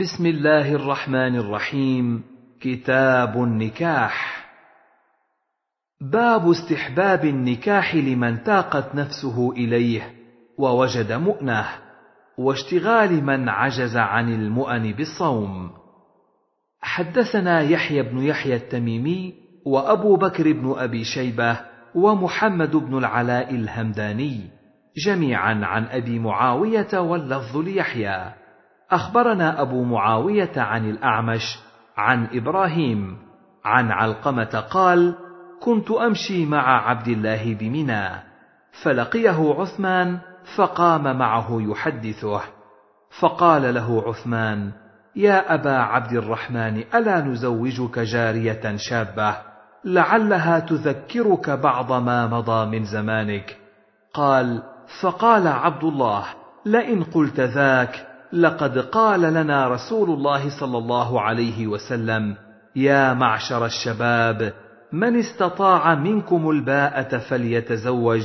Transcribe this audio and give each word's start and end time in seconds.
بسم 0.00 0.26
الله 0.26 0.74
الرحمن 0.74 1.36
الرحيم. 1.36 2.22
كتاب 2.60 3.42
النكاح. 3.42 4.46
باب 6.00 6.50
استحباب 6.50 7.24
النكاح 7.24 7.94
لمن 7.94 8.44
تاقت 8.44 8.94
نفسه 8.94 9.52
إليه 9.52 10.14
ووجد 10.58 11.12
مؤنه 11.12 11.66
واشتغال 12.38 13.24
من 13.24 13.48
عجز 13.48 13.96
عن 13.96 14.34
المؤن 14.34 14.92
بالصوم. 14.92 15.70
حدثنا 16.80 17.60
يحيى 17.60 18.02
بن 18.02 18.18
يحيى 18.18 18.56
التميمي 18.56 19.34
وأبو 19.66 20.16
بكر 20.16 20.52
بن 20.52 20.74
أبي 20.78 21.04
شيبة 21.04 21.60
ومحمد 21.94 22.76
بن 22.76 22.98
العلاء 22.98 23.54
الهمداني 23.54 24.50
جميعا 25.06 25.54
عن 25.64 25.84
أبي 25.84 26.18
معاوية 26.18 27.00
واللفظ 27.00 27.56
ليحيى. 27.56 28.37
أخبرنا 28.90 29.62
أبو 29.62 29.84
معاوية 29.84 30.52
عن 30.56 30.90
الأعمش 30.90 31.58
عن 31.96 32.28
إبراهيم 32.32 33.18
عن 33.64 33.90
علقمة 33.90 34.64
قال 34.70 35.14
كنت 35.60 35.90
أمشي 35.90 36.46
مع 36.46 36.88
عبد 36.88 37.08
الله 37.08 37.54
بمنى 37.54 38.08
فلقيه 38.82 39.54
عثمان 39.58 40.18
فقام 40.56 41.18
معه 41.18 41.46
يحدثه. 41.50 42.40
فقال 43.20 43.74
له 43.74 44.04
عثمان 44.06 44.72
يا 45.16 45.54
أبا 45.54 45.76
عبد 45.76 46.12
الرحمن 46.12 46.84
ألا 46.94 47.20
نزوجك 47.20 47.98
جارية 47.98 48.76
شابة؟ 48.76 49.36
لعلها 49.84 50.58
تذكرك 50.58 51.50
بعض 51.50 51.92
ما 51.92 52.26
مضى 52.26 52.78
من 52.78 52.84
زمانك. 52.84 53.56
قال 54.14 54.62
فقال 55.00 55.46
عبد 55.46 55.84
الله 55.84 56.24
لئن 56.66 57.02
قلت 57.02 57.40
ذاك 57.40 58.07
لقد 58.32 58.78
قال 58.78 59.20
لنا 59.20 59.68
رسول 59.68 60.10
الله 60.10 60.60
صلى 60.60 60.78
الله 60.78 61.20
عليه 61.20 61.66
وسلم 61.66 62.36
يا 62.76 63.14
معشر 63.14 63.66
الشباب 63.66 64.52
من 64.92 65.18
استطاع 65.18 65.94
منكم 65.94 66.50
الباءة 66.50 67.18
فليتزوج 67.18 68.24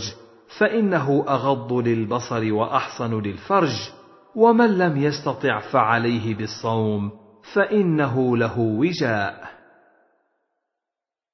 فإنه 0.59 1.25
أغض 1.27 1.73
للبصر 1.73 2.53
وأحصن 2.53 3.21
للفرج 3.21 3.91
ومن 4.35 4.77
لم 4.77 4.97
يستطع 4.97 5.59
فعليه 5.59 6.35
بالصوم 6.35 7.11
فإنه 7.53 8.37
له 8.37 8.59
وجاء. 8.59 9.43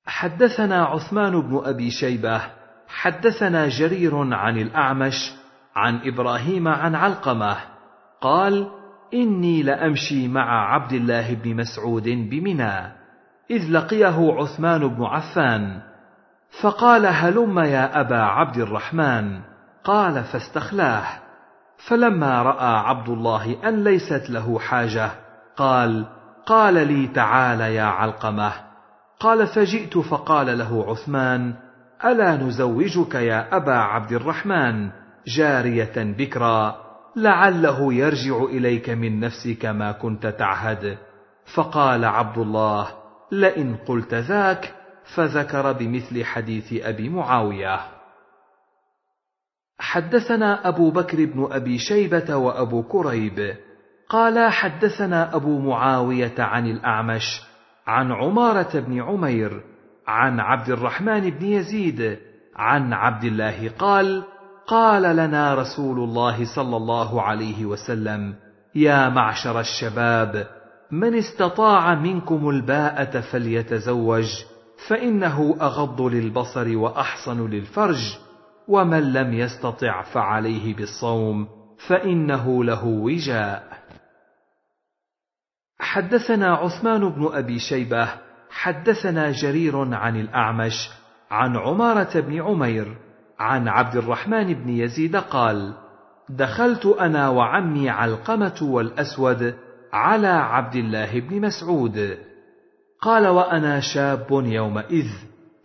حدثنا 0.05 0.85
عثمان 0.85 1.41
بن 1.41 1.61
أبي 1.65 1.91
شيبة 1.91 2.41
حدثنا 2.87 3.67
جرير 3.67 4.33
عن 4.33 4.57
الأعمش 4.57 5.31
عن 5.75 5.99
إبراهيم 6.03 6.67
عن 6.67 6.95
علقمة 6.95 7.57
قال 8.21 8.67
إني 9.13 9.63
لأمشي 9.63 10.27
مع 10.27 10.73
عبد 10.73 10.93
الله 10.93 11.33
بن 11.33 11.55
مسعود 11.55 12.03
بمنى 12.03 12.99
إذ 13.51 13.71
لقيه 13.71 14.33
عثمان 14.33 14.87
بن 14.87 15.03
عفان. 15.03 15.81
فقال 16.61 17.05
هلم 17.05 17.59
يا 17.59 18.01
أبا 18.01 18.21
عبد 18.21 18.57
الرحمن؟ 18.57 19.39
قال 19.83 20.23
فاستخلاه. 20.23 21.05
فلما 21.87 22.41
رأى 22.41 22.77
عبد 22.77 23.09
الله 23.09 23.57
أن 23.67 23.83
ليست 23.83 24.29
له 24.29 24.59
حاجة 24.59 25.11
قال 25.57 26.05
قال 26.45 26.73
لي 26.73 27.07
تعال 27.07 27.61
يا 27.61 27.83
علقمة. 27.83 28.51
قال 29.19 29.47
فجئت 29.47 29.97
فقال 29.97 30.57
له 30.57 30.85
عثمان 30.89 31.53
ألا 32.05 32.35
نزوجك 32.35 33.15
يا 33.15 33.55
أبا 33.55 33.75
عبد 33.75 34.11
الرحمن 34.11 34.89
جارية 35.27 35.93
بكرا؟ 35.97 36.88
لعله 37.15 37.93
يرجع 37.93 38.43
إليك 38.43 38.89
من 38.89 39.19
نفسك 39.19 39.65
ما 39.65 39.91
كنت 39.91 40.27
تعهد. 40.27 40.97
فقال 41.55 42.05
عبد 42.05 42.37
الله 42.37 42.87
لئن 43.31 43.75
قلت 43.75 44.13
ذاك 44.13 44.73
فذكر 45.15 45.71
بمثل 45.71 46.23
حديث 46.23 46.73
أبي 46.73 47.09
معاوية. 47.09 47.79
حدثنا 49.79 50.67
أبو 50.67 50.91
بكر 50.91 51.25
بن 51.25 51.47
أبي 51.51 51.77
شيبة 51.77 52.35
وأبو 52.35 52.83
كريب. 52.83 53.55
قال 54.09 54.51
حدثنا 54.51 55.35
أبو 55.35 55.59
معاوية 55.59 56.35
عن 56.39 56.65
الأعمش 56.65 57.41
عن 57.87 58.11
عمارة 58.11 58.79
بن 58.79 59.01
عمير 59.01 59.63
عن 60.07 60.39
عبد 60.39 60.69
الرحمن 60.69 61.29
بن 61.29 61.45
يزيد 61.45 62.19
عن 62.55 62.93
عبد 62.93 63.23
الله 63.23 63.69
قال 63.69 64.23
قال 64.69 65.15
لنا 65.15 65.53
رسول 65.55 65.99
الله 65.99 66.55
صلى 66.55 66.77
الله 66.77 67.21
عليه 67.21 67.65
وسلم 67.65 68.35
يا 68.75 69.09
معشر 69.09 69.59
الشباب 69.59 70.47
من 70.91 71.15
استطاع 71.15 71.95
منكم 71.95 72.49
الباءة 72.49 73.21
فليتزوج 73.21 74.27
فإنه 74.87 75.57
أغض 75.61 76.01
للبصر 76.01 76.77
وأحصن 76.77 77.49
للفرج 77.49 78.17
ومن 78.67 79.13
لم 79.13 79.33
يستطع 79.33 80.01
فعليه 80.01 80.75
بالصوم 80.75 81.47
فإنه 81.87 82.63
له 82.63 82.85
وجاء. 82.85 83.63
حدثنا 85.79 86.55
عثمان 86.55 87.09
بن 87.09 87.29
أبي 87.33 87.59
شيبة 87.59 88.09
حدثنا 88.49 89.31
جرير 89.31 89.95
عن 89.95 90.19
الأعمش 90.19 90.89
عن 91.31 91.57
عمارة 91.57 92.19
بن 92.19 92.41
عمير 92.41 93.08
عن 93.39 93.67
عبد 93.67 93.95
الرحمن 93.95 94.53
بن 94.53 94.69
يزيد 94.69 95.15
قال 95.15 95.73
دخلت 96.29 96.85
أنا 96.85 97.29
وعمي 97.29 97.89
علقمة 97.89 98.59
والأسود 98.61 99.55
على 99.93 100.27
عبد 100.27 100.75
الله 100.75 101.19
بن 101.19 101.41
مسعود. 101.41 102.17
قال 103.01 103.27
وأنا 103.27 103.79
شاب 103.79 104.27
يومئذ 104.31 105.07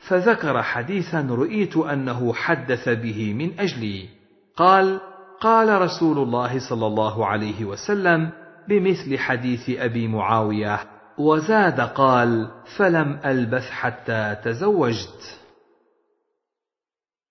فذكر 0.09 0.63
حديثا 0.63 1.21
رؤيت 1.31 1.77
أنه 1.77 2.33
حدث 2.33 2.89
به 2.89 3.35
من 3.35 3.61
أجلي. 3.61 4.09
قال 4.57 5.01
قال 5.41 5.83
رسول 5.83 6.19
الله 6.19 6.69
صلى 6.69 6.87
الله 6.87 7.27
عليه 7.27 7.65
وسلم 7.65 8.31
بمثل 8.69 9.19
حديث 9.19 9.71
أبي 9.71 10.09
معاوية 10.09 10.81
وزاد 11.19 11.81
قال 11.81 12.49
فلم 12.77 13.21
ألبث 13.25 13.71
حتى 13.71 14.37
تزوجت. 14.45 15.44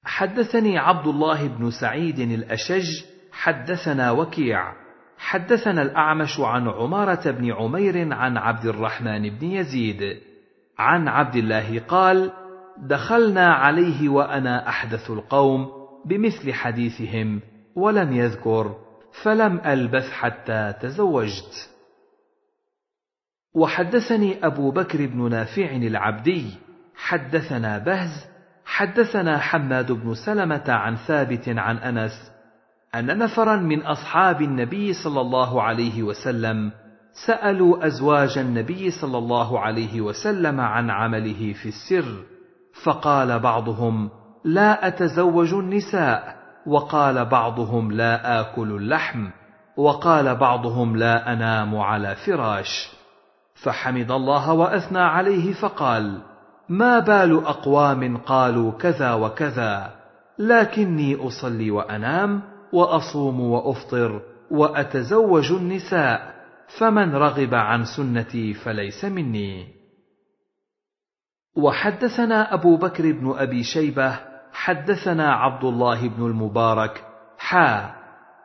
حدثني 0.06 0.78
عبد 0.78 1.08
الله 1.08 1.48
بن 1.48 1.72
سعيد 1.72 2.20
الأشج 2.20 3.04
حدثنا 3.32 4.12
وكيع. 4.12 4.74
حدثنا 5.18 5.82
الأعمش 5.82 6.40
عن 6.40 6.68
عمارة 6.68 7.32
بن 7.32 7.54
عمير 7.54 8.14
عن 8.14 8.38
عبد 8.38 8.66
الرحمن 8.66 9.30
بن 9.40 9.48
يزيد. 9.48 10.22
عن 10.78 11.08
عبد 11.08 11.36
الله 11.36 11.80
قال 11.80 12.32
دخلنا 12.78 13.54
عليه 13.54 14.10
وأنا 14.10 14.70
أحدث 14.70 15.12
القوم 15.12 15.68
بمثل 16.06 16.54
حديثهم 16.54 17.42
ولم 17.76 18.14
يذكر 18.14 18.76
فلم 19.24 19.60
ألبث 19.66 20.12
حتى 20.12 20.74
تزوجت. 20.82 21.70
وحدثني 23.56 24.46
أبو 24.46 24.72
بكر 24.72 25.06
بن 25.06 25.30
نافع 25.30 25.76
العبدي. 25.76 26.46
حدثنا 26.96 27.78
بهز 27.78 28.33
حدثنا 28.66 29.38
حماد 29.38 29.92
بن 29.92 30.14
سلمة 30.14 30.64
عن 30.68 30.96
ثابت 30.96 31.50
عن 31.50 31.78
أنس 31.78 32.32
أن 32.96 33.18
نفرا 33.18 33.56
من 33.56 33.82
أصحاب 33.82 34.42
النبي 34.42 34.94
صلى 34.94 35.22
الله 35.22 35.62
عليه 35.62 36.04
وسلم 36.04 36.72
سألوا 37.28 37.88
أزواج 37.88 38.38
النبي 38.38 38.92
صلى 38.92 39.18
الله 39.18 39.60
عليه 39.60 40.02
وسلم 40.02 40.60
عن 40.60 40.90
عمله 40.90 41.54
في 41.54 41.70
السر 41.70 42.24
فقال 42.84 43.40
بعضهم 43.40 44.10
لا 44.44 44.88
أتزوج 44.88 45.54
النساء. 45.54 46.44
وقال 46.66 47.26
بعضهم 47.26 47.92
لا 47.92 48.40
آكل 48.40 48.72
اللحم. 48.72 49.28
وقال 49.78 50.36
بعضهم 50.36 50.96
لا 50.96 51.34
أنام 51.34 51.76
على 51.76 52.16
فراش. 52.16 52.92
فحمد 53.64 54.12
الله 54.12 54.54
وأثنى 54.54 55.00
عليه 55.00 55.54
فقال 55.54 56.22
ما 56.70 57.00
بال 57.00 57.46
أقوام 57.46 58.18
قالوا 58.18 58.72
كذا 58.72 59.14
وكذا 59.14 59.92
لكني 60.40 61.28
أصلي 61.28 61.72
وأنام 61.72 62.42
وأصوم 62.74 63.42
وأفطر 63.42 64.22
وأتزوج 64.52 65.52
النساء 65.52 66.34
فمن 66.80 67.16
رغب 67.16 67.54
عن 67.54 67.86
سنتي 67.86 68.54
فليس 68.54 69.06
مني. 69.06 69.68
وحدثنا 71.58 72.54
أبو 72.54 72.78
بكر 72.78 73.12
بن 73.12 73.34
أبي 73.38 73.64
شيبة 73.64 74.20
حدثنا 74.54 75.34
عبد 75.34 75.64
الله 75.64 76.08
بن 76.08 76.26
المبارك 76.26 77.04
حا. 77.38 77.94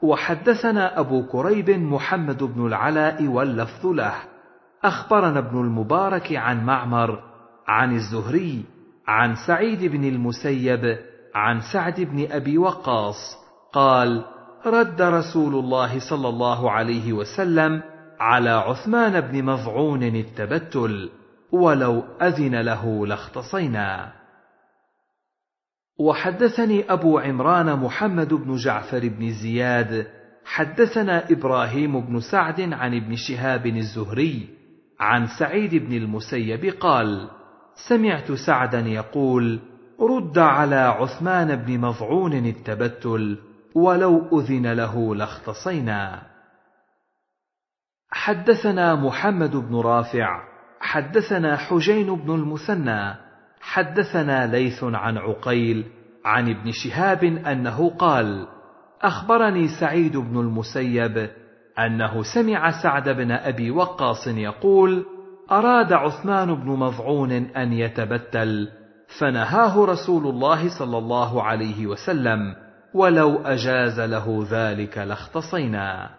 وحدثنا 0.02 1.00
أبو 1.00 1.26
كريب 1.26 1.70
محمد 1.70 2.42
بن 2.42 2.66
العلاء 2.66 3.26
واللفظ 3.26 3.86
له. 3.86 4.14
أخبرنا 4.84 5.38
ابن 5.38 5.60
المبارك 5.60 6.32
عن 6.32 6.64
معمر 6.64 7.22
عن 7.68 7.94
الزهري 7.94 8.64
عن 9.06 9.34
سعيد 9.46 9.84
بن 9.84 10.04
المسيب 10.04 10.98
عن 11.34 11.60
سعد 11.72 12.00
بن 12.00 12.32
أبي 12.32 12.58
وقاص 12.58 13.36
قال 13.72 14.24
رد 14.66 15.02
رسول 15.02 15.54
الله 15.54 15.98
صلى 16.10 16.28
الله 16.28 16.70
عليه 16.70 17.12
وسلم 17.12 17.82
على 18.20 18.50
عثمان 18.50 19.20
بن 19.20 19.44
مظعون 19.44 20.02
التبتل 20.02 21.10
ولو 21.52 22.02
أذن 22.22 22.60
له 22.60 23.06
لاختصينا. 23.06 24.12
وحدثني 26.00 26.92
أبو 26.92 27.18
عمران 27.18 27.78
محمد 27.78 28.34
بن 28.34 28.56
جعفر 28.56 29.08
بن 29.08 29.32
زياد 29.32 30.06
حدثنا 30.44 31.32
إبراهيم 31.32 32.00
بن 32.00 32.20
سعد 32.20 32.60
عن 32.60 32.96
ابن 32.96 33.16
شهاب 33.16 33.66
الزهري 33.66 34.48
عن 35.00 35.26
سعيد 35.38 35.74
بن 35.74 35.96
المسيب 35.96 36.64
قال 36.80 37.38
سمعت 37.88 38.32
سعدا 38.32 38.80
يقول 38.80 39.60
رد 40.00 40.38
على 40.38 40.76
عثمان 40.76 41.56
بن 41.56 41.80
مظعون 41.80 42.32
التبتل 42.32 43.38
ولو 43.75 44.40
أذن 44.40 44.72
له 44.72 45.14
لاختصينا. 45.14 46.22
حدثنا 48.10 48.94
محمد 48.94 49.56
بن 49.56 49.76
رافع 49.76 50.48
حدثنا 50.80 51.56
حجين 51.56 52.14
بن 52.14 52.34
المثنى 52.34 53.14
حدثنا 53.60 54.46
ليث 54.46 54.84
عن 54.84 55.19
عقيل 55.19 55.84
عن 56.25 56.50
ابن 56.50 56.72
شهاب 56.72 57.25
أنه 57.25 57.90
قال 57.90 58.46
أخبرني 59.02 59.69
سعيد 59.80 60.16
بن 60.16 60.40
المسيب 60.40 61.30
أنه 61.78 62.22
سمع 62.22 62.82
سعد 62.82 63.08
بن 63.08 63.30
أبي 63.30 63.70
وقاص 63.70 64.26
يقول 64.26 65.06
أراد 65.50 65.92
عثمان 65.92 66.54
بن 66.54 66.70
مظعون 66.70 67.32
أن 67.32 67.72
يتبتل 67.72 68.68
فنهاه 69.18 69.84
رسول 69.84 70.26
الله 70.26 70.78
صلى 70.78 70.98
الله 70.98 71.42
عليه 71.42 71.86
وسلم 71.86 72.54
ولو 72.94 73.38
أجاز 73.38 74.00
له 74.00 74.46
ذلك 74.50 74.98
لاختصينا. 74.98 76.10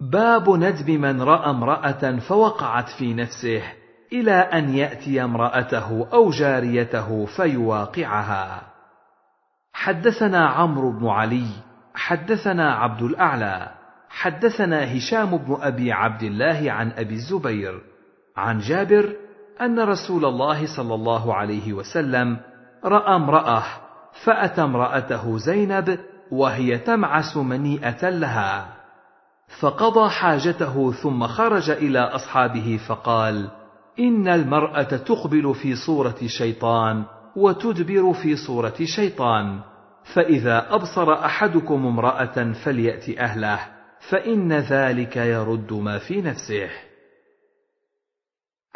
باب 0.00 0.50
ندب 0.50 0.90
من 0.90 1.22
رأى 1.22 1.50
امرأة 1.50 2.18
فوقعت 2.28 2.88
في 2.88 3.14
نفسه 3.14 3.62
إلى 4.12 4.32
أن 4.32 4.74
يأتي 4.74 5.24
امرأته 5.24 6.08
أو 6.12 6.30
جاريته 6.30 7.26
فيواقعها. 7.26 8.62
حدثنا 9.72 10.46
عمرو 10.48 10.92
بن 10.98 11.06
علي 11.06 11.46
حدثنا 11.94 12.74
عبد 12.74 13.02
الأعلى 13.02 13.68
حدثنا 14.08 14.96
هشام 14.96 15.36
بن 15.36 15.56
أبي 15.60 15.92
عبد 15.92 16.22
الله 16.22 16.72
عن 16.72 16.90
أبي 16.90 17.14
الزبير 17.14 17.95
عن 18.36 18.58
جابر 18.58 19.16
أن 19.60 19.80
رسول 19.80 20.24
الله 20.24 20.76
صلى 20.76 20.94
الله 20.94 21.34
عليه 21.34 21.72
وسلم 21.72 22.36
رأى 22.84 23.16
امرأة 23.16 23.62
فأتى 24.24 24.62
امرأته 24.62 25.38
زينب 25.38 25.98
وهي 26.30 26.78
تمعس 26.78 27.36
منيئة 27.36 28.10
لها 28.10 28.76
فقضى 29.60 30.10
حاجته 30.10 30.92
ثم 30.92 31.26
خرج 31.26 31.70
إلى 31.70 31.98
أصحابه 31.98 32.80
فقال 32.88 33.50
إن 33.98 34.28
المرأة 34.28 34.82
تقبل 34.82 35.54
في 35.54 35.74
صورة 35.74 36.16
شيطان 36.26 37.04
وتدبر 37.36 38.12
في 38.12 38.36
صورة 38.36 38.74
شيطان 38.84 39.60
فإذا 40.14 40.74
أبصر 40.74 41.12
أحدكم 41.12 41.86
امرأة 41.86 42.52
فليأت 42.64 43.18
أهله 43.18 43.60
فإن 44.10 44.52
ذلك 44.52 45.16
يرد 45.16 45.72
ما 45.72 45.98
في 45.98 46.22
نفسه. 46.22 46.68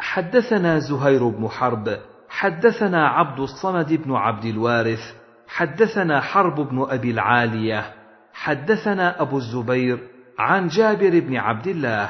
حدثنا 0.01 0.79
زهير 0.79 1.27
بن 1.27 1.47
حرب 1.47 1.97
حدثنا 2.29 3.07
عبد 3.07 3.39
الصمد 3.39 3.93
بن 3.93 4.13
عبد 4.15 4.45
الوارث 4.45 5.13
حدثنا 5.47 6.21
حرب 6.21 6.55
بن 6.55 6.85
أبي 6.89 7.11
العالية 7.11 7.93
حدثنا 8.33 9.21
أبو 9.21 9.37
الزبير 9.37 9.99
عن 10.39 10.67
جابر 10.67 11.19
بن 11.19 11.37
عبد 11.37 11.67
الله 11.67 12.09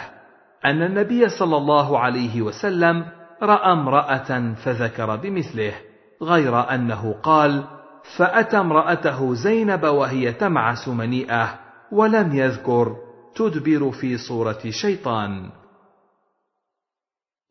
أن 0.66 0.82
النبي 0.82 1.30
صلى 1.30 1.58
الله 1.58 2.00
عليه 2.00 2.42
وسلم 2.42 3.06
رأى 3.42 3.74
امرأة 3.74 4.54
فذكر 4.54 5.16
بمثله 5.16 5.74
غير 6.22 6.74
أنه 6.74 7.16
قال 7.24 7.64
فأتى 8.18 8.60
امرأته 8.60 9.34
زينب 9.34 9.84
وهي 9.84 10.34
تمعس 10.34 10.88
منيئة 10.88 11.60
ولم 11.92 12.36
يذكر 12.36 12.96
تدبر 13.36 13.92
في 13.92 14.18
صورة 14.18 14.60
شيطان. 14.70 15.61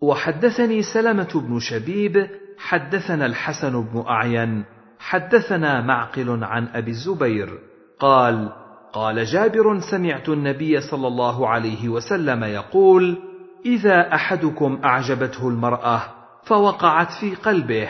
وحدثني 0.00 0.82
سلمة 0.82 1.42
بن 1.48 1.58
شبيب 1.58 2.30
حدثنا 2.58 3.26
الحسن 3.26 3.82
بن 3.82 4.04
أعين 4.08 4.64
حدثنا 4.98 5.80
معقل 5.80 6.44
عن 6.44 6.68
أبي 6.68 6.90
الزبير 6.90 7.58
قال 7.98 8.52
قال 8.92 9.24
جابر 9.24 9.80
سمعت 9.80 10.28
النبي 10.28 10.80
صلى 10.80 11.08
الله 11.08 11.48
عليه 11.48 11.88
وسلم 11.88 12.44
يقول 12.44 13.18
إذا 13.66 14.14
أحدكم 14.14 14.80
أعجبته 14.84 15.48
المرأة 15.48 16.02
فوقعت 16.44 17.12
في 17.20 17.34
قلبه 17.34 17.88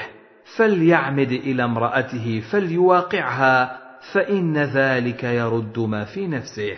فليعمد 0.56 1.32
إلى 1.32 1.64
امرأته 1.64 2.42
فليواقعها 2.52 3.80
فإن 4.12 4.58
ذلك 4.58 5.24
يرد 5.24 5.78
ما 5.78 6.04
في 6.04 6.26
نفسه. 6.26 6.76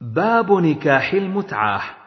باب 0.00 0.52
نكاح 0.52 1.12
المتعة. 1.12 2.01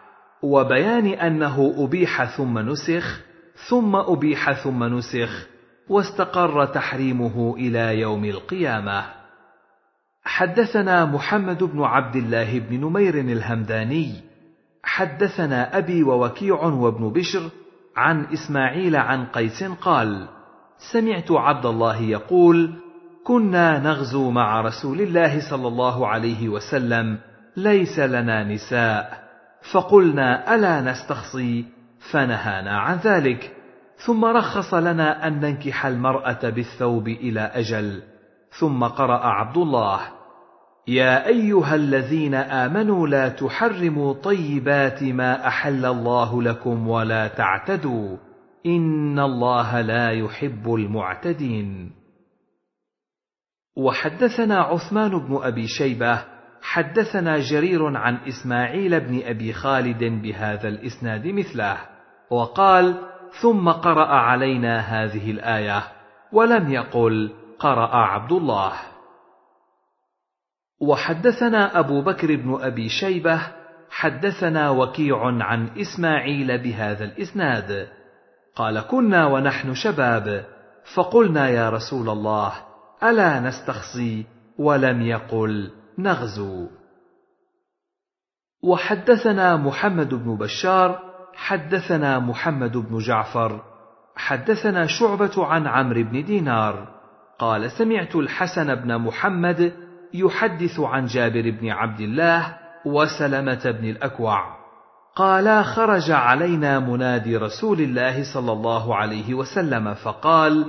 وبيان 0.46 1.08
أنه 1.08 1.74
أبيح 1.78 2.38
ثم 2.38 2.60
نسخ 2.60 3.22
ثم 3.70 3.96
أبيح 3.96 4.64
ثم 4.64 4.84
نسخ 4.84 5.48
واستقر 5.90 6.66
تحريمه 6.66 7.56
إلى 7.58 8.00
يوم 8.00 8.26
القيامة. 8.26 9.06
حدثنا 10.24 11.06
محمد 11.06 11.64
بن 11.64 11.82
عبد 11.82 12.16
الله 12.16 12.60
بن 12.60 12.82
نمير 12.82 13.20
الهمداني 13.20 14.14
حدثنا 14.84 15.78
أبي 15.78 16.04
ووكيع 16.04 16.64
وابن 16.64 17.10
بشر 17.10 17.50
عن 17.96 18.26
إسماعيل 18.26 18.96
عن 18.96 19.26
قيس 19.26 19.64
قال 19.64 20.28
سمعت 20.92 21.32
عبد 21.32 21.66
الله 21.66 22.02
يقول 22.02 22.74
كنا 23.24 23.80
نغزو 23.80 24.32
مع 24.32 24.62
رسول 24.62 25.02
الله 25.02 25.50
صلى 25.50 25.68
الله 25.68 26.08
عليه 26.08 26.50
وسلم 26.50 27.18
ليس 27.58 28.00
لنا 28.00 28.44
نساء. 28.44 29.25
فقلنا 29.74 30.56
ألا 30.56 30.82
نستخصي؟ 30.82 31.66
فنهانا 32.12 32.80
عن 32.80 32.98
ذلك. 32.98 33.56
ثم 34.06 34.26
رخص 34.26 34.74
لنا 34.74 35.28
أن 35.28 35.40
ننكح 35.40 35.86
المرأة 35.86 36.50
بالثوب 36.50 37.08
إلى 37.08 37.40
أجل. 37.40 38.02
ثم 38.60 38.84
قرأ 38.84 39.26
عبد 39.28 39.58
الله 39.58 40.00
يا 40.88 41.28
أيها 41.28 41.76
الذين 41.76 42.36
آمنوا 42.36 43.08
لا 43.08 43.30
تحرموا 43.30 44.14
طيبات 44.14 45.04
ما 45.04 45.48
أحل 45.48 45.86
الله 45.86 46.42
لكم 46.42 46.88
ولا 46.88 47.28
تعتدوا. 47.28 48.18
إن 48.66 49.20
الله 49.20 49.82
لا 49.82 50.12
يحب 50.12 50.74
المعتدين. 50.74 51.92
وحدثنا 53.78 54.62
عثمان 54.62 55.20
بن 55.20 55.40
أبي 55.44 55.68
شيبة 55.68 56.35
حدثنا 56.66 57.40
جرير 57.40 57.98
عن 57.98 58.18
إسماعيل 58.28 59.00
بن 59.00 59.22
أبي 59.26 59.54
خالد 59.54 60.04
بهذا 60.04 60.68
الإسناد 60.68 61.28
مثله 61.28 61.78
وقال 62.30 62.96
ثم 63.42 63.70
قرأ 63.70 64.08
علينا 64.08 64.80
هذه 64.80 65.32
الآية 65.32 65.84
ولم 66.32 66.72
يقل 66.72 67.34
قرأ 67.60 67.96
عبد 67.96 68.32
الله. 68.32 68.74
وحدثنا 70.82 71.80
أبو 71.80 72.02
بكر 72.02 72.36
بن 72.36 72.58
أبي 72.62 72.90
شيبة 72.90 73.42
حدثنا 73.90 74.70
وكيع 74.70 75.26
عن 75.26 75.70
إسماعيل 75.78 76.58
بهذا 76.58 77.04
الإسناد 77.06 77.88
قال 78.56 78.80
كنا 78.80 79.26
ونحن 79.26 79.74
شباب 79.74 80.46
فقلنا 80.96 81.50
يا 81.50 81.70
رسول 81.70 82.10
الله 82.10 82.54
ألا 83.04 83.40
نستخصي 83.40 84.26
ولم 84.60 85.02
يقل 85.02 85.85
نغزو. 85.98 86.68
وحدثنا 88.64 89.58
محمد 89.58 90.14
بن 90.14 90.38
بشار 90.38 91.00
حدثنا 91.34 92.20
محمد 92.20 92.78
بن 92.78 92.98
جعفر 92.98 93.62
حدثنا 94.16 94.88
شعبة 94.88 95.46
عن 95.46 95.68
عمرو 95.68 96.04
بن 96.04 96.26
دينار. 96.26 96.88
قال 97.40 97.72
سمعت 97.72 98.16
الحسن 98.16 98.76
بن 98.76 98.98
محمد 98.98 99.74
يحدث 100.14 100.80
عن 100.80 101.06
جابر 101.06 101.52
بن 101.62 101.70
عبد 101.70 102.00
الله 102.00 102.58
وسلمة 102.86 103.72
بن 103.72 103.90
الأكوع. 103.90 104.56
قالا 105.16 105.64
خرج 105.64 106.12
علينا 106.12 106.80
منادي 106.80 107.38
رسول 107.38 107.82
الله 107.82 108.34
صلى 108.34 108.52
الله 108.52 108.96
عليه 108.96 109.34
وسلم 109.34 109.94
فقال 109.94 110.66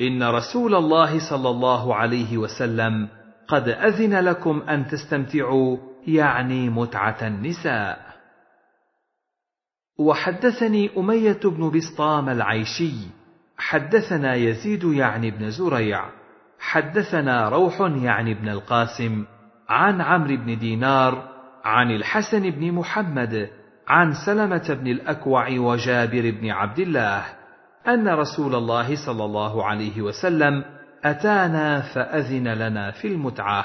إن 0.00 0.22
رسول 0.22 0.74
الله 0.74 1.30
صلى 1.30 1.48
الله 1.50 1.94
عليه 1.94 2.38
وسلم 2.38 3.08
قد 3.52 3.68
أذن 3.68 4.14
لكم 4.14 4.62
أن 4.68 4.86
تستمتعوا 4.86 5.76
يعني 6.06 6.68
متعة 6.68 7.16
النساء. 7.22 7.98
وحدثني 9.98 10.90
أمية 10.98 11.40
بن 11.44 11.70
بسطام 11.70 12.28
العيشي. 12.28 12.94
حدثنا 13.56 14.34
يزيد 14.34 14.84
يعني 14.84 15.30
بن 15.30 15.50
زريع. 15.50 16.04
حدثنا 16.58 17.48
روح 17.48 17.80
يعني 17.80 18.34
بن 18.34 18.48
القاسم. 18.48 19.24
عن 19.68 20.00
عمرو 20.00 20.36
بن 20.36 20.58
دينار. 20.58 21.28
عن 21.64 21.90
الحسن 21.90 22.50
بن 22.50 22.72
محمد. 22.72 23.50
عن 23.88 24.12
سلمة 24.26 24.78
بن 24.80 24.86
الأكوع 24.86 25.50
وجابر 25.50 26.30
بن 26.40 26.50
عبد 26.50 26.78
الله. 26.78 27.24
أن 27.88 28.08
رسول 28.08 28.54
الله 28.54 29.06
صلى 29.06 29.24
الله 29.24 29.64
عليه 29.64 30.02
وسلم 30.02 30.64
أتانا 31.04 31.80
فأذن 31.80 32.48
لنا 32.48 32.90
في 32.90 33.08
المتعة. 33.08 33.64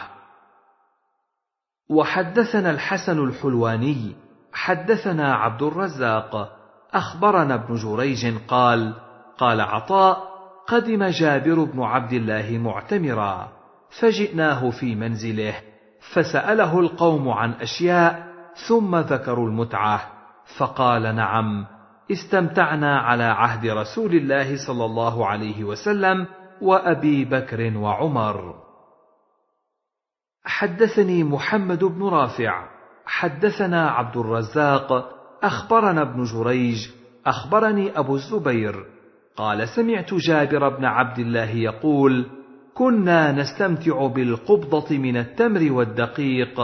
وحدثنا 1.90 2.72
الحسن 2.72 3.20
الحلواني 3.20 4.16
حدثنا 4.54 5.36
عبد 5.36 5.64
الرزاق 5.64 6.58
أخبرنا 6.94 7.56
ابن 7.56 7.76
جريج 7.76 8.38
قال 8.48 8.94
قال 9.38 9.62
عطاء 9.62 10.38
قدم 10.68 11.06
جابر 11.06 11.64
بن 11.64 11.82
عبد 11.82 12.14
الله 12.14 12.58
معتمرا 12.58 13.48
فجئناه 14.00 14.70
في 14.70 14.96
منزله 14.96 15.54
فسأله 16.14 16.80
القوم 16.80 17.30
عن 17.30 17.52
أشياء 17.52 18.28
ثم 18.68 18.96
ذكروا 18.96 19.48
المتعة 19.48 20.02
فقال 20.58 21.16
نعم 21.16 21.66
استمتعنا 22.12 23.00
على 23.00 23.24
عهد 23.24 23.66
رسول 23.66 24.16
الله 24.16 24.68
صلى 24.68 24.86
الله 24.86 25.28
عليه 25.28 25.64
وسلم 25.64 26.28
وأبي 26.62 27.26
بكر 27.26 27.78
وعمر. 27.78 28.56
حدثني 30.44 31.24
محمد 31.24 31.84
بن 31.84 32.04
رافع. 32.04 32.68
حدثنا 33.06 33.90
عبد 33.90 34.18
الرزاق. 34.18 35.10
أخبرنا 35.44 36.02
ابن 36.02 36.24
جريج. 36.24 36.90
أخبرني 37.26 38.00
أبو 38.00 38.16
الزبير. 38.16 38.86
قال 39.36 39.70
سمعت 39.70 40.14
جابر 40.14 40.70
بن 40.70 40.86
عبد 40.86 41.20
الله 41.20 41.50
يقول 41.50 42.26
كنا 42.74 43.32
نستمتع 43.32 44.08
بالقبضة 44.08 44.98
من 44.98 45.18
التمر 45.18 45.72
والدقيق. 45.72 46.62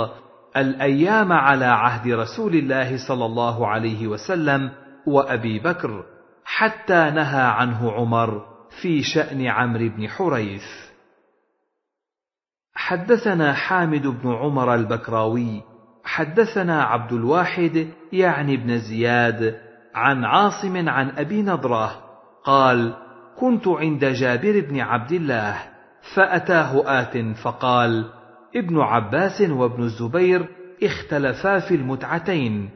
الأيام 0.58 1.32
على 1.32 1.66
عهد 1.66 2.12
رسول 2.12 2.56
الله 2.56 3.08
صلى 3.08 3.26
الله 3.26 3.68
عليه 3.68 4.08
وسلم 4.08 4.72
وأبي 5.08 5.60
بكر. 5.60 6.04
حتى 6.46 7.12
نهى 7.12 7.42
عنه 7.42 7.92
عمر. 7.92 8.53
في 8.82 9.04
شأن 9.04 9.46
عمرو 9.46 9.90
بن 9.90 10.08
حريث. 10.08 10.64
حدثنا 12.76 13.54
حامد 13.54 14.08
بن 14.08 14.34
عمر 14.34 14.76
البكراوي 14.76 15.62
حدثنا 16.04 16.84
عبد 16.84 17.14
الواحد 17.14 17.88
يعني 18.14 18.58
بن 18.58 18.78
زياد 18.78 19.60
عن 19.96 20.26
عاصم 20.26 20.90
عن 20.90 21.10
أبي 21.10 21.42
نضرة 21.42 22.04
قال 22.44 22.94
كنت 23.40 23.68
عند 23.68 24.06
جابر 24.06 24.60
بن 24.60 24.80
عبد 24.80 25.12
الله 25.12 25.58
فأتاه 26.16 27.02
آت 27.02 27.18
فقال 27.44 28.10
ابن 28.56 28.80
عباس 28.80 29.42
وابن 29.42 29.84
الزبير 29.84 30.48
اختلفا 30.84 31.60
في 31.60 31.76
المتعتين 31.76 32.70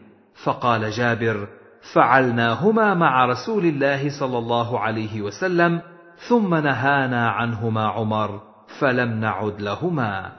فقال 0.43 0.91
جابر 0.91 1.47
فعلناهما 1.93 2.93
مع 2.93 3.25
رسول 3.25 3.65
الله 3.65 4.19
صلى 4.19 4.37
الله 4.37 4.79
عليه 4.79 5.21
وسلم 5.21 5.81
ثم 6.29 6.55
نهانا 6.55 7.29
عنهما 7.29 7.87
عمر 7.87 8.41
فلم 8.79 9.19
نعد 9.19 9.61
لهما. 9.61 10.31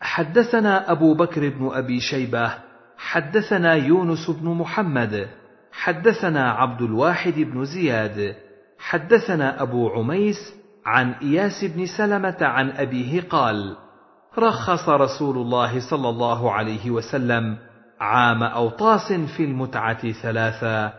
حدثنا 0.00 0.90
أبو 0.92 1.14
بكر 1.14 1.48
بن 1.48 1.70
أبي 1.72 2.00
شيبة 2.00 2.54
حدثنا 2.96 3.74
يونس 3.74 4.30
بن 4.30 4.48
محمد 4.48 5.28
حدثنا 5.72 6.52
عبد 6.52 6.82
الواحد 6.82 7.34
بن 7.34 7.64
زياد 7.64 8.36
حدثنا 8.78 9.62
أبو 9.62 9.88
عميس 9.88 10.54
عن 10.86 11.12
إياس 11.12 11.64
بن 11.64 11.86
سلمة 11.86 12.36
عن 12.40 12.70
أبيه 12.70 13.20
قال 13.20 13.76
رخص 14.38 14.88
رسول 14.88 15.36
الله 15.36 15.90
صلى 15.90 16.08
الله 16.08 16.52
عليه 16.52 16.90
وسلم 16.90 17.58
عام 18.00 18.42
أوطاس 18.42 19.12
في 19.12 19.44
المتعة 19.44 20.12
ثلاثا 20.12 20.92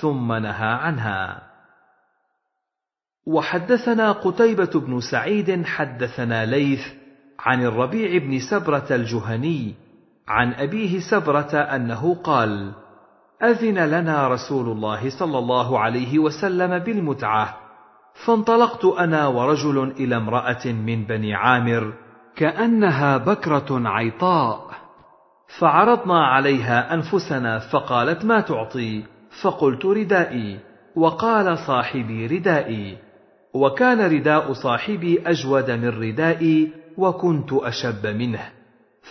ثم 0.00 0.32
نهى 0.32 0.68
عنها. 0.68 1.42
وحدثنا 3.26 4.12
قتيبة 4.12 4.70
بن 4.80 5.00
سعيد 5.00 5.66
حدثنا 5.66 6.46
ليث 6.46 6.86
عن 7.38 7.64
الربيع 7.64 8.18
بن 8.18 8.38
سبرة 8.50 8.86
الجهني 8.90 9.74
عن 10.28 10.52
أبيه 10.52 11.00
سبرة 11.10 11.56
أنه 11.56 12.14
قال 12.14 12.72
أذن 13.42 13.78
لنا 13.78 14.28
رسول 14.28 14.68
الله 14.68 15.18
صلى 15.18 15.38
الله 15.38 15.78
عليه 15.78 16.18
وسلم 16.18 16.78
بالمتعة 16.78 17.56
فانطلقت 18.26 18.84
أنا 18.84 19.26
ورجل 19.26 19.90
إلى 19.90 20.16
امرأة 20.16 20.66
من 20.66 21.04
بني 21.04 21.34
عامر 21.34 21.92
كأنها 22.36 23.16
بكرة 23.16 23.88
عيطاء. 23.88 24.83
فعرضنا 25.58 26.26
عليها 26.26 26.94
أنفسنا 26.94 27.58
فقالت 27.58 28.24
ما 28.24 28.40
تعطي؟ 28.40 29.02
فقلت 29.42 29.86
ردائي. 29.86 30.58
وقال 30.96 31.58
صاحبي 31.58 32.26
ردائي. 32.26 32.98
وكان 33.54 34.00
رداء 34.00 34.52
صاحبي 34.52 35.22
أجود 35.26 35.70
من 35.70 35.88
ردائي 35.88 36.72
وكنت 36.98 37.52
أشب 37.52 38.06
منه. 38.06 38.48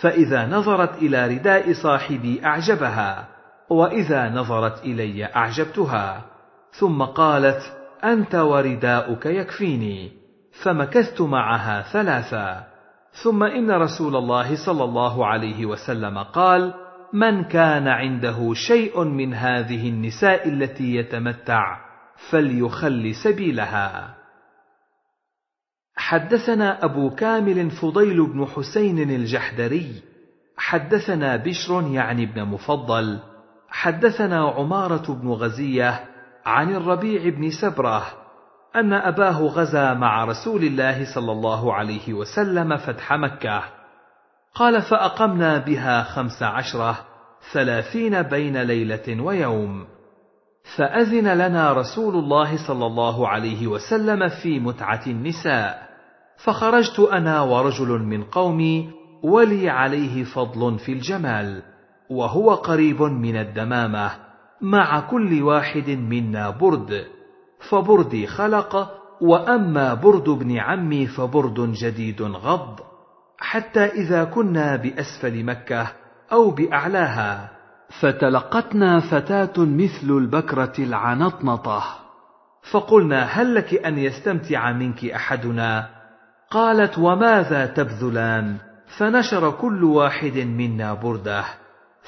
فإذا 0.00 0.46
نظرت 0.46 1.02
إلى 1.02 1.28
رداء 1.36 1.72
صاحبي 1.72 2.40
أعجبها 2.44 3.28
وإذا 3.70 4.30
نظرت 4.30 4.84
إلي 4.84 5.24
أعجبتها. 5.24 6.22
ثم 6.72 7.02
قالت 7.02 7.62
أنت 8.04 8.34
ورداؤك 8.34 9.26
يكفيني. 9.26 10.12
فمكثت 10.62 11.20
معها 11.20 11.82
ثلاثا 11.92 12.73
ثم 13.22 13.42
إن 13.42 13.70
رسول 13.70 14.16
الله 14.16 14.66
صلى 14.66 14.84
الله 14.84 15.26
عليه 15.26 15.66
وسلم 15.66 16.18
قال 16.18 16.74
من 17.12 17.44
كان 17.44 17.88
عنده 17.88 18.54
شيء 18.54 19.04
من 19.04 19.34
هذه 19.34 19.88
النساء 19.88 20.48
التي 20.48 20.94
يتمتع 20.94 21.80
فليخل 22.30 23.14
سبيلها. 23.24 24.14
حدثنا 25.96 26.84
أبو 26.84 27.10
كامل 27.10 27.70
فضيل 27.70 28.26
بن 28.26 28.46
حسين 28.46 29.10
الجحدري 29.10 30.02
حدثنا 30.56 31.36
بشر 31.36 31.88
يعني 31.92 32.26
بن 32.26 32.44
مفضل 32.44 33.18
حدثنا 33.68 34.48
عمارة 34.48 35.14
بن 35.14 35.28
غزية 35.28 36.04
عن 36.46 36.74
الربيع 36.76 37.28
بن 37.28 37.50
سبرة 37.50 38.23
أن 38.76 38.92
أباه 38.92 39.42
غزا 39.42 39.94
مع 39.94 40.24
رسول 40.24 40.64
الله 40.64 41.14
صلى 41.14 41.32
الله 41.32 41.74
عليه 41.74 42.12
وسلم 42.12 42.76
فتح 42.76 43.12
مكة. 43.12 43.62
قال 44.54 44.82
فأقمنا 44.82 45.58
بها 45.58 46.02
خمس 46.02 46.42
عشرة 46.42 46.98
ثلاثين 47.52 48.22
بين 48.22 48.62
ليلة 48.62 49.22
ويوم. 49.22 49.86
فأذن 50.76 51.38
لنا 51.38 51.72
رسول 51.72 52.14
الله 52.14 52.66
صلى 52.68 52.86
الله 52.86 53.28
عليه 53.28 53.66
وسلم 53.66 54.28
في 54.28 54.60
متعة 54.60 55.02
النساء. 55.06 55.88
فخرجت 56.44 57.00
أنا 57.00 57.40
ورجل 57.40 57.88
من 57.88 58.24
قومي 58.24 58.90
ولي 59.22 59.70
عليه 59.70 60.24
فضل 60.24 60.78
في 60.78 60.92
الجمال 60.92 61.62
وهو 62.10 62.54
قريب 62.54 63.02
من 63.02 63.36
الدمامة 63.36 64.10
مع 64.60 65.00
كل 65.00 65.42
واحد 65.42 65.90
منا 65.90 66.50
برد. 66.50 67.04
فبردي 67.70 68.26
خلق 68.26 68.90
وأما 69.20 69.94
برد 69.94 70.28
ابن 70.28 70.58
عمي 70.58 71.06
فبرد 71.06 71.72
جديد 71.72 72.22
غض. 72.22 72.80
حتى 73.38 73.84
إذا 73.84 74.24
كنا 74.24 74.76
بأسفل 74.76 75.44
مكة 75.44 75.92
أو 76.32 76.50
بأعلاها 76.50 77.50
فتلقتنا 78.00 79.00
فتاة 79.00 79.52
مثل 79.58 80.10
البكرة 80.10 80.72
العنطنطة. 80.78 81.84
فقلنا 82.72 83.22
هل 83.22 83.54
لك 83.54 83.74
أن 83.74 83.98
يستمتع 83.98 84.72
منك 84.72 85.04
أحدنا؟ 85.04 85.88
قالت 86.50 86.98
وماذا 86.98 87.66
تبذلان؟ 87.66 88.56
فنشر 88.98 89.50
كل 89.50 89.84
واحد 89.84 90.36
منا 90.36 90.94
برده. 90.94 91.44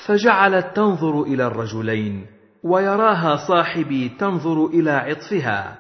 فجعلت 0.07 0.67
تنظر 0.77 1.23
إلى 1.23 1.47
الرجلين. 1.47 2.36
ويراها 2.63 3.37
صاحبي 3.49 4.09
تنظر 4.09 4.67
إلى 4.67 4.91
عطفها 4.91 5.79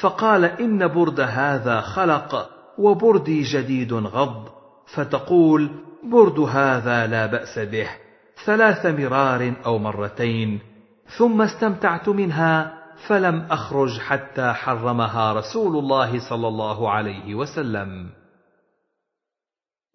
فقال 0.00 0.44
إن 0.44 0.88
برد 0.88 1.20
هذا 1.20 1.80
خلق 1.80 2.50
وبردي 2.78 3.42
جديد 3.42 3.92
غض 3.92 4.48
فتقول 4.94 5.70
برد 6.04 6.38
هذا 6.40 7.06
لا 7.06 7.26
بأس 7.26 7.58
به 7.58 7.88
ثلاث 8.44 8.86
مرار 8.86 9.54
أو 9.66 9.78
مرتين 9.78 10.60
ثم 11.18 11.42
استمتعت 11.42 12.08
منها 12.08 12.80
فلم 13.08 13.46
أخرج 13.50 13.98
حتى 13.98 14.52
حرمها 14.52 15.32
رسول 15.32 15.76
الله 15.76 16.30
صلى 16.30 16.48
الله 16.48 16.90
عليه 16.90 17.34
وسلم. 17.34 18.10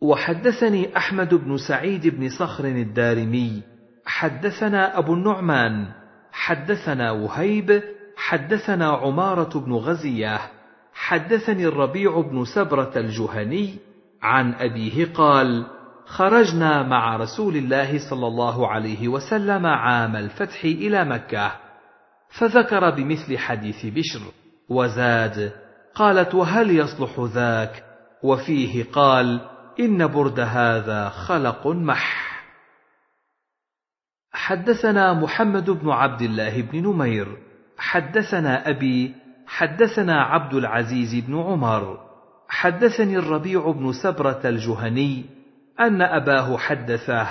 وحدثني 0.02 0.98
أحمد 0.98 1.34
بن 1.34 1.58
سعيد 1.58 2.08
بن 2.08 2.30
صخر 2.30 2.66
الدارمي 2.66 3.64
حدثنا 4.06 4.98
أبو 4.98 5.14
النعمان 5.14 5.88
حدثنا 6.36 7.12
وهيب 7.12 7.84
حدثنا 8.18 8.90
عمارة 8.90 9.60
بن 9.60 9.74
غزيه 9.74 10.40
حدثني 10.94 11.66
الربيع 11.66 12.22
بن 12.22 12.46
سبرة 12.46 12.92
الجهني 12.96 13.76
عن 14.22 14.54
أبيه 14.54 15.14
قال 15.14 15.66
خرجنا 16.06 16.84
مع 16.84 17.18
رسول 17.18 17.56
الله 17.56 18.10
صلى 18.10 18.28
الله 18.28 18.68
عليه 18.68 19.08
وسلم 19.08 19.66
عام 19.66 20.16
الفتح 20.16 20.64
إلى 20.64 21.06
مكة 21.06 21.52
فذكر 22.40 22.90
بمثل 22.90 23.38
حديث 23.38 23.86
بشر 23.86 24.22
وزاد 24.70 25.52
قالت 25.96 26.36
وهل 26.36 26.72
يصلح 26.80 27.20
ذاك؟ 27.20 27.84
وفيه 28.24 28.84
قال 28.94 29.42
إن 29.80 30.08
برد 30.08 30.40
هذا 30.40 31.10
خلق 31.10 31.68
مح 31.68 32.25
حدثنا 34.46 35.14
محمد 35.14 35.70
بن 35.70 35.90
عبد 35.90 36.22
الله 36.22 36.62
بن 36.62 36.84
نمير 36.84 37.28
حدثنا 37.78 38.70
أبي 38.70 39.14
حدثنا 39.48 40.22
عبد 40.22 40.54
العزيز 40.54 41.26
بن 41.26 41.40
عمر. 41.40 41.98
حدثني 42.50 43.18
الربيع 43.18 43.72
بن 43.72 43.92
سبرة 43.92 44.42
الجهني 44.46 45.26
أن 45.80 46.02
أباه 46.02 46.58
حدثه 46.58 47.28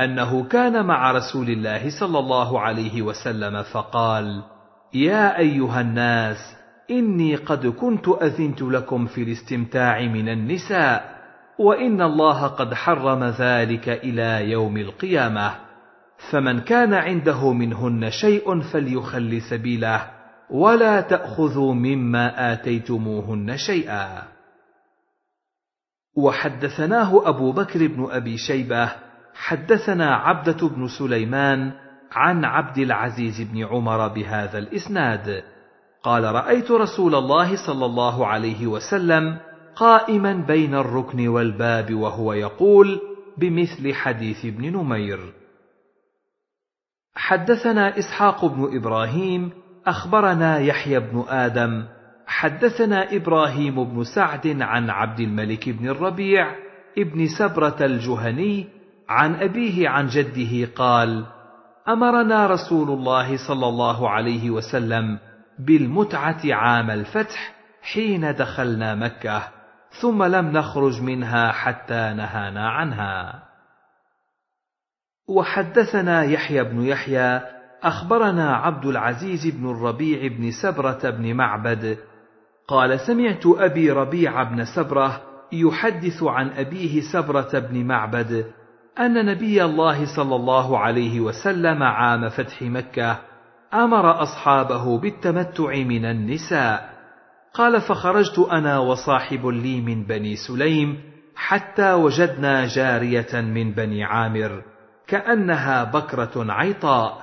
أنه 0.00 0.44
كان 0.44 0.86
مع 0.86 1.12
رسول 1.12 1.50
الله 1.50 2.00
صلى 2.00 2.18
الله 2.18 2.60
عليه 2.60 3.02
وسلم 3.02 3.62
فقال 3.62 4.42
يا 4.94 5.38
أيها 5.38 5.80
الناس 5.80 6.56
إني 6.90 7.36
قد 7.36 7.66
كنت 7.66 8.08
أذنت 8.08 8.62
لكم 8.62 9.06
في 9.06 9.22
الاستمتاع 9.22 10.00
من 10.00 10.28
النساء 10.28 11.22
وإن 11.58 12.02
الله 12.02 12.46
قد 12.46 12.74
حرم 12.74 13.24
ذلك 13.24 13.88
إلى 13.88 14.50
يوم 14.50 14.76
القيامة. 14.76 15.71
فمن 16.30 16.60
كان 16.60 16.94
عنده 16.94 17.52
منهن 17.52 18.10
شيء 18.10 18.60
فليخل 18.60 19.42
سبيله 19.50 20.10
ولا 20.50 21.00
تأخذوا 21.00 21.74
مما 21.74 22.52
آتيتموهن 22.52 23.56
شيئا. 23.56 24.22
وحدثناه 26.16 27.28
أبو 27.28 27.52
بكر 27.52 27.86
بن 27.86 28.06
أبي 28.10 28.36
شيبة 28.36 28.92
حدثنا 29.34 30.14
عبدة 30.14 30.68
بن 30.68 30.88
سليمان 30.98 31.72
عن 32.12 32.44
عبد 32.44 32.78
العزيز 32.78 33.40
بن 33.40 33.64
عمر 33.64 34.08
بهذا 34.08 34.58
الإسناد. 34.58 35.44
قال 36.02 36.24
رأيت 36.24 36.70
رسول 36.70 37.14
الله 37.14 37.66
صلى 37.66 37.86
الله 37.86 38.26
عليه 38.26 38.66
وسلم 38.66 39.38
قائما 39.76 40.32
بين 40.32 40.74
الركن 40.74 41.28
والباب 41.28 41.94
وهو 41.94 42.32
يقول 42.32 43.00
بمثل 43.38 43.94
حديث 43.94 44.44
ابن 44.44 44.72
نمير. 44.72 45.41
حدثنا 47.14 47.98
إسحاق 47.98 48.44
بن 48.44 48.76
إبراهيم 48.76 49.50
أخبرنا 49.86 50.58
يحيى 50.58 51.00
بن 51.00 51.24
آدم 51.28 51.84
حدثنا 52.26 53.16
إبراهيم 53.16 53.84
بن 53.84 54.04
سعد 54.04 54.62
عن 54.62 54.90
عبد 54.90 55.20
الملك 55.20 55.68
بن 55.68 55.88
الربيع 55.88 56.54
ابن 56.98 57.26
سبرة 57.38 57.76
الجهني 57.80 58.68
عن 59.08 59.34
أبيه 59.34 59.88
عن 59.88 60.06
جده 60.06 60.72
قال 60.76 61.26
أمرنا 61.88 62.46
رسول 62.46 62.90
الله 62.90 63.48
صلى 63.48 63.68
الله 63.68 64.10
عليه 64.10 64.50
وسلم 64.50 65.18
بالمتعة 65.58 66.40
عام 66.44 66.90
الفتح 66.90 67.54
حين 67.92 68.34
دخلنا 68.34 68.94
مكة 68.94 69.42
ثم 70.00 70.22
لم 70.22 70.46
نخرج 70.46 71.02
منها 71.02 71.52
حتى 71.52 72.14
نهانا 72.16 72.68
عنها. 72.68 73.42
وحدثنا 75.32 76.24
يحيى 76.24 76.64
بن 76.64 76.82
يحيى 76.82 77.40
أخبرنا 77.82 78.56
عبد 78.56 78.86
العزيز 78.86 79.56
بن 79.56 79.70
الربيع 79.70 80.26
بن 80.26 80.50
سبرة 80.50 81.10
بن 81.10 81.34
معبد. 81.34 81.98
قال 82.68 83.00
سمعت 83.00 83.46
أبي 83.46 83.90
ربيع 83.90 84.42
بن 84.42 84.64
سبرة 84.64 85.20
يحدث 85.52 86.22
عن 86.22 86.50
أبيه 86.50 87.00
سبرة 87.12 87.58
بن 87.58 87.84
معبد 87.84 88.46
أن 89.00 89.26
نبي 89.26 89.64
الله 89.64 90.16
صلى 90.16 90.36
الله 90.36 90.78
عليه 90.78 91.20
وسلم 91.20 91.82
عام 91.82 92.28
فتح 92.28 92.62
مكة 92.62 93.18
أمر 93.74 94.22
أصحابه 94.22 94.98
بالتمتع 94.98 95.74
من 95.74 96.04
النساء. 96.04 96.92
قال 97.54 97.80
فخرجت 97.80 98.38
أنا 98.38 98.78
وصاحب 98.78 99.46
لي 99.46 99.80
من 99.80 100.04
بني 100.04 100.36
سليم 100.36 101.00
حتى 101.36 101.92
وجدنا 101.92 102.66
جارية 102.66 103.40
من 103.40 103.72
بني 103.72 104.04
عامر. 104.04 104.71
كأنها 105.12 105.84
بكرة 105.84 106.32
عيطاء 106.36 107.18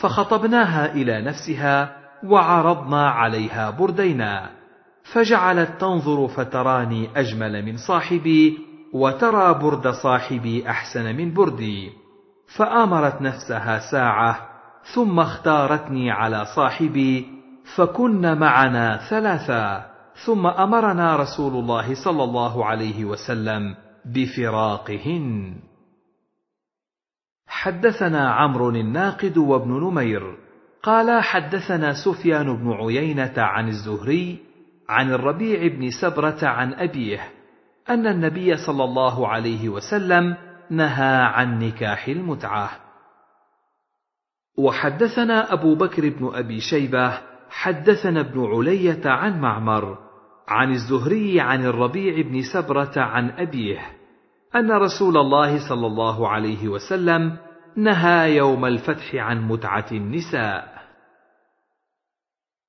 فخطبناها 0.00 0.92
إلى 0.92 1.22
نفسها 1.22 1.96
وعرضنا 2.24 3.10
عليها 3.10 3.70
بردينا 3.70 4.50
فجعلت 5.12 5.80
تنظر 5.80 6.28
فتراني 6.28 7.08
أجمل 7.16 7.64
من 7.64 7.76
صاحبي 7.76 8.58
وترى 8.92 9.54
برد 9.54 9.88
صاحبي 9.88 10.70
أحسن 10.70 11.16
من 11.16 11.34
بردي 11.34 11.90
فآمرت 12.56 13.22
نفسها 13.22 13.78
ساعة 13.90 14.48
ثم 14.94 15.20
اختارتني 15.20 16.10
على 16.10 16.44
صاحبي 16.56 17.26
فكن 17.76 18.38
معنا 18.38 18.96
ثلاثا 19.10 19.86
ثم 20.26 20.46
أمرنا 20.46 21.16
رسول 21.16 21.52
الله 21.52 21.94
صلى 22.04 22.24
الله 22.24 22.64
عليه 22.64 23.04
وسلم 23.04 23.74
بفراقهن. 24.14 25.56
حدثنا 27.46 28.30
عمرو 28.30 28.70
الناقد 28.70 29.38
وابن 29.38 29.70
نمير 29.70 30.36
قال 30.82 31.22
حدثنا 31.22 31.92
سفيان 32.04 32.56
بن 32.56 32.72
عيينة 32.72 33.34
عن 33.36 33.68
الزهري 33.68 34.38
عن 34.88 35.12
الربيع 35.12 35.66
بن 35.66 35.90
سبرة 35.90 36.38
عن 36.42 36.74
أبيه 36.74 37.32
أن 37.90 38.06
النبي 38.06 38.56
صلى 38.56 38.84
الله 38.84 39.28
عليه 39.28 39.68
وسلم 39.68 40.36
نهى 40.70 41.22
عن 41.22 41.58
نكاح 41.58 42.08
المتعة. 42.08 42.70
وحدثنا 44.58 45.52
أبو 45.52 45.74
بكر 45.74 46.08
بن 46.08 46.30
أبي 46.34 46.60
شيبة 46.60 47.18
حدثنا 47.50 48.20
ابن 48.20 48.44
علية 48.44 49.00
عن 49.04 49.40
معمر 49.40 49.98
عن 50.48 50.72
الزهري 50.72 51.40
عن 51.40 51.64
الربيع 51.64 52.22
بن 52.22 52.42
سبرة 52.42 52.92
عن 52.96 53.30
أبيه. 53.30 53.95
أن 54.56 54.72
رسول 54.72 55.16
الله 55.16 55.68
صلى 55.68 55.86
الله 55.86 56.28
عليه 56.28 56.68
وسلم 56.68 57.36
نهى 57.76 58.36
يوم 58.36 58.64
الفتح 58.64 59.14
عن 59.14 59.48
متعة 59.48 59.86
النساء. 59.92 60.76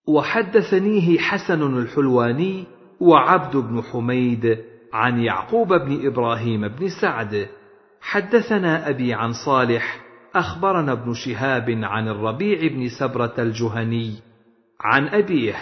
وحدثنيه 0.08 1.18
حسن 1.18 1.78
الحلواني 1.78 2.66
وعبد 3.00 3.56
بن 3.56 3.82
حميد 3.82 4.64
عن 4.94 5.20
يعقوب 5.20 5.74
بن 5.74 6.08
إبراهيم 6.08 6.68
بن 6.68 6.88
سعد. 7.02 7.48
حدثنا 8.02 8.90
أبي 8.90 9.14
عن 9.14 9.32
صالح 9.46 10.00
أخبرنا 10.36 10.92
ابن 10.92 11.14
شهاب 11.14 11.80
عن 11.84 12.08
الربيع 12.08 12.68
بن 12.68 12.90
سبرة 13.00 13.34
الجهني 13.40 14.14
عن 14.82 15.08
أبيه 15.08 15.56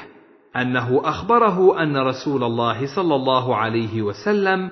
أنه 0.55 1.01
أخبره 1.03 1.83
أن 1.83 1.97
رسول 1.97 2.43
الله 2.43 2.95
صلى 2.95 3.15
الله 3.15 3.55
عليه 3.55 4.01
وسلم 4.01 4.69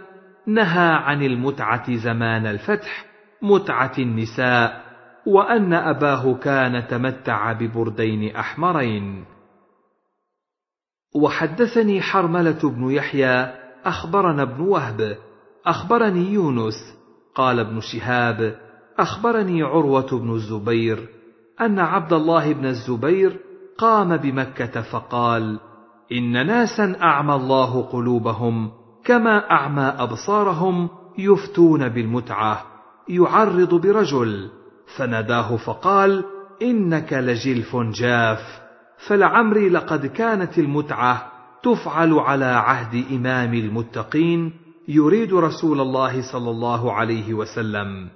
نهى 0.47 0.93
عن 0.93 1.23
المتعة 1.23 1.95
زمان 1.95 2.45
الفتح 2.45 3.05
متعة 3.41 3.93
النساء 3.99 4.83
وأن 5.27 5.73
أباه 5.73 6.33
كان 6.33 6.87
تمتع 6.87 7.53
ببردين 7.53 8.35
أحمرين. 8.35 9.25
وحدثني 11.15 12.01
حرملة 12.01 12.59
بن 12.63 12.91
يحيى 12.91 13.53
أخبرنا 13.85 14.41
ابن 14.41 14.61
وهب 14.61 15.17
أخبرني 15.65 16.33
يونس 16.33 16.97
قال 17.35 17.59
ابن 17.59 17.79
شهاب 17.79 18.59
أخبرني 18.99 19.63
عروة 19.63 20.19
بن 20.19 20.33
الزبير 20.33 21.09
أن 21.61 21.79
عبد 21.79 22.13
الله 22.13 22.53
بن 22.53 22.65
الزبير 22.65 23.39
قام 23.77 24.17
بمكة 24.17 24.81
فقال 24.81 25.59
إن 26.11 26.47
ناسا 26.47 26.95
أعمى 27.01 27.35
الله 27.35 27.81
قلوبهم 27.81 28.71
كما 29.05 29.51
أعمى 29.51 29.93
أبصارهم 29.97 30.89
يفتون 31.17 31.89
بالمتعة 31.89 32.65
يعرض 33.09 33.81
برجل 33.81 34.49
فناداه 34.95 35.57
فقال 35.57 36.23
إنك 36.61 37.13
لجلف 37.13 37.75
جاف 37.75 38.61
فلعمري 39.07 39.69
لقد 39.69 40.05
كانت 40.05 40.59
المتعة 40.59 41.31
تفعل 41.63 42.13
على 42.13 42.45
عهد 42.45 43.05
إمام 43.11 43.53
المتقين 43.53 44.53
يريد 44.87 45.33
رسول 45.33 45.81
الله 45.81 46.21
صلى 46.31 46.49
الله 46.49 46.93
عليه 46.93 47.33
وسلم. 47.33 48.09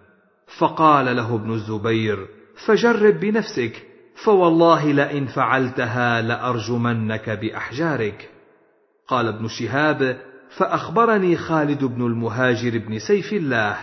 فقال 0.59 1.15
له 1.15 1.35
ابن 1.35 1.53
الزبير 1.53 2.27
فجرب 2.65 3.19
بنفسك 3.19 3.85
فوالله 4.23 4.91
لئن 4.91 5.25
فعلتها 5.25 6.21
لأرجمنك 6.21 7.29
بأحجارك. 7.29 8.29
قال 9.07 9.27
ابن 9.27 9.47
شهاب 9.47 10.17
فأخبرني 10.57 11.35
خالد 11.35 11.83
بن 11.83 12.05
المهاجر 12.05 12.77
بن 12.77 12.99
سيف 12.99 13.33
الله 13.33 13.77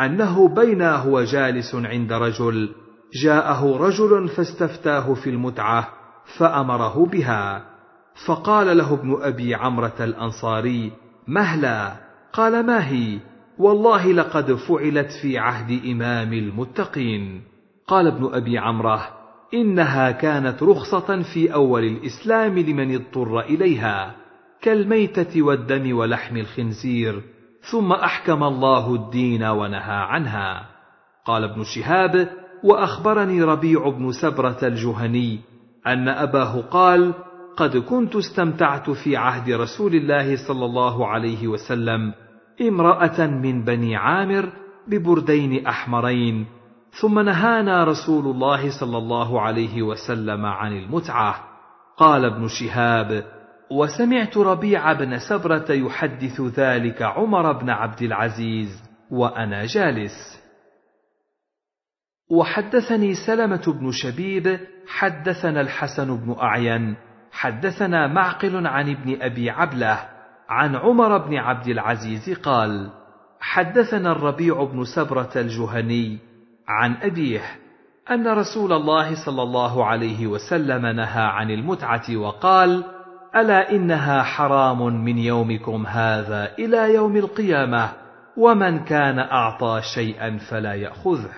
أنه 0.00 0.48
بينا 0.48 0.96
هو 0.96 1.22
جالس 1.22 1.74
عند 1.74 2.12
رجل 2.12 2.74
جاءه 3.24 3.76
رجل 3.76 4.28
فاستفتاه 4.28 5.14
في 5.14 5.30
المتعة 5.30 5.88
فأمره 6.38 7.06
بها 7.06 7.64
فقال 8.26 8.76
له 8.76 8.94
ابن 8.94 9.18
أبي 9.22 9.54
عمرة 9.54 9.96
الأنصاري 10.00 10.92
مهلا 11.28 11.92
قال 12.32 12.66
ما 12.66 12.88
هي؟ 12.88 13.18
والله 13.58 14.12
لقد 14.12 14.52
فعلت 14.52 15.10
في 15.22 15.38
عهد 15.38 15.86
إمام 15.86 16.32
المتقين. 16.32 17.42
قال 17.86 18.06
ابن 18.06 18.34
أبي 18.34 18.58
عمرة 18.58 19.08
إنها 19.54 20.10
كانت 20.10 20.62
رخصة 20.62 21.22
في 21.22 21.54
أول 21.54 21.84
الإسلام 21.84 22.58
لمن 22.58 22.94
اضطر 22.94 23.40
إليها. 23.40 24.21
كالميتة 24.62 25.42
والدم 25.42 25.96
ولحم 25.96 26.36
الخنزير 26.36 27.22
ثم 27.70 27.92
أحكم 27.92 28.42
الله 28.44 28.94
الدين 28.94 29.44
ونهى 29.44 29.94
عنها. 30.12 30.68
قال 31.24 31.44
ابن 31.44 31.64
شهاب 31.64 32.28
وأخبرني 32.64 33.42
ربيع 33.42 33.88
بن 33.88 34.12
سبرة 34.12 34.58
الجهني 34.62 35.40
أن 35.86 36.08
أباه 36.08 36.60
قال 36.60 37.14
قد 37.56 37.76
كنت 37.76 38.16
استمتعت 38.16 38.90
في 38.90 39.16
عهد 39.16 39.50
رسول 39.50 39.94
الله 39.94 40.48
صلى 40.48 40.64
الله 40.64 41.06
عليه 41.06 41.48
وسلم 41.48 42.12
امرأة 42.60 43.26
من 43.26 43.64
بني 43.64 43.96
عامر 43.96 44.52
ببردين 44.88 45.66
أحمرين 45.66 46.46
ثم 47.00 47.18
نهانا 47.18 47.84
رسول 47.84 48.24
الله 48.24 48.80
صلى 48.80 48.98
الله 48.98 49.40
عليه 49.40 49.82
وسلم 49.82 50.46
عن 50.46 50.72
المتعة. 50.72 51.34
قال 51.96 52.24
ابن 52.24 52.48
شهاب 52.48 53.41
وسمعت 53.78 54.36
ربيع 54.36 54.92
بن 54.92 55.18
سبرة 55.18 55.66
يحدث 55.70 56.40
ذلك 56.40 57.02
عمر 57.02 57.52
بن 57.52 57.70
عبد 57.70 58.02
العزيز 58.02 58.82
وأنا 59.10 59.66
جالس. 59.66 60.42
وحدثني 62.30 63.14
سلمة 63.14 63.74
بن 63.80 63.90
شبيب 63.92 64.60
حدثنا 64.86 65.60
الحسن 65.60 66.16
بن 66.16 66.36
أعين 66.42 66.96
حدثنا 67.32 68.06
معقل 68.06 68.66
عن 68.66 68.90
ابن 68.90 69.22
أبي 69.22 69.50
عبلة 69.50 70.08
عن 70.48 70.76
عمر 70.76 71.18
بن 71.18 71.36
عبد 71.36 71.68
العزيز 71.68 72.38
قال 72.38 72.90
حدثنا 73.40 74.12
الربيع 74.12 74.64
بن 74.64 74.84
سبرة 74.84 75.30
الجهني 75.36 76.18
عن 76.68 76.94
أبيه 77.02 77.42
أن 78.10 78.28
رسول 78.28 78.72
الله 78.72 79.24
صلى 79.26 79.42
الله 79.42 79.86
عليه 79.86 80.26
وسلم 80.26 80.86
نهى 80.86 81.22
عن 81.22 81.50
المتعة 81.50 82.16
وقال: 82.16 82.84
ألا 83.36 83.70
إنها 83.70 84.22
حرام 84.22 85.04
من 85.04 85.18
يومكم 85.18 85.86
هذا 85.86 86.54
إلى 86.58 86.94
يوم 86.94 87.16
القيامة، 87.16 87.92
ومن 88.36 88.84
كان 88.84 89.18
أعطى 89.18 89.80
شيئا 89.94 90.38
فلا 90.50 90.74
يأخذه. 90.74 91.32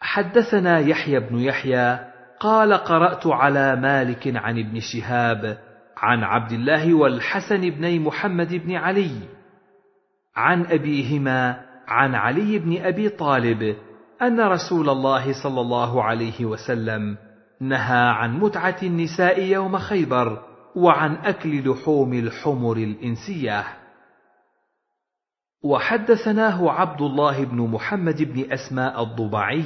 حدثنا 0.00 0.78
يحيى 0.78 1.20
بن 1.20 1.38
يحيى 1.38 1.98
قال 2.40 2.74
قرأت 2.74 3.26
على 3.26 3.76
مالك 3.76 4.36
عن 4.36 4.58
ابن 4.58 4.80
شهاب 4.80 5.58
عن 5.96 6.24
عبد 6.24 6.52
الله 6.52 6.94
والحسن 6.94 7.60
بن 7.70 8.00
محمد 8.00 8.54
بن 8.54 8.74
علي 8.74 9.10
عن 10.36 10.66
أبيهما 10.66 11.60
عن 11.88 12.14
علي 12.14 12.58
بن 12.58 12.82
أبي 12.82 13.08
طالب 13.08 13.76
أن 14.22 14.40
رسول 14.40 14.88
الله 14.88 15.42
صلى 15.42 15.60
الله 15.60 16.02
عليه 16.04 16.44
وسلم 16.44 17.16
نهى 17.60 18.08
عن 18.08 18.38
متعة 18.38 18.76
النساء 18.82 19.40
يوم 19.40 19.78
خيبر 19.78 20.42
وعن 20.76 21.14
أكل 21.14 21.70
لحوم 21.70 22.12
الحمر 22.12 22.76
الإنسية. 22.76 23.64
وحدثناه 25.64 26.70
عبد 26.70 27.02
الله 27.02 27.44
بن 27.44 27.56
محمد 27.56 28.22
بن 28.22 28.52
أسماء 28.52 29.02
الضبعي. 29.02 29.64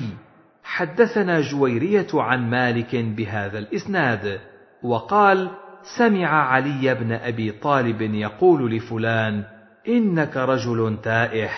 حدثنا 0.64 1.40
جويرية 1.40 2.06
عن 2.14 2.50
مالك 2.50 2.96
بهذا 2.96 3.58
الإسناد 3.58 4.40
وقال 4.82 5.50
سمع 5.98 6.28
علي 6.28 6.94
بن 6.94 7.12
أبي 7.12 7.52
طالب 7.52 8.02
يقول 8.02 8.76
لفلان 8.76 9.44
إنك 9.88 10.36
رجل 10.36 10.98
تائه. 11.02 11.50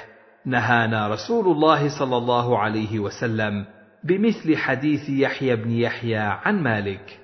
نهانا 0.47 1.09
رسول 1.09 1.47
الله 1.47 1.99
صلى 1.99 2.17
الله 2.17 2.59
عليه 2.59 2.99
وسلم. 2.99 3.67
بمثل 4.05 4.57
حديث 4.57 5.09
يحيى 5.09 5.57
بن 5.57 5.71
يحيى 5.71 6.17
عن 6.17 6.63
مالك. 6.63 7.21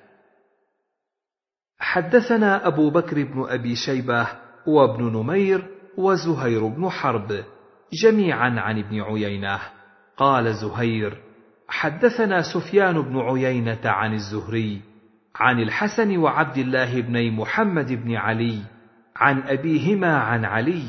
حدثنا 1.79 2.67
أبو 2.67 2.89
بكر 2.89 3.23
بن 3.23 3.45
أبي 3.49 3.75
شيبة 3.75 4.27
وابن 4.67 5.03
نمير 5.03 5.67
وزهير 5.97 6.67
بن 6.67 6.89
حرب 6.89 7.43
جميعا 8.03 8.59
عن 8.59 8.79
ابن 8.79 9.01
عيينة. 9.01 9.59
قال 10.17 10.55
زهير 10.55 11.17
حدثنا 11.67 12.41
سفيان 12.53 13.01
بن 13.01 13.19
عيينة 13.19 13.79
عن 13.85 14.13
الزهري 14.13 14.81
عن 15.35 15.59
الحسن 15.59 16.17
وعبد 16.17 16.57
الله 16.57 17.01
بن 17.01 17.31
محمد 17.31 17.91
بن 17.91 18.15
علي 18.15 18.61
عن 19.15 19.41
أبيهما 19.41 20.17
عن 20.17 20.45
علي 20.45 20.83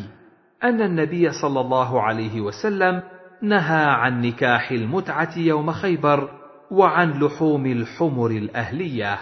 أن 0.65 0.83
النبي 0.83 1.33
صلى 1.33 1.61
الله 1.61 2.03
عليه 2.03 2.41
وسلم 2.41 3.03
نهى 3.43 3.85
عن 3.85 4.21
نكاح 4.21 4.71
المتعة 4.71 5.39
يوم 5.39 5.73
خيبر 5.73 6.29
وعن 6.71 7.11
لحوم 7.11 7.67
الحمر 7.67 8.31
الأهلية. 8.31 9.19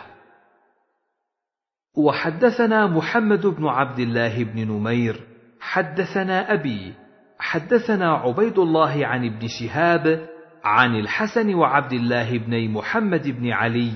وحدثنا 1.97 2.87
محمد 2.87 3.47
بن 3.47 3.67
عبد 3.67 3.99
الله 3.99 4.45
بن 4.45 4.69
نمير 4.69 5.21
حدثنا 5.61 6.53
أبي 6.53 6.95
حدثنا 7.39 8.13
عبيد 8.13 8.59
الله 8.59 9.07
عن 9.07 9.27
ابن 9.27 9.47
شهاب 9.47 10.29
عن 10.65 10.95
الحسن 10.95 11.55
وعبد 11.55 11.93
الله 11.93 12.39
بن 12.39 12.71
محمد 12.71 13.29
بن 13.29 13.51
علي 13.53 13.93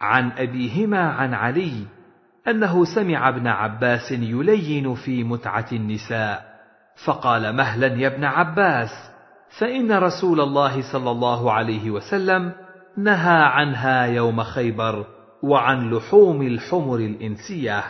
عن 0.00 0.32
أبيهما 0.32 1.00
عن 1.00 1.34
علي 1.34 1.86
أنه 2.48 2.84
سمع 2.84 3.28
ابن 3.28 3.46
عباس 3.46 4.12
يلين 4.12 4.94
في 4.94 5.24
متعة 5.24 5.66
النساء 5.72 6.44
فقال 7.06 7.56
مهلا 7.56 7.86
يا 7.86 8.08
ابن 8.08 8.24
عباس 8.24 9.11
فإن 9.58 9.92
رسول 9.92 10.40
الله 10.40 10.92
صلى 10.92 11.10
الله 11.10 11.52
عليه 11.52 11.90
وسلم 11.90 12.52
نهى 12.96 13.42
عنها 13.42 14.06
يوم 14.06 14.42
خيبر 14.42 15.06
وعن 15.42 15.90
لحوم 15.90 16.42
الحمر 16.42 16.96
الإنسية. 16.96 17.84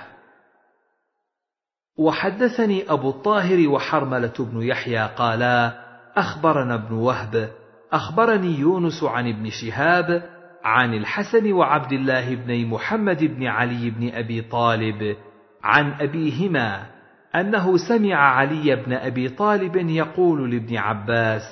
وحدثني 1.98 2.92
أبو 2.92 3.10
الطاهر 3.10 3.68
وحرملة 3.68 4.34
بن 4.38 4.62
يحيى 4.62 5.06
قالا 5.06 5.82
أخبرنا 6.16 6.74
ابن 6.74 6.94
وهب 6.94 7.50
أخبرني 7.92 8.58
يونس 8.58 9.04
عن 9.04 9.28
ابن 9.28 9.50
شهاب 9.50 10.22
عن 10.64 10.94
الحسن 10.94 11.52
وعبد 11.52 11.92
الله 11.92 12.34
بن 12.34 12.66
محمد 12.66 13.24
بن 13.24 13.46
علي 13.46 13.90
بن 13.90 14.14
أبي 14.14 14.42
طالب 14.42 15.16
عن 15.62 15.92
أبيهما 15.92 16.86
أنه 17.34 17.76
سمع 17.76 18.14
علي 18.14 18.76
بن 18.76 18.92
أبي 18.92 19.28
طالب 19.28 19.76
يقول 19.76 20.50
لابن 20.50 20.76
عباس 20.76 21.42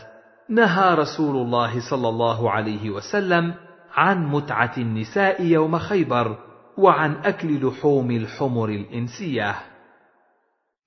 نهى 0.48 0.94
رسول 0.94 1.36
الله 1.36 1.90
صلى 1.90 2.08
الله 2.08 2.50
عليه 2.50 2.90
وسلم 2.90 3.54
عن 3.94 4.26
متعة 4.26 4.72
النساء 4.78 5.44
يوم 5.44 5.78
خيبر 5.78 6.38
وعن 6.78 7.16
أكل 7.24 7.66
لحوم 7.66 8.10
الحمر 8.10 8.68
الإنسية. 8.68 9.54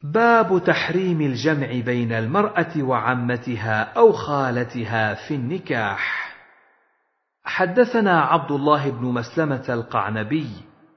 باب 0.03 0.63
تحريم 0.63 1.21
الجمع 1.21 1.67
بين 1.85 2.11
المرأة 2.11 2.73
وعمتها 2.77 3.93
أو 3.97 4.11
خالتها 4.11 5.13
في 5.13 5.35
النكاح. 5.35 6.33
حدثنا 7.43 8.21
عبد 8.21 8.51
الله 8.51 8.89
بن 8.91 9.05
مسلمة 9.05 9.65
القعنبي 9.69 10.47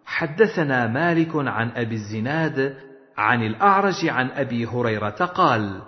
حدثنا 0.04 0.86
مالك 0.86 1.30
عن 1.34 1.70
أبي 1.70 1.94
الزناد 1.94 2.76
عن 3.16 3.42
الأعرج 3.42 4.08
عن 4.08 4.30
أبي 4.30 4.66
هريرة 4.66 5.24
قال 5.34 5.82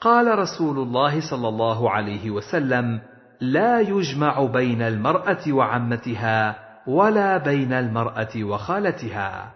قال 0.00 0.38
رسول 0.38 0.78
الله 0.78 1.30
صلى 1.30 1.48
الله 1.48 1.90
عليه 1.90 2.30
وسلم 2.30 3.00
لا 3.40 3.80
يجمع 3.80 4.44
بين 4.44 4.82
المرأة 4.82 5.52
وعمتها 5.52 6.58
ولا 6.86 7.38
بين 7.38 7.72
المرأة 7.72 8.28
وخالتها. 8.36 9.52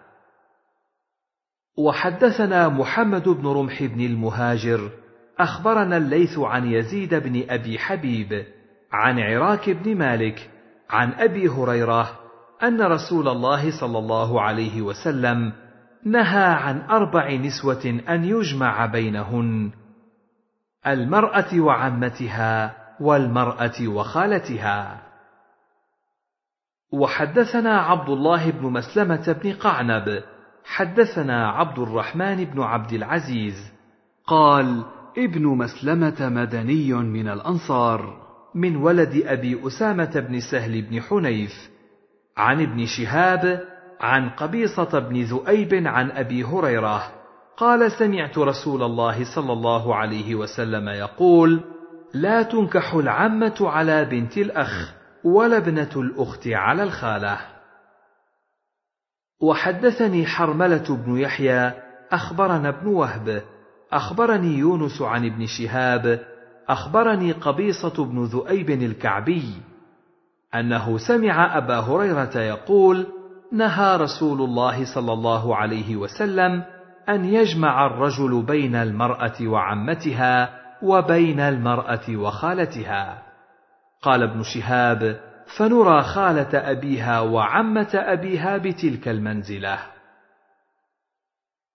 وحدثنا 1.77 2.69
محمد 2.69 3.29
بن 3.29 3.47
رمح 3.47 3.83
بن 3.83 4.01
المهاجر 4.01 4.89
أخبرنا 5.39 5.97
الليث 5.97 6.39
عن 6.39 6.71
يزيد 6.71 7.15
بن 7.15 7.43
أبي 7.49 7.79
حبيب 7.79 8.45
عن 8.91 9.19
عراك 9.19 9.69
بن 9.69 9.97
مالك 9.97 10.49
عن 10.89 11.13
أبي 11.13 11.47
هريرة 11.47 12.19
أن 12.63 12.81
رسول 12.81 13.27
الله 13.27 13.79
صلى 13.79 13.99
الله 13.99 14.41
عليه 14.41 14.81
وسلم 14.81 15.53
نهى 16.05 16.53
عن 16.53 16.81
أربع 16.81 17.31
نسوة 17.31 17.99
أن 18.09 18.23
يجمع 18.23 18.85
بينهن 18.85 19.71
المرأة 20.87 21.59
وعمتها 21.59 22.75
والمرأة 22.99 23.87
وخالتها. 23.87 25.01
وحدثنا 26.91 27.81
عبد 27.81 28.09
الله 28.09 28.51
بن 28.51 28.65
مسلمة 28.65 29.35
بن 29.43 29.53
قعنب 29.53 30.23
حدثنا 30.65 31.49
عبد 31.49 31.79
الرحمن 31.79 32.45
بن 32.45 32.61
عبد 32.61 32.93
العزيز 32.93 33.71
قال 34.27 34.85
ابن 35.17 35.47
مسلمة 35.47 36.29
مدني 36.29 36.93
من 36.93 37.27
الأنصار 37.27 38.21
من 38.55 38.75
ولد 38.75 39.23
أبي 39.25 39.67
أسامة 39.67 40.19
بن 40.29 40.39
سهل 40.39 40.81
بن 40.81 41.01
حنيف 41.01 41.69
عن 42.37 42.61
ابن 42.61 42.85
شهاب 42.85 43.63
عن 44.01 44.29
قبيصة 44.29 44.99
بن 44.99 45.21
ذؤيب 45.23 45.87
عن 45.87 46.11
أبي 46.11 46.43
هريرة 46.43 47.03
قال 47.57 47.91
سمعت 47.91 48.37
رسول 48.37 48.83
الله 48.83 49.35
صلى 49.35 49.53
الله 49.53 49.95
عليه 49.95 50.35
وسلم 50.35 50.89
يقول 50.89 51.61
لا 52.13 52.43
تنكح 52.43 52.93
العمة 52.93 53.55
على 53.61 54.05
بنت 54.05 54.37
الأخ 54.37 54.93
ولا 55.23 55.57
ابنة 55.57 55.89
الأخت 55.95 56.47
على 56.47 56.83
الخالة. 56.83 57.37
وحدثني 59.41 60.25
حرملة 60.25 60.97
بن 61.05 61.17
يحيى 61.17 61.71
أخبرنا 62.11 62.69
ابن 62.69 62.87
وهب 62.87 63.43
أخبرني 63.91 64.57
يونس 64.57 65.01
عن 65.01 65.25
ابن 65.25 65.45
شهاب 65.45 66.19
أخبرني 66.69 67.31
قبيصة 67.31 68.05
بن 68.05 68.23
ذؤيب 68.23 68.69
الكعبي 68.69 69.53
أنه 70.55 70.97
سمع 70.97 71.57
أبا 71.57 71.79
هريرة 71.79 72.37
يقول 72.37 73.07
نهى 73.51 73.97
رسول 73.97 74.41
الله 74.41 74.93
صلى 74.95 75.13
الله 75.13 75.55
عليه 75.55 75.95
وسلم 75.95 76.63
أن 77.09 77.25
يجمع 77.25 77.85
الرجل 77.85 78.43
بين 78.43 78.75
المرأة 78.75 79.35
وعمتها 79.41 80.59
وبين 80.81 81.39
المرأة 81.39 82.09
وخالتها. 82.09 83.23
قال 84.01 84.23
ابن 84.23 84.43
شهاب 84.43 85.19
فنرى 85.57 86.01
خالة 86.01 86.71
أبيها 86.71 87.19
وعمة 87.19 87.89
أبيها 87.93 88.57
بتلك 88.57 89.07
المنزلة. 89.07 89.79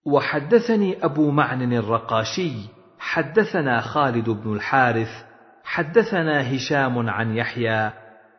وحدثني 0.07 1.05
أبو 1.05 1.31
معن 1.31 1.73
الرقاشي 1.73 2.53
حدثنا 2.99 3.81
خالد 3.81 4.31
بن 4.31 4.53
الحارث 4.53 5.25
حدثنا 5.65 6.57
هشام 6.57 7.11
عن 7.11 7.37
يحيى 7.37 7.91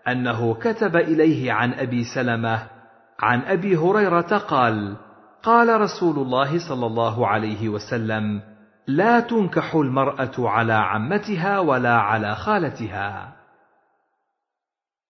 أنه 0.08 0.54
كتب 0.54 0.96
إليه 0.96 1.52
عن 1.52 1.74
أبي 1.74 2.04
سلمة 2.04 2.77
عن 3.20 3.42
أبي 3.42 3.78
هريرة 3.78 4.38
قال 4.38 4.96
قال 5.44 5.82
رسول 5.82 6.20
الله 6.20 6.70
صلى 6.70 6.86
الله 6.86 7.28
عليه 7.28 7.70
وسلم 7.70 8.42
لا 8.88 9.20
تنكح 9.20 9.76
المرأة 9.76 10.32
على 10.40 10.74
عمتها 10.74 11.60
ولا 11.60 11.98
على 11.98 12.36
خالتها. 12.36 13.34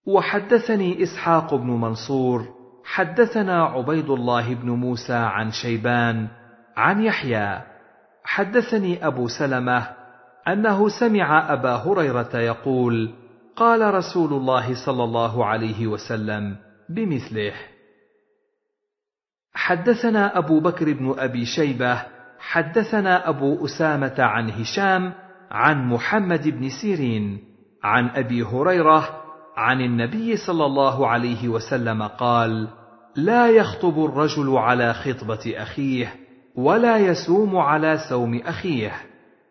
وحدثني 0.07 1.03
إسحاق 1.03 1.55
بن 1.55 1.67
منصور 1.67 2.47
حدثنا 2.85 3.63
عبيد 3.63 4.09
الله 4.09 4.53
بن 4.53 4.69
موسى 4.69 5.13
عن 5.13 5.51
شيبان 5.51 6.27
عن 6.77 7.01
يحيى. 7.01 7.61
حدثني 8.23 9.07
أبو 9.07 9.27
سلمة 9.27 9.87
أنه 10.47 10.89
سمع 10.99 11.53
أبا 11.53 11.75
هريرة 11.75 12.37
يقول 12.37 13.13
قال 13.55 13.93
رسول 13.93 14.33
الله 14.33 14.85
صلى 14.85 15.03
الله 15.03 15.45
عليه 15.45 15.87
وسلم 15.87 16.55
بمثله. 16.89 17.53
حدثنا 19.57 20.37
أبو 20.37 20.59
بكر 20.59 20.93
بن 20.93 21.15
أبي 21.17 21.45
شيبة 21.45 22.03
حدثنا 22.39 23.29
أبو 23.29 23.65
أسامة 23.65 24.15
عن 24.19 24.49
هشام 24.49 25.13
عن 25.51 25.87
محمد 25.87 26.47
بن 26.47 26.69
سيرين 26.69 27.39
عن 27.83 28.09
أبي 28.09 28.43
هريرة 28.43 29.09
عن 29.55 29.81
النبي 29.81 30.37
صلى 30.37 30.65
الله 30.65 31.07
عليه 31.07 31.47
وسلم 31.47 32.03
قال 32.03 32.67
لا 33.15 33.49
يخطب 33.49 34.05
الرجل 34.05 34.57
على 34.57 34.93
خطبة 34.93 35.53
أخيه 35.57 36.15
ولا 36.55 36.97
يسوم 36.97 37.57
على 37.57 37.97
سوم 38.09 38.41
أخيه 38.45 38.91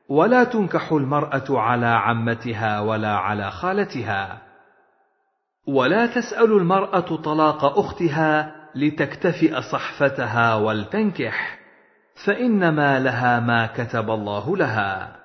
ولا 0.08 0.44
تنكح 0.44 0.92
المرأة 0.92 1.44
على 1.50 1.86
عمتها 1.86 2.80
ولا 2.80 3.16
على 3.16 3.50
خالتها 3.50 4.42
ولا 5.68 6.06
تسأل 6.06 6.52
المرأة 6.52 7.16
طلاق 7.16 7.78
أختها 7.78 8.55
لتكتفئ 8.76 9.60
صحفتها 9.60 10.54
ولتنكح 10.54 11.58
فانما 12.26 13.00
لها 13.00 13.40
ما 13.40 13.66
كتب 13.66 14.10
الله 14.10 14.56
لها. 14.56 15.16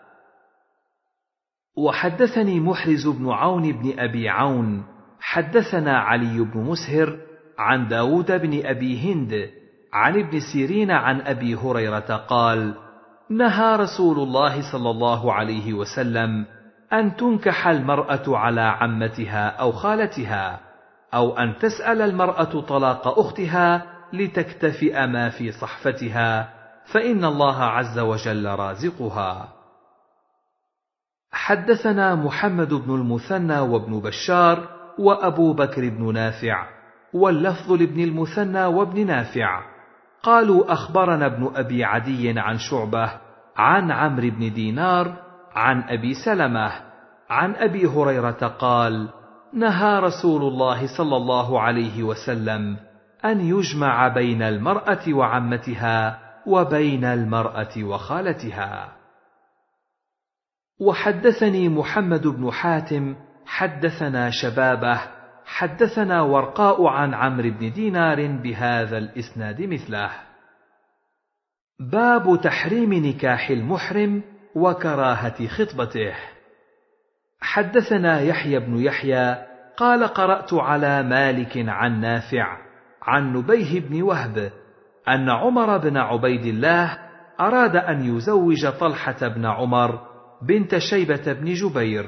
وحدثني 1.78 2.60
محرز 2.60 3.08
بن 3.08 3.30
عون 3.30 3.72
بن 3.72 4.00
أبي 4.00 4.30
عون 4.30 4.84
حدثنا 5.20 6.00
علي 6.00 6.40
بن 6.40 6.60
مسهر 6.60 7.18
عن 7.60 7.88
داود 7.88 8.32
بن 8.32 8.66
أبي 8.66 9.14
هند 9.14 9.50
عن 9.94 10.20
ابن 10.20 10.40
سيرين 10.54 10.92
عن 10.92 11.22
أبي 11.22 11.56
هريرة 11.56 12.16
قال 12.16 12.76
نهى 13.30 13.76
رسول 13.76 14.20
الله 14.20 14.72
صلى 14.72 14.90
الله 14.90 15.34
عليه 15.34 15.74
وسلم 15.74 16.46
أن 16.94 17.16
تنكح 17.16 17.68
المرأة 17.68 18.38
على 18.38 18.62
عمتها 18.62 19.48
أو 19.48 19.72
خالتها. 19.72 20.71
أو 21.13 21.38
أن 21.38 21.58
تسأل 21.58 22.02
المرأة 22.02 22.62
طلاق 22.62 23.19
أختها 23.19 23.86
لتكتفئ 24.13 25.06
ما 25.06 25.30
في 25.30 25.52
صحفتها 25.52 26.50
فإن 26.93 27.26
الله 27.26 27.63
عز 27.63 28.00
وجل 28.00 28.45
رازقها. 28.45 29.47
حدثنا 31.32 32.15
محمد 32.15 32.74
بن 32.74 32.95
المثنى 32.95 33.60
وابن 33.60 34.00
بشار 34.00 34.67
وأبو 35.00 35.54
بكر 35.54 35.89
بن 35.89 36.13
نافع 36.13 36.67
واللفظ 37.13 37.71
لابن 37.71 38.00
المثنى 38.00 38.65
وابن 38.65 39.08
نافع. 39.08 39.62
قالوا 40.24 40.74
أخبرنا 40.74 41.26
ابن 41.26 41.52
أبي 41.56 41.84
عدي 41.84 42.39
عن 42.39 42.58
شعبة 42.58 43.12
عن 43.58 43.91
عمرو 43.91 44.30
بن 44.30 44.54
دينار 44.54 45.15
عن 45.56 45.84
أبي 45.84 46.13
سلمة 46.26 46.71
عن 47.30 47.56
أبي 47.56 47.88
هريرة 47.88 48.47
قال 48.60 49.10
نهى 49.54 50.00
رسول 50.00 50.42
الله 50.42 50.98
صلى 50.98 51.16
الله 51.16 51.62
عليه 51.62 52.04
وسلم 52.04 52.78
أن 53.26 53.42
يجمع 53.42 54.08
بين 54.08 54.42
المرأة 54.42 55.14
وعمتها 55.14 56.20
وبين 56.48 57.06
المرأة 57.06 57.84
وخالتها. 57.84 58.96
وحدثني 60.80 61.70
محمد 61.70 62.28
بن 62.28 62.52
حاتم 62.52 63.16
حدثنا 63.46 64.30
شبابه 64.30 65.02
حدثنا 65.46 66.22
ورقاء 66.22 66.86
عن 66.88 67.14
عمرو 67.14 67.50
بن 67.50 67.72
دينار 67.72 68.28
بهذا 68.28 68.98
الإسناد 68.98 69.62
مثله. 69.62 70.12
باب 71.80 72.42
تحريم 72.44 72.94
نكاح 72.94 73.50
المحرم 73.50 74.24
وكراهة 74.56 75.48
خطبته. 75.48 76.16
حدثنا 77.41 78.21
يحيى 78.21 78.60
بن 78.60 78.77
يحيى 78.77 79.36
قال 79.77 80.04
قرأت 80.04 80.54
على 80.54 81.04
مالك 81.04 81.54
عن 81.67 82.01
نافع 82.01 82.58
عن 83.01 83.34
نبيه 83.34 83.80
بن 83.80 84.01
وهب 84.01 84.51
أن 85.08 85.30
عمر 85.30 85.77
بن 85.77 85.97
عبيد 85.97 86.45
الله 86.45 86.97
أراد 87.39 87.75
أن 87.75 88.15
يزوج 88.15 88.67
طلحة 88.67 89.27
بن 89.27 89.45
عمر 89.45 89.99
بنت 90.41 90.77
شيبة 90.77 91.34
بن 91.34 91.54
جبير 91.54 92.06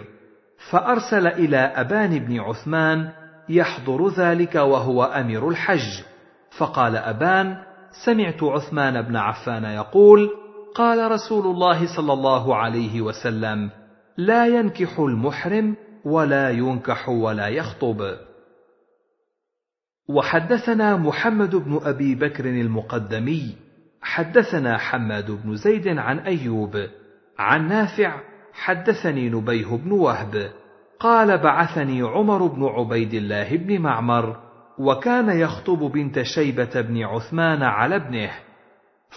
فأرسل 0.71 1.27
إلى 1.27 1.57
أبان 1.57 2.19
بن 2.19 2.39
عثمان 2.39 3.09
يحضر 3.49 4.07
ذلك 4.07 4.55
وهو 4.55 5.03
أمير 5.03 5.49
الحج. 5.49 6.03
فقال 6.57 6.95
أبان 6.95 7.57
سمعت 8.05 8.43
عثمان 8.43 9.01
بن 9.01 9.15
عفان 9.15 9.63
يقول 9.63 10.29
قال 10.75 11.11
رسول 11.11 11.45
الله 11.45 11.95
صلى 11.95 12.13
الله 12.13 12.55
عليه 12.55 13.01
وسلم 13.01 13.69
لا 14.17 14.47
ينكح 14.47 14.99
المحرم 14.99 15.75
ولا 16.05 16.49
ينكح 16.49 17.09
ولا 17.09 17.47
يخطب. 17.47 18.17
وحدثنا 20.09 20.97
محمد 20.97 21.55
بن 21.55 21.79
أبي 21.83 22.15
بكر 22.15 22.45
المقدمي 22.45 23.55
حدثنا 24.01 24.77
حماد 24.77 25.31
بن 25.31 25.55
زيد 25.55 25.87
عن 25.87 26.19
أيوب 26.19 26.87
عن 27.39 27.67
نافع 27.67 28.19
حدثني 28.53 29.29
نبيه 29.29 29.77
بن 29.77 29.91
وهب 29.91 30.51
قال 30.99 31.37
بعثني 31.37 32.01
عمر 32.01 32.47
بن 32.47 32.63
عبيد 32.65 33.13
الله 33.13 33.57
بن 33.57 33.81
معمر 33.81 34.37
وكان 34.79 35.39
يخطب 35.39 35.79
بنت 35.79 36.21
شيبة 36.21 36.81
بن 36.81 37.03
عثمان 37.03 37.63
على 37.63 37.95
ابنه 37.95 38.31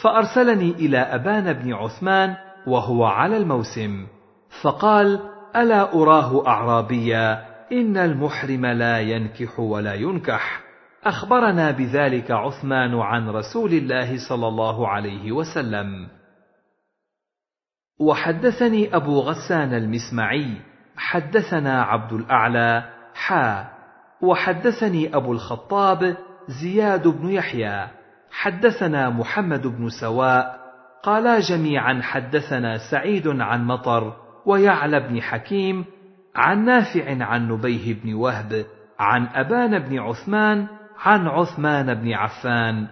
فأرسلني 0.03 0.71
إلى 0.71 0.99
أبان 0.99 1.53
بن 1.53 1.73
عثمان 1.73 2.37
وهو 2.67 3.05
على 3.05 3.37
الموسم. 3.37 4.07
فقال 4.63 5.21
ألا 5.57 5.95
أراه 5.95 6.47
أعرابيا؟ 6.47 7.47
إن 7.73 7.97
المحرم 7.97 8.67
لا 8.67 9.01
ينكح 9.01 9.61
ولا 9.61 9.95
ينكح. 9.95 10.61
أخبرنا 11.05 11.71
بذلك 11.71 12.31
عثمان 12.31 12.95
عن 12.95 13.29
رسول 13.29 13.73
الله 13.73 14.29
صلى 14.29 14.49
الله 14.49 14.89
عليه 14.89 15.33
وسلم. 15.33 16.09
وحدثني 18.01 18.97
أبو 18.97 19.21
غسان 19.21 19.75
المسمعي 19.75 20.61
حدثنا 20.97 21.83
عبد 21.83 22.13
الأعلى 22.13 22.85
حا. 23.15 23.69
وحدثني 24.23 25.17
أبو 25.17 25.33
الخطاب 25.33 26.17
زياد 26.63 27.09
بن 27.09 27.29
يحيى. 27.29 27.89
حدثنا 28.31 29.11
محمد 29.11 29.67
بن 29.67 29.89
سواء 30.01 30.67
قالا 31.03 31.41
جميعا 31.41 32.01
حدثنا 32.03 32.79
سعيد 32.91 33.29
عن 33.29 33.65
مطر 33.65 34.26
ويعلى 34.47 35.01
بن 35.01 35.23
حكيم 35.23 35.85
عن 36.37 36.65
نافع 36.65 37.25
عن 37.25 37.49
نبيه 37.49 37.95
بن 37.95 38.15
وهب 38.15 38.67
عن 38.99 39.27
أبان 39.27 39.79
بن 39.79 39.99
عثمان 39.99 40.67
عن 40.99 41.27
عثمان 41.27 41.95
بن 41.95 42.13
عفان 42.13 42.87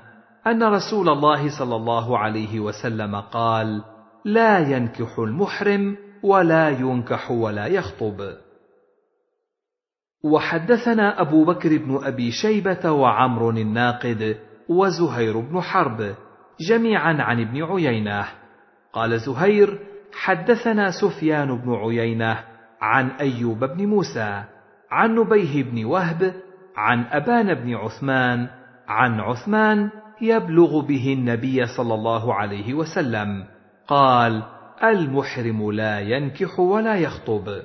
أن 0.47 0.63
رسول 0.63 1.09
الله 1.09 1.59
صلى 1.59 1.77
الله 1.77 2.19
عليه 2.19 2.61
وسلم 2.61 3.21
قال 3.21 3.83
لا 4.25 4.59
ينكح 4.59 5.19
المحرم 5.19 5.97
ولا 6.23 6.69
ينكح 6.69 7.31
ولا 7.31 7.67
يخطب. 7.67 8.33
وحدثنا 10.25 11.21
أبو 11.21 11.45
بكر 11.45 11.79
بن 11.79 12.01
أبي 12.05 12.31
شيبة 12.31 12.91
وعمر 12.91 13.51
الناقد 13.51 14.37
وزهير 14.69 15.41
بن 15.41 15.61
حرب 15.61 16.15
جميعا 16.69 17.23
عن 17.23 17.41
ابن 17.41 17.63
عيينة. 17.63 18.25
قال 18.93 19.21
زهير 19.21 19.79
حدثنا 20.15 20.91
سفيان 20.91 21.59
بن 21.59 21.75
عيينة 21.75 22.45
عن 22.81 23.11
أيوب 23.11 23.65
بن 23.65 23.87
موسى 23.87 24.45
عن 24.91 25.15
نبيه 25.15 25.63
بن 25.63 25.85
وهب 25.85 26.35
عن 26.77 27.05
أبان 27.05 27.55
بن 27.55 27.75
عثمان 27.75 28.49
عن 28.89 29.21
عثمان 29.21 29.91
يبلغ 30.21 30.81
به 30.81 31.13
النبي 31.13 31.67
صلى 31.67 31.95
الله 31.95 32.35
عليه 32.35 32.75
وسلم 32.75 33.45
قال 33.89 34.43
المحرم 34.85 35.73
لا 35.73 36.01
ينكح 36.01 36.61
ولا 36.61 36.97
يخطب. 36.97 37.63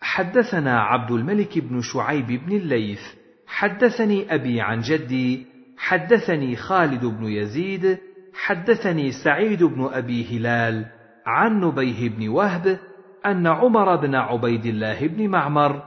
حدثنا 0.00 0.80
عبد 0.80 1.10
الملك 1.10 1.58
بن 1.58 1.80
شعيب 1.80 2.26
بن 2.26 2.56
الليث 2.56 3.00
حدثني 3.46 4.34
أبي 4.34 4.60
عن 4.60 4.80
جدي 4.80 5.46
حدثني 5.78 6.56
خالد 6.56 7.04
بن 7.04 7.24
يزيد 7.24 7.98
حدثني 8.34 9.12
سعيد 9.24 9.62
بن 9.62 9.88
أبي 9.92 10.36
هلال 10.36 10.86
عن 11.26 11.60
نبيه 11.60 12.08
بن 12.08 12.28
وهب 12.28 12.78
أن 13.26 13.46
عمر 13.46 13.96
بن 13.96 14.14
عبيد 14.14 14.66
الله 14.66 15.06
بن 15.06 15.28
معمر 15.28 15.82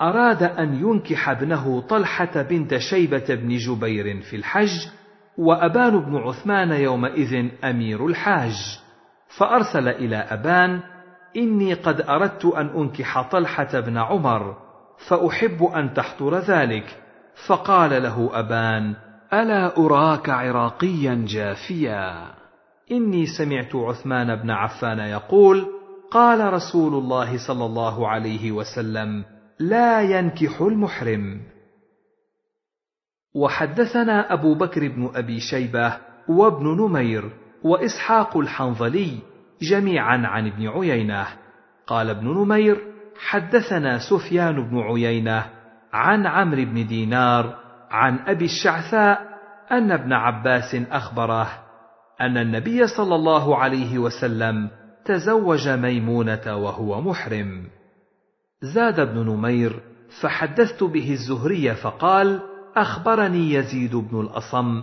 أراد 0.00 0.42
أن 0.42 0.74
ينكح 0.74 1.28
ابنه 1.28 1.80
طلحة 1.80 2.42
بنت 2.42 2.76
شيبة 2.76 3.34
بن 3.34 3.56
جبير 3.56 4.20
في 4.20 4.36
الحج 4.36 4.88
وأبان 5.38 6.00
بن 6.00 6.16
عثمان 6.16 6.70
يومئذ 6.70 7.48
أمير 7.64 8.06
الحاج 8.06 8.80
فأرسل 9.38 9.88
إلى 9.88 10.16
أبان 10.16 10.80
إني 11.36 11.74
قد 11.74 12.00
أردت 12.00 12.44
أن 12.44 12.66
أنكح 12.66 13.30
طلحة 13.30 13.80
بن 13.80 13.98
عمر 13.98 14.56
فأحب 15.08 15.62
أن 15.64 15.94
تحضر 15.94 16.38
ذلك 16.38 17.02
فقال 17.48 18.02
له 18.02 18.30
أبان 18.32 18.94
ألا 19.32 19.76
أراك 19.78 20.28
عراقيا 20.28 21.24
جافيا. 21.28 22.34
إني 22.92 23.26
سمعت 23.26 23.74
عثمان 23.74 24.36
بن 24.36 24.50
عفان 24.50 24.98
يقول 24.98 25.66
قال 26.10 26.52
رسول 26.52 26.94
الله 26.94 27.46
صلى 27.46 27.64
الله 27.64 28.08
عليه 28.08 28.52
وسلم 28.52 29.24
لا 29.60 30.00
ينكح 30.00 30.60
المحرم. 30.60 31.40
وحدثنا 33.34 34.32
أبو 34.32 34.54
بكر 34.54 34.88
بن 34.88 35.10
أبي 35.14 35.40
شيبة 35.40 35.96
وابن 36.28 36.66
نمير 36.66 37.30
وإسحاق 37.64 38.36
الحنظلي 38.36 39.18
جميعا 39.62 40.26
عن 40.26 40.46
ابن 40.46 40.68
عيينة. 40.68 41.26
قال 41.86 42.10
ابن 42.10 42.28
نمير 42.28 42.96
حدثنا 43.18 43.98
سفيان 43.98 44.70
بن 44.70 44.78
عيينة 44.78 45.46
عن 45.92 46.26
عمرو 46.26 46.64
بن 46.64 46.86
دينار 46.86 47.65
عن 47.90 48.18
أبي 48.18 48.44
الشعثاء 48.44 49.36
أن 49.72 49.92
ابن 49.92 50.12
عباس 50.12 50.74
أخبره 50.90 51.48
أن 52.20 52.36
النبي 52.36 52.86
صلى 52.86 53.14
الله 53.14 53.56
عليه 53.56 53.98
وسلم 53.98 54.70
تزوج 55.04 55.68
ميمونة 55.68 56.56
وهو 56.56 57.00
محرم. 57.00 57.68
زاد 58.62 59.00
ابن 59.00 59.18
نمير 59.18 59.80
فحدثت 60.22 60.84
به 60.84 61.12
الزهري 61.12 61.74
فقال 61.74 62.40
أخبرني 62.76 63.52
يزيد 63.52 63.96
بن 63.96 64.20
الأصم 64.20 64.82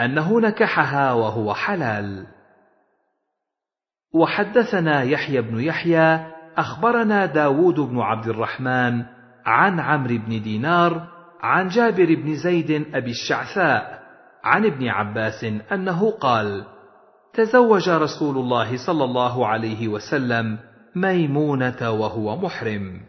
انه 0.00 0.40
نكحها 0.40 1.12
وهو 1.12 1.54
حلال. 1.54 2.26
وحدثنا 4.14 5.02
يحيى 5.02 5.42
بن 5.42 5.60
يحيى 5.60 6.26
أخبرنا 6.56 7.26
داود 7.26 7.80
بن 7.80 7.98
عبد 8.00 8.28
الرحمن 8.28 9.04
عن 9.46 9.80
عمرو 9.80 10.18
بن 10.18 10.42
دينار 10.42 11.08
عن 11.42 11.68
جابر 11.68 12.14
بن 12.14 12.34
زيد 12.34 12.70
أبي 12.94 13.10
الشعثاء 13.10 14.02
عن 14.44 14.66
ابن 14.66 14.88
عباس 14.88 15.44
أنه 15.72 16.10
قال 16.10 16.64
تزوج 17.34 17.88
رسول 17.88 18.38
الله 18.38 18.86
صلى 18.86 19.04
الله 19.04 19.46
عليه 19.46 19.88
وسلم 19.88 20.58
ميمونة 20.96 21.90
وهو 21.90 22.36
محرم. 22.36 23.00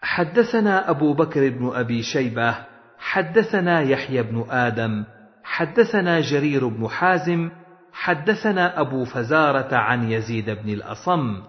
حدثنا 0.00 0.90
أبو 0.90 1.14
بكر 1.14 1.48
بن 1.48 1.70
أبي 1.74 2.02
شيبة 2.02 2.54
حدثنا 2.98 3.80
يحيى 3.80 4.22
بن 4.22 4.46
آدم 4.50 5.04
حدثنا 5.44 6.20
جرير 6.20 6.68
بن 6.68 6.88
حازم 6.88 7.50
حدثنا 7.92 8.80
أبو 8.80 9.04
فزارة 9.04 9.76
عن 9.76 10.10
يزيد 10.10 10.50
بن 10.50 10.68
الأصم. 10.68 11.42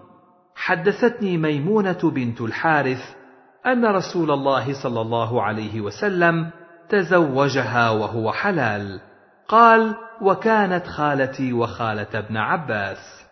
حدثتني 0.54 1.36
ميمونة 1.36 2.10
بنت 2.14 2.40
الحارث 2.40 3.19
أن 3.66 3.84
رسول 3.84 4.30
الله 4.30 4.82
صلى 4.82 5.00
الله 5.00 5.42
عليه 5.42 5.80
وسلم 5.80 6.50
تزوجها 6.88 7.90
وهو 7.90 8.32
حلال. 8.32 9.00
قال 9.48 9.94
وكانت 10.22 10.86
خالتي 10.86 11.52
وخالة 11.52 12.18
ابن 12.18 12.36
عباس. 12.36 13.26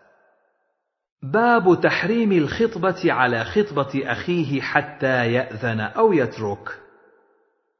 باب 1.23 1.81
تحريم 1.81 2.31
الخطبة 2.31 3.13
على 3.13 3.43
خطبة 3.43 4.11
أخيه 4.11 4.61
حتى 4.61 5.33
يأذن 5.33 5.79
أو 5.79 6.13
يترك. 6.13 6.79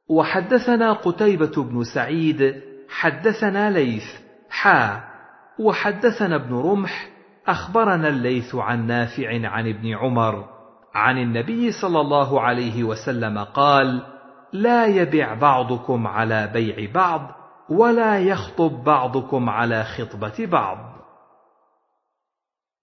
وحدثنا 0.08 0.92
قتيبة 0.92 1.62
بن 1.64 1.84
سعيد 1.94 2.62
حدثنا 2.88 3.70
ليث 3.70 4.04
حا. 4.50 5.00
وحدثنا 5.58 6.36
ابن 6.36 6.54
رمح 6.54 7.08
أخبرنا 7.46 8.08
الليث 8.08 8.54
عن 8.54 8.86
نافع 8.86 9.48
عن 9.48 9.68
ابن 9.68 9.94
عمر. 9.94 10.49
عن 10.94 11.18
النبي 11.18 11.72
صلى 11.72 12.00
الله 12.00 12.40
عليه 12.40 12.84
وسلم 12.84 13.38
قال 13.38 14.02
لا 14.52 14.86
يبع 14.86 15.34
بعضكم 15.34 16.06
على 16.06 16.50
بيع 16.52 16.92
بعض 16.94 17.30
ولا 17.68 18.18
يخطب 18.18 18.84
بعضكم 18.84 19.50
على 19.50 19.84
خطبة 19.84 20.46
بعض. 20.46 20.78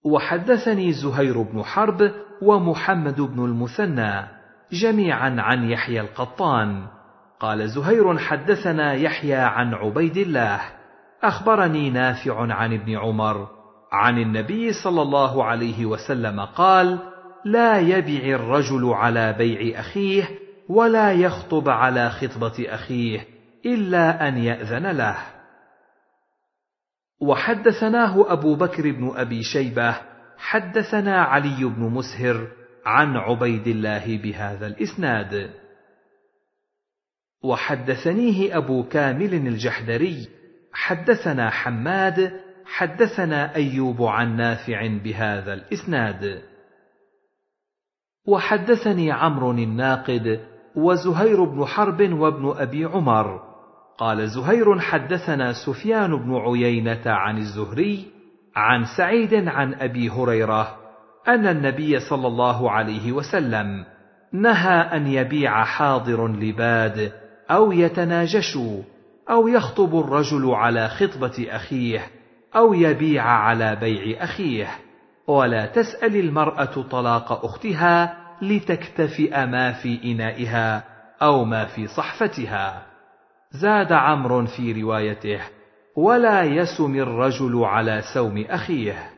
وحدثني 0.04 0.92
زهير 0.92 1.42
بن 1.42 1.62
حرب 1.62 2.12
ومحمد 2.42 3.20
بن 3.20 3.44
المثنى 3.44 4.28
جميعا 4.72 5.36
عن 5.38 5.70
يحيى 5.70 6.00
القطان. 6.00 6.86
قال 7.40 7.68
زهير 7.68 8.18
حدثنا 8.18 8.94
يحيى 8.94 9.34
عن 9.34 9.74
عبيد 9.74 10.16
الله 10.16 10.60
أخبرني 11.22 11.90
نافع 11.90 12.52
عن 12.54 12.72
ابن 12.72 12.96
عمر 12.96 13.48
عن 13.92 14.18
النبي 14.18 14.72
صلى 14.72 15.02
الله 15.02 15.44
عليه 15.44 15.86
وسلم 15.86 16.40
قال 16.40 16.98
لا 17.44 17.78
يبع 17.78 18.34
الرجل 18.34 18.92
على 18.92 19.32
بيع 19.32 19.80
أخيه 19.80 20.28
ولا 20.68 21.12
يخطب 21.12 21.68
على 21.68 22.10
خطبة 22.10 22.74
أخيه 22.74 23.26
إلا 23.66 24.28
أن 24.28 24.38
يأذن 24.38 24.86
له. 24.86 25.16
وحدثناه 27.20 28.32
أبو 28.32 28.54
بكر 28.54 28.82
بن 28.82 29.12
أبي 29.16 29.42
شيبة 29.42 29.96
حدثنا 30.38 31.22
علي 31.22 31.64
بن 31.64 31.82
مسهر 31.82 32.48
عن 32.86 33.16
عبيد 33.16 33.66
الله 33.66 34.18
بهذا 34.22 34.66
الإسناد. 34.66 35.50
وحدثنيه 37.42 38.56
أبو 38.56 38.88
كامل 38.88 39.34
الجحدري 39.34 40.28
حدثنا 40.72 41.50
حماد 41.50 42.40
حدثنا 42.64 43.54
أيوب 43.54 44.02
عن 44.02 44.36
نافع 44.36 44.86
بهذا 44.86 45.54
الإسناد. 45.54 46.42
وحدثني 48.28 49.12
عمرو 49.12 49.50
الناقد 49.50 50.40
وزهير 50.76 51.44
بن 51.44 51.64
حرب 51.64 52.12
وابن 52.12 52.54
أبي 52.56 52.84
عمر. 52.84 53.40
قال 53.98 54.28
زهير 54.28 54.78
حدثنا 54.78 55.52
سفيان 55.52 56.16
بن 56.16 56.36
عيينة 56.36 57.02
عن 57.06 57.38
الزهري 57.38 58.04
عن 58.56 58.84
سعيد 58.96 59.48
عن 59.48 59.74
أبي 59.74 60.10
هريرة 60.10 60.76
أن 61.28 61.46
النبي 61.46 62.00
صلى 62.00 62.26
الله 62.26 62.70
عليه 62.70 63.12
وسلم 63.12 63.84
نهى 64.32 64.80
أن 64.80 65.06
يبيع 65.06 65.64
حاضر 65.64 66.28
لباد 66.28 67.12
أو 67.50 67.72
يتناجشوا 67.72 68.82
أو 69.30 69.48
يخطب 69.48 70.00
الرجل 70.00 70.50
على 70.50 70.88
خطبة 70.88 71.46
أخيه 71.50 72.06
أو 72.56 72.74
يبيع 72.74 73.24
على 73.24 73.76
بيع 73.76 74.24
أخيه. 74.24 74.68
ولا 75.28 75.66
تسأل 75.66 76.16
المرأة 76.16 76.82
طلاق 76.90 77.44
أختها 77.44 78.17
لتكتفئ 78.42 79.46
ما 79.46 79.72
في 79.72 80.12
إنائها 80.12 80.84
أو 81.22 81.44
ما 81.44 81.64
في 81.64 81.86
صحفتها. 81.86 82.82
زاد 83.50 83.92
عمرو 83.92 84.46
في 84.46 84.82
روايته 84.82 85.40
ولا 85.96 86.42
يسم 86.42 86.94
الرجل 86.94 87.64
على 87.64 88.02
سوم 88.14 88.44
أخيه. 88.48 89.10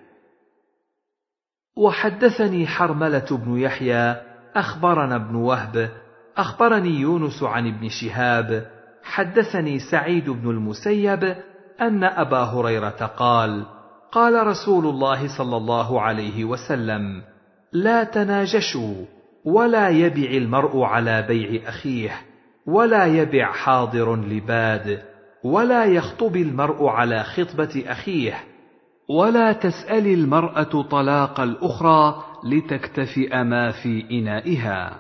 وحدثني 1.77 2.67
حرملة 2.67 3.27
بن 3.31 3.59
يحيى 3.59 4.17
أخبرنا 4.57 5.17
ابن 5.17 5.35
وهب 5.35 5.91
أخبرني 6.37 7.01
يونس 7.01 7.43
عن 7.43 7.67
ابن 7.67 7.89
شهاب 7.89 8.67
حدثني 9.03 9.79
سعيد 9.79 10.31
بن 10.31 10.51
المسيب 10.51 11.37
أن 11.81 12.05
أبا 12.05 12.39
هريرة 12.39 13.07
قال 13.17 13.67
قال 14.13 14.47
رسول 14.47 14.87
الله 14.87 15.39
صلى 15.39 15.57
الله 15.57 16.01
عليه 16.01 16.45
وسلم 16.45 17.23
لا 17.73 18.05
تناجشوا 18.05 18.95
ولا 19.45 19.89
يبع 19.89 20.31
المرء 20.31 20.83
على 20.83 21.23
بيع 21.23 21.69
أخيه 21.69 22.21
ولا 22.67 23.07
يبع 23.07 23.53
حاضر 23.53 24.17
لباد 24.17 25.03
ولا 25.45 25.85
يخطب 25.85 26.37
المرء 26.37 26.87
على 26.87 27.25
خطبة 27.25 27.85
أخيه 27.87 28.35
ولا 29.09 29.53
تسأل 29.53 30.07
المرأة 30.07 30.83
طلاق 30.83 31.41
الأخرى 31.41 32.25
لتكتفئ 32.45 33.43
ما 33.43 33.71
في 33.71 34.05
إنائها. 34.11 34.97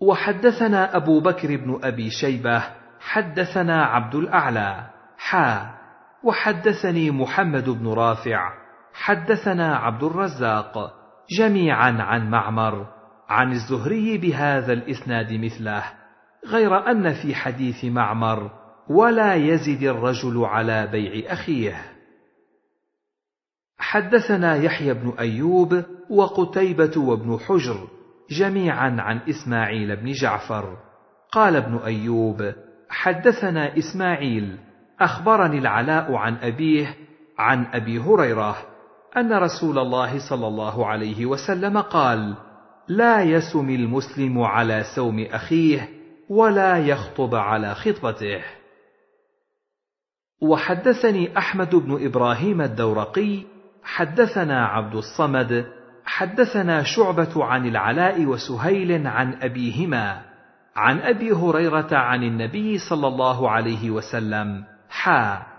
وحدثنا 0.00 0.96
أبو 0.96 1.20
بكر 1.20 1.56
بن 1.56 1.80
أبي 1.82 2.10
شيبة 2.10 2.62
حدثنا 3.00 3.84
عبد 3.84 4.14
الأعلى 4.14 4.90
حا 5.18 5.74
وحدثني 6.24 7.10
محمد 7.10 7.68
بن 7.68 7.88
رافع 7.88 8.65
حدثنا 8.98 9.76
عبد 9.76 10.02
الرزاق 10.02 10.94
جميعا 11.38 12.02
عن 12.02 12.30
معمر 12.30 12.86
عن 13.28 13.52
الزهري 13.52 14.18
بهذا 14.18 14.72
الإسناد 14.72 15.32
مثله 15.32 15.84
غير 16.46 16.90
أن 16.90 17.12
في 17.12 17.34
حديث 17.34 17.84
معمر 17.84 18.50
ولا 18.88 19.34
يزد 19.34 19.82
الرجل 19.82 20.44
على 20.44 20.86
بيع 20.86 21.32
أخيه. 21.32 21.82
حدثنا 23.78 24.56
يحيى 24.56 24.94
بن 24.94 25.12
أيوب 25.18 25.84
وقتيبة 26.10 26.92
وابن 26.96 27.38
حجر 27.38 27.88
جميعا 28.30 28.96
عن 29.00 29.18
إسماعيل 29.28 29.96
بن 29.96 30.12
جعفر. 30.12 30.76
قال 31.32 31.56
ابن 31.56 31.76
أيوب 31.76 32.52
حدثنا 32.88 33.78
إسماعيل 33.78 34.58
أخبرني 35.00 35.58
العلاء 35.58 36.14
عن 36.14 36.36
أبيه 36.36 36.94
عن 37.38 37.66
أبي 37.72 37.98
هريرة 37.98 38.75
أن 39.16 39.32
رسول 39.32 39.78
الله 39.78 40.28
صلى 40.28 40.46
الله 40.46 40.86
عليه 40.86 41.26
وسلم 41.26 41.80
قال 41.80 42.34
لا 42.88 43.22
يسم 43.22 43.70
المسلم 43.70 44.42
على 44.42 44.84
سوم 44.94 45.26
أخيه 45.30 45.88
ولا 46.28 46.78
يخطب 46.78 47.34
على 47.34 47.74
خطبته. 47.74 48.42
وحدثني 50.42 51.38
أحمد 51.38 51.74
بن 51.74 52.06
إبراهيم 52.06 52.60
الدورقي 52.60 53.42
حدثنا 53.82 54.66
عبد 54.66 54.94
الصمد 54.94 55.66
حدثنا 56.04 56.82
شعبة 56.82 57.44
عن 57.44 57.66
العلاء 57.66 58.24
وسهيل 58.24 59.06
عن 59.06 59.34
أبيهما 59.42 60.22
عن 60.76 60.98
أبي 60.98 61.32
هريرة 61.32 61.88
عن 61.92 62.22
النبي 62.22 62.78
صلى 62.78 63.08
الله 63.08 63.50
عليه 63.50 63.90
وسلم 63.90 64.64
حا 64.88 65.55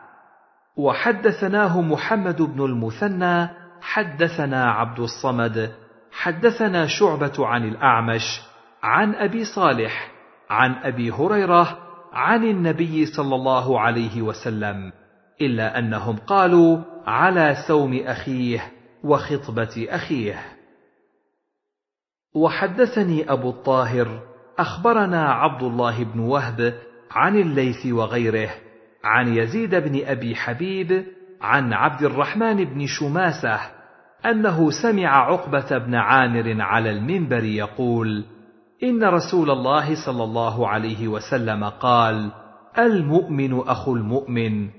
وحدثناه 0.78 1.82
محمد 1.82 2.42
بن 2.42 2.66
المثنى 2.66 3.50
حدثنا 3.82 4.72
عبد 4.72 5.00
الصمد 5.00 5.74
حدثنا 6.12 6.88
شعبة 6.88 7.48
عن 7.48 7.64
الأعمش 7.64 8.42
عن 8.84 9.16
أبي 9.16 9.44
صالح 9.44 10.12
عن 10.50 10.74
أبي 10.74 11.12
هريرة 11.12 11.78
عن 12.14 12.44
النبي 12.44 13.06
صلى 13.06 13.36
الله 13.36 13.80
عليه 13.80 14.22
وسلم 14.22 14.92
إلا 15.42 15.80
أنهم 15.80 16.16
قالوا 16.18 16.82
على 17.06 17.56
سوم 17.68 18.02
أخيه 18.06 18.72
وخطبة 19.04 19.88
أخيه. 19.90 20.40
وحدثني 22.36 23.32
أبو 23.32 23.50
الطاهر 23.50 24.20
أخبرنا 24.60 25.32
عبد 25.32 25.64
الله 25.64 26.04
بن 26.04 26.20
وهب 26.20 26.74
عن 27.12 27.36
الليث 27.36 27.86
وغيره 27.86 28.50
عن 29.04 29.34
يزيد 29.34 29.76
بن 29.76 30.06
أبي 30.06 30.36
حبيب 30.36 31.06
عن 31.42 31.74
عبد 31.74 32.04
الرحمن 32.04 32.66
بن 32.66 32.86
شماسة 32.88 33.60
أنه 34.26 34.70
سمع 34.82 35.32
عقبة 35.32 35.78
بن 35.78 35.96
عامر 35.96 36.62
على 36.62 36.90
المنبر 36.90 37.44
يقول 37.44 38.26
إن 38.84 39.04
رسول 39.04 39.52
الله 39.52 40.06
صلى 40.06 40.24
الله 40.24 40.68
عليه 40.68 41.08
وسلم 41.08 41.64
قال 41.64 42.32
المؤمن 42.80 43.60
أخو 43.60 43.96
المؤمن 43.96 44.70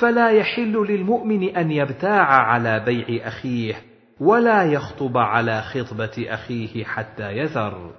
فلا 0.00 0.30
يحل 0.30 0.72
للمؤمن 0.72 1.56
أن 1.56 1.70
يبتاع 1.70 2.24
على 2.24 2.80
بيع 2.80 3.26
أخيه 3.26 3.74
ولا 4.20 4.64
يخطب 4.64 5.16
على 5.16 5.62
خطبة 5.62 6.26
أخيه 6.28 6.84
حتى 6.84 7.32
يذر. 7.32 7.90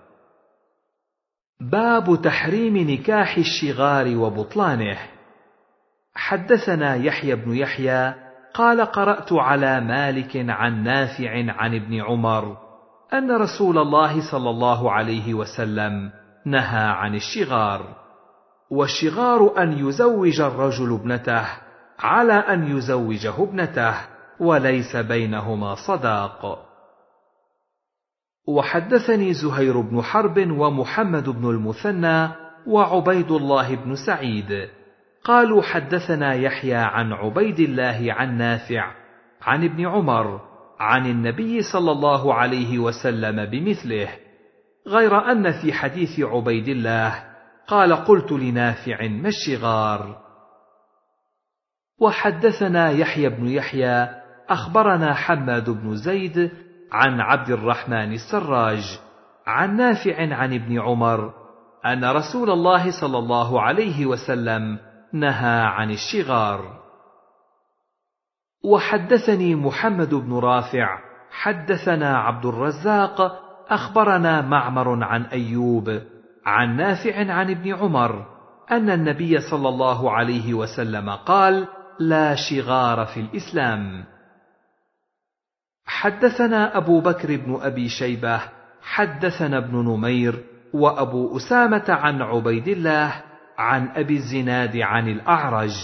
باب 1.61 2.21
تحريم 2.23 2.77
نكاح 2.77 3.37
الشغار 3.37 4.17
وبطلانه. 4.17 4.97
حدثنا 6.15 6.95
يحيى 6.95 7.35
بن 7.35 7.55
يحيى 7.55 8.13
قال 8.53 8.81
قرأت 8.81 9.33
على 9.33 9.81
مالك 9.81 10.31
عن 10.49 10.83
نافع 10.83 11.31
عن 11.31 11.75
ابن 11.75 12.01
عمر 12.01 12.57
أن 13.13 13.31
رسول 13.31 13.77
الله 13.77 14.31
صلى 14.31 14.49
الله 14.49 14.91
عليه 14.91 15.33
وسلم 15.33 16.11
نهى 16.45 16.85
عن 16.87 17.15
الشغار 17.15 17.99
والشغار 18.71 19.63
أن 19.63 19.87
يزوج 19.87 20.41
الرجل 20.41 20.93
ابنته 20.93 21.45
على 21.99 22.33
أن 22.33 22.77
يزوجه 22.77 23.43
ابنته 23.43 23.95
وليس 24.39 24.95
بينهما 24.95 25.75
صداق. 25.87 26.65
وحدثني 28.47 29.33
زهير 29.33 29.81
بن 29.81 30.01
حرب 30.01 30.37
ومحمد 30.51 31.29
بن 31.29 31.49
المثنى 31.49 32.29
وعبيد 32.67 33.31
الله 33.31 33.75
بن 33.75 33.95
سعيد. 33.95 34.69
قالوا 35.23 35.61
حدثنا 35.61 36.33
يحيى 36.33 36.75
عن 36.75 37.13
عبيد 37.13 37.59
الله 37.59 38.13
عن 38.13 38.37
نافع 38.37 38.91
عن 39.41 39.63
ابن 39.63 39.87
عمر 39.87 40.41
عن 40.79 41.05
النبي 41.05 41.61
صلى 41.61 41.91
الله 41.91 42.33
عليه 42.33 42.79
وسلم 42.79 43.45
بمثله 43.45 44.09
غير 44.87 45.31
أن 45.31 45.51
في 45.61 45.73
حديث 45.73 46.19
عبيد 46.19 46.67
الله 46.67 47.23
قال 47.67 47.93
قلت 47.93 48.31
لنافع 48.31 49.07
ما 49.07 49.27
الشغار؟ 49.29 50.29
وحدثنا 51.99 52.89
يحيى 52.89 53.29
بن 53.29 53.47
يحيى 53.47 54.07
أخبرنا 54.49 55.13
حماد 55.13 55.69
بن 55.69 55.95
زيد 55.95 56.51
عن 56.91 57.21
عبد 57.21 57.49
الرحمن 57.49 58.13
السراج 58.13 58.99
عن 59.47 59.75
نافع 59.75 60.35
عن 60.35 60.53
ابن 60.53 60.79
عمر 60.81 61.33
أن 61.85 62.05
رسول 62.05 62.49
الله 62.49 63.01
صلى 63.01 63.17
الله 63.17 63.61
عليه 63.61 64.05
وسلم 64.05 64.79
نهى 65.13 65.61
عن 65.61 65.91
الشغار. 65.91 66.79
وحدثني 68.63 69.55
محمد 69.55 70.13
بن 70.13 70.33
رافع 70.33 70.99
حدثنا 71.31 72.17
عبد 72.17 72.45
الرزاق 72.45 73.41
أخبرنا 73.69 74.41
معمر 74.41 75.03
عن 75.03 75.23
أيوب 75.23 76.01
عن 76.45 76.77
نافع 76.77 77.31
عن 77.33 77.49
ابن 77.49 77.73
عمر 77.73 78.25
أن 78.71 78.89
النبي 78.89 79.39
صلى 79.39 79.69
الله 79.69 80.11
عليه 80.11 80.53
وسلم 80.53 81.09
قال 81.09 81.67
لا 81.99 82.35
شغار 82.35 83.05
في 83.05 83.19
الإسلام. 83.19 84.05
حدثنا 85.85 86.77
أبو 86.77 87.01
بكر 87.01 87.35
بن 87.37 87.59
أبي 87.61 87.89
شيبة 87.89 88.41
حدثنا 88.81 89.57
ابن 89.57 89.75
نمير 89.75 90.43
وأبو 90.73 91.37
أسامة 91.37 91.85
عن 91.89 92.21
عبيد 92.21 92.67
الله 92.67 93.28
عن 93.59 93.87
أبي 93.87 94.15
الزناد 94.17 94.77
عن 94.77 95.07
الأعرج 95.07 95.75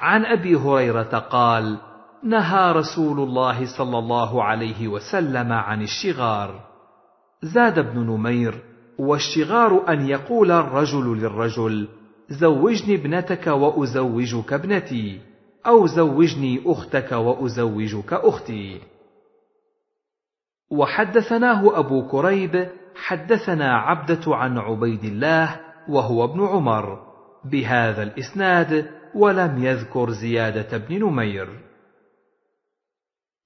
عن 0.00 0.24
أبي 0.24 0.56
هريرة 0.56 1.18
قال 1.18 1.78
نهى 2.22 2.72
رسول 2.72 3.20
الله 3.20 3.78
صلى 3.78 3.98
الله 3.98 4.44
عليه 4.44 4.88
وسلم 4.88 5.52
عن 5.52 5.82
الشغار. 5.82 6.60
زاد 7.42 7.78
ابن 7.78 8.00
نمير 8.00 8.62
والشغار 8.98 9.88
أن 9.88 10.06
يقول 10.06 10.50
الرجل 10.50 11.18
للرجل 11.18 11.88
زوجني 12.28 12.94
ابنتك 12.94 13.46
وأزوجك 13.46 14.52
ابنتي 14.52 15.20
أو 15.66 15.86
زوجني 15.86 16.62
أختك 16.66 17.12
وأزوجك 17.12 18.12
أختي. 18.12 18.80
وحدثناه 20.70 21.78
أبو 21.78 22.08
كريب 22.08 22.68
حدثنا 22.96 23.76
عبدة 23.76 24.36
عن 24.36 24.58
عبيد 24.58 25.04
الله 25.04 25.60
وهو 25.88 26.24
ابن 26.24 26.46
عمر. 26.46 27.05
بهذا 27.50 28.02
الإسناد 28.02 28.90
ولم 29.14 29.64
يذكر 29.64 30.10
زيادة 30.10 30.78
بن 30.78 31.04
نمير. 31.04 31.48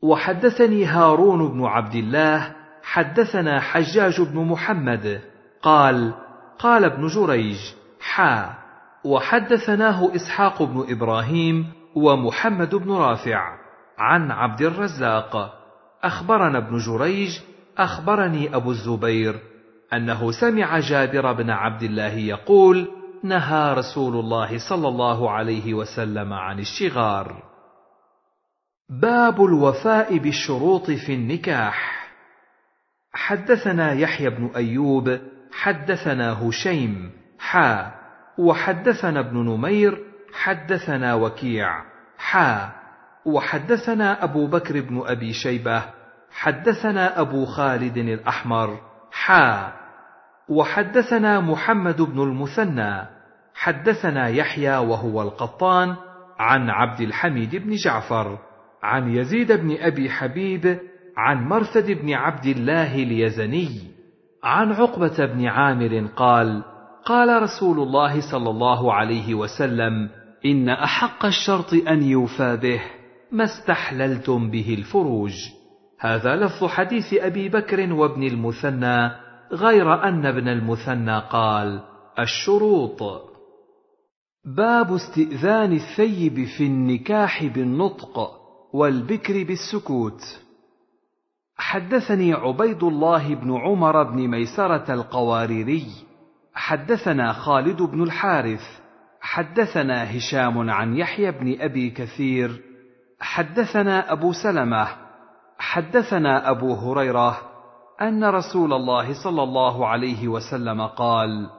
وحدثني 0.03 0.84
هارون 0.84 1.48
بن 1.48 1.64
عبد 1.64 1.94
الله 1.94 2.57
حدثنا 2.82 3.61
حجاج 3.61 4.20
بن 4.20 4.44
محمد 4.44 5.20
قال 5.62 6.14
قال 6.59 6.84
ابن 6.84 7.07
جريج 7.07 7.59
حا. 8.01 8.55
وحدثناه 9.05 10.14
إسحاق 10.14 10.62
بن 10.62 10.86
إبراهيم 10.88 11.72
ومحمد 11.94 12.74
بن 12.74 12.92
رافع 12.92 13.59
عن 13.98 14.30
عبد 14.30 14.62
الرزاق. 14.62 15.61
أخبرنا 16.03 16.59
ابن 16.59 16.78
جريج 16.78 17.38
أخبرني 17.78 18.57
أبو 18.57 18.70
الزبير 18.70 19.40
أنه 19.92 20.30
سمع 20.30 20.78
جابر 20.78 21.32
بن 21.32 21.51
عبد 21.51 21.82
الله 21.82 22.14
يقول 22.14 22.88
نهى 23.25 23.75
رسول 23.75 24.16
الله 24.16 24.59
صلى 24.68 24.89
الله 24.89 25.31
عليه 25.31 25.75
وسلم 25.75 26.33
عن 26.33 26.59
الشغار. 26.59 27.43
باب 28.91 29.45
الوفاء 29.45 30.18
بالشروط 30.18 30.91
في 30.91 31.14
النكاح. 31.14 32.09
حدثنا 33.12 33.93
يحيى 33.93 34.31
بن 34.31 34.51
أيوب 34.57 35.21
حدثنا 35.53 36.49
هشيم 36.49 37.12
حا 37.39 37.93
وحدثنا 38.39 39.21
ابن 39.21 39.39
نمير 39.39 40.05
حدثنا 40.33 41.14
وكيع 41.14 41.85
حا 42.18 42.73
وحدثنا 43.25 44.25
أبو 44.25 44.47
بكر 44.47 44.81
بن 44.81 45.03
أبي 45.07 45.33
شيبة 45.33 45.83
حدثنا 46.31 47.21
أبو 47.21 47.45
خالد 47.45 47.97
الأحمر 47.97 48.81
حا 49.12 49.80
وحدثنا 50.51 51.40
محمد 51.40 52.03
بن 52.03 52.22
المثنى 52.22 53.07
حدثنا 53.55 54.28
يحيى 54.28 54.76
وهو 54.76 55.22
القطان 55.22 55.96
عن 56.38 56.70
عبد 56.70 57.01
الحميد 57.01 57.57
بن 57.57 57.74
جعفر 57.74 58.38
عن 58.82 59.14
يزيد 59.14 59.53
بن 59.53 59.76
أبي 59.80 60.11
حبيب 60.11 60.78
عن 61.16 61.48
مرثد 61.48 61.90
بن 61.90 62.12
عبد 62.12 62.46
الله 62.46 62.94
اليزني 62.94 63.68
عن 64.44 64.72
عقبة 64.72 65.26
بن 65.26 65.46
عامر 65.46 66.07
قال 66.16 66.62
قال 67.05 67.42
رسول 67.42 67.78
الله 67.78 68.20
صلى 68.32 68.51
الله 68.51 68.94
عليه 68.94 69.34
وسلم 69.34 70.09
إن 70.46 70.68
أحق 70.68 71.24
الشرط 71.26 71.74
أن 71.88 72.03
يوفى 72.03 72.57
به 72.57 72.80
ما 73.32 73.44
استحللتم 73.44 74.51
به 74.51 74.74
الفروج. 74.78 75.32
هذا 75.98 76.36
لفظ 76.36 76.64
حديث 76.64 77.14
أبي 77.14 77.48
بكر 77.48 77.92
وابن 77.92 78.22
المثنى 78.22 79.11
غير 79.53 80.05
أن 80.05 80.26
ابن 80.26 80.48
المثنى 80.48 81.18
قال 81.18 81.80
الشروط. 82.18 83.03
باب 84.44 84.94
استئذان 84.94 85.72
الثيب 85.72 86.44
في 86.44 86.66
النكاح 86.66 87.44
بالنطق 87.44 88.18
والبكر 88.72 89.44
بالسكوت. 89.44 90.20
حدثني 91.57 92.32
عبيد 92.32 92.82
الله 92.82 93.34
بن 93.34 93.57
عمر 93.57 94.03
بن 94.03 94.28
ميسرة 94.28 94.94
القواريري. 94.94 95.86
حدثنا 96.55 97.32
خالد 97.32 97.82
بن 97.82 98.03
الحارث. 98.03 98.80
حدثنا 99.20 100.16
هشام 100.16 100.70
عن 100.70 100.96
يحيى 100.96 101.30
بن 101.30 101.61
أبي 101.61 101.90
كثير. 101.90 102.62
حدثنا 103.20 104.12
أبو 104.12 104.32
سلمة. 104.32 104.88
حدثنا 105.59 106.51
أبو 106.51 106.74
هريرة. 106.74 107.49
أن 108.03 108.24
رسول 108.24 108.72
الله 108.72 109.24
صلى 109.24 109.42
الله 109.42 109.86
عليه 109.86 110.28
وسلم 110.28 110.86
قال 110.86 111.51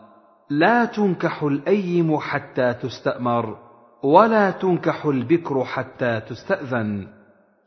لا 0.49 0.85
تنكح 0.85 1.43
الأيم 1.43 2.17
حتى 2.17 2.73
تستأمر 2.73 3.57
ولا 4.03 4.51
تنكح 4.51 5.05
البكر 5.05 5.63
حتى 5.63 6.19
تستأذن. 6.19 7.07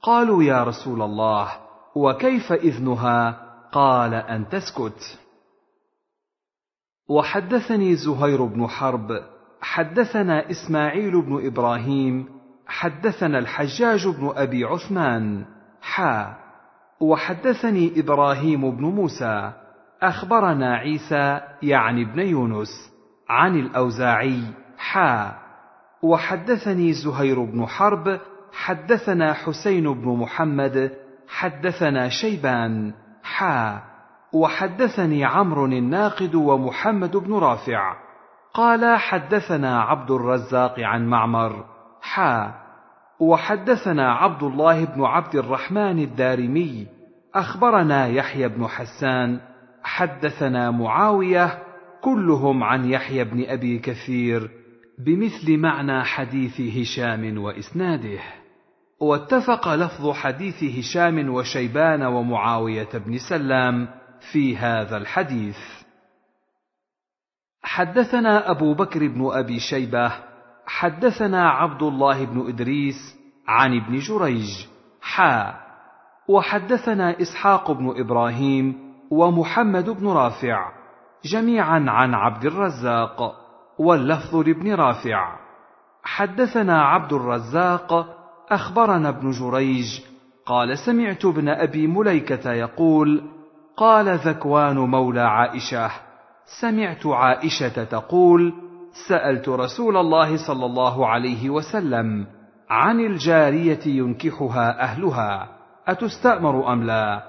قالوا 0.02 0.42
يا 0.42 0.64
رسول 0.64 1.02
الله 1.02 1.48
وكيف 1.96 2.52
إذنها؟ 2.52 3.40
قال 3.72 4.14
أن 4.14 4.48
تسكت. 4.48 5.18
وحدثني 7.08 7.96
زهير 7.96 8.44
بن 8.44 8.66
حرب 8.66 9.08
حدثنا 9.60 10.50
إسماعيل 10.50 11.22
بن 11.22 11.46
إبراهيم 11.46 12.28
حدثنا 12.66 13.38
الحجاج 13.38 14.08
بن 14.08 14.32
أبي 14.36 14.64
عثمان. 14.64 15.46
حا. 15.80 16.43
وحدثني 17.00 18.00
إبراهيم 18.00 18.70
بن 18.70 18.84
موسى 18.84 19.52
أخبرنا 20.02 20.76
عيسى 20.76 21.40
يعني 21.62 22.02
ابن 22.02 22.20
يونس 22.20 22.92
عن 23.28 23.56
الأوزاعي 23.56 24.42
حا 24.78 25.34
وحدثني 26.02 26.92
زهير 26.92 27.44
بن 27.44 27.66
حرب 27.66 28.20
حدثنا 28.52 29.32
حسين 29.32 29.94
بن 29.94 30.08
محمد 30.08 30.92
حدثنا 31.28 32.08
شيبان 32.08 32.92
حا 33.22 33.82
وحدثني 34.32 35.24
عمرو 35.24 35.64
الناقد 35.64 36.34
ومحمد 36.34 37.16
بن 37.16 37.34
رافع 37.34 37.96
قال 38.54 38.98
حدثنا 38.98 39.82
عبد 39.82 40.10
الرزاق 40.10 40.80
عن 40.80 41.06
معمر 41.06 41.64
حا 42.02 42.63
وحدثنا 43.24 44.12
عبد 44.12 44.42
الله 44.42 44.84
بن 44.84 45.04
عبد 45.04 45.34
الرحمن 45.34 45.98
الدارمي 45.98 46.86
أخبرنا 47.34 48.06
يحيى 48.06 48.48
بن 48.48 48.66
حسان 48.66 49.40
حدثنا 49.82 50.70
معاوية 50.70 51.62
كلهم 52.00 52.64
عن 52.64 52.90
يحيى 52.90 53.24
بن 53.24 53.44
أبي 53.48 53.78
كثير 53.78 54.50
بمثل 54.98 55.56
معنى 55.58 56.04
حديث 56.04 56.60
هشام 56.60 57.38
وإسناده. 57.38 58.20
واتفق 59.00 59.74
لفظ 59.74 60.10
حديث 60.10 60.64
هشام 60.64 61.30
وشيبان 61.30 62.02
ومعاوية 62.02 62.88
بن 62.94 63.18
سلام 63.28 63.88
في 64.32 64.56
هذا 64.56 64.96
الحديث. 64.96 65.58
حدثنا 67.62 68.50
أبو 68.50 68.74
بكر 68.74 69.08
بن 69.08 69.30
أبي 69.32 69.60
شيبة 69.60 70.33
حدثنا 70.66 71.50
عبد 71.50 71.82
الله 71.82 72.24
بن 72.24 72.48
إدريس 72.48 73.16
عن 73.48 73.80
ابن 73.80 73.98
جريج. 73.98 74.66
حا. 75.02 75.54
وحدثنا 76.28 77.20
إسحاق 77.20 77.70
بن 77.72 78.00
إبراهيم 78.00 78.94
ومحمد 79.10 79.90
بن 79.90 80.08
رافع 80.08 80.72
جميعا 81.24 81.84
عن 81.88 82.14
عبد 82.14 82.44
الرزاق 82.44 83.34
واللفظ 83.78 84.36
لابن 84.36 84.74
رافع. 84.74 85.38
حدثنا 86.02 86.82
عبد 86.82 87.12
الرزاق 87.12 88.06
أخبرنا 88.50 89.08
ابن 89.08 89.30
جريج 89.30 90.00
قال 90.46 90.78
سمعت 90.78 91.24
ابن 91.24 91.48
أبي 91.48 91.86
مليكة 91.86 92.52
يقول 92.52 93.22
قال 93.76 94.08
ذكوان 94.08 94.78
مولى 94.78 95.20
عائشة. 95.20 95.90
سمعت 96.60 97.06
عائشة 97.06 97.84
تقول 97.84 98.63
سألت 98.94 99.48
رسول 99.48 99.96
الله 99.96 100.46
صلى 100.46 100.66
الله 100.66 101.06
عليه 101.06 101.50
وسلم 101.50 102.26
عن 102.70 103.00
الجارية 103.00 103.86
ينكحها 103.86 104.82
أهلها 104.82 105.48
أتستأمر 105.88 106.72
أم 106.72 106.84
لا؟ 106.84 107.22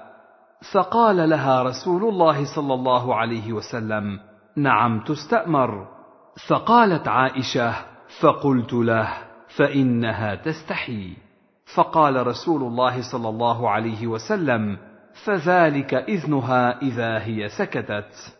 فقال 0.72 1.30
لها 1.30 1.62
رسول 1.62 2.04
الله 2.04 2.54
صلى 2.54 2.74
الله 2.74 3.14
عليه 3.14 3.52
وسلم 3.52 4.20
نعم 4.56 5.00
تستأمر. 5.00 5.88
فقالت 6.48 7.08
عائشة 7.08 7.74
فقلت 8.20 8.72
له 8.72 9.08
فإنها 9.56 10.34
تستحي. 10.34 11.16
فقال 11.74 12.26
رسول 12.26 12.62
الله 12.62 13.12
صلى 13.12 13.28
الله 13.28 13.70
عليه 13.70 14.06
وسلم 14.06 14.78
فذلك 15.24 15.94
إذنها 15.94 16.82
إذا 16.82 17.18
هي 17.18 17.48
سكتت. 17.48 18.35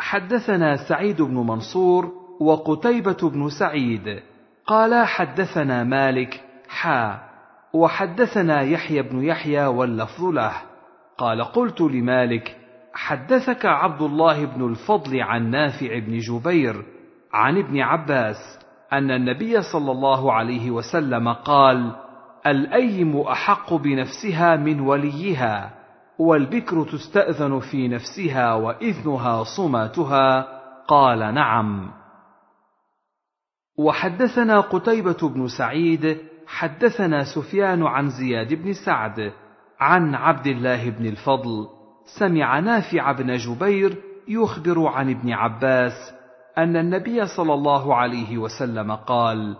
حدثنا 0.00 0.88
سعيد 0.88 1.22
بن 1.22 1.34
منصور 1.34 2.12
وقتيبة 2.40 3.30
بن 3.30 3.48
سعيد. 3.48 4.22
قال 4.66 5.06
حدثنا 5.06 5.84
مالك 5.84 6.40
حا. 6.68 7.20
وحدثنا 7.72 8.60
يحيى 8.60 9.02
بن 9.02 9.24
يحيى 9.24 9.66
واللفظ 9.66 10.24
له. 10.24 10.52
قال 11.18 11.44
قلت 11.44 11.80
لمالك 11.80 12.56
حدثك 12.94 13.66
عبد 13.66 14.02
الله 14.02 14.44
بن 14.44 14.66
الفضل 14.66 15.20
عن 15.20 15.50
نافع 15.50 15.98
بن 15.98 16.18
جبير 16.18 16.84
عن 17.32 17.58
ابن 17.58 17.80
عباس 17.80 18.58
أن 18.92 19.10
النبي 19.10 19.62
صلى 19.62 19.92
الله 19.92 20.32
عليه 20.32 20.70
وسلم 20.70 21.32
قال 21.32 21.92
الأيم 22.46 23.20
أحق 23.20 23.74
بنفسها 23.74 24.56
من 24.56 24.80
وليها. 24.80 25.79
والبكر 26.20 26.84
تستأذن 26.84 27.60
في 27.60 27.88
نفسها 27.88 28.54
وإذنها 28.54 29.44
صماتها. 29.56 30.60
قال 30.88 31.34
نعم. 31.34 31.90
وحدثنا 33.78 34.60
قتيبة 34.60 35.28
بن 35.28 35.48
سعيد 35.48 36.18
حدثنا 36.46 37.24
سفيان 37.24 37.82
عن 37.82 38.10
زياد 38.10 38.54
بن 38.54 38.72
سعد 38.72 39.32
عن 39.80 40.14
عبد 40.14 40.46
الله 40.46 40.90
بن 40.90 41.06
الفضل. 41.06 41.68
سمع 42.18 42.58
نافع 42.58 43.12
بن 43.12 43.36
جبير 43.36 43.96
يخبر 44.28 44.86
عن 44.86 45.10
ابن 45.10 45.32
عباس 45.32 46.12
أن 46.58 46.76
النبي 46.76 47.26
صلى 47.26 47.54
الله 47.54 47.94
عليه 47.94 48.38
وسلم 48.38 48.92
قال 48.92 49.56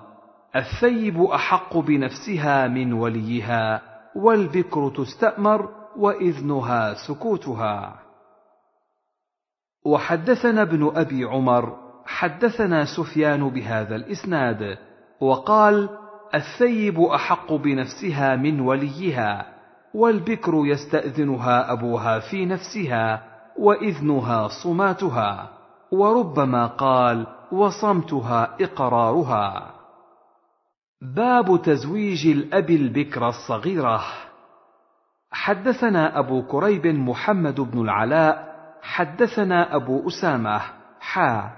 الثيب 0.56 1.22
أحق 1.22 1.76
بنفسها 1.76 2.68
من 2.68 2.92
وليها 2.92 3.82
والبكر 4.16 4.90
تستأمر 4.90 5.79
وإذنها 5.96 6.94
سكوتها. 6.94 8.00
وحدثنا 9.84 10.62
ابن 10.62 10.92
أبي 10.94 11.24
عمر 11.24 11.76
حدثنا 12.06 12.84
سفيان 12.84 13.48
بهذا 13.48 13.96
الإسناد 13.96 14.78
وقال 15.20 15.88
الثيب 16.34 17.00
أحق 17.00 17.52
بنفسها 17.52 18.36
من 18.36 18.60
وليها 18.60 19.46
والبكر 19.94 20.52
يستأذنها 20.66 21.72
أبوها 21.72 22.18
في 22.18 22.46
نفسها 22.46 23.22
وإذنها 23.58 24.48
صماتها 24.48 25.50
وربما 25.92 26.66
قال 26.66 27.26
وصمتها 27.52 28.56
إقرارها. 28.60 29.70
باب 31.02 31.62
تزويج 31.62 32.26
الأب 32.26 32.70
البكر 32.70 33.28
الصغيرة. 33.28 34.00
حدثنا 35.32 36.18
أبو 36.18 36.42
كريب 36.42 36.86
محمد 36.86 37.60
بن 37.60 37.80
العلاء 37.80 38.50
حدثنا 38.82 39.76
أبو 39.76 40.08
أسامة 40.08 40.60
حا. 41.00 41.50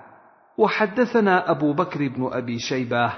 وحدثنا 0.58 1.50
أبو 1.50 1.72
بكر 1.72 2.08
بن 2.08 2.28
أبي 2.32 2.58
شيبة 2.58 3.12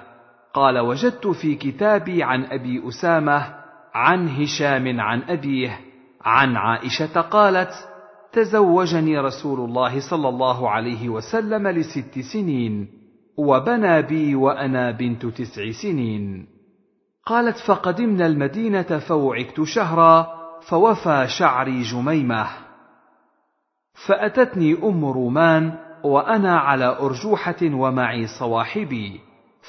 قال 0.55 0.79
وجدت 0.79 1.27
في 1.27 1.55
كتابي 1.55 2.23
عن 2.23 2.45
أبي 2.45 2.89
أسامة 2.89 3.55
عن 3.95 4.29
هشام 4.29 5.01
عن 5.01 5.23
أبيه 5.23 5.81
عن 6.25 6.57
عائشة 6.57 7.21
قالت 7.21 7.73
تزوجني 8.33 9.19
رسول 9.19 9.61
الله 9.61 10.11
صلى 10.11 10.29
الله 10.29 10.71
عليه 10.71 11.09
وسلم 11.09 11.69
لست 11.69 12.19
سنين 12.33 12.89
وبنى 13.37 14.03
بي 14.03 14.35
وأنا 14.35 14.91
بنت 14.91 15.27
تسع 15.27 15.71
سنين. 15.83 16.47
قالت 17.27 17.57
فقدمنا 17.69 18.27
المدينة 18.27 18.99
فوعكت 19.09 19.63
شهرا 19.63 20.44
فوفى 20.69 21.27
شعري 21.29 21.83
جميمة. 21.83 22.47
فأتتني 24.07 24.79
أم 24.83 25.05
رومان 25.05 25.79
وأنا 26.05 26.59
على 26.59 26.99
أرجوحة 27.01 27.63
ومعي 27.63 28.27
صواحبي 28.27 29.21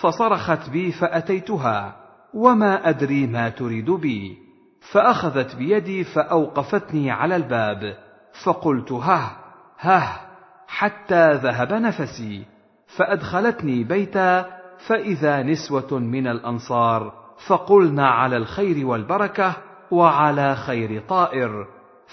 فصرخت 0.02 0.70
بي 0.70 0.92
فأتيتها 0.92 1.96
وما 2.34 2.90
أدري 2.90 3.28
ما 3.28 3.50
تريد 3.50 3.92
بي. 3.92 4.38
فأخذت 4.92 5.56
بيدي 5.56 6.04
فأوقفتني 6.04 7.12
على 7.12 7.36
الباب 7.36 7.98
فقلت 8.44 8.92
هه 8.92 9.32
هه 9.80 10.20
حتى 10.68 11.34
ذهب 11.34 11.74
نفسي. 11.74 12.46
فأدخلتني 12.98 13.84
بيتا 13.84 14.46
فإذا 14.88 15.44
نسوة 15.44 16.00
من 16.00 16.28
الأنصار 16.28 17.14
فقلن 17.48 18.10
على 18.10 18.38
الخير 18.38 18.86
والبركة 18.86 19.56
وعلى 19.92 20.56
خير 20.56 21.02
طائر 21.10 21.68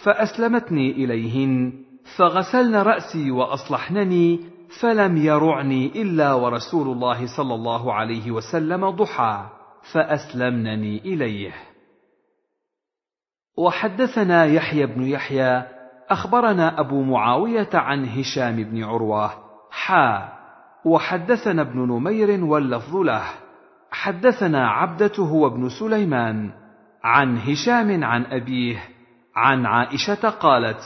فأسلمتني 0.04 0.90
إليهن 0.90 1.72
فغسلن 2.16 2.76
رأسي 2.76 3.30
وأصلحنني 3.30 4.40
فلم 4.80 5.16
يرعني 5.16 6.02
إلا 6.02 6.32
ورسول 6.32 6.88
الله 6.88 7.36
صلى 7.36 7.54
الله 7.54 7.92
عليه 7.94 8.30
وسلم 8.30 8.90
ضحى 8.90 9.46
فأسلمنني 9.92 10.98
إليه. 10.98 11.52
وحدثنا 13.56 14.44
يحيى 14.44 14.86
بن 14.86 15.02
يحيى 15.02 15.62
أخبرنا 16.10 16.80
أبو 16.80 17.02
معاوية 17.02 17.68
عن 17.74 18.04
هشام 18.04 18.56
بن 18.56 18.84
عروة 18.84 19.30
حا 19.70 20.32
وحدثنا 20.84 21.62
ابن 21.62 21.78
نمير 21.78 22.44
واللفظ 22.44 22.96
له 22.96 23.22
حدثنا 23.90 24.68
عبدة 24.68 25.12
هو 25.18 25.68
سليمان 25.68 26.61
عن 27.04 27.38
هشام 27.38 28.04
عن 28.04 28.24
أبيه 28.24 28.82
عن 29.36 29.66
عائشة 29.66 30.28
قالت 30.30 30.80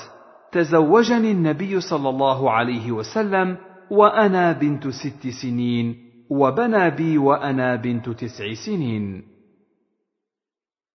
تزوجني 0.53 1.31
النبي 1.31 1.81
صلى 1.81 2.09
الله 2.09 2.51
عليه 2.51 2.93
وسلم 2.93 3.57
وأنا 3.91 4.53
بنت 4.53 4.89
ست 4.89 5.29
سنين 5.43 5.97
وبنى 6.31 6.91
بي 6.91 7.19
وأنا 7.19 7.77
بنت 7.77 8.09
تسع 8.09 8.55
سنين. 8.67 9.23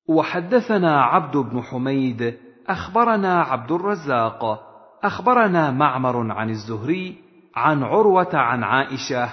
وحدثنا 0.10 1.02
عبد 1.02 1.38
بن 1.38 1.62
حميد 1.62 2.38
أخبرنا 2.68 3.42
عبد 3.42 3.72
الرزاق 3.72 4.44
أخبرنا 5.04 5.72
معمر 5.72 6.32
عن 6.32 6.50
الزهري 6.50 7.16
عن 7.56 7.84
عروة 7.84 8.36
عن 8.36 8.64
عائشة 8.64 9.30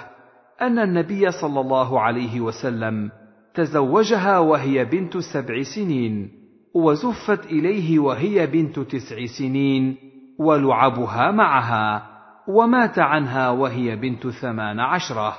أن 0.61 0.79
النبي 0.79 1.31
صلى 1.31 1.59
الله 1.59 2.01
عليه 2.01 2.41
وسلم 2.41 3.11
تزوجها 3.53 4.39
وهي 4.39 4.85
بنت 4.85 5.17
سبع 5.17 5.61
سنين 5.75 6.31
وزفت 6.75 7.45
إليه 7.45 7.99
وهي 7.99 8.47
بنت 8.47 8.79
تسع 8.79 9.25
سنين 9.39 9.97
ولعبها 10.39 11.31
معها 11.31 12.09
ومات 12.47 12.99
عنها 12.99 13.49
وهي 13.49 13.95
بنت 13.95 14.27
ثمان 14.27 14.79
عشرة. 14.79 15.35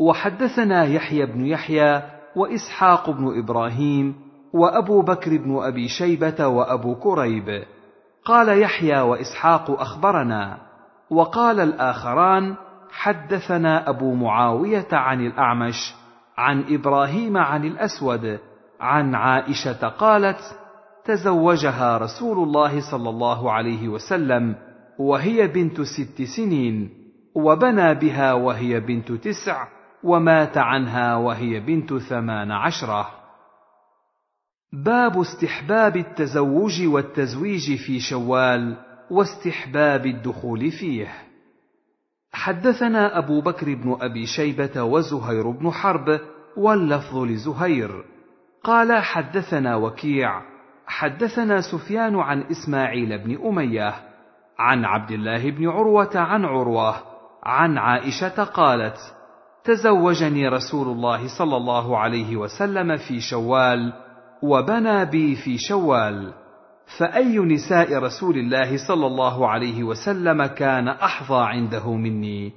وحدثنا 0.00 0.84
يحيى 0.84 1.26
بن 1.26 1.46
يحيى 1.46 2.02
وإسحاق 2.36 3.10
بن 3.10 3.38
إبراهيم 3.38 4.14
وأبو 4.52 5.02
بكر 5.02 5.36
بن 5.36 5.56
أبي 5.62 5.88
شيبة 5.88 6.46
وأبو 6.46 6.94
كريب. 6.94 7.64
قال 8.24 8.62
يحيى 8.62 9.00
وإسحاق 9.00 9.70
أخبرنا 9.70 10.58
وقال 11.10 11.60
الآخران 11.60 12.56
حدثنا 12.98 13.88
أبو 13.88 14.14
معاوية 14.14 14.88
عن 14.92 15.26
الأعمش 15.26 15.94
عن 16.36 16.64
إبراهيم 16.74 17.36
عن 17.36 17.64
الأسود 17.64 18.38
عن 18.80 19.14
عائشة 19.14 19.88
قالت 19.88 20.40
تزوجها 21.04 21.98
رسول 21.98 22.38
الله 22.38 22.90
صلى 22.90 23.10
الله 23.10 23.52
عليه 23.52 23.88
وسلم 23.88 24.54
وهي 24.98 25.46
بنت 25.46 25.80
ست 25.80 26.22
سنين 26.36 26.90
وبنى 27.34 27.94
بها 27.94 28.32
وهي 28.32 28.80
بنت 28.80 29.12
تسع 29.12 29.68
ومات 30.04 30.58
عنها 30.58 31.16
وهي 31.16 31.60
بنت 31.60 31.94
ثمان 31.94 32.50
عشرة. 32.50 33.08
باب 34.72 35.20
استحباب 35.20 35.96
التزوج 35.96 36.86
والتزويج 36.86 37.76
في 37.76 38.00
شوال 38.00 38.76
واستحباب 39.10 40.06
الدخول 40.06 40.70
فيه. 40.70 41.27
حدثنا 42.32 43.18
أبو 43.18 43.40
بكر 43.40 43.74
بن 43.74 43.96
أبي 44.00 44.26
شيبة 44.26 44.82
وزهير 44.82 45.50
بن 45.50 45.70
حرب 45.70 46.20
واللفظ 46.56 47.16
لزهير. 47.16 48.04
قال 48.64 49.02
حدثنا 49.02 49.76
وكيع. 49.76 50.42
حدثنا 50.86 51.60
سفيان 51.60 52.16
عن 52.16 52.42
إسماعيل 52.42 53.18
بن 53.18 53.46
أمية. 53.46 53.94
عن 54.58 54.84
عبد 54.84 55.10
الله 55.10 55.50
بن 55.50 55.68
عروة 55.68 56.10
عن 56.14 56.44
عروة. 56.44 56.94
عن 57.42 57.78
عائشة 57.78 58.44
قالت 58.44 58.98
تزوجني 59.64 60.48
رسول 60.48 60.86
الله 60.86 61.38
صلى 61.38 61.56
الله 61.56 61.98
عليه 61.98 62.36
وسلم 62.36 62.96
في 62.96 63.20
شوال 63.20 63.92
وبنى 64.42 65.04
بي 65.04 65.36
في 65.36 65.58
شوال. 65.58 66.32
فأي 66.96 67.38
نساء 67.38 67.98
رسول 67.98 68.38
الله 68.38 68.88
صلى 68.88 69.06
الله 69.06 69.48
عليه 69.48 69.82
وسلم 69.84 70.46
كان 70.46 70.88
أحظى 70.88 71.44
عنده 71.44 71.94
مني؟ 71.94 72.52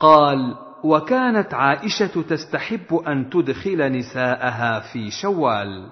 قال: 0.00 0.56
وكانت 0.84 1.54
عائشة 1.54 2.22
تستحب 2.22 2.94
أن 2.94 3.30
تدخل 3.30 3.92
نساءها 3.92 4.80
في 4.80 5.10
شوال. 5.10 5.90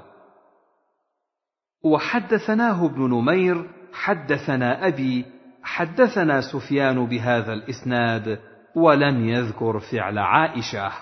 وحدثناه 1.85 2.87
ابن 2.87 3.11
نمير 3.11 3.71
حدثنا 3.93 4.87
أبي 4.87 5.25
حدثنا 5.63 6.41
سفيان 6.41 7.07
بهذا 7.07 7.53
الإسناد 7.53 8.39
ولم 8.77 9.29
يذكر 9.29 9.79
فعل 9.79 10.19
عائشة. 10.19 10.93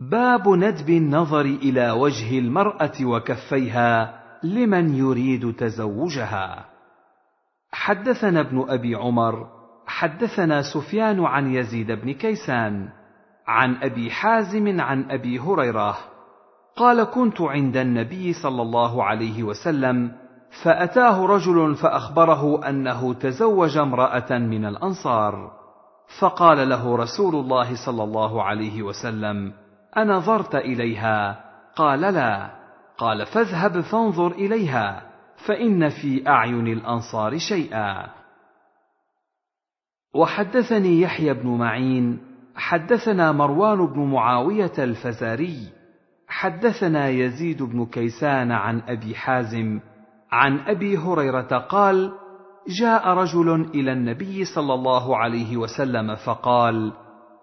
باب 0.00 0.48
ندب 0.48 0.90
النظر 0.90 1.40
إلى 1.40 1.90
وجه 1.90 2.38
المرأة 2.38 2.92
وكفيها 3.02 4.23
لمن 4.44 4.94
يريد 4.94 5.56
تزوجها. 5.56 6.64
حدثنا 7.72 8.40
ابن 8.40 8.64
أبي 8.68 8.94
عمر 8.94 9.46
حدثنا 9.86 10.62
سفيان 10.62 11.24
عن 11.24 11.54
يزيد 11.54 11.92
بن 11.92 12.12
كيسان 12.12 12.88
عن 13.46 13.76
أبي 13.82 14.10
حازم 14.10 14.80
عن 14.80 15.10
أبي 15.10 15.38
هريرة. 15.38 15.96
قال 16.76 17.04
كنت 17.04 17.40
عند 17.40 17.76
النبي 17.76 18.32
صلى 18.32 18.62
الله 18.62 19.04
عليه 19.04 19.42
وسلم 19.42 20.12
فأتاه 20.62 21.26
رجل 21.26 21.74
فأخبره 21.74 22.68
أنه 22.68 23.14
تزوج 23.14 23.78
امرأة 23.78 24.38
من 24.38 24.64
الأنصار. 24.64 25.50
فقال 26.20 26.68
له 26.68 26.96
رسول 26.96 27.34
الله 27.34 27.86
صلى 27.86 28.04
الله 28.04 28.42
عليه 28.42 28.82
وسلم 28.82 29.52
أنظرت 29.96 30.54
إليها. 30.54 31.44
قال 31.76 32.00
لا. 32.00 32.63
قال 32.98 33.26
فاذهب 33.26 33.80
فانظر 33.80 34.32
إليها 34.32 35.02
فإن 35.46 35.88
في 35.88 36.28
أعين 36.28 36.66
الأنصار 36.66 37.38
شيئا. 37.38 38.06
وحدثني 40.14 41.00
يحيى 41.00 41.34
بن 41.34 41.48
معين 41.48 42.18
حدثنا 42.56 43.32
مروان 43.32 43.86
بن 43.86 44.00
معاوية 44.00 44.72
الفزاري 44.78 45.56
حدثنا 46.28 47.08
يزيد 47.08 47.62
بن 47.62 47.86
كيسان 47.86 48.52
عن 48.52 48.82
أبي 48.88 49.14
حازم 49.14 49.80
عن 50.32 50.58
أبي 50.58 50.98
هريرة 50.98 51.58
قال 51.58 52.12
جاء 52.80 53.08
رجل 53.08 53.70
إلى 53.74 53.92
النبي 53.92 54.44
صلى 54.44 54.74
الله 54.74 55.16
عليه 55.16 55.56
وسلم 55.56 56.14
فقال 56.14 56.92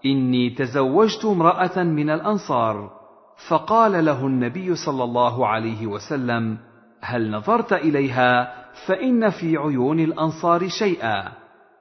إني 0.06 0.50
تزوجت 0.50 1.26
امرأة 1.26 1.84
من 1.84 2.10
الأنصار. 2.10 3.01
فقال 3.48 4.06
له 4.06 4.28
النبي 4.28 4.76
صلى 4.76 5.04
الله 5.04 5.48
عليه 5.48 5.88
وسلم 5.88 6.58
هل 7.02 7.32
نظرت 7.32 7.74
إليها؟ 7.74 8.54
فإن 8.88 9.30
في 9.30 9.58
عيون 9.58 10.00
الأنصار 10.00 10.68
شيئا. 10.68 11.32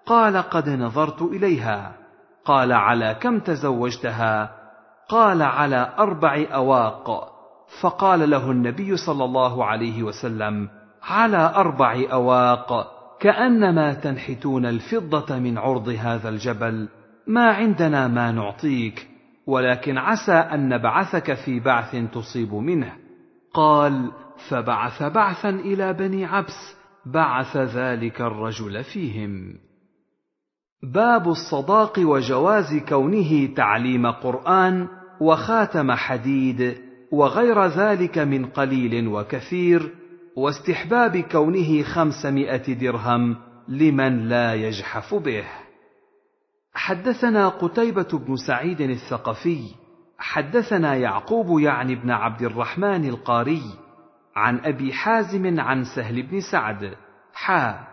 قال 0.06 0.36
قد 0.36 0.68
نظرت 0.68 1.22
إليها. 1.22 1.92
قال 2.44 2.72
على 2.72 3.16
كم 3.20 3.38
تزوجتها؟ 3.38 4.50
قال 5.08 5.42
على 5.42 5.92
أربع 5.98 6.46
أواق. 6.54 7.32
فقال 7.80 8.30
له 8.30 8.50
النبي 8.50 8.96
صلى 8.96 9.24
الله 9.24 9.64
عليه 9.64 10.02
وسلم 10.02 10.68
على 11.02 11.52
أربع 11.56 12.02
أواق 12.12 13.00
كأنما 13.20 13.94
تنحتون 13.94 14.66
الفضة 14.66 15.38
من 15.38 15.58
عرض 15.58 15.88
هذا 15.88 16.28
الجبل 16.28 16.88
ما 17.26 17.50
عندنا 17.50 18.08
ما 18.08 18.32
نعطيك. 18.32 19.09
ولكن 19.50 19.98
عسى 19.98 20.32
أن 20.32 20.68
نبعثك 20.68 21.34
في 21.34 21.60
بعث 21.60 21.96
تصيب 22.12 22.54
منه. 22.54 22.92
قال 23.54 24.12
فبعث 24.48 25.02
بعثا 25.02 25.48
إلى 25.48 25.92
بني 25.92 26.24
عبس 26.24 26.76
بعث 27.06 27.56
ذلك 27.56 28.20
الرجل 28.20 28.84
فيهم. 28.84 29.54
باب 30.82 31.28
الصداق 31.28 31.98
وجواز 31.98 32.74
كونه 32.88 33.54
تعليم 33.56 34.06
قرآن 34.06 34.88
وخاتم 35.20 35.92
حديد 35.92 36.78
وغير 37.12 37.66
ذلك 37.66 38.18
من 38.18 38.46
قليل 38.46 39.08
وكثير 39.08 39.94
واستحباب 40.36 41.16
كونه 41.16 41.82
خمسمائة 41.82 42.74
درهم 42.74 43.36
لمن 43.68 44.28
لا 44.28 44.54
يجحف 44.54 45.14
به. 45.14 45.44
حدثنا 46.74 47.48
قتيبة 47.48 48.08
بن 48.26 48.36
سعيد 48.36 48.80
الثقفي 48.80 49.60
حدثنا 50.18 50.94
يعقوب 50.94 51.60
يعني 51.60 51.94
بن 51.94 52.10
عبد 52.10 52.42
الرحمن 52.42 53.08
القاري 53.08 53.62
عن 54.36 54.60
أبي 54.64 54.92
حازم 54.92 55.60
عن 55.60 55.84
سهل 55.84 56.22
بن 56.22 56.40
سعد 56.40 56.96
حا 57.34 57.86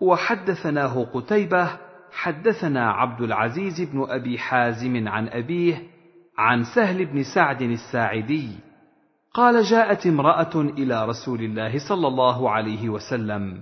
وحدثناه 0.00 1.04
قتيبة 1.04 1.70
حدثنا 2.12 2.90
عبد 2.90 3.20
العزيز 3.20 3.80
بن 3.80 4.06
أبي 4.08 4.38
حازم 4.38 5.08
عن 5.08 5.28
أبيه 5.28 5.82
عن 6.38 6.64
سهل 6.64 7.04
بن 7.04 7.22
سعد 7.22 7.62
الساعدي 7.62 8.48
قال 9.34 9.62
جاءت 9.62 10.06
امرأة 10.06 10.54
إلى 10.56 11.06
رسول 11.06 11.40
الله 11.40 11.88
صلى 11.88 12.08
الله 12.08 12.50
عليه 12.50 12.88
وسلم 12.88 13.60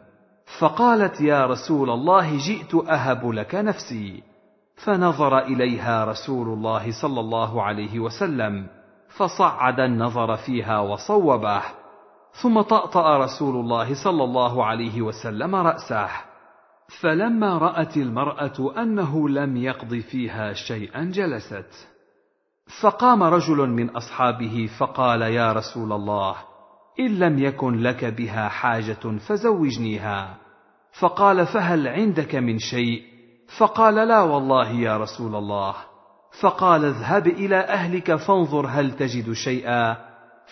فقالت 0.61 1.21
يا 1.21 1.47
رسول 1.47 1.91
الله 1.91 2.37
جئت 2.37 2.75
أهب 2.75 3.31
لك 3.31 3.55
نفسي 3.55 4.23
فنظر 4.77 5.39
إليها 5.39 6.05
رسول 6.05 6.49
الله 6.49 7.03
صلى 7.03 7.21
الله 7.21 7.63
عليه 7.63 8.01
وسلم 8.01 8.67
فصعد 9.17 9.81
النظر 9.81 10.37
فيها 10.37 10.81
وصوبه 10.81 11.63
ثم 12.43 12.61
طأطأ 12.61 13.19
رسول 13.19 13.57
الله 13.57 14.05
صلى 14.05 14.25
الله 14.25 14.65
عليه 14.65 15.03
وسلم 15.03 15.55
رأسه. 15.55 16.09
فلما 17.01 17.59
رأت 17.59 17.97
المرأة 17.97 18.83
أنه 18.83 19.29
لم 19.29 19.57
يقض 19.57 19.95
فيها 19.95 20.53
شيئا 20.53 21.05
جلست. 21.05 21.89
فقام 22.83 23.23
رجل 23.23 23.69
من 23.69 23.91
أصحابه 23.91 24.69
فقال 24.79 25.23
يا 25.23 25.53
رسول 25.53 25.93
الله 25.93 26.37
إن 27.01 27.19
لم 27.19 27.39
يكن 27.39 27.83
لك 27.83 28.05
بها 28.05 28.49
حاجة 28.49 29.19
فزوجنيها. 29.29 30.39
فقال 31.01 31.47
فهل 31.47 31.89
عندك 31.89 32.35
من 32.35 32.59
شيء؟ 32.59 33.12
فقال 33.59 33.95
لا 33.95 34.21
والله 34.21 34.71
يا 34.71 34.97
رسول 34.97 35.35
الله. 35.37 35.75
فقال 36.41 36.85
اذهب 36.85 37.27
إلى 37.27 37.57
أهلك 37.57 38.15
فانظر 38.15 38.67
هل 38.67 38.93
تجد 38.93 39.33
شيئا. 39.33 39.97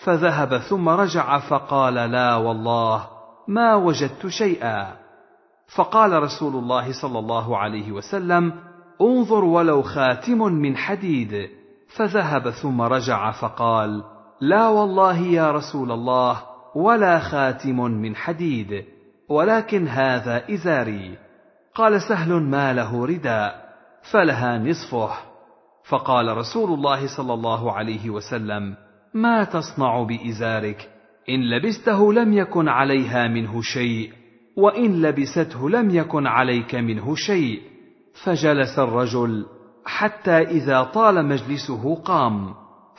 فذهب 0.03 0.57
ثم 0.57 0.89
رجع 0.89 1.39
فقال 1.39 1.93
لا 1.93 2.35
والله 2.35 3.07
ما 3.47 3.75
وجدت 3.75 4.27
شيئا. 4.27 4.93
فقال 5.75 6.23
رسول 6.23 6.55
الله 6.55 7.01
صلى 7.01 7.19
الله 7.19 7.57
عليه 7.57 7.91
وسلم 7.91 8.53
انظر 9.01 9.45
ولو 9.45 9.81
خاتم 9.81 10.37
من 10.37 10.77
حديد. 10.77 11.49
فذهب 11.95 12.49
ثم 12.49 12.81
رجع 12.81 13.31
فقال 13.31 14.03
لا 14.41 14.67
والله 14.67 15.17
يا 15.17 15.51
رسول 15.51 15.91
الله 15.91 16.41
ولا 16.75 17.19
خاتم 17.19 17.81
من 17.81 18.15
حديد 18.15 18.85
ولكن 19.29 19.87
هذا 19.87 20.53
إزاري. 20.53 21.30
قال 21.75 22.01
سهل 22.01 22.33
ما 22.33 22.73
له 22.73 23.05
رداء 23.05 23.73
فلها 24.11 24.57
نصفه. 24.57 25.11
فقال 25.89 26.37
رسول 26.37 26.73
الله 26.73 27.17
صلى 27.17 27.33
الله 27.33 27.71
عليه 27.71 28.09
وسلم 28.09 28.75
ما 29.13 29.43
تصنع 29.43 30.03
بإزارك؟ 30.03 30.89
إن 31.29 31.49
لبسته 31.49 32.13
لم 32.13 32.33
يكن 32.33 32.67
عليها 32.67 33.27
منه 33.27 33.61
شيء 33.61 34.13
وإن 34.57 35.01
لبسته 35.01 35.69
لم 35.69 35.89
يكن 35.89 36.27
عليك 36.27 36.75
منه 36.75 37.15
شيء. 37.15 37.61
فجلس 38.23 38.79
الرجل 38.79 39.45
حتى 39.85 40.37
إذا 40.37 40.83
طال 40.83 41.25
مجلسه 41.25 41.95
قام 41.95 42.53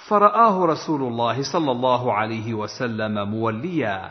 فرآه 0.09 0.64
رسول 0.66 1.03
الله 1.03 1.43
صلى 1.53 1.70
الله 1.70 2.12
عليه 2.12 2.55
وسلم 2.55 3.31
موليا 3.31 4.11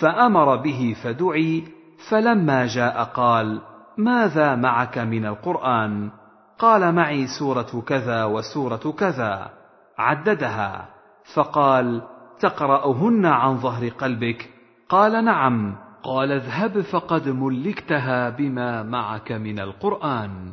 فأمر 0.00 0.56
به 0.56 0.96
فدعي 1.04 1.64
فلما 2.10 2.66
جاء 2.66 3.04
قال 3.04 3.60
ماذا 3.98 4.54
معك 4.54 4.98
من 4.98 5.26
القرآن؟ 5.26 6.10
قال 6.58 6.94
معي 6.94 7.26
سورة 7.38 7.82
كذا 7.86 8.24
وسورة 8.24 8.94
كذا. 8.98 9.50
عددها. 9.98 10.88
فقال 11.34 12.02
تقرأهن 12.40 13.26
عن 13.26 13.56
ظهر 13.56 13.88
قلبك؟ 13.88 14.50
قال 14.88 15.24
نعم. 15.24 15.76
قال 16.02 16.32
اذهب 16.32 16.80
فقد 16.80 17.28
ملكتها 17.28 18.30
بما 18.30 18.82
معك 18.82 19.32
من 19.32 19.60
القرآن. 19.60 20.52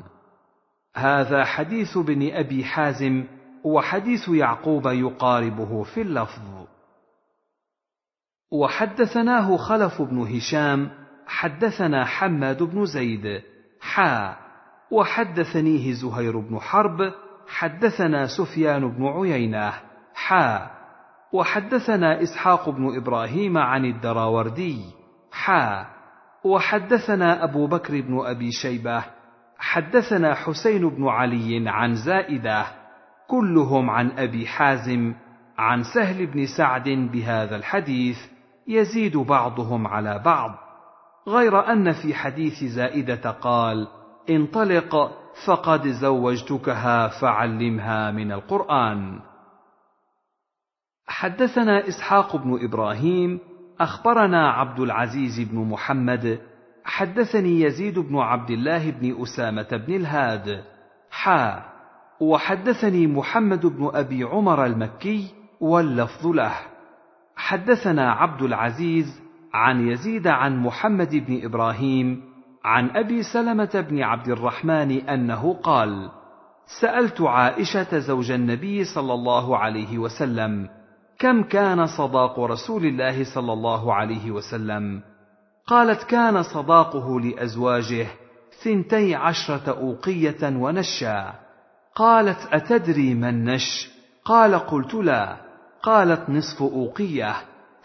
هذا 0.95 1.43
حديث 1.43 1.97
ابن 1.97 2.31
أبي 2.33 2.63
حازم 2.63 3.23
وحديث 3.63 4.29
يعقوب 4.29 4.87
يقاربه 4.87 5.83
في 5.83 6.01
اللفظ. 6.01 6.65
وحدثناه 8.51 9.57
خلف 9.57 10.01
بن 10.01 10.17
هشام 10.35 11.04
حدثنا 11.27 12.05
حماد 12.05 12.63
بن 12.63 12.85
زيد 12.85 13.41
حا 13.81 14.35
وحدثنيه 14.91 15.93
زهير 15.93 16.39
بن 16.39 16.59
حرب 16.59 17.13
حدثنا 17.47 18.27
سفيان 18.37 18.91
بن 18.91 19.07
عيينة 19.07 19.73
حا 20.15 20.71
وحدثنا 21.33 22.21
إسحاق 22.21 22.69
بن 22.69 22.97
إبراهيم 22.97 23.57
عن 23.57 23.85
الدراوردي 23.85 24.81
حا 25.31 25.85
وحدثنا 26.43 27.43
أبو 27.43 27.67
بكر 27.67 28.01
بن 28.01 28.19
أبي 28.25 28.51
شيبة 28.51 29.03
حدثنا 29.57 30.33
حسين 30.33 30.89
بن 30.89 31.07
علي 31.07 31.69
عن 31.69 31.93
زائدة 31.93 32.65
كلهم 33.27 33.89
عن 33.89 34.11
أبي 34.11 34.47
حازم 34.47 35.13
عن 35.57 35.83
سهل 35.83 36.25
بن 36.25 36.45
سعد 36.57 36.89
بهذا 36.89 37.55
الحديث 37.55 38.17
يزيد 38.67 39.17
بعضهم 39.17 39.87
على 39.87 40.21
بعض. 40.25 40.64
غير 41.27 41.71
أن 41.71 41.91
في 41.91 42.13
حديث 42.13 42.63
زائدة 42.63 43.31
قال 43.31 43.87
انطلق 44.29 45.11
فقد 45.47 45.87
زوجتكها 45.87 47.07
فعلمها 47.07 48.11
من 48.11 48.31
القرآن. 48.31 49.19
حدثنا 51.07 51.87
إسحاق 51.87 52.35
بن 52.35 52.59
إبراهيم 52.63 53.39
أخبرنا 53.79 54.49
عبد 54.49 54.79
العزيز 54.79 55.39
بن 55.39 55.59
محمد 55.59 56.41
حدثني 56.85 57.61
يزيد 57.61 57.99
بن 57.99 58.17
عبد 58.17 58.49
الله 58.49 58.91
بن 58.91 59.21
أسامة 59.21 59.67
بن 59.87 59.95
الهاد. 59.95 60.63
حا 61.11 61.65
وحدثني 62.19 63.07
محمد 63.07 63.65
بن 63.65 63.91
أبي 63.93 64.23
عمر 64.23 64.65
المكي 64.65 65.27
واللفظ 65.61 66.27
له. 66.27 66.53
حدثنا 67.35 68.11
عبد 68.11 68.41
العزيز 68.41 69.24
عن 69.55 69.87
يزيد 69.87 70.27
عن 70.27 70.57
محمد 70.57 71.15
بن 71.15 71.45
إبراهيم 71.45 72.21
عن 72.65 72.89
أبي 72.89 73.23
سلمة 73.23 73.85
بن 73.89 74.03
عبد 74.03 74.27
الرحمن 74.27 74.91
أنه 74.91 75.53
قال 75.53 76.09
سألت 76.81 77.21
عائشة 77.21 77.99
زوج 77.99 78.31
النبي 78.31 78.83
صلى 78.83 79.13
الله 79.13 79.57
عليه 79.57 79.97
وسلم 79.97 80.69
كم 81.19 81.43
كان 81.43 81.85
صداق 81.85 82.39
رسول 82.39 82.85
الله 82.85 83.23
صلى 83.35 83.53
الله 83.53 83.93
عليه 83.93 84.31
وسلم؟ 84.31 85.01
قالت 85.67 86.03
كان 86.03 86.43
صداقه 86.43 87.19
لأزواجه 87.19 88.07
ثنتي 88.63 89.15
عشرة 89.15 89.77
أوقية 89.79 90.43
ونشا. 90.43 91.33
قالت 91.95 92.47
أتدري 92.51 93.13
ما 93.13 93.29
النش 93.29 93.89
قال 94.25 94.55
قلت 94.55 94.93
لا. 94.93 95.37
قالت 95.83 96.29
نصف 96.29 96.61
أوقية. 96.61 97.35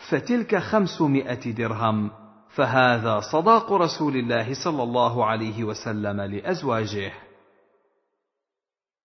فتلك 0.09 0.57
خمسمائة 0.57 1.53
درهم. 1.53 2.11
فهذا 2.49 3.21
صداق 3.21 3.73
رسول 3.73 4.17
الله 4.17 4.65
صلى 4.65 4.83
الله 4.83 5.25
عليه 5.25 5.65
وسلم 5.65 6.21
لأزواجه. 6.21 7.13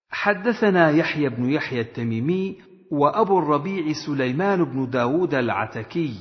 حدثنا 0.10 0.90
يحيى 0.90 1.30
بن 1.30 1.50
يحيى 1.50 1.82
التميمي 1.82 2.58
وأبو 2.92 3.40
الربيع 3.40 3.94
سليمان 4.06 4.64
بن 4.64 4.90
داود 4.90 5.34
العتكي 5.34 6.14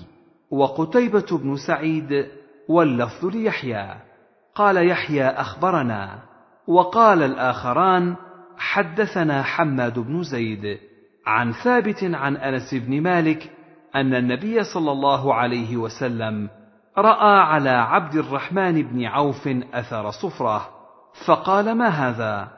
وقتيبة 0.51 1.39
بن 1.39 1.57
سعيد 1.57 2.27
واللفظ 2.68 3.25
ليحيى. 3.25 3.95
قال 4.55 4.89
يحيى 4.91 5.27
أخبرنا. 5.27 6.22
وقال 6.66 7.22
الآخران 7.22 8.16
حدثنا 8.59 9.43
حماد 9.43 9.99
بن 9.99 10.22
زيد 10.22 10.79
عن 11.27 11.53
ثابت 11.53 12.05
عن 12.05 12.37
أنس 12.37 12.75
بن 12.75 13.01
مالك 13.01 13.51
أن 13.95 14.14
النبي 14.14 14.64
صلى 14.64 14.92
الله 14.92 15.34
عليه 15.34 15.76
وسلم 15.76 16.49
رأى 16.99 17.38
على 17.40 17.70
عبد 17.70 18.14
الرحمن 18.14 18.82
بن 18.82 19.05
عوف 19.05 19.49
أثر 19.74 20.11
صفرة 20.11 20.68
فقال 21.26 21.74
ما 21.74 21.88
هذا؟ 21.88 22.49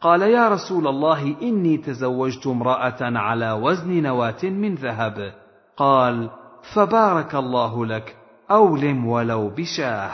قال 0.00 0.22
يا 0.22 0.48
رسول 0.48 0.86
الله 0.86 1.36
إني 1.42 1.76
تزوجت 1.76 2.46
امرأة 2.46 2.98
على 3.00 3.52
وزن 3.52 4.02
نواة 4.02 4.44
من 4.44 4.74
ذهب. 4.74 5.34
قال 5.76 6.30
فبارك 6.74 7.34
الله 7.34 7.86
لك 7.86 8.16
أولم 8.50 9.06
ولو 9.06 9.48
بشاه. 9.48 10.10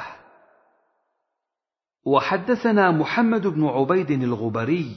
وحدثنا 2.07 2.91
محمد 2.91 3.47
بن 3.47 3.67
عبيد 3.67 4.11
الغبري 4.11 4.97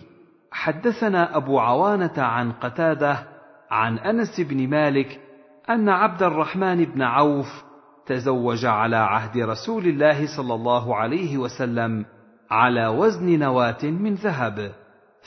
حدثنا 0.52 1.38
أبو 1.38 1.60
عوانة 1.60 2.14
عن 2.18 2.52
قتادة 2.52 3.28
عن 3.72 3.98
أنس 4.00 4.40
بن 4.40 4.70
مالك 4.70 5.21
أن 5.70 5.90
عبد 5.90 6.24
الرحمن 6.24 6.86
بن 6.86 7.02
عوف 7.02 7.64
تزوج 8.06 8.66
على 8.66 8.96
عهد 8.96 9.38
رسول 9.38 9.86
الله 9.86 10.38
صلى 10.38 10.54
الله 10.54 10.96
عليه 10.96 11.38
وسلم 11.38 12.06
على 12.52 12.88
وزن 12.88 13.40
نواة 13.40 13.84
من 13.84 14.14
ذهب. 14.14 14.72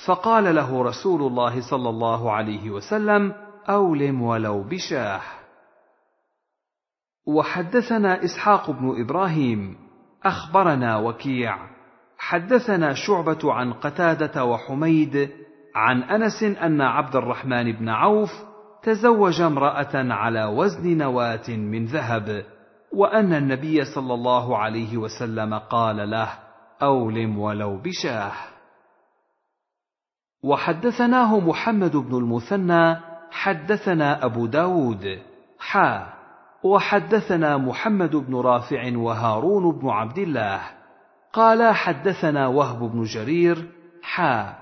فقال 0.06 0.54
له 0.54 0.82
رسول 0.82 1.22
الله 1.22 1.70
صلى 1.70 1.88
الله 1.88 2.32
عليه 2.32 2.70
وسلم 2.70 3.32
أولم 3.68 4.22
ولو 4.22 4.62
بشاه 4.62 5.20
وحدثنا 7.26 8.24
إسحاق 8.24 8.70
بن 8.70 9.00
إبراهيم 9.00 9.76
أخبرنا 10.24 10.96
وكيع. 10.96 11.58
حدثنا 12.18 12.94
شعبة 12.94 13.52
عن 13.52 13.72
قتادة 13.72 14.44
وحميد 14.44 15.30
عن 15.74 16.02
أنس 16.02 16.42
أن 16.42 16.80
عبد 16.80 17.16
الرحمن 17.16 17.72
بن 17.72 17.88
عوف 17.88 18.30
تزوج 18.84 19.40
امرأة 19.40 20.12
على 20.12 20.44
وزن 20.44 20.98
نواة 20.98 21.48
من 21.48 21.84
ذهب 21.86 22.44
وأن 22.92 23.32
النبي 23.32 23.84
صلى 23.84 24.14
الله 24.14 24.58
عليه 24.58 24.96
وسلم 24.96 25.54
قال 25.54 26.10
له 26.10 26.28
أولم 26.82 27.38
ولو 27.38 27.76
بشاه. 27.76 28.32
وحدثناه 30.44 31.40
محمد 31.40 31.96
بن 31.96 32.16
المثنى 32.16 32.96
حدثنا 33.30 34.24
أبو 34.24 34.46
داود 34.46 35.18
حا. 35.58 36.06
وحدثنا 36.62 37.56
محمد 37.56 38.16
بن 38.16 38.36
رافع 38.36 38.96
وهارون 38.96 39.78
بن 39.78 39.88
عبد 39.88 40.18
الله. 40.18 40.60
قالا 41.32 41.72
حدثنا 41.72 42.46
وهب 42.46 42.78
بن 42.78 43.02
جرير 43.02 43.68
حا. 44.02 44.54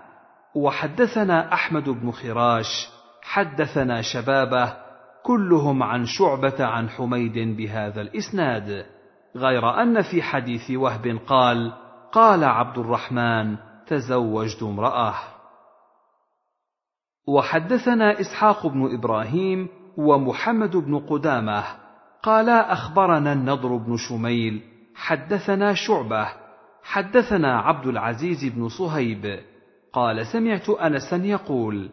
وحدثنا 0.55 1.53
أحمد 1.53 1.89
بن 1.89 2.11
خراش 2.11 3.02
حدثنا 3.23 4.03
شبابه 4.03 4.77
كلهم 5.23 5.83
عن 5.83 6.05
شعبة 6.05 6.65
عن 6.65 6.89
حميد 6.89 7.57
بهذا 7.57 8.01
الإسناد 8.01 8.87
غير 9.37 9.83
أن 9.83 10.03
في 10.03 10.23
حديث 10.23 10.71
وهب 10.71 11.19
قال 11.27 11.73
قال 12.13 12.45
عبد 12.45 12.79
الرحمن 12.79 13.57
تزوجت 13.87 14.63
امرأة 14.63 15.15
وحدثنا 17.29 18.21
إسحاق 18.21 18.67
بن 18.67 18.95
إبراهيم 18.95 19.69
ومحمد 19.97 20.77
بن 20.77 20.99
قدامة 20.99 21.65
قالا 22.23 22.73
أخبرنا 22.73 23.33
النضر 23.33 23.77
بن 23.77 23.97
شميل 23.97 24.63
حدثنا 24.95 25.75
شعبة 25.75 26.29
حدثنا 26.83 27.61
عبد 27.61 27.87
العزيز 27.87 28.45
بن 28.45 28.69
صهيب 28.69 29.41
قال 29.93 30.27
سمعت 30.27 30.71
انسا 30.71 31.17
يقول 31.17 31.91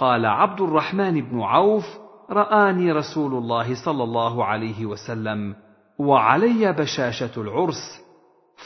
قال 0.00 0.26
عبد 0.26 0.60
الرحمن 0.60 1.20
بن 1.20 1.40
عوف 1.40 1.84
رآني 2.30 2.92
رسول 2.92 3.34
الله 3.34 3.84
صلى 3.84 4.04
الله 4.04 4.44
عليه 4.44 4.86
وسلم 4.86 5.56
وعلي 5.98 6.72
بشاشة 6.72 7.30
العرس 7.36 8.00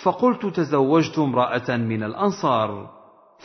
فقلت 0.02 0.46
تزوجت 0.46 1.18
امرأة 1.18 1.76
من 1.76 2.02
الأنصار 2.02 2.90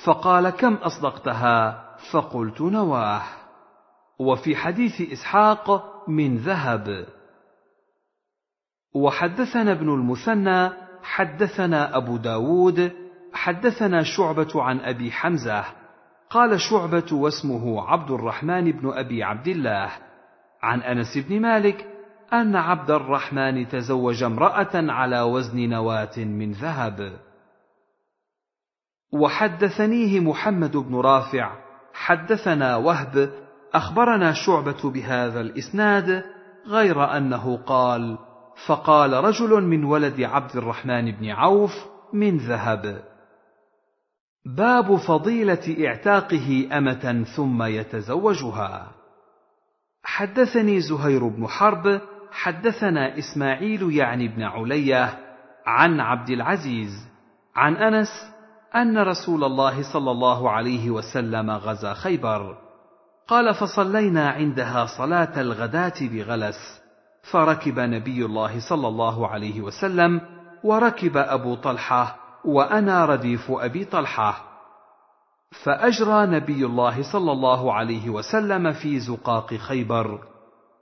فقال 0.06 0.50
كم 0.50 0.74
أصدقتها؟ 0.74 1.86
فقلت 2.12 2.62
نواه. 2.62 3.22
وفي 4.20 4.56
حديث 4.56 5.02
إسحاق 5.02 5.84
من 6.10 6.38
ذهب. 6.38 7.06
وحدثنا 8.96 9.72
ابن 9.72 9.90
المثنى 9.94 10.70
حدثنا 11.04 11.98
أبو 11.98 12.18
داود 12.18 12.92
حدثنا 13.34 14.04
شعبة 14.04 14.64
عن 14.64 14.80
أبي 14.80 15.12
حمزة 15.12 15.79
قال 16.30 16.62
شعبة 16.62 17.06
واسمه 17.12 17.82
عبد 17.82 18.12
الرحمن 18.12 18.72
بن 18.72 18.92
أبي 18.94 19.24
عبد 19.24 19.48
الله 19.48 19.92
عن 20.62 20.82
أنس 20.82 21.18
بن 21.18 21.42
مالك 21.42 21.88
أن 22.34 22.56
عبد 22.56 22.92
الرحمن 22.92 23.68
تزوج 23.68 24.24
امرأة 24.24 24.70
على 24.74 25.22
وزن 25.22 25.70
نواة 25.70 26.18
من 26.18 26.52
ذهب. 26.52 27.20
وحدثنيه 29.14 30.20
محمد 30.20 30.78
بن 30.78 30.96
رافع 30.96 31.52
حدثنا 31.94 32.76
وهب 32.76 33.34
أخبرنا 33.74 34.34
شعبة 34.34 34.92
بهذا 34.92 35.42
الإسناد 35.42 36.24
غير 36.68 37.18
أنه 37.18 37.58
قال 37.58 38.18
فقال 38.68 39.14
رجل 39.14 39.64
من 39.64 39.84
ولد 39.84 40.22
عبد 40.22 40.56
الرحمن 40.56 41.12
بن 41.12 41.30
عوف 41.30 41.72
من 42.14 42.38
ذهب. 42.38 43.04
باب 44.46 44.96
فضيلة 44.96 45.88
اعتاقه 45.88 46.68
أمة 46.72 47.26
ثم 47.36 47.64
يتزوجها. 47.64 48.92
حدثني 50.04 50.82
زهير 50.82 51.28
بن 51.28 51.48
حرب 51.48 52.02
حدثنا 52.32 53.18
إسماعيل 53.18 53.92
يعني 53.92 54.28
بن 54.28 54.44
علية 54.44 55.20
عن 55.66 56.00
عبد 56.00 56.30
العزيز 56.30 57.08
عن 57.56 57.76
أنس 57.76 58.10
أن 58.76 58.98
رسول 58.98 59.44
الله 59.44 59.94
صلى 59.94 60.12
الله 60.12 60.52
عليه 60.52 60.90
وسلم 60.90 61.52
غزا 61.52 61.94
خيبر. 61.94 62.58
قال 63.28 63.56
فصلينا 63.56 64.30
عندها 64.30 64.86
صلاة 64.86 65.42
الغداة 65.42 65.94
بغلس 66.02 66.82
فركب 67.32 67.80
نبي 67.80 68.26
الله 68.26 68.70
صلى 68.70 68.88
الله 68.88 69.28
عليه 69.28 69.62
وسلم 69.62 70.22
وركب 70.64 71.18
أبو 71.18 71.56
طلحة 71.56 72.19
وأنا 72.46 73.06
رديف 73.06 73.52
أبي 73.52 73.86
طلحة. 73.86 74.46
فأجرى 75.64 76.26
نبي 76.26 76.66
الله 76.66 77.12
صلى 77.14 77.32
الله 77.32 77.74
عليه 77.74 78.10
وسلم 78.10 78.72
في 78.72 79.00
زقاق 79.00 79.54
خيبر. 79.54 80.20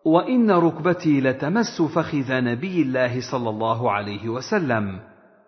وإن 0.06 0.52
ركبتي 0.52 1.22
لتمس 1.22 1.82
فخذ 1.82 2.42
نبي 2.42 2.82
الله 2.82 3.32
صلى 3.32 3.50
الله 3.50 3.92
عليه 3.92 4.30
وسلم. 4.30 5.00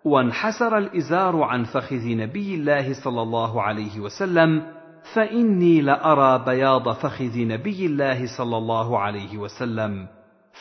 وانحسر 0.04 0.78
الإزار 0.78 1.42
عن 1.42 1.64
فخذ 1.64 2.16
نبي 2.16 2.54
الله 2.54 3.04
صلى 3.04 3.22
الله 3.22 3.62
عليه 3.62 4.00
وسلم. 4.00 4.62
فإني 5.14 5.80
لأرى 5.80 6.44
بياض 6.44 6.88
فخذ 6.92 7.38
نبي 7.38 7.86
الله 7.86 8.36
صلى 8.38 8.56
الله 8.56 8.98
عليه 8.98 9.38
وسلم. 9.38 10.06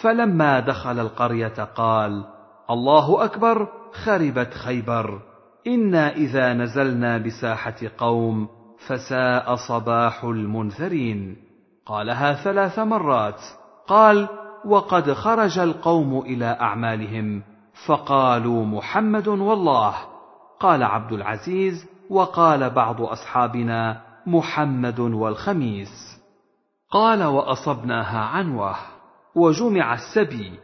فلما 0.02 0.60
دخل 0.60 1.00
القرية 1.00 1.64
قال 1.76 2.26
الله 2.70 3.26
أكبر 3.26 3.68
خربت 4.06 4.54
خيبر. 4.54 5.29
أنا 5.70 6.16
اذا 6.16 6.54
نزلنا 6.54 7.18
بساحه 7.18 7.76
قوم 7.98 8.48
فساء 8.88 9.56
صباح 9.56 10.24
المنذرين 10.24 11.38
قالها 11.86 12.34
ثلاث 12.34 12.80
مرات 12.80 13.42
قال 13.88 14.28
وقد 14.66 15.14
خرج 15.14 15.60
القوم 15.60 16.20
إلى 16.20 16.46
اعمالهم 16.46 17.44
فقالوا 17.86 18.66
محمد 18.66 19.28
والله 19.28 19.96
قال 20.60 20.84
عبد 20.84 21.12
العزيز 21.12 21.88
وقال 22.10 22.70
بعض 22.70 23.02
اصحابنا 23.02 24.02
محمد 24.28 25.00
والخميس 25.00 26.20
قال 26.92 27.24
واصبناها 27.24 28.20
عنوه 28.20 28.76
وجمع 29.36 29.94
السبي 29.94 30.60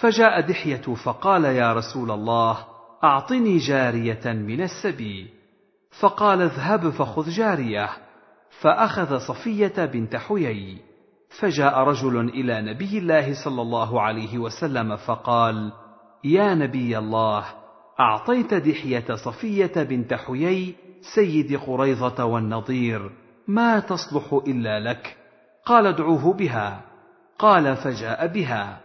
فجاء 0.00 0.40
دحيه 0.40 0.94
فقال 1.04 1.44
يا 1.44 1.72
رسول 1.72 2.10
الله 2.10 2.73
أعطني 3.04 3.58
جارية 3.58 4.32
من 4.32 4.60
السبي. 4.60 5.30
فقال 6.00 6.42
اذهب 6.42 6.90
فخذ 6.90 7.30
جارية. 7.30 7.88
فأخذ 8.60 9.18
صفية 9.18 9.84
بنت 9.84 10.16
حيي. 10.16 10.78
فجاء 11.40 11.78
رجل 11.78 12.28
إلى 12.28 12.62
نبي 12.62 12.98
الله 12.98 13.44
صلى 13.44 13.62
الله 13.62 14.00
عليه 14.00 14.38
وسلم 14.38 14.96
فقال 14.96 15.72
يا 16.24 16.54
نبي 16.54 16.98
الله 16.98 17.44
أعطيت 18.00 18.54
دحية 18.54 19.14
صفية 19.14 19.82
بنت 19.82 20.14
حيي 20.14 20.74
سيد 21.14 21.56
قريظة 21.56 22.24
والنضير 22.24 23.10
ما 23.48 23.80
تصلح 23.80 24.40
إلا 24.46 24.80
لك؟ 24.80 25.16
قال 25.66 25.86
ادعوه 25.86 26.32
بها. 26.32 26.80
قال 27.38 27.76
فجاء 27.76 28.26
بها. 28.26 28.80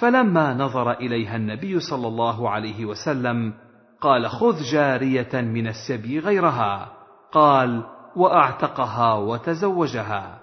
فلما 0.00 0.54
نظر 0.54 0.92
إليها 0.92 1.36
النبي 1.36 1.80
صلى 1.80 2.08
الله 2.08 2.50
عليه 2.50 2.84
وسلم 2.84 3.54
قال 4.00 4.30
خذ 4.30 4.62
جارية 4.72 5.30
من 5.34 5.66
السبي 5.66 6.18
غيرها. 6.18 6.92
قال 7.32 7.84
وأعتقها 8.16 9.14
وتزوجها. 9.14 10.38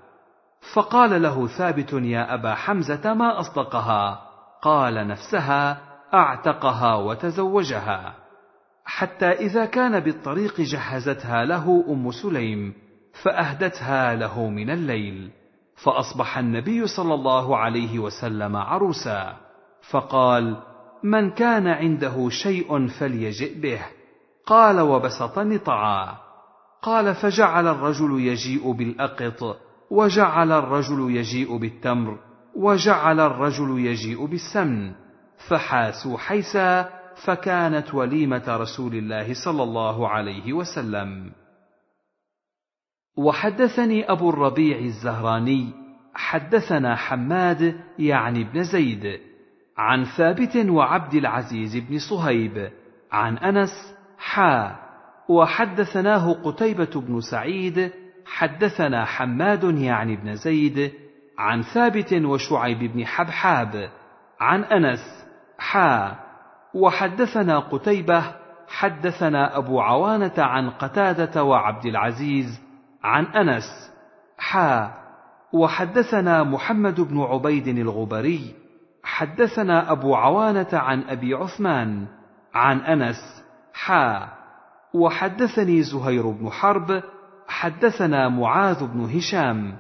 فقال 0.73 1.21
له 1.21 1.47
ثابت 1.47 1.93
يا 1.93 2.33
أبا 2.33 2.55
حمزة 2.55 3.13
ما 3.13 3.39
أصدقها؟ 3.39 4.21
قال 4.61 5.07
نفسها 5.07 5.81
أعتقها 6.13 6.95
وتزوجها. 6.95 8.13
حتى 8.85 9.31
إذا 9.31 9.65
كان 9.65 9.99
بالطريق 9.99 10.61
جهزتها 10.61 11.45
له 11.45 11.85
أم 11.89 12.11
سليم 12.11 12.73
فأهدتها 13.23 14.15
له 14.15 14.49
من 14.49 14.69
الليل. 14.69 15.38
فأصبح 15.83 16.37
النبي 16.37 16.87
صلى 16.87 17.13
الله 17.13 17.57
عليه 17.57 17.99
وسلم 17.99 18.55
عروسا 18.55 19.37
فقال 19.89 20.57
من 21.03 21.31
كان 21.31 21.67
عنده 21.67 22.29
شيء 22.29 22.87
فليجئ 22.87 23.61
به. 23.61 23.79
قال 24.45 24.79
وبسط 24.79 25.39
نطعا 25.39 26.17
قال 26.81 27.15
فجعل 27.15 27.67
الرجل 27.67 28.19
يجيء 28.19 28.71
بالأقط 28.71 29.57
وجعل 29.91 30.51
الرجل 30.51 31.15
يجيء 31.15 31.57
بالتمر 31.57 32.17
وجعل 32.55 33.19
الرجل 33.19 33.79
يجيء 33.79 34.25
بالسمن. 34.25 34.91
فحاسوا 35.47 36.17
حيسا 36.17 36.89
فكانت 37.25 37.93
وليمة 37.93 38.43
رسول 38.47 38.95
الله 38.95 39.33
صلى 39.45 39.63
الله 39.63 40.09
عليه 40.09 40.53
وسلم. 40.53 41.31
وحدثني 43.19 44.11
أبو 44.11 44.29
الربيع 44.29 44.79
الزهراني 44.79 45.73
حدثنا 46.13 46.95
حماد 46.95 47.75
يعني 47.99 48.41
ابن 48.41 48.63
زيد 48.63 49.19
عن 49.77 50.03
ثابت 50.03 50.55
وعبد 50.55 51.13
العزيز 51.13 51.77
بن 51.77 51.97
صهيب 52.09 52.71
عن 53.11 53.37
أنس 53.37 53.95
حا 54.17 54.75
وحدثناه 55.29 56.33
قتيبة 56.33 57.01
بن 57.01 57.21
سعيد 57.21 57.91
حدثنا 58.25 59.05
حماد 59.05 59.63
يعني 59.63 60.13
ابن 60.13 60.35
زيد 60.35 60.91
عن 61.37 61.61
ثابت 61.61 62.13
وشعيب 62.13 62.79
بن 62.93 63.05
حبحاب 63.05 63.89
عن 64.39 64.63
أنس 64.63 65.25
حا 65.57 66.15
وحدثنا 66.73 67.59
قتيبة 67.59 68.23
حدثنا 68.67 69.57
أبو 69.57 69.81
عوانة 69.81 70.33
عن 70.37 70.69
قتادة 70.69 71.43
وعبد 71.43 71.85
العزيز 71.85 72.68
عن 73.03 73.25
أنس 73.25 73.91
حا 74.37 74.93
وحدثنا 75.53 76.43
محمد 76.43 77.01
بن 77.01 77.21
عبيد 77.21 77.67
الغبري 77.67 78.55
حدثنا 79.03 79.91
أبو 79.91 80.15
عوانة 80.15 80.67
عن 80.73 81.01
أبي 81.01 81.33
عثمان 81.33 82.07
عن 82.53 82.79
أنس 82.79 83.43
حا 83.73 84.29
وحدثني 84.93 85.81
زهير 85.81 86.29
بن 86.29 86.49
حرب 86.49 87.03
حدثنا 87.47 88.29
معاذ 88.29 88.87
بن 88.87 89.17
هشام 89.17 89.77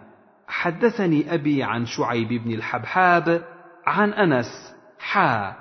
حدثني 0.47 1.33
أبي 1.33 1.63
عن 1.63 1.85
شعيب 1.85 2.27
بن 2.43 2.51
الحبحاب 2.51 3.41
عن 3.87 4.13
أنس 4.13 4.75
حا 4.99 5.55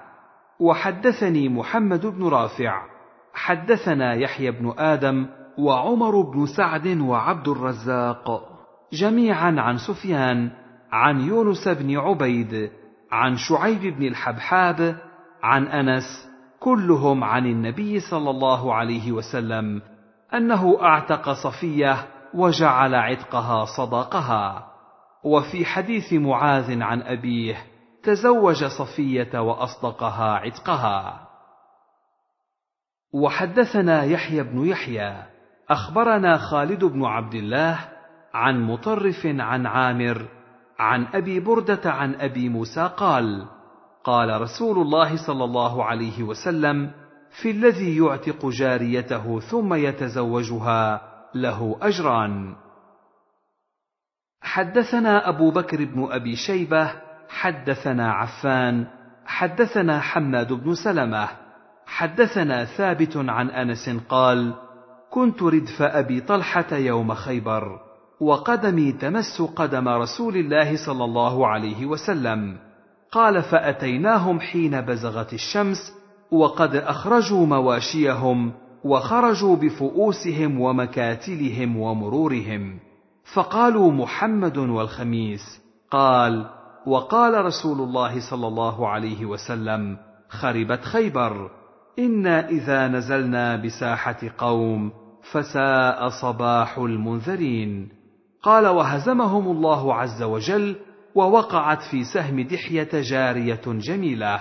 وحدثني 0.60 1.48
محمد 1.48 2.06
بن 2.06 2.28
رافع 2.28 2.82
حدثنا 3.34 4.14
يحيى 4.14 4.50
بن 4.50 4.74
آدم 4.78 5.26
وعمر 5.58 6.20
بن 6.20 6.46
سعد 6.46 6.86
وعبد 6.86 7.48
الرزاق 7.48 8.48
جميعا 8.92 9.54
عن 9.58 9.78
سفيان 9.78 10.50
عن 10.92 11.20
يونس 11.20 11.68
بن 11.68 11.98
عبيد 11.98 12.70
عن 13.12 13.36
شعيب 13.36 13.80
بن 13.80 14.06
الحبحاب 14.06 14.96
عن 15.42 15.66
أنس 15.66 16.28
كلهم 16.60 17.24
عن 17.24 17.46
النبي 17.46 18.00
صلى 18.00 18.30
الله 18.30 18.74
عليه 18.74 19.12
وسلم 19.12 19.82
أنه 20.34 20.82
أعتق 20.82 21.32
صفية 21.32 22.08
وجعل 22.34 22.94
عتقها 22.94 23.64
صداقها. 23.64 24.68
وفي 25.24 25.64
حديث 25.64 26.12
معاذ 26.12 26.82
عن 26.82 27.02
أبيه 27.02 27.56
تزوج 28.02 28.64
صفية 28.64 29.38
وأصدقها 29.40 30.34
عتقها. 30.34 31.28
وحدثنا 33.14 34.04
يحيى 34.04 34.42
بن 34.42 34.66
يحيى. 34.66 35.27
أخبرنا 35.70 36.36
خالد 36.36 36.84
بن 36.84 37.04
عبد 37.04 37.34
الله 37.34 37.78
عن 38.34 38.62
مطرف 38.62 39.26
عن 39.26 39.66
عامر 39.66 40.28
عن 40.78 41.06
أبي 41.14 41.40
بردة 41.40 41.90
عن 41.90 42.14
أبي 42.14 42.48
موسى 42.48 42.90
قال 42.96 43.46
قال 44.04 44.40
رسول 44.40 44.78
الله 44.78 45.26
صلى 45.26 45.44
الله 45.44 45.84
عليه 45.84 46.22
وسلم 46.22 46.90
في 47.42 47.50
الذي 47.50 47.96
يعتق 47.96 48.46
جاريته 48.46 49.40
ثم 49.40 49.74
يتزوجها 49.74 51.00
له 51.34 51.78
أجران. 51.82 52.54
حدثنا 54.42 55.28
أبو 55.28 55.50
بكر 55.50 55.84
بن 55.84 56.08
أبي 56.10 56.36
شيبة 56.36 56.92
حدثنا 57.28 58.12
عفان 58.12 58.86
حدثنا 59.26 60.00
حماد 60.00 60.52
بن 60.52 60.74
سلمة 60.74 61.28
حدثنا 61.86 62.64
ثابت 62.64 63.16
عن 63.16 63.50
أنس 63.50 63.90
قال 64.08 64.67
كنت 65.10 65.42
ردف 65.42 65.82
ابي 65.82 66.20
طلحة 66.20 66.76
يوم 66.76 67.14
خيبر 67.14 67.80
وقدمي 68.20 68.92
تمس 68.92 69.42
قدم 69.42 69.88
رسول 69.88 70.36
الله 70.36 70.86
صلى 70.86 71.04
الله 71.04 71.46
عليه 71.46 71.86
وسلم. 71.86 72.56
قال 73.12 73.42
فأتيناهم 73.42 74.40
حين 74.40 74.80
بزغت 74.80 75.32
الشمس 75.32 75.92
وقد 76.30 76.76
أخرجوا 76.76 77.46
مواشيهم 77.46 78.52
وخرجوا 78.84 79.56
بفؤوسهم 79.56 80.60
ومكاتلهم 80.60 81.76
ومرورهم. 81.76 82.78
فقالوا 83.34 83.92
محمد 83.92 84.58
والخميس. 84.58 85.60
قال 85.90 86.46
وقال 86.86 87.44
رسول 87.44 87.80
الله 87.80 88.30
صلى 88.30 88.46
الله 88.46 88.88
عليه 88.88 89.26
وسلم 89.26 89.96
خربت 90.28 90.84
خيبر. 90.84 91.50
أنا 91.98 92.48
اذا 92.48 92.88
نزلنا 92.88 93.56
بساحه 93.56 94.18
قوم 94.38 94.92
فساء 95.32 96.08
صباح 96.08 96.78
المنذرين 96.78 97.88
قال 98.42 98.66
وهزمهم 98.66 99.48
الله 99.50 99.94
عز 99.94 100.22
وجل 100.22 100.76
ووقعت 101.14 101.82
في 101.82 102.04
سهم 102.04 102.40
دحيه 102.40 102.88
جاريه 102.92 103.62
جميله 103.66 104.40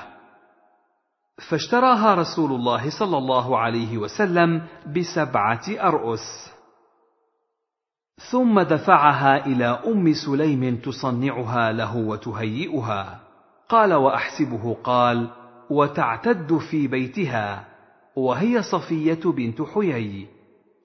فاشتراها 1.50 2.16
رسول 2.16 2.52
الله 2.52 3.00
صلى 3.00 3.18
الله 3.18 3.58
عليه 3.58 3.98
وسلم 3.98 4.62
بسبعه 4.96 5.64
ارؤس 5.70 6.52
ثم 8.32 8.62
دفعها 8.62 9.46
إلى 9.46 9.66
ام 9.66 10.14
سليم 10.14 10.76
تصنعها 10.76 11.72
له 11.72 11.98
وتهيئها 11.98 13.20
قال 13.70 13.94
واحسبه 13.94 14.78
قال 14.84 15.30
وتعتد 15.70 16.58
في 16.58 16.88
بيتها 16.88 17.66
وهي 18.16 18.62
صفية 18.62 19.20
بنت 19.26 19.62
حيي. 19.62 20.28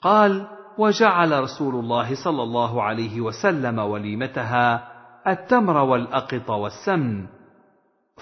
قال 0.03 0.47
وجعل 0.79 1.43
رسول 1.43 1.75
الله 1.75 2.25
صلى 2.25 2.43
الله 2.43 2.83
عليه 2.83 3.21
وسلم 3.21 3.79
وليمتها 3.79 4.89
التمر 5.27 5.77
والأقط 5.77 6.51
والسمن. 6.51 7.27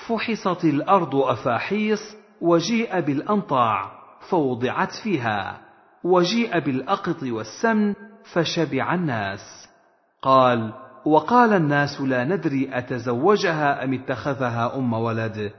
فحصت 0.08 0.64
الأرض 0.64 1.16
أفاحيص 1.16 2.16
وجيء 2.40 3.00
بالأنطاع 3.00 3.90
فوضعت 4.30 4.92
فيها. 5.04 5.60
وجيء 6.04 6.58
بالأقط 6.58 7.22
والسمن 7.22 7.94
فشبع 8.32 8.94
الناس. 8.94 9.68
قال 10.22 10.72
وقال 11.04 11.52
الناس 11.52 12.00
لا 12.00 12.24
ندري 12.24 12.70
أتزوجها 12.72 13.84
أم 13.84 13.94
اتخذها 13.94 14.76
أم 14.76 14.92
ولد. 14.92 15.52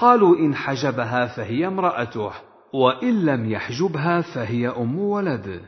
قالوا 0.00 0.36
إن 0.36 0.54
حجبها 0.54 1.26
فهي 1.26 1.66
امرأته 1.66 2.30
وإن 2.72 3.24
لم 3.24 3.50
يحجبها 3.50 4.20
فهي 4.20 4.68
أم 4.68 4.98
ولد. 4.98 5.60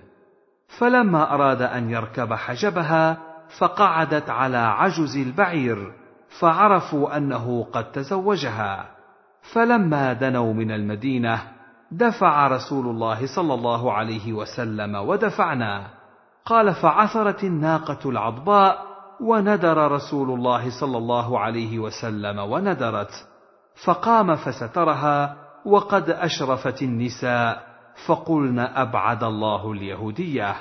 فلما 0.78 1.35
أراد 1.35 1.62
أن 1.62 1.91
يركب 1.91 2.33
حجبها 2.33 3.18
فقعدت 3.59 4.30
على 4.30 4.57
عجز 4.57 5.16
البعير 5.16 5.93
فعرفوا 6.41 7.16
أنه 7.16 7.66
قد 7.72 7.93
تزوجها. 7.93 8.91
فلما 9.53 10.12
دنوا 10.12 10.53
من 10.53 10.70
المدينة 10.70 11.43
دفع 11.91 12.49
رسول 12.49 12.87
الله 12.87 13.26
صلى 13.37 13.55
الله 13.55 13.93
عليه 13.93 14.33
وسلم 14.33 14.95
ودفعنا. 14.95 15.87
قال 16.45 16.74
فعثرت 16.74 17.45
الناقة 17.45 18.11
العضباء 18.11 18.78
وندر 19.20 19.93
رسول 19.93 20.30
الله 20.30 20.80
صلى 20.80 20.99
الله 20.99 21.39
عليه 21.39 21.78
وسلم 21.78 22.39
وندرت 22.39 23.32
فقام 23.85 24.37
فسترها 24.37 25.37
وقد 25.66 26.11
أشرفت 26.11 26.83
النساء 26.83 27.62
فقلن 28.07 28.59
أبعد 28.59 29.25
الله 29.25 29.73
اليهودية. 29.73 30.55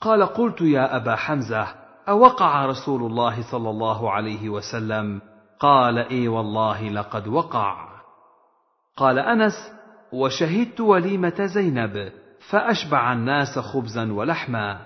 قال 0.00 0.26
قلت 0.26 0.60
يا 0.60 0.96
أبا 0.96 1.16
حمزة 1.16 1.66
أوقع 2.08 2.66
رسول 2.66 3.02
الله 3.02 3.50
صلى 3.50 3.70
الله 3.70 4.10
عليه 4.10 4.48
وسلم؟ 4.48 5.20
قال 5.60 5.98
إي 5.98 6.28
والله 6.28 6.88
لقد 6.88 7.28
وقع. 7.28 7.88
قال 8.96 9.18
أنس 9.18 9.72
وشهدت 10.12 10.80
وليمة 10.80 11.44
زينب 11.44 12.12
فأشبع 12.50 13.12
الناس 13.12 13.58
خبزا 13.58 14.12
ولحما 14.12 14.80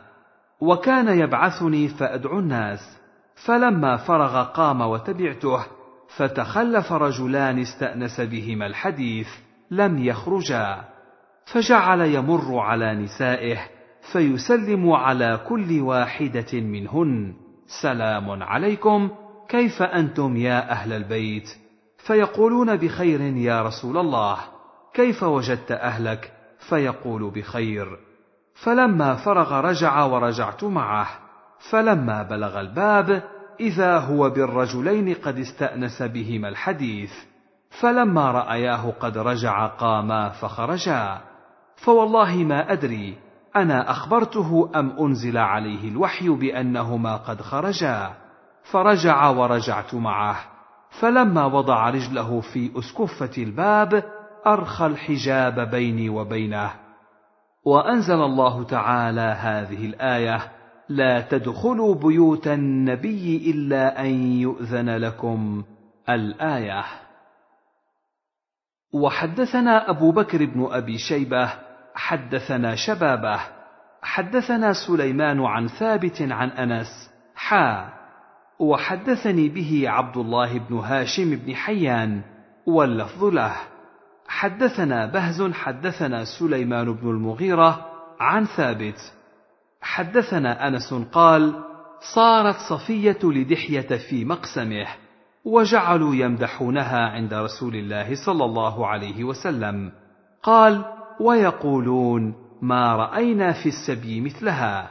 وكان 0.61 1.09
يبعثني 1.19 1.89
فأدعو 1.89 2.39
الناس. 2.39 2.99
فلما 3.47 3.97
فرغ 3.97 4.43
قام 4.43 4.81
وتبعته 4.81 5.78
فتخلف 6.17 6.93
رجلان 6.93 7.59
استأنس 7.59 8.21
بهما 8.21 8.67
الحديث 8.67 9.29
لم 9.71 9.99
يخرجا 9.99 10.85
فجعل 11.53 12.01
يمر 12.01 12.59
على 12.59 12.95
نسائه 12.95 13.59
فيسلم 14.13 14.93
على 14.93 15.41
كل 15.49 15.81
واحدة 15.81 16.61
منهن. 16.61 17.35
سلام 17.83 18.43
عليكم 18.43 19.11
كيف 19.49 19.83
أنتم 19.83 20.37
يا 20.37 20.71
أهل 20.71 20.93
البيت؟ 20.93 21.49
فيقولون 21.99 22.77
بخير 22.77 23.21
يا 23.21 23.63
رسول 23.63 23.97
الله. 23.99 24.39
كيف 24.95 25.23
وجدت 25.23 25.73
أهلك؟ 25.73 26.33
فيقول 26.69 27.31
بخير. 27.31 27.99
فلما 28.55 29.15
فرغ 29.15 29.61
رجع 29.61 30.05
ورجعت 30.05 30.65
معه 30.65 31.09
فلما 31.71 32.23
بلغ 32.23 32.61
الباب 32.61 33.23
إذا 33.61 33.99
هو 33.99 34.31
بالرجلين 34.31 35.15
قد 35.15 35.39
استأنس 35.39 36.03
بهما 36.03 36.49
الحديث 36.49 37.13
فلما 37.81 38.31
رأياه 38.31 38.91
قد 39.01 39.19
رجع 39.19 39.67
قاما 39.67 40.29
فخرجا. 40.29 41.21
فوالله 41.85 42.37
ما 42.37 42.73
أدري 42.73 43.19
أنا 43.57 43.91
أخبرته 43.91 44.71
أم 44.77 44.91
أنزل 45.01 45.39
عليه 45.39 45.89
الوحي 45.89 46.29
بأنهما 46.29 47.17
قد 47.17 47.43
خرجا. 47.43 48.11
فرجع 48.73 49.29
ورجعت 49.29 49.95
معه 49.95 50.37
فلما 51.01 51.45
وضع 51.45 51.91
رجله 51.91 52.41
في 52.41 52.71
أسكفة 52.79 53.43
الباب 53.43 54.05
أرخى 54.47 54.87
الحجاب 54.87 55.71
بيني 55.71 56.09
وبينه. 56.09 56.71
وأنزل 57.65 58.23
الله 58.23 58.65
تعالى 58.65 59.21
هذه 59.21 59.87
الآية 59.87 60.58
لا 60.89 61.21
تدخلوا 61.21 61.95
بيوت 61.95 62.49
النبي 62.49 63.51
إلا 63.51 64.01
أن 64.01 64.33
يؤذن 64.33 64.91
لكم. 64.91 65.65
الآية. 66.09 66.85
وحدثنا 68.93 69.91
أبو 69.91 70.13
بكر 70.13 70.45
بن 70.45 70.69
أبي 70.71 70.99
شيبة 70.99 71.53
حدثنا 71.95 72.75
شبابة 72.75 73.41
حدثنا 74.03 74.73
سليمان 74.73 75.45
عن 75.45 75.69
ثابت 75.69 76.23
عن 76.23 76.49
أنس 76.49 77.11
حا. 77.35 77.89
وحدثني 78.59 79.49
به 79.49 79.85
عبد 79.87 80.17
الله 80.17 80.59
بن 80.59 80.77
هاشم 80.77 81.37
بن 81.37 81.55
حيان 81.55 82.23
واللفظ 82.67 83.25
له. 83.25 83.57
حدثنا 84.29 85.07
بهز 85.07 85.43
حدثنا 85.53 86.25
سليمان 86.39 86.93
بن 86.93 87.11
المغيرة 87.11 87.87
عن 88.21 88.45
ثابت. 88.45 89.18
حدثنا 89.81 90.69
أنس 90.69 90.95
قال 90.95 91.65
صارت 92.15 92.57
صفية 92.71 93.19
لدحية 93.25 93.97
في 94.11 94.25
مقسمه 94.25 94.87
وجعلوا 95.45 96.15
يمدحونها 96.15 97.09
عند 97.09 97.35
رسول 97.35 97.75
الله 97.75 98.15
صلى 98.27 98.45
الله 98.45 98.87
عليه 98.87 99.25
وسلم. 99.25 99.93
قال 100.43 100.85
ويقولون 101.21 102.35
ما 102.63 102.97
رأينا 102.97 103.53
في 103.53 103.69
السبي 103.69 104.21
مثلها. 104.21 104.91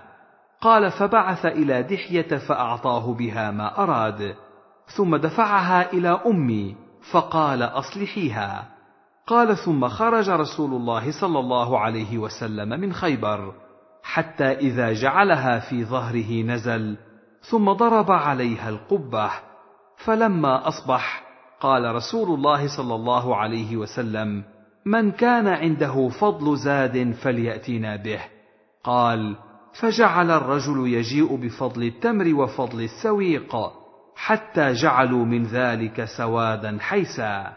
قال 0.61 0.91
فبعث 0.91 1.45
إلى 1.45 1.83
دحية 1.83 2.38
فأعطاه 2.38 3.13
بها 3.13 3.51
ما 3.51 3.83
أراد 3.83 4.35
ثم 4.97 5.15
دفعها 5.15 5.93
إلى 5.93 6.19
أمي 6.25 6.75
فقال 7.11 7.63
أصلحيها. 7.63 8.67
قال 9.27 9.57
ثم 9.57 9.88
خرج 9.88 10.29
رسول 10.29 10.73
الله 10.73 11.21
صلى 11.21 11.39
الله 11.39 11.79
عليه 11.79 12.17
وسلم 12.17 12.69
من 12.69 12.93
خيبر. 12.93 13.53
حتى 14.08 14.51
إذا 14.51 14.93
جعلها 14.93 15.60
في 15.60 15.86
ظهره 15.86 16.43
نزل 16.43 16.97
ثم 17.41 17.72
ضرب 17.72 18.12
عليها 18.12 18.70
القبة 18.70 19.32
فلما 19.97 20.68
أصبح 20.68 21.24
قال 21.60 21.95
رسول 21.95 22.36
الله 22.36 22.78
صلى 22.78 22.95
الله 22.95 23.36
عليه 23.36 23.78
وسلم 23.78 24.43
من 24.86 25.12
كان 25.12 25.47
عنده 25.47 26.10
فضل 26.10 26.58
زاد 26.58 27.12
فلياتنا 27.12 27.95
به. 27.95 28.20
قال 28.84 29.36
فجعل 29.82 30.32
الرجل 30.32 30.88
يجيء 30.88 31.36
بفضل 31.36 31.84
التمر 31.84 32.36
وفضل 32.36 32.82
السويق 32.82 33.55
حتى 34.16 34.74
جعلوا 34.74 35.26
من 35.26 35.43
ذلك 35.43 36.05
سوادا 36.18 36.78
حيسا. 36.80 37.53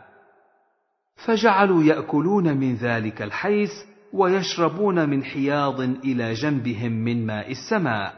فجعلوا 1.26 1.82
يأكلون 1.82 2.56
من 2.56 2.74
ذلك 2.74 3.22
الحيس 3.22 3.89
ويشربون 4.12 5.08
من 5.08 5.24
حياض 5.24 5.80
إلى 5.80 6.32
جنبهم 6.32 6.92
من 6.92 7.26
ماء 7.26 7.50
السماء. 7.50 8.14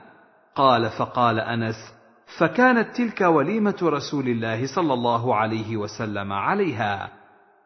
قال 0.55 0.91
فقال 0.91 1.41
أنس 1.41 1.95
فكانت 2.39 2.97
تلك 2.97 3.21
وليمة 3.21 3.79
رسول 3.83 4.29
الله 4.29 4.67
صلى 4.75 4.95
الله 4.95 5.37
عليه 5.37 5.77
وسلم 5.77 6.33
عليها. 6.33 7.09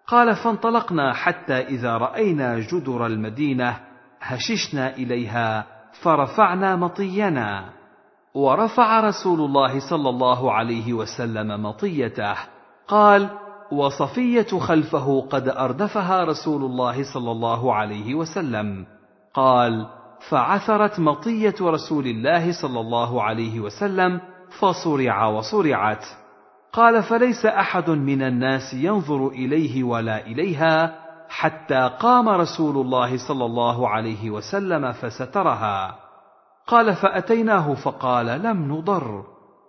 قال 0.07 0.37
فانطلقنا 0.37 1.13
حتى 1.13 1.55
إذا 1.55 1.97
رأينا 1.97 2.59
جدر 2.59 3.07
المدينة 3.07 3.81
هششنا 4.21 4.97
إليها 4.97 5.67
فرفعنا 6.03 6.77
مطينا. 6.77 7.65
ورفع 8.35 9.01
رسول 9.01 9.41
الله 9.41 9.91
صلى 9.91 10.09
الله 10.09 10.53
عليه 10.53 10.93
وسلم 10.93 11.63
مطيته. 11.63 12.35
قال 12.89 13.31
وصفية 13.73 14.59
خلفه 14.59 15.27
قد 15.31 15.49
أردفها 15.49 16.25
رسول 16.25 16.65
الله 16.65 17.15
صلى 17.15 17.31
الله 17.31 17.75
عليه 17.75 18.15
وسلم. 18.15 18.87
قال 19.35 19.87
فعثرت 20.29 21.01
مطية 21.01 21.55
رسول 21.61 22.07
الله 22.07 22.53
صلى 22.63 22.81
الله 22.81 23.23
عليه 23.23 23.61
وسلم 23.61 24.21
فصرع 24.61 25.27
وصرعت. 25.27 26.05
قال 26.73 27.03
فليس 27.03 27.47
أحد 27.47 27.91
من 27.91 28.23
الناس 28.23 28.75
ينظر 28.75 29.29
إليه 29.29 29.85
ولا 29.85 30.27
إليها 30.27 30.95
حتى 31.29 31.91
قام 32.01 32.29
رسول 32.29 32.77
الله 32.77 33.29
صلى 33.29 33.45
الله 33.45 33.89
عليه 33.89 34.31
وسلم 34.31 34.93
فسترها. 34.93 35.97
قال 36.67 36.95
فأتيناه؟ 36.95 37.75
فقال 37.75 38.27
لم 38.27 38.73
نضر. 38.73 39.25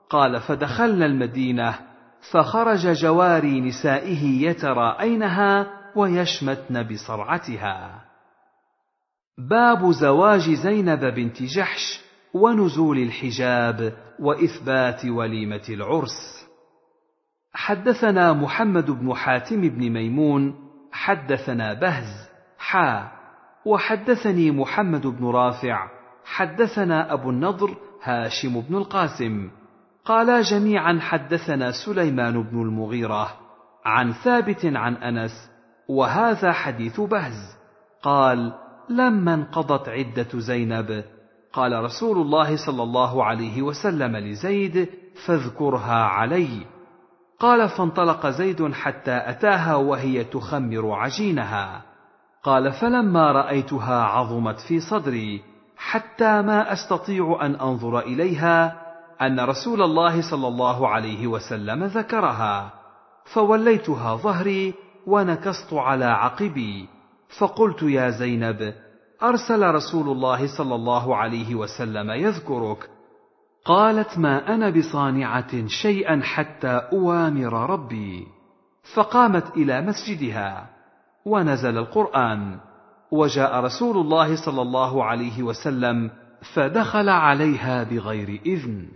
قال 0.10 0.40
فدخلنا 0.40 1.06
المدينة. 1.06 1.87
فخرج 2.32 2.88
جواري 2.88 3.62
نسائه 3.62 4.50
يتراءينها 4.50 5.68
ويشمتن 5.96 6.84
بصرعتها. 6.84 8.02
باب 9.50 9.92
زواج 9.92 10.50
زينب 10.50 11.00
بنت 11.00 11.44
جحش 11.44 12.02
ونزول 12.34 12.98
الحجاب 12.98 13.94
وإثبات 14.20 15.06
وليمة 15.06 15.66
العرس. 15.70 16.48
حدثنا 17.54 18.34
محمد 18.34 18.92
بن 18.92 19.14
حاتم 19.14 19.62
بن 19.62 19.90
ميمون 19.90 20.56
حدثنا 20.92 21.74
بهز 21.74 22.30
حا. 22.58 23.12
وحدثني 23.66 24.52
محمد 24.52 25.08
بن 25.08 25.26
رافع 25.26 25.90
حدثنا 26.26 27.14
أبو 27.14 27.30
النضر 27.30 27.78
هاشم 28.04 28.62
بن 28.62 28.76
القاسم. 28.76 29.50
قالا 30.08 30.42
جميعا 30.42 31.00
حدثنا 31.02 31.72
سليمان 31.72 32.44
بن 32.44 32.62
المغيرة 32.62 33.30
عن 33.86 34.12
ثابت 34.12 34.66
عن 34.66 34.96
أنس 34.96 35.50
وهذا 35.90 36.52
حديث 36.52 37.00
بهز. 37.00 37.58
قال 38.04 38.54
لما 38.90 39.34
انقضت 39.34 39.90
عدة 39.90 40.28
زينب 40.40 41.04
قال 41.54 41.84
رسول 41.84 42.18
الله 42.18 42.66
صلى 42.66 42.84
الله 42.84 43.24
عليه 43.24 43.62
وسلم 43.62 44.16
لزيد 44.18 44.90
فاذكرها 45.26 46.04
علي. 46.04 46.66
قال 47.40 47.70
فانطلق 47.70 48.28
زيد 48.28 48.74
حتى 48.74 49.22
أتاها 49.30 49.76
وهي 49.76 50.24
تخمر 50.24 50.92
عجينها. 50.92 51.82
قال 52.44 52.74
فلما 52.74 53.32
رأيتها 53.32 54.04
عظمت 54.04 54.60
في 54.60 54.80
صدري 54.80 55.42
حتى 55.78 56.42
ما 56.42 56.74
أستطيع 56.74 57.40
أن 57.42 57.56
أنظر 57.56 58.00
إليها 58.00 58.87
أن 59.22 59.40
رسول 59.40 59.82
الله 59.82 60.30
صلى 60.32 60.48
الله 60.48 60.88
عليه 60.88 61.28
وسلم 61.28 61.84
ذكرها 61.84 62.74
فوليتها 63.34 64.16
ظهري 64.16 64.74
ونكصت 65.08 65.74
على 65.74 66.06
عقبي. 66.06 66.90
فقلت 67.40 67.84
يا 67.84 68.10
زينب 68.10 68.74
أرسل 69.24 69.76
رسول 69.76 70.10
الله 70.10 70.58
صلى 70.58 70.76
الله 70.76 71.16
عليه 71.16 71.56
وسلم 71.56 72.12
يذكرك. 72.12 72.90
قالت 73.66 74.18
ما 74.18 74.54
أنا 74.56 74.70
بصانعة 74.70 75.68
شيئا 75.68 76.22
حتى 76.24 76.82
أوامر 76.94 77.70
ربي. 77.70 78.28
فقامت 78.96 79.58
إلى 79.58 79.82
مسجدها 79.82 80.70
ونزل 81.26 81.78
القرآن. 81.78 82.60
وجاء 83.12 83.60
رسول 83.60 83.98
الله 83.98 84.46
صلى 84.46 84.62
الله 84.62 85.04
عليه 85.04 85.44
وسلم 85.44 86.12
فدخل 86.54 87.10
عليها 87.10 87.84
بغير 87.84 88.42
إذن. 88.46 88.88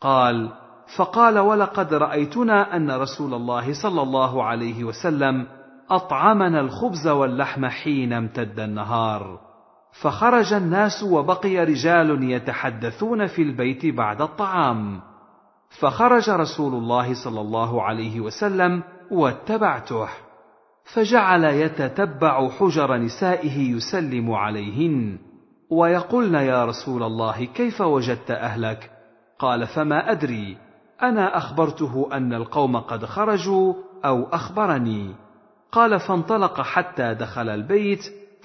قال 0.00 0.50
فقال 0.96 1.38
ولقد 1.38 1.94
رأيتنا 1.94 2.76
أن 2.76 2.90
رسول 2.90 3.34
الله 3.34 3.82
صلى 3.82 4.02
الله 4.02 4.44
عليه 4.44 4.84
وسلم 4.84 5.46
أطعمنا 5.90 6.60
الخبز 6.60 7.08
واللحم 7.08 7.66
حين 7.66 8.12
امتد 8.12 8.60
النهار. 8.60 9.40
فخرج 10.02 10.52
الناس 10.52 11.02
وبقي 11.02 11.64
رجال 11.64 12.30
يتحدثون 12.30 13.26
في 13.26 13.42
البيت 13.42 13.86
بعد 13.86 14.22
الطعام. 14.22 15.00
فخرج 15.80 16.30
رسول 16.30 16.74
الله 16.74 17.24
صلى 17.24 17.40
الله 17.40 17.82
عليه 17.82 18.20
وسلم 18.20 18.82
واتبعته. 19.10 20.08
فجعل 20.94 21.44
يتتبع 21.44 22.48
حجر 22.48 22.96
نسائه 22.96 23.76
يسلم 23.76 24.32
عليهن. 24.32 25.18
ويقولن 25.70 26.34
يا 26.34 26.64
رسول 26.64 27.02
الله 27.02 27.44
كيف 27.44 27.80
وجدت 27.80 28.30
أهلك؟ 28.30 28.99
قال 29.40 29.66
فما 29.66 30.10
أدري. 30.10 30.56
أنا 31.02 31.36
أخبرته 31.36 32.08
أن 32.12 32.32
القوم 32.32 32.76
قد 32.76 33.04
خرجوا 33.04 33.74
أو 34.04 34.24
أخبرني. 34.24 35.14
قال 35.72 36.00
فانطلق 36.00 36.60
حتى 36.60 37.14
دخل 37.14 37.48
البيت 37.48 38.00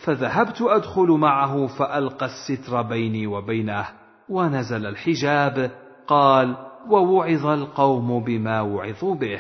فذهبت 0.06 0.62
أدخل 0.62 1.08
معه 1.08 1.68
فألقى 1.68 2.26
الستر 2.26 2.82
بيني 2.82 3.28
وبينه 3.28 3.86
ونزل 4.30 4.86
الحجاب. 4.86 5.72
قال 6.08 6.56
ووعظ 6.90 7.46
القوم 7.46 8.24
بما 8.24 8.62
وعظوا 8.62 9.16
به. 9.16 9.40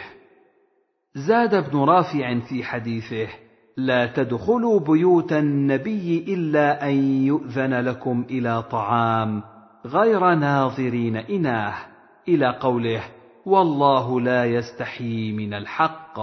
زاد 1.15 1.53
ابن 1.53 1.79
رافع 1.79 2.39
في 2.39 2.63
حديثه 2.63 3.27
لا 3.77 4.05
تدخلوا 4.05 4.79
بيوت 4.79 5.33
النبي 5.33 6.33
إلا 6.33 6.89
أن 6.89 7.23
يؤذن 7.23 7.73
لكم 7.73 8.25
إلى 8.29 8.63
طعام. 8.63 9.54
غير 9.85 10.33
ناظرين 10.33 11.15
إناه 11.17 11.75
إلى 12.27 12.57
قوله 12.59 13.03
والله 13.45 14.21
لا 14.21 14.45
يستحيي 14.45 15.31
من 15.31 15.53
الحق. 15.53 16.19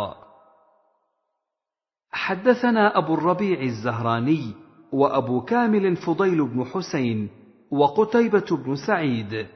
حدثنا 2.10 2.98
أبو 2.98 3.14
الربيع 3.14 3.60
الزهراني 3.60 4.55
وأبو 4.93 5.40
كامل 5.40 5.97
فضيل 5.97 6.48
بن 6.48 6.64
حسين 6.64 7.28
وقتيبة 7.70 8.47
بن 8.51 8.76
سعيد. 8.86 9.47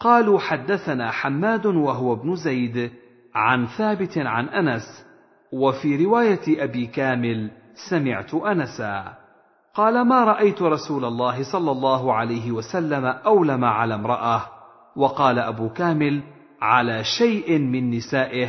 قالوا 0.00 0.38
حدثنا 0.38 1.10
حماد 1.10 1.66
وهو 1.66 2.12
ابن 2.12 2.36
زيد 2.36 2.90
عن 3.34 3.66
ثابت 3.66 4.18
عن 4.18 4.48
أنس 4.48 5.06
وفي 5.52 6.04
رواية 6.04 6.64
أبي 6.64 6.86
كامل 6.86 7.50
سمعت 7.90 8.34
أنسا. 8.34 9.19
قال 9.74 10.08
ما 10.08 10.24
رأيت 10.24 10.62
رسول 10.62 11.04
الله 11.04 11.52
صلى 11.52 11.70
الله 11.70 12.14
عليه 12.14 12.52
وسلم 12.52 13.04
أولم 13.04 13.64
على 13.64 13.94
امرأة. 13.94 14.42
وقال 14.96 15.38
أبو 15.38 15.68
كامل 15.68 16.22
على 16.62 17.04
شيء 17.18 17.58
من 17.58 17.90
نسائه 17.90 18.48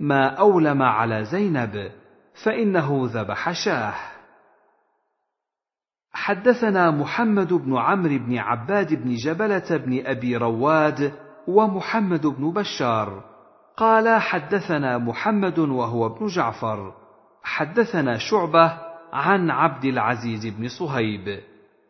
ما 0.00 0.26
أولم 0.26 0.82
على 0.82 1.24
زينب 1.24 1.92
فإنه 2.44 3.02
ذبح 3.04 3.52
شاه. 3.52 3.94
حدثنا 6.12 6.90
محمد 6.90 7.52
بن 7.52 7.76
عمرو 7.76 8.18
بن 8.18 8.38
عباد 8.38 8.94
بن 8.94 9.14
جبلة 9.14 9.76
بن 9.76 10.06
أبي 10.06 10.36
رواد 10.36 11.12
ومحمد 11.48 12.26
بن 12.26 12.50
بشار. 12.50 13.24
قال 13.76 14.20
حدثنا 14.20 14.98
محمد 14.98 15.58
وهو 15.58 16.06
ابن 16.06 16.26
جعفر. 16.26 16.94
حدثنا 17.42 18.18
شعبة 18.18 18.78
عن 19.12 19.50
عبد 19.50 19.84
العزيز 19.84 20.46
بن 20.46 20.68
صهيب. 20.68 21.40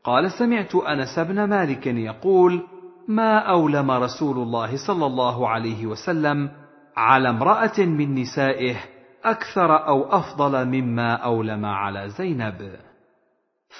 قال 0.04 0.30
سمعت 0.32 0.74
أنس 0.74 1.18
بن 1.18 1.44
مالك 1.44 1.86
يقول 1.86 2.66
ما 3.08 3.38
أولم 3.38 3.90
رسول 3.90 4.38
الله 4.38 4.86
صلى 4.86 5.06
الله 5.06 5.48
عليه 5.48 5.86
وسلم 5.86 6.50
على 6.96 7.30
امرأة 7.30 7.78
من 7.78 8.14
نسائه 8.14 8.76
أكثر 9.24 9.86
أو 9.88 10.04
أفضل 10.04 10.64
مما 10.64 11.14
أولم 11.14 11.64
على 11.64 12.08
زينب. 12.08 12.76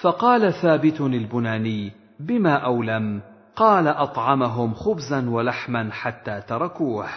فقال 0.02 0.52
ثابت 0.52 1.00
البناني 1.00 1.92
بما 2.20 2.54
أولم؟ 2.54 3.22
قال 3.56 3.88
أطعمهم 3.88 4.74
خبزا 4.74 5.30
ولحما 5.30 5.90
حتى 5.92 6.40
تركوه. 6.40 7.08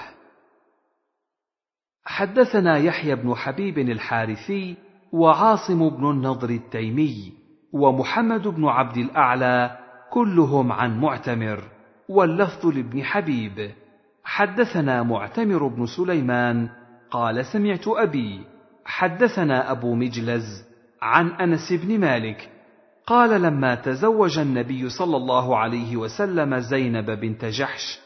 حدثنا 2.05 2.77
يحيى 2.77 3.15
بن 3.15 3.35
حبيب 3.35 3.79
الحارثي 3.79 4.84
وعاصم 5.15 5.89
بن 5.89 6.09
النضر 6.09 6.49
التيمي 6.49 7.33
ومحمد 7.73 8.47
بن 8.47 8.65
عبد 8.65 8.97
الأعلى 8.97 9.77
كلهم 10.11 10.71
عن 10.71 10.99
معتمر 11.01 11.63
واللفظ 12.09 12.65
لابن 12.65 13.03
حبيب. 13.03 13.71
حدثنا 14.23 15.03
معتمر 15.03 15.67
بن 15.67 15.85
سليمان 15.85 16.69
قال 17.11 17.45
سمعت 17.45 17.87
أبي. 17.87 18.41
حدثنا 18.85 19.71
أبو 19.71 19.95
مجلز 19.95 20.63
عن 21.01 21.27
أنس 21.27 21.73
بن 21.73 21.99
مالك 21.99 22.49
قال 23.07 23.41
لما 23.41 23.75
تزوج 23.75 24.39
النبي 24.39 24.89
صلى 24.89 25.17
الله 25.17 25.57
عليه 25.57 25.97
وسلم 25.97 26.59
زينب 26.59 27.11
بنت 27.11 27.45
جحش 27.45 27.99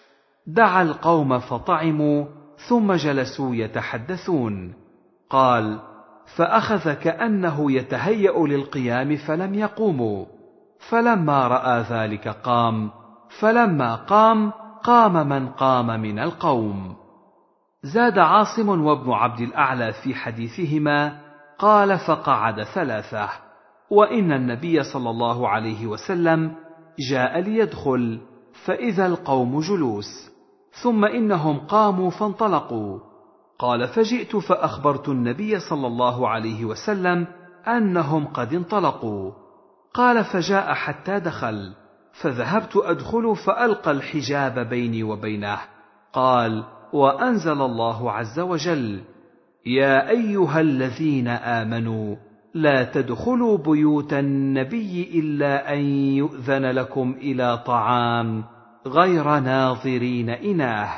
دعا 0.48 0.82
القوم 0.82 1.40
فطعموا 1.40 2.26
ثم 2.70 2.94
جلسوا 2.94 3.56
يتحدثون. 3.56 4.74
قال 5.30 5.89
فأخذ 6.36 6.94
كأنه 6.94 7.72
يتهيأ 7.72 8.48
للقيام 8.48 9.16
فلم 9.16 9.54
يقوموا 9.54 10.26
فلما 10.90 11.48
رأى 11.48 11.82
ذلك 11.82 12.28
قام. 12.28 12.92
فلما 13.40 13.96
قام 13.96 14.52
قام 14.84 15.30
من 15.30 15.48
قام 15.48 16.02
من 16.02 16.20
القوم. 16.20 16.96
زاد 17.84 18.20
عاصم 18.20 18.86
وابن 18.86 19.12
عبد 19.12 19.40
الأعلى 19.40 19.94
في 19.94 20.16
حديثهما 20.16 21.20
قال 21.60 22.00
فقعد 22.00 22.64
ثلاثة. 22.64 23.30
وإن 23.90 24.32
النبي 24.32 24.84
صلى 24.84 25.10
الله 25.10 25.50
عليه 25.50 25.88
وسلم 25.88 26.56
جاء 27.12 27.40
ليدخل 27.40 28.20
فإذا 28.66 29.06
القوم 29.06 29.60
جلوس. 29.60 30.32
ثم 30.84 31.06
إنهم 31.06 31.60
قاموا 31.60 32.10
فانطلقوا. 32.10 33.09
قال 33.60 33.88
فجئت 33.88 34.36
فأخبرت 34.36 35.10
النبي 35.10 35.60
صلى 35.60 35.88
الله 35.88 36.30
عليه 36.30 36.66
وسلم 36.66 37.28
أنهم 37.68 38.26
قد 38.26 38.54
انطلقوا. 38.54 39.32
قال 39.94 40.24
فجاء 40.24 40.74
حتى 40.74 41.20
دخل 41.20 41.74
فذهبت 42.22 42.78
أدخل 42.78 43.36
فألقى 43.36 43.92
الحجاب 43.92 44.70
بيني 44.70 45.04
وبينه. 45.04 45.58
قال 46.14 46.64
وأنزل 46.94 47.62
الله 47.62 48.12
عز 48.12 48.40
وجل 48.40 49.02
يا 49.66 50.10
أيها 50.10 50.62
الذين 50.62 51.28
آمنوا 51.28 52.16
لا 52.54 52.84
تدخلوا 52.84 53.58
بيوت 53.58 54.14
النبي 54.14 55.20
إلا 55.20 55.74
أن 55.74 55.80
يؤذن 56.16 56.66
لكم 56.66 57.16
إلى 57.22 57.58
طعام 57.58 58.44
غير 58.88 59.40
ناظرين 59.40 60.30
إناه. 60.30 60.90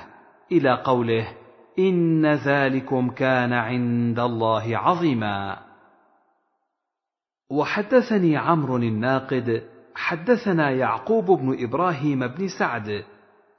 إلى 0.51 0.81
قوله 0.83 1.40
ان 1.79 2.25
ذلكم 2.25 3.09
كان 3.09 3.53
عند 3.53 4.19
الله 4.19 4.77
عظيما. 4.77 5.57
وحدثني 7.51 8.37
عمرو 8.37 8.77
الناقد 8.77 9.63
حدثنا 9.95 10.69
يعقوب 10.69 11.25
بن 11.25 11.63
إبراهيم 11.63 12.27
بن 12.27 12.47
سعد 12.59 13.03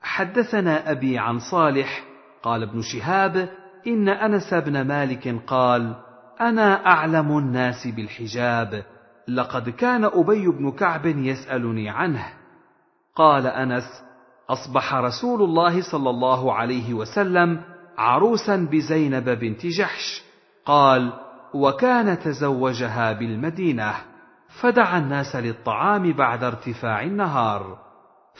حدثنا 0.03 0.91
ابي 0.91 1.19
عن 1.19 1.39
صالح 1.39 2.05
قال 2.43 2.63
ابن 2.63 2.81
شهاب 2.83 3.49
ان 3.87 4.09
انس 4.09 4.55
بن 4.55 4.83
مالك 4.83 5.43
قال 5.47 5.95
أنا 6.41 6.87
اعلم 6.87 7.39
الناس 7.39 7.87
بالحجاب 7.87 8.85
لقد 9.29 9.69
كان 9.71 10.05
ابي 10.05 10.49
بن 10.49 10.71
كعب 10.71 11.07
يسالني 11.07 11.91
عنه. 11.91 12.27
قال 13.15 13.47
انس 13.47 14.03
اصبح 14.51 14.95
رسول 14.95 15.43
الله 15.43 15.83
صلى 15.93 16.11
الله 16.11 16.55
عليه 16.55 16.95
وسلم 16.95 17.72
عروسا 17.99 18.57
بزينب 18.57 19.29
بنت 19.31 19.67
جحش. 19.67 20.23
قال 20.67 21.13
وكان 21.55 22.19
تزوجها 22.19 23.13
بالمدينة 23.13 23.95
فدعا 24.61 24.99
الناس 24.99 25.37
للطعام 25.37 26.13
بعد 26.13 26.45
ارتفاع 26.45 27.03
النهار. 27.03 27.79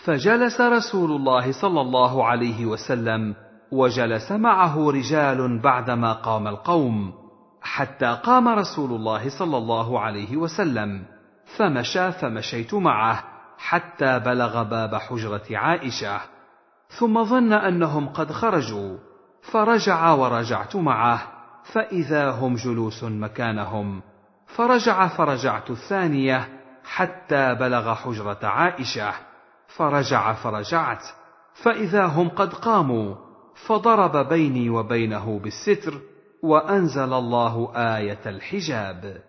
فجلس 0.05 0.61
رسول 0.61 1.11
الله 1.11 1.53
صلى 1.53 1.81
الله 1.81 2.27
عليه 2.27 2.67
وسلم 2.67 3.35
وجلس 3.73 4.33
معه 4.33 4.91
رجال 4.91 5.59
بعدما 5.59 6.13
قام 6.13 6.49
القوم 6.49 7.13
حتى 7.63 8.19
قام 8.23 8.49
رسول 8.49 8.91
الله 8.91 9.39
صلى 9.39 9.57
الله 9.57 10.01
عليه 10.01 10.37
وسلم. 10.37 11.05
فمشى 11.57 12.13
فمشيت 12.13 12.75
معه 12.75 13.25
حتى 13.59 14.19
بلغ 14.19 14.63
باب 14.63 14.95
حجرة 14.95 15.43
عائشة. 15.53 16.21
ثم 16.89 17.25
ظن 17.25 17.53
أنهم 17.53 18.09
قد 18.09 18.33
خرجوا. 18.33 18.99
فرجع 19.43 20.13
ورجعت 20.13 20.77
معه 20.77 21.23
فإذا 21.73 22.31
هم 22.31 22.55
جلوس 22.55 23.05
مكانهم. 23.05 24.03
فرجع 24.47 25.09
فرجعت 25.09 25.71
الثانية 25.71 26.49
حتى 26.85 27.55
بلغ 27.55 27.95
حجرة 27.95 28.39
عائشة. 28.43 29.13
فرجع 29.67 30.33
فرجعت 30.33 31.05
فإذا 31.55 32.07
هم 32.07 32.29
قد 32.29 32.55
قاموا 32.55 33.15
فضرب 33.67 34.29
بيني 34.29 34.71
وبينه 34.71 35.39
بالستر 35.39 36.01
وأنزل 36.43 37.13
الله 37.13 37.73
آية 37.77 38.21
الحجاب. 38.27 39.23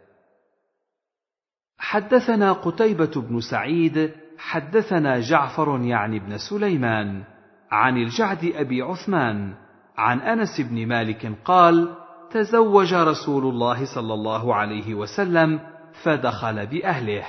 حدثنا 1.77 2.53
قتيبة 2.53 3.21
بن 3.21 3.39
سعيد 3.39 4.11
حدثنا 4.37 5.19
جعفر 5.19 5.81
يعني 5.81 6.19
بن 6.19 6.37
سليمان 6.37 7.23
عن 7.71 7.97
الجعد 7.97 8.51
أبي 8.55 8.81
عثمان 8.81 9.62
عن 9.97 10.19
أنس 10.19 10.61
بن 10.61 10.87
مالك 10.87 11.31
قال 11.45 11.89
تزوج 12.31 12.93
رسول 12.93 13.45
الله 13.45 13.85
صلى 13.95 14.13
الله 14.13 14.55
عليه 14.55 14.93
وسلم 14.93 15.59
فدخل 16.03 16.65
بأهله. 16.65 17.23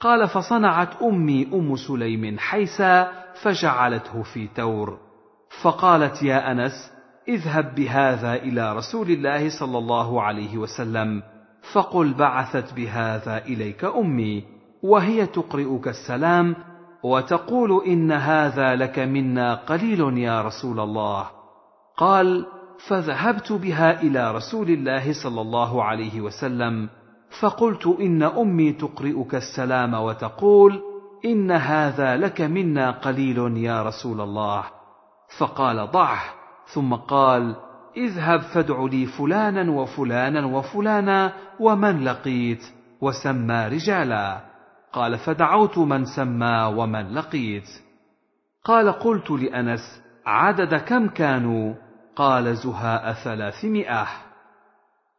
قال 0.00 0.28
فصنعت 0.28 1.02
أمي 1.02 1.48
أم 1.54 1.76
سليم 1.76 2.38
حيسا 2.38 3.12
فجعلته 3.42 4.22
في 4.22 4.48
تور. 4.56 4.98
فقالت 5.62 6.22
يا 6.22 6.52
أنس 6.52 6.92
اذهب 7.28 7.74
بهذا 7.74 8.34
إلى 8.34 8.76
رسول 8.76 9.10
الله 9.10 9.60
صلى 9.60 9.78
الله 9.78 10.22
عليه 10.22 10.58
وسلم 10.58 11.22
فقل 11.72 12.14
بعثت 12.14 12.74
بهذا 12.74 13.38
إليك 13.38 13.84
أمي 13.84 14.44
وهي 14.82 15.26
تقرئك 15.26 15.88
السلام 15.88 16.56
وتقول 17.02 17.84
إن 17.86 18.12
هذا 18.12 18.76
لك 18.76 18.98
منا 18.98 19.54
قليل 19.54 20.18
يا 20.18 20.42
رسول 20.42 20.80
الله. 20.80 21.39
قال 22.00 22.46
فذهبت 22.88 23.52
بها 23.52 24.02
إلى 24.02 24.34
رسول 24.34 24.70
الله 24.70 25.12
صلى 25.22 25.40
الله 25.40 25.84
عليه 25.84 26.20
وسلم 26.20 26.88
فقلت 27.40 27.86
إن 27.86 28.22
أمي 28.22 28.72
تقرئك 28.72 29.34
السلام 29.34 29.94
وتقول 29.94 30.80
إن 31.24 31.50
هذا 31.50 32.16
لك 32.16 32.40
منا 32.40 32.90
قليل 32.90 33.56
يا 33.56 33.82
رسول 33.82 34.20
الله. 34.20 34.64
فقال 35.38 35.90
ضعه. 35.90 36.22
ثم 36.74 36.94
قال 36.94 37.56
اذهب 37.96 38.40
فادع 38.40 38.84
لي 38.84 39.06
فلانا 39.06 39.72
وفلانا 39.72 40.46
وفلانا 40.46 41.32
ومن 41.60 42.04
لقيت 42.04 42.62
وسمى 43.00 43.66
رجالا. 43.66 44.40
قال 44.92 45.18
فدعوت 45.18 45.78
من 45.78 46.04
سمى 46.04 46.72
ومن 46.76 47.14
لقيت. 47.14 47.68
قال 48.64 48.92
قلت 48.92 49.30
لأنس 49.30 50.02
عدد 50.26 50.74
كم 50.74 51.08
كانوا؟ 51.08 51.89
قال 52.20 52.56
زهاء 52.56 53.12
ثلاثمائة. 53.12 54.06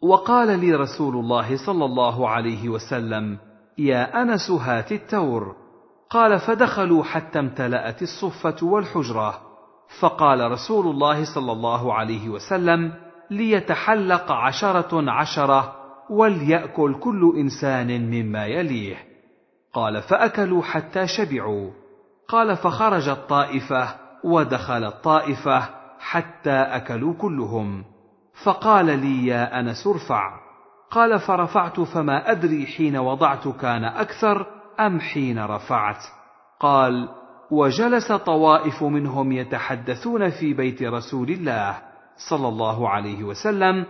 وقال 0.01 0.59
لي 0.59 0.75
رسول 0.75 1.15
الله 1.15 1.65
صلى 1.65 1.85
الله 1.85 2.29
عليه 2.29 2.69
وسلم 2.69 3.37
يا 3.77 4.21
أنس 4.21 4.51
هات 4.51 4.91
التور. 4.91 5.55
قال 6.09 6.39
فدخلوا 6.39 7.03
حتى 7.03 7.39
امتلأت 7.39 8.01
الصفة 8.01 8.67
والحجرة. 8.67 9.41
فقال 9.99 10.51
رسول 10.51 10.87
الله 10.87 11.35
صلى 11.35 11.51
الله 11.51 11.93
عليه 11.93 12.29
وسلم 12.29 12.93
ليتحلق 13.31 14.31
عشرة 14.31 15.11
عشرة 15.11 15.75
وليأكل 16.09 16.99
كل 16.99 17.33
إنسان 17.37 18.11
مما 18.11 18.45
يليه. 18.45 18.97
قال 19.73 20.01
فأكلوا 20.01 20.63
حتى 20.63 21.07
شبعوا. 21.07 21.71
قال 22.27 22.57
فخرجت 22.57 23.19
طائفة 23.29 23.87
ودخلت 24.23 24.93
طائفة 25.03 25.80
حتى 26.01 26.51
أكلوا 26.51 27.13
كلهم. 27.13 27.83
فقال 28.43 28.85
لي 28.85 29.27
يا 29.27 29.59
أنس 29.59 29.87
ارفع. 29.87 30.39
قال 30.91 31.19
فرفعت 31.19 31.79
فما 31.79 32.31
أدري 32.31 32.65
حين 32.65 32.97
وضعت 32.97 33.47
كان 33.47 33.83
أكثر 33.83 34.45
أم 34.79 34.99
حين 34.99 35.45
رفعت. 35.45 36.03
قال 36.59 37.09
وجلس 37.51 38.11
طوائف 38.11 38.83
منهم 38.83 39.31
يتحدثون 39.31 40.29
في 40.29 40.53
بيت 40.53 40.83
رسول 40.83 41.29
الله 41.29 41.77
صلى 42.29 42.47
الله 42.47 42.89
عليه 42.89 43.23
وسلم 43.23 43.85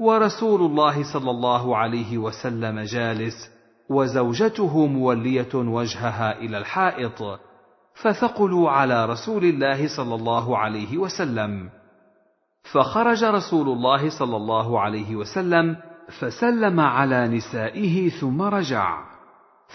ورسول 0.00 0.60
الله 0.60 1.12
صلى 1.12 1.30
الله 1.30 1.76
عليه 1.76 2.18
وسلم 2.18 2.80
جالس 2.80 3.50
وزوجته 3.90 4.86
مولية 4.86 5.54
وجهها 5.54 6.38
إلى 6.38 6.58
الحائط. 6.58 7.40
فثقلوا 8.02 8.70
على 8.70 9.06
رسول 9.06 9.44
الله 9.44 9.96
صلى 9.96 10.14
الله 10.14 10.58
عليه 10.58 10.98
وسلم. 10.98 11.68
فخرج 12.72 13.24
رسول 13.24 13.68
الله 13.68 14.18
صلى 14.18 14.36
الله 14.36 14.80
عليه 14.80 15.16
وسلم 15.16 15.76
فسلم 16.20 16.80
على 16.80 17.28
نسائه 17.28 18.08
ثم 18.08 18.42
رجع. 18.42 18.98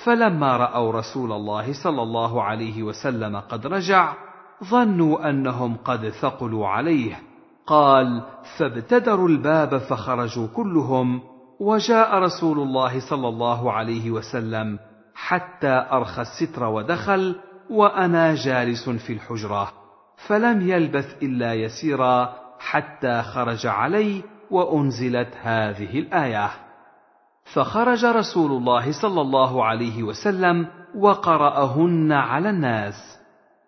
فلما 0.06 0.58
رأوا 0.58 0.92
رسول 0.92 1.32
الله 1.32 1.84
صلى 1.84 2.02
الله 2.02 2.44
عليه 2.44 2.84
وسلم 2.84 3.40
قد 3.40 3.68
رجع 3.68 4.14
ظنوا 4.64 5.30
أنهم 5.30 5.78
قد 5.86 6.10
ثقلوا 6.10 6.68
عليه. 6.68 7.20
قال 7.68 8.24
فابتدروا 8.58 9.30
الباب 9.30 9.78
فخرجوا 9.78 10.48
كلهم. 10.48 11.22
وجاء 11.60 12.18
رسول 12.18 12.60
الله 12.60 13.10
صلى 13.10 13.28
الله 13.28 13.72
عليه 13.72 14.12
وسلم 14.12 14.80
حتى 15.16 15.86
أرخى 15.92 16.22
الستر 16.22 16.64
ودخل 16.64 17.36
وأنا 17.72 18.36
جالس 18.36 18.90
في 18.90 19.14
الحجرة 19.14 19.72
فلم 20.28 20.70
يلبث 20.70 21.24
إلا 21.24 21.54
يسيرا 21.54 22.34
حتى 22.60 23.22
خرج 23.22 23.68
علي 23.68 24.24
وأنزلت 24.52 25.30
هذه 25.42 26.00
الآية. 26.00 26.50
فخرج 27.54 28.06
رسول 28.06 28.52
الله 28.52 29.02
صلى 29.02 29.22
الله 29.22 29.66
عليه 29.66 30.04
وسلم 30.04 30.68
وقرأهن 30.96 32.12
على 32.12 32.50
الناس. 32.50 33.20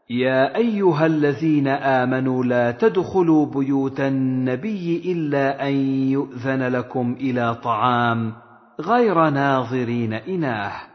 يا 0.10 0.56
أيها 0.56 1.06
الذين 1.06 1.68
آمنوا 1.68 2.44
لا 2.44 2.72
تدخلوا 2.72 3.46
بيوت 3.46 4.00
النبي 4.00 5.12
إلا 5.12 5.68
أن 5.68 5.74
يؤذن 6.12 6.68
لكم 6.68 7.16
إلى 7.20 7.56
طعام 7.56 8.34
غير 8.82 9.30
ناظرين 9.30 10.14
إناه. 10.14 10.93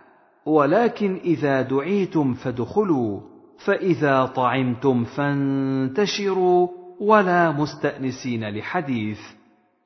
ولكن 0.49 1.17
إذا 1.25 1.63
دعيتم 1.63 2.35
فادخلوا 2.35 3.21
فإذا 3.65 4.25
طعمتم 4.25 5.05
فانتشروا 5.05 6.69
ولا 7.01 7.51
مستأنسين 7.53 8.49
لحديث. 8.49 9.21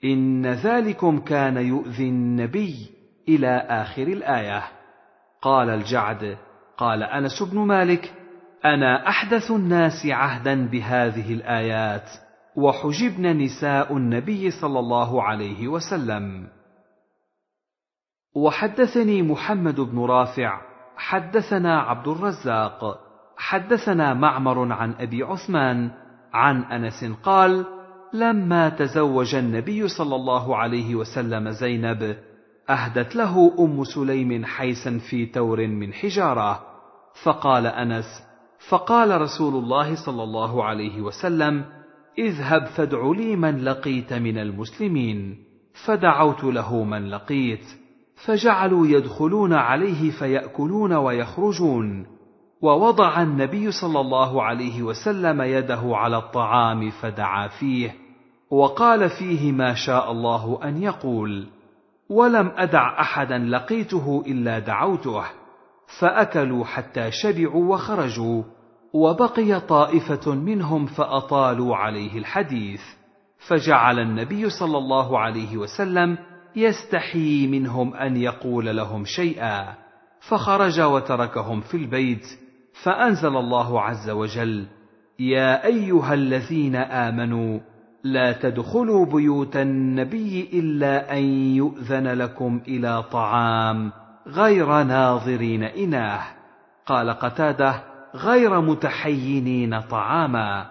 إن 0.05 0.47
ذلكم 0.47 1.19
كان 1.19 1.57
يؤذي 1.57 2.09
النبي 2.09 2.75
إلى 3.29 3.57
آخر 3.57 4.03
الآية. 4.03 4.63
قال 5.43 5.71
الجعد 5.71 6.37
قال 6.77 7.03
أنس 7.03 7.43
بن 7.43 7.59
مالك 7.59 8.13
أنا 8.65 9.09
أحدث 9.09 9.51
الناس 9.51 10.07
عهدا 10.07 10.67
بهذه 10.67 11.35
الآيات 11.35 12.11
وحجبن 12.57 13.37
نساء 13.37 13.97
النبي 13.97 14.51
صلى 14.51 14.79
الله 14.79 15.23
عليه 15.23 15.69
وسلم. 15.69 16.47
وحدثني 18.35 19.23
محمد 19.23 19.81
بن 19.81 19.99
رافع 19.99 20.61
حدثنا 20.97 21.81
عبد 21.81 22.09
الرزاق 22.09 22.99
حدثنا 23.37 24.15
معمر 24.15 24.73
عن 24.73 24.93
أبي 24.93 25.23
عثمان 25.23 25.91
عن 26.33 26.63
أنس 26.63 27.05
قال 27.23 27.65
لما 28.13 28.69
تزوج 28.69 29.35
النبي 29.35 29.89
صلى 29.89 30.17
الله 30.17 30.57
عليه 30.57 30.95
وسلم 30.95 31.51
زينب 31.51 32.17
أهدت 32.71 33.17
له 33.17 33.55
أم 33.59 33.85
سليم 33.85 34.45
حيسا 34.45 34.99
في 34.99 35.27
تور 35.27 35.67
من 35.67 35.93
حجارة 35.93 36.63
فقال 37.25 37.67
أنس 37.67 38.23
فقال 38.69 39.21
رسول 39.21 39.55
الله 39.55 39.95
صلى 40.07 40.23
الله 40.23 40.65
عليه 40.65 41.01
وسلم 41.01 41.65
اذهب 42.19 42.67
فادع 42.67 43.13
لي 43.17 43.37
من 43.37 43.65
لقيت 43.65 44.13
من 44.13 44.39
المسلمين 44.39 45.45
فدعوت 45.87 46.45
له 46.45 46.85
من 46.85 47.11
لقيت 47.11 47.82
فجعلوا 48.27 48.87
يدخلون 48.87 49.53
عليه 49.53 50.11
فيأكلون 50.11 50.93
ويخرجون. 50.93 52.07
ووضع 52.63 53.23
النبي 53.23 53.71
صلى 53.71 54.01
الله 54.01 54.43
عليه 54.43 54.83
وسلم 54.83 55.43
يده 55.43 55.81
على 55.85 56.17
الطعام 56.17 56.91
فدعا 56.91 57.49
فيه. 57.49 57.95
وقال 58.51 59.11
فيه 59.11 59.53
ما 59.53 59.75
شاء 59.75 60.13
الله 60.13 60.59
أن 60.65 60.83
يقول 60.83 61.47
ولم 62.11 62.53
أدع 62.57 63.01
أحدا 63.01 63.39
لقيته 63.39 64.23
إلا 64.27 64.59
دعوته. 64.59 65.25
فأكلوا 66.01 66.65
حتى 66.65 67.11
شبعوا 67.11 67.75
وخرجوا. 67.75 68.43
وبقي 68.93 69.61
طائفة 69.61 70.35
منهم 70.35 70.87
فأطالوا 70.87 71.77
عليه 71.77 72.19
الحديث. 72.19 72.83
فجعل 73.49 73.99
النبي 73.99 74.51
صلى 74.51 74.79
الله 74.79 75.19
عليه 75.19 75.57
وسلم 75.57 76.19
يستحيي 76.57 77.47
منهم 77.47 77.95
أن 77.95 78.17
يقول 78.17 78.77
لهم 78.77 79.05
شيئا 79.05 79.75
فخرج 80.21 80.81
وتركهم 80.81 81.61
في 81.61 81.77
البيت 81.77 82.27
فأنزل 82.83 83.37
الله 83.37 83.81
عز 83.81 84.11
وجل 84.11 84.67
يا 85.19 85.67
أيها 85.67 86.15
الذين 86.15 86.77
آمنوا 86.77 87.61
لا 88.05 88.33
تدخلوا 88.33 89.07
بيوت 89.07 89.57
النبي 89.57 90.51
إلا 90.53 91.19
أن 91.19 91.25
يؤذن 91.55 92.09
لكم 92.09 92.61
إلى 92.69 93.03
طعام 93.03 93.93
غير 94.27 94.83
ناظرين 94.83 95.63
إناه 95.63 96.23
قال 96.87 97.11
قتادة 97.11 97.83
غير 98.15 98.61
متحينين 98.61 99.81
طعاما 99.81 100.71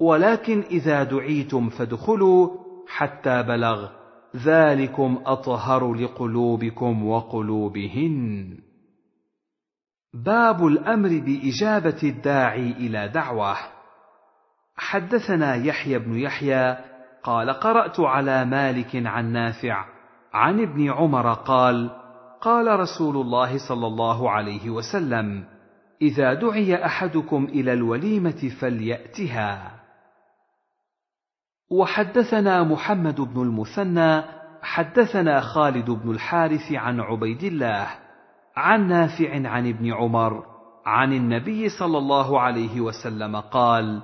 ولكن 0.00 0.62
إذا 0.70 1.02
دعيتم 1.02 1.68
فادخلوا 1.68 2.50
حتى 2.88 3.42
بلغ 3.42 3.99
ذلكم 4.36 5.22
أطهر 5.26 5.94
لقلوبكم 5.94 7.06
وقلوبهن. 7.06 8.58
باب 10.14 10.66
الأمر 10.66 11.08
بإجابة 11.08 12.00
الداعي 12.02 12.70
إلى 12.70 13.08
دعوة. 13.08 13.56
حدثنا 14.76 15.54
يحيى 15.54 15.98
بن 15.98 16.18
يحيى 16.18 16.76
قال 17.22 17.50
قرأت 17.50 18.00
على 18.00 18.44
مالك 18.44 19.06
عن 19.06 19.32
نافع 19.32 19.84
عن 20.32 20.60
ابن 20.60 20.90
عمر 20.90 21.32
قال 21.32 21.90
قال 22.40 22.80
رسول 22.80 23.16
الله 23.16 23.68
صلى 23.68 23.86
الله 23.86 24.30
عليه 24.30 24.70
وسلم 24.70 25.44
إذا 26.02 26.34
دعي 26.34 26.84
أحدكم 26.84 27.44
إلى 27.44 27.72
الوليمة 27.72 28.50
فليأتها. 28.60 29.79
وحدثنا 31.70 32.62
محمد 32.64 33.20
بن 33.20 33.42
المثنى 33.42 34.22
حدثنا 34.62 35.40
خالد 35.40 35.90
بن 35.90 36.10
الحارث 36.10 36.72
عن 36.72 37.00
عبيد 37.00 37.42
الله 37.44 37.88
عن 38.56 38.88
نافع 38.88 39.48
عن 39.48 39.68
ابن 39.68 39.92
عمر 39.92 40.44
عن 40.86 41.12
النبي 41.12 41.68
صلى 41.68 41.98
الله 41.98 42.40
عليه 42.40 42.80
وسلم 42.80 43.36
قال 43.36 44.02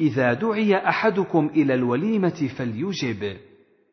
إذا 0.00 0.32
دعي 0.32 0.88
أحدكم 0.88 1.46
إلى 1.46 1.74
الوليمة 1.74 2.48
فليجب. 2.58 3.36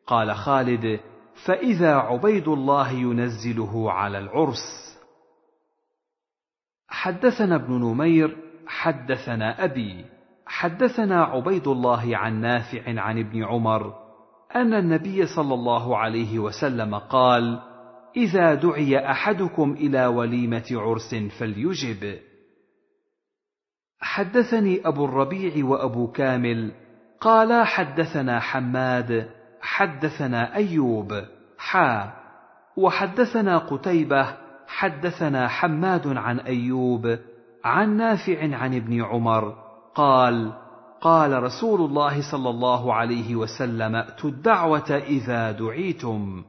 قال 0.06 0.34
خالد 0.34 1.00
فإذا 1.46 1.94
عبيد 1.94 2.48
الله 2.48 2.90
ينزله 2.90 3.92
على 3.92 4.18
العرس. 4.18 4.98
حدثنا 6.88 7.54
ابن 7.54 7.72
نمير 7.74 8.36
حدثنا 8.66 9.64
أبي 9.64 10.04
حدثنا 10.46 11.24
عبيد 11.24 11.68
الله 11.68 12.16
عن 12.16 12.40
نافع 12.40 13.00
عن 13.00 13.18
ابن 13.18 13.44
عمر 13.44 14.02
أن 14.56 14.74
النبي 14.74 15.26
صلى 15.26 15.54
الله 15.54 15.96
عليه 15.96 16.38
وسلم 16.38 16.94
قال 16.94 17.60
إذا 18.16 18.54
دعي 18.54 19.10
أحدكم 19.10 19.72
إلى 19.72 20.06
وليمة 20.06 20.64
عرس 20.72 21.14
فليجب. 21.14 22.18
حدثني 24.00 24.88
أبو 24.88 25.04
الربيع 25.04 25.64
وأبو 25.64 26.12
كامل 26.12 26.72
قالا 27.20 27.64
حدثنا 27.64 28.40
حماد 28.40 29.30
حدثنا 29.60 30.54
أيوب 30.54 31.12
حا. 31.58 32.12
وحدثنا 32.76 33.58
قتيبة 33.58 34.36
حدثنا 34.66 35.48
حماد 35.48 36.06
عن 36.06 36.40
أيوب 36.40 37.18
عن 37.64 37.96
نافع 37.96 38.56
عن 38.56 38.74
ابن 38.74 39.02
عمر. 39.02 39.61
قال 39.94 40.52
قال 41.00 41.42
رسول 41.42 41.80
الله 41.80 42.30
صلى 42.32 42.50
الله 42.50 42.94
عليه 42.94 43.36
وسلم 43.36 43.94
ائتوا 43.96 44.30
الدعوة 44.30 44.90
إذا 44.90 45.52
دعيتم. 45.52 46.44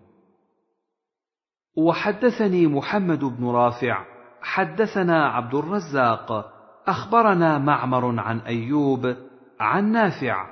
وحدثني 1.77 2.67
محمد 2.67 3.23
بن 3.23 3.47
رافع 3.47 4.05
حدثنا 4.41 5.27
عبد 5.27 5.55
الرزاق 5.55 6.53
أخبرنا 6.87 7.57
معمر 7.57 8.19
عن 8.19 8.39
أيوب 8.39 9.15
عن 9.59 9.91
نافع 9.91 10.45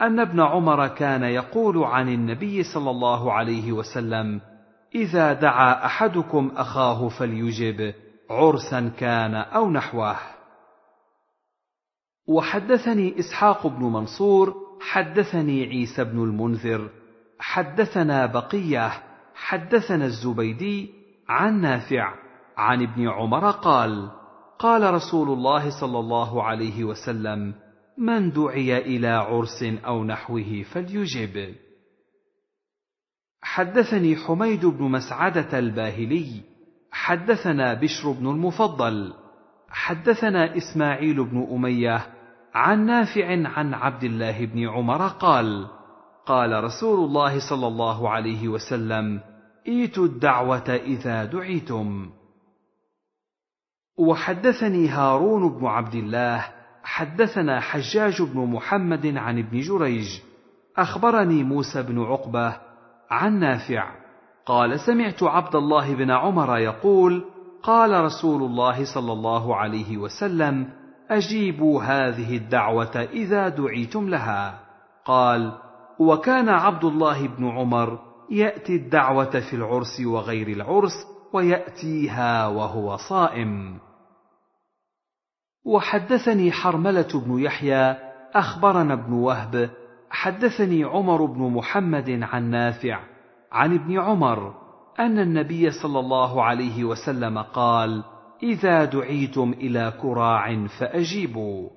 أن 0.00 0.20
ابن 0.20 0.40
عمر 0.40 0.88
كان 0.88 1.22
يقول 1.22 1.84
عن 1.84 2.08
النبي 2.08 2.62
صلى 2.62 2.90
الله 2.90 3.32
عليه 3.32 3.72
وسلم 3.72 4.40
إذا 4.94 5.32
دعا 5.32 5.86
أحدكم 5.86 6.50
أخاه 6.56 7.08
فليجب 7.08 7.94
عرسا 8.30 8.88
كان 8.98 9.34
أو 9.34 9.70
نحوه. 9.70 10.16
وحدثني 12.30 13.18
إسحاق 13.18 13.66
بن 13.66 13.84
منصور 13.84 14.54
حدثني 14.80 15.64
عيسى 15.64 16.04
بن 16.04 16.22
المنذر 16.22 16.90
حدثنا 17.38 18.26
بقية 18.26 18.92
حدثنا 19.34 20.04
الزبيدي 20.04 20.90
عن 21.28 21.60
نافع 21.60 22.14
عن 22.56 22.82
ابن 22.82 23.08
عمر 23.08 23.50
قال 23.50 24.10
قال 24.58 24.94
رسول 24.94 25.28
الله 25.28 25.80
صلى 25.80 25.98
الله 25.98 26.42
عليه 26.42 26.84
وسلم 26.84 27.54
من 27.98 28.32
دعي 28.32 28.78
إلى 28.78 29.08
عرس 29.08 29.62
أو 29.62 30.04
نحوه 30.04 30.62
فليجب 30.72 31.54
حدثني 33.42 34.16
حميد 34.16 34.66
بن 34.66 34.84
مسعدة 34.84 35.58
الباهلي 35.58 36.40
حدثنا 36.90 37.74
بشر 37.74 38.10
بن 38.12 38.26
المفضل 38.26 39.14
حدثنا 39.68 40.56
إسماعيل 40.56 41.24
بن 41.24 41.48
أمية 41.52 42.19
عن 42.54 42.86
نافع 42.86 43.48
عن 43.48 43.74
عبد 43.74 44.04
الله 44.04 44.46
بن 44.46 44.68
عمر 44.68 45.08
قال 45.08 45.66
قال 46.26 46.64
رسول 46.64 47.04
الله 47.04 47.50
صلى 47.50 47.66
الله 47.66 48.08
عليه 48.08 48.48
وسلم 48.48 49.20
إيتوا 49.68 50.04
الدعوة 50.04 50.68
إذا 50.68 51.24
دعيتم. 51.24 52.10
وحدثني 53.98 54.88
هارون 54.88 55.58
بن 55.58 55.66
عبد 55.66 55.94
الله 55.94 56.46
حدثنا 56.82 57.60
حجاج 57.60 58.22
بن 58.22 58.40
محمد 58.40 59.06
عن 59.16 59.38
ابن 59.38 59.60
جريج 59.60 60.08
أخبرني 60.76 61.42
موسى 61.42 61.82
بن 61.82 62.02
عقبة 62.02 62.56
عن 63.10 63.38
نافع 63.40 63.90
قال 64.46 64.80
سمعت 64.80 65.22
عبد 65.22 65.54
الله 65.56 65.94
بن 65.94 66.10
عمر 66.10 66.58
يقول 66.58 67.24
قال 67.62 68.04
رسول 68.04 68.42
الله 68.42 68.94
صلى 68.94 69.12
الله 69.12 69.56
عليه 69.56 69.98
وسلم 69.98 70.79
أجيبوا 71.10 71.82
هذه 71.82 72.36
الدعوة 72.36 73.08
إذا 73.12 73.48
دعيتم 73.48 74.08
لها. 74.08 74.60
قال 75.04 75.52
وكان 75.98 76.48
عبد 76.48 76.84
الله 76.84 77.28
بن 77.28 77.48
عمر 77.48 77.98
يأتي 78.30 78.76
الدعوة 78.76 79.40
في 79.50 79.56
العرس 79.56 80.00
وغير 80.00 80.48
العرس 80.48 81.06
ويأتيها 81.32 82.46
وهو 82.46 82.96
صائم. 82.96 83.78
وحدثني 85.64 86.52
حرملة 86.52 87.08
بن 87.26 87.38
يحيى 87.38 87.96
أخبرنا 88.34 88.94
ابن 88.94 89.12
وهب 89.12 89.70
حدثني 90.10 90.84
عمر 90.84 91.24
بن 91.24 91.42
محمد 91.42 92.20
عن 92.22 92.50
نافع 92.50 93.00
عن 93.52 93.74
ابن 93.74 94.00
عمر 94.00 94.54
أن 94.98 95.18
النبي 95.18 95.70
صلى 95.70 96.00
الله 96.00 96.44
عليه 96.44 96.84
وسلم 96.84 97.38
قال 97.38 98.04
إذا 98.42 98.84
دعيتم 98.84 99.52
إلى 99.52 99.92
كراع 100.02 100.66
فأجيبوا. 100.66 101.70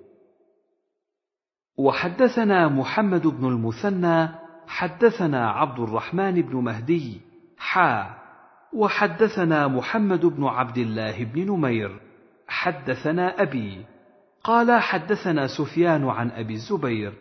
وحدثنا 1.78 2.68
محمد 2.68 3.28
بن 3.28 3.48
المثنى 3.48 4.30
حدثنا 4.68 5.50
عبد 5.50 5.80
الرحمن 5.80 6.42
بن 6.42 6.56
مهدي 6.56 7.22
حا. 7.58 8.16
وحدثنا 8.74 9.68
محمد 9.68 10.26
بن 10.26 10.44
عبد 10.44 10.78
الله 10.78 11.24
بن 11.24 11.52
نمير 11.52 12.00
حدثنا 12.48 13.42
أبي. 13.42 13.86
قال 14.44 14.82
حدثنا 14.82 15.48
سفيان 15.48 16.10
عن 16.10 16.32
أبي 16.32 16.54
الزبير 16.54 17.14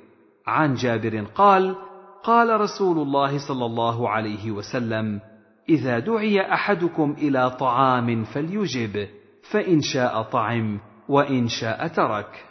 عن 0.46 0.74
جابر 0.74 1.24
قال 1.24 1.76
قال 2.22 2.60
رسول 2.60 2.98
الله 2.98 3.48
صلى 3.48 3.66
الله 3.66 4.08
عليه 4.08 4.50
وسلم 4.50 5.20
إذا 5.68 5.98
دعي 5.98 6.52
أحدكم 6.54 7.16
إلى 7.18 7.50
طعام 7.50 8.24
فليجب. 8.24 9.08
فإن 9.50 9.80
شاء 9.80 10.22
طعم 10.22 10.80
وإن 11.08 11.48
شاء 11.48 11.88
ترك. 11.88 12.44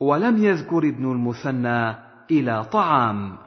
ولم 0.00 0.44
يذكر 0.44 0.78
ابن 0.78 1.12
المثنى 1.12 1.96
إلى 2.30 2.64
طعام. 2.64 3.38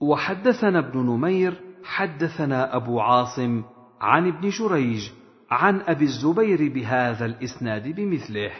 وحدثنا 0.00 0.78
ابن 0.78 0.98
نمير 0.98 1.60
حدثنا 1.84 2.76
أبو 2.76 3.00
عاصم 3.00 3.64
عن 4.00 4.28
ابن 4.28 4.48
جريج 4.48 5.10
عن 5.50 5.80
أبي 5.80 6.04
الزبير 6.04 6.72
بهذا 6.74 7.24
الإسناد 7.26 7.88
بمثله. 7.88 8.52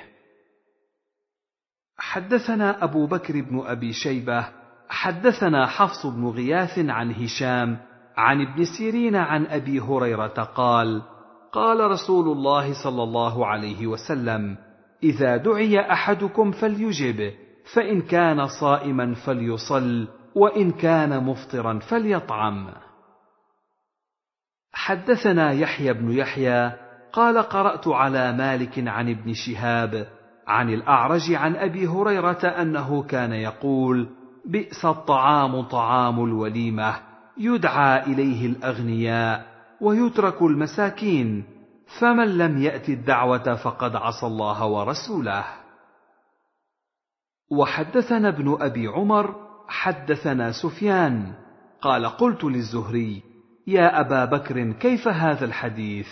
حدثنا 1.96 2.84
أبو 2.84 3.06
بكر 3.06 3.40
بن 3.40 3.60
أبي 3.66 3.92
شيبة 3.92 4.48
حدثنا 4.88 5.66
حفص 5.66 6.06
بن 6.06 6.28
غياث 6.28 6.78
عن 6.78 7.10
هشام 7.10 7.78
عن 8.16 8.40
ابن 8.40 8.64
سيرين 8.64 9.16
عن 9.16 9.46
أبي 9.46 9.80
هريرة 9.80 10.42
قال 10.56 11.02
قال 11.54 11.90
رسول 11.90 12.28
الله 12.28 12.84
صلى 12.84 13.02
الله 13.02 13.46
عليه 13.46 13.86
وسلم 13.86 14.56
إذا 15.02 15.36
دعي 15.36 15.92
أحدكم 15.92 16.50
فليجب 16.50 17.32
فإن 17.74 18.02
كان 18.02 18.46
صائما 18.46 19.14
فليصل 19.14 20.08
وإن 20.34 20.70
كان 20.70 21.24
مفطرا 21.24 21.78
فليطعم. 21.78 22.68
حدثنا 24.72 25.52
يحيى 25.52 25.92
بن 25.92 26.10
يحيى 26.10 26.72
قال 27.12 27.38
قرأت 27.38 27.88
على 27.88 28.32
مالك 28.32 28.88
عن 28.88 29.10
ابن 29.10 29.32
شهاب 29.32 30.08
عن 30.46 30.70
الأعرج 30.70 31.32
عن 31.32 31.56
أبي 31.56 31.86
هريرة 31.86 32.46
أنه 32.46 33.02
كان 33.02 33.32
يقول 33.32 34.08
بئس 34.44 34.84
الطعام 34.84 35.62
طعام 35.62 36.24
الوليمة 36.24 36.94
يدعى 37.38 38.02
إليه 38.02 38.46
الأغنياء 38.46 39.53
ويترك 39.80 40.42
المساكين 40.42 41.44
فمن 42.00 42.38
لم 42.38 42.62
يأت 42.62 42.88
الدعوة 42.88 43.54
فقد 43.54 43.96
عصى 43.96 44.26
الله 44.26 44.66
ورسوله. 44.66 45.44
وحدثنا 47.50 48.28
ابن 48.28 48.56
أبي 48.60 48.86
عمر 48.86 49.34
حدثنا 49.68 50.52
سفيان 50.52 51.32
قال 51.80 52.06
قلت 52.06 52.44
للزهري 52.44 53.22
يا 53.66 54.00
أبا 54.00 54.24
بكر 54.24 54.72
كيف 54.72 55.08
هذا 55.08 55.44
الحديث؟ 55.44 56.08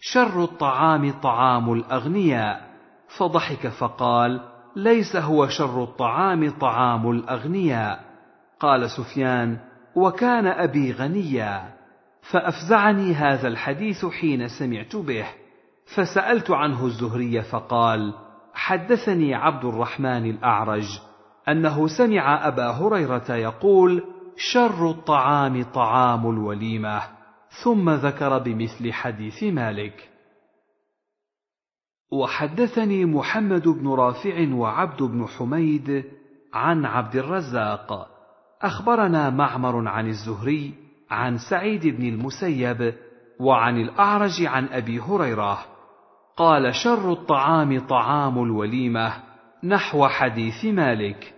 شر 0.00 0.44
الطعام 0.44 1.20
طعام 1.20 1.72
الأغنياء. 1.72 2.72
فضحك 3.18 3.68
فقال 3.68 4.40
ليس 4.76 5.16
هو 5.16 5.48
شر 5.48 5.82
الطعام 5.82 6.50
طعام 6.50 7.10
الأغنياء. 7.10 8.04
قال 8.60 8.90
سفيان 8.90 9.58
وكان 9.96 10.46
أبي 10.46 10.92
غنيا. 10.92 11.71
فأفزعني 12.30 13.14
هذا 13.14 13.48
الحديث 13.48 14.06
حين 14.06 14.48
سمعت 14.48 14.96
به. 14.96 15.26
فسألت 15.96 16.50
عنه 16.50 16.86
الزهري 16.86 17.42
فقال 17.42 18.14
حدثني 18.54 19.34
عبد 19.34 19.64
الرحمن 19.64 20.30
الأعرج 20.30 21.00
أنه 21.48 21.86
سمع 21.98 22.48
أبا 22.48 22.70
هريرة 22.70 23.34
يقول 23.34 24.04
شر 24.36 24.90
الطعام 24.90 25.62
طعام 25.62 26.30
الوليمة 26.30 27.02
ثم 27.64 27.90
ذكر 27.90 28.38
بمثل 28.38 28.92
حديث 28.92 29.42
مالك. 29.42 30.08
وحدثني 32.12 33.04
محمد 33.04 33.68
بن 33.68 33.88
رافع 33.88 34.54
وعبد 34.54 35.02
بن 35.02 35.26
حميد 35.26 36.04
عن 36.54 36.84
عبد 36.84 37.16
الرزاق. 37.16 38.08
أخبرنا 38.62 39.30
معمر 39.30 39.88
عن 39.88 40.08
الزهري 40.08 40.81
عن 41.12 41.38
سعيد 41.50 41.86
بن 41.86 42.08
المسيب 42.08 42.94
وعن 43.40 43.80
الأعرج 43.80 44.44
عن 44.46 44.66
أبي 44.66 45.00
هريرة. 45.00 45.58
قال 46.36 46.74
شر 46.74 47.12
الطعام 47.12 47.86
طعام 47.86 48.44
الوليمة 48.44 49.12
نحو 49.64 50.08
حديث 50.08 50.64
مالك. 50.64 51.34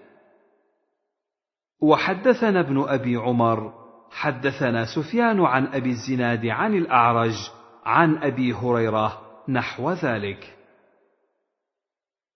وحدثنا 1.82 2.60
ابن 2.60 2.84
أبي 2.88 3.16
عمر 3.16 3.72
حدثنا 4.10 4.84
سفيان 4.84 5.40
عن 5.40 5.66
أبي 5.66 5.90
الزناد 5.90 6.46
عن 6.46 6.74
الأعرج 6.74 7.51
عن 7.84 8.16
أبي 8.16 8.52
هريرة 8.52 9.20
نحو 9.48 9.92
ذلك. 9.92 10.56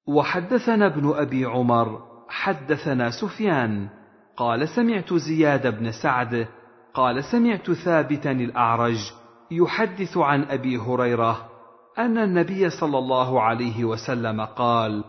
وحدثنا 0.08 0.86
ابن 0.86 1.12
أبي 1.14 1.44
عمر 1.44 2.02
حدثنا 2.28 3.10
سفيان 3.10 3.88
قال 4.36 4.68
سمعت 4.68 5.14
زياد 5.14 5.78
بن 5.78 5.92
سعد 6.02 6.48
قال 6.98 7.24
سمعت 7.24 7.70
ثابتا 7.70 8.30
الأعرج 8.30 8.98
يحدث 9.50 10.16
عن 10.16 10.42
أبي 10.42 10.78
هريرة 10.78 11.48
أن 11.98 12.18
النبي 12.18 12.70
صلى 12.70 12.98
الله 12.98 13.42
عليه 13.42 13.84
وسلم 13.84 14.40
قال 14.40 15.04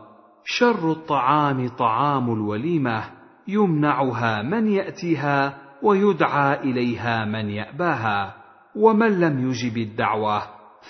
شر 0.45 0.91
الطعام 0.91 1.67
طعام 1.67 2.33
الوليمة 2.33 3.03
يمنعها 3.47 4.41
من 4.41 4.67
يأتيها 4.67 5.57
ويدعى 5.83 6.59
إليها 6.59 7.25
من 7.25 7.49
يأباها 7.49 8.35
ومن 8.75 9.19
لم 9.19 9.49
يجب 9.49 9.77
الدعوة 9.77 10.41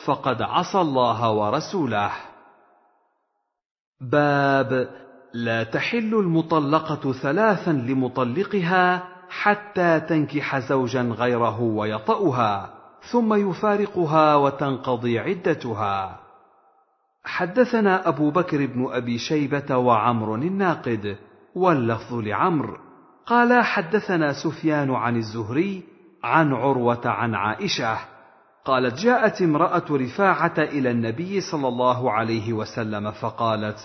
فقد 0.06 0.42
عصى 0.42 0.82
الله 0.82 1.32
ورسوله. 1.32 2.12
باب 4.02 4.90
لا 5.34 5.64
تحل 5.64 6.16
المطلقة 6.16 7.14
ثلاثا 7.14 7.72
لمطلقها 7.72 9.09
حتى 9.30 10.00
تنكح 10.00 10.60
زوجا 10.60 11.02
غيره 11.02 11.62
ويطأها 11.62 12.74
ثم 13.12 13.34
يفارقها 13.34 14.36
وتنقضي 14.36 15.20
عدتها. 15.20 16.20
حدثنا 17.24 18.08
أبو 18.08 18.32
بكر 18.32 18.66
بن 18.66 18.88
أبي 18.92 19.18
شيبة 19.18 19.78
وعمر 19.78 20.36
الناقد 20.36 21.18
واللفظ 21.56 22.14
لعمرو 22.14 22.78
قال 23.26 23.64
حدثنا 23.64 24.34
سفيان 24.34 24.92
عن 24.92 25.16
الزهري 25.16 25.84
عن 26.24 26.54
عروة 26.54 27.02
عن 27.06 27.36
عائشة 27.36 27.98
قالت 28.66 29.00
جاءت 29.00 29.42
امرأة 29.42 29.86
رفاعة 29.92 30.54
إلى 30.58 30.92
النبي 30.92 31.42
صلى 31.42 31.68
الله 31.68 32.12
عليه 32.12 32.54
وسلم 32.54 33.12
فقالت 33.12 33.78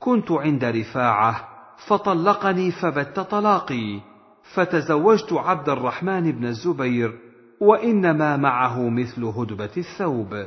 كنت 0.00 0.32
عند 0.32 0.64
رفاعة 0.64 1.48
فطلقني 1.86 2.70
فبت 2.70 3.20
طلاقي. 3.20 4.11
فتزوجت 4.54 5.32
عبد 5.32 5.68
الرحمن 5.68 6.32
بن 6.32 6.44
الزبير 6.46 7.18
وإنما 7.60 8.36
معه 8.36 8.88
مثل 8.88 9.24
هدبة 9.24 9.70
الثوب. 9.76 10.46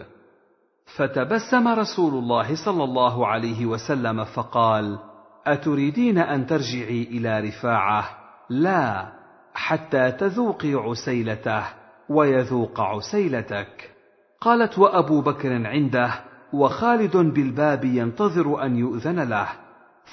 فتبسم 0.98 1.68
رسول 1.68 2.14
الله 2.14 2.66
صلى 2.66 2.84
الله 2.84 3.28
عليه 3.28 3.66
وسلم 3.66 4.24
فقال 4.24 5.00
أتريدين 5.48 6.18
أن 6.18 6.48
ترجعي 6.48 7.04
إلى 7.04 7.40
رفاعة؟ 7.40 8.06
لا 8.50 9.08
حتى 9.54 10.12
تذوقي 10.12 10.74
عسيلته 10.74 11.64
ويذوق 12.10 12.82
عسيلتك. 12.82 13.92
قالت 14.42 14.80
وأبو 14.80 15.22
بكر 15.22 15.68
عنده 15.68 16.14
وخالد 16.54 17.18
بالباب 17.18 17.86
ينتظر 17.86 18.66
أن 18.66 18.76
يؤذن 18.76 19.20
له. 19.20 19.48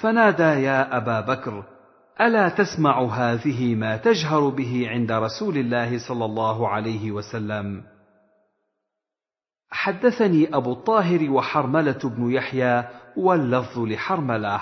فنادى 0.01 0.43
يا 0.43 0.97
أبا 0.97 1.21
بكر 1.21 1.63
ألا 2.21 2.49
تسمع 2.49 3.01
هذه 3.01 3.75
ما 3.75 3.97
تجهر 3.97 4.49
به 4.49 4.85
عند 4.89 5.11
رسول 5.11 5.57
الله 5.57 6.07
صلى 6.07 6.25
الله 6.25 6.69
عليه 6.69 7.11
وسلم؟ 7.11 7.83
حدثني 9.69 10.55
أبو 10.55 10.71
الطاهر 10.71 11.31
وحرملة 11.31 11.99
بن 12.03 12.31
يحيى 12.31 12.83
واللفظ 13.17 13.79
لحرملة. 13.79 14.61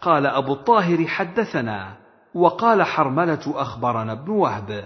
قال 0.00 0.26
أبو 0.26 0.52
الطاهر 0.52 1.06
حدثنا 1.06 1.96
وقال 2.34 2.82
حرملة 2.82 3.42
أخبرنا 3.46 4.12
ابن 4.12 4.30
وهب. 4.30 4.84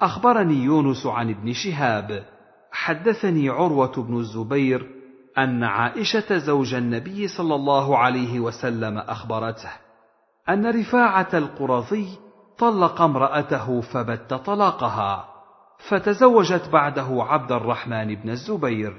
أخبرني 0.00 0.54
يونس 0.54 1.06
عن 1.06 1.30
ابن 1.30 1.52
شهاب. 1.52 2.24
حدثني 2.72 3.48
عروة 3.48 4.02
بن 4.02 4.16
الزبير 4.16 4.90
أن 5.38 5.64
عائشة 5.64 6.38
زوج 6.38 6.74
النبي 6.74 7.28
صلى 7.28 7.54
الله 7.54 7.98
عليه 7.98 8.40
وسلم 8.40 8.98
أخبرته. 8.98 9.85
أن 10.48 10.66
رفاعة 10.80 11.28
القرظي 11.34 12.08
طلق 12.58 13.00
امرأته 13.02 13.80
فبت 13.80 14.34
طلاقها 14.34 15.28
فتزوجت 15.88 16.68
بعده 16.72 17.22
عبد 17.22 17.52
الرحمن 17.52 18.14
بن 18.14 18.30
الزبير 18.30 18.92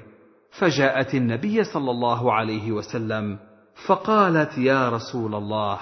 فجاءت 0.50 1.14
النبي 1.14 1.64
صلى 1.64 1.90
الله 1.90 2.32
عليه 2.32 2.72
وسلم 2.72 3.38
فقالت 3.86 4.58
يا 4.58 4.88
رسول 4.88 5.34
الله 5.34 5.78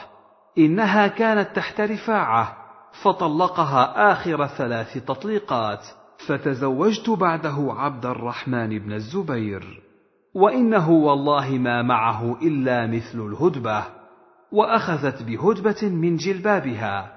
إنها 0.59 1.07
كانت 1.07 1.57
تحت 1.57 1.81
رفاعة 1.81 2.57
فطلقها 3.03 4.13
آخر 4.13 4.47
ثلاث 4.47 5.05
تطليقات 5.05 5.87
فتزوجت 6.27 7.11
بعده 7.11 7.73
عبد 7.77 8.07
الرحمن 8.07 8.79
بن 8.79 8.93
الزبير 8.93 9.83
وإنه 10.35 10.91
والله 10.91 11.51
ما 11.51 11.83
معه 11.83 12.39
إلا 12.43 12.87
مثل 12.87 13.21
الهدبة. 13.27 13.95
وأخذت 14.52 15.23
بهدبة 15.23 15.89
من 15.89 16.16
جلبابها. 16.16 17.12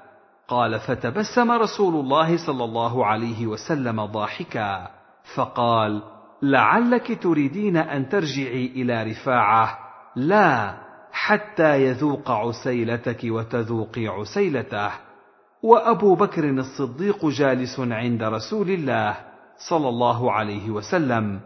قال 0.47 0.80
فتبسم 0.80 1.51
رسول 1.51 1.95
الله 1.95 2.38
صلى 2.47 2.64
الله 2.64 3.06
عليه 3.06 3.47
وسلم 3.47 4.06
ضاحكا. 4.06 4.88
فقال 5.35 6.01
لعلك 6.41 7.23
تريدين 7.23 7.77
أن 7.77 8.10
ترجعي 8.10 8.65
إلى 8.65 9.03
رفاعة. 9.03 9.77
لا 10.15 10.73
حتى 11.11 11.84
يذوق 11.85 12.31
عسيلتك 12.31 13.19
وتذوقي 13.23 14.07
عسيلته. 14.07 14.91
وأبو 15.64 16.15
بكر 16.15 16.49
الصديق 16.49 17.26
جالس 17.26 17.80
عند 17.80 18.23
رسول 18.23 18.69
الله 18.69 19.18
صلى 19.69 19.89
الله 19.89 20.31
عليه 20.31 20.69
وسلم. 20.69 21.39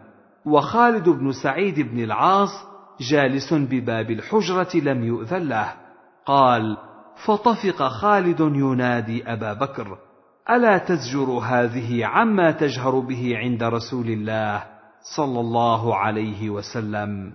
وخالد 0.46 1.08
بن 1.08 1.32
سعيد 1.32 1.80
بن 1.80 2.04
العاص 2.04 2.73
جالس 3.00 3.54
بباب 3.54 4.10
الحجرة 4.10 4.70
لم 4.74 5.04
يؤذن 5.04 5.48
له. 5.48 5.72
قال 6.26 6.76
فطفق 7.26 7.88
خالد 7.88 8.40
ينادي 8.40 9.32
أبا 9.32 9.52
بكر 9.52 9.98
ألا 10.50 10.78
تزجر 10.78 11.24
هذه 11.24 12.06
عما 12.06 12.50
تجهر 12.50 12.98
به 12.98 13.36
عند 13.36 13.62
رسول 13.62 14.06
الله 14.06 14.66
صلى 15.16 15.40
الله 15.40 15.96
عليه 15.96 16.50
وسلم؟ 16.50 17.32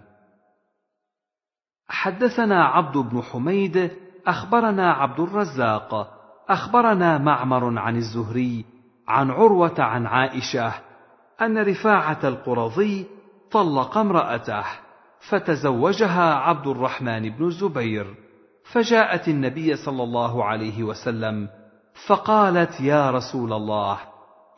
حدثنا 1.90 2.64
عبد 2.66 2.98
بن 2.98 3.22
حميد 3.22 3.92
أخبرنا 4.28 4.92
عبد 4.92 5.20
الرزاق 5.20 6.20
أخبرنا 6.50 7.18
معمر 7.18 7.80
عن 7.80 7.96
الزهري 7.96 8.66
عن 9.08 9.32
عروة 9.32 9.76
عن 9.82 10.06
عائشة 10.06 10.74
أن 11.42 11.58
رفاعة 11.58 12.20
القرظي 12.24 13.06
طلق 13.52 13.98
امرأته. 13.98 14.66
فتزوجها 15.20 16.34
عبد 16.34 16.68
الرحمن 16.68 17.30
بن 17.30 17.46
الزبير 17.46 18.16
فجاءت 18.72 19.28
النبي 19.28 19.76
صلى 19.76 20.04
الله 20.04 20.44
عليه 20.44 20.84
وسلم 20.84 21.50
فقالت 22.08 22.82
يا 22.82 23.12
رسول 23.12 23.54
الله 23.54 24.00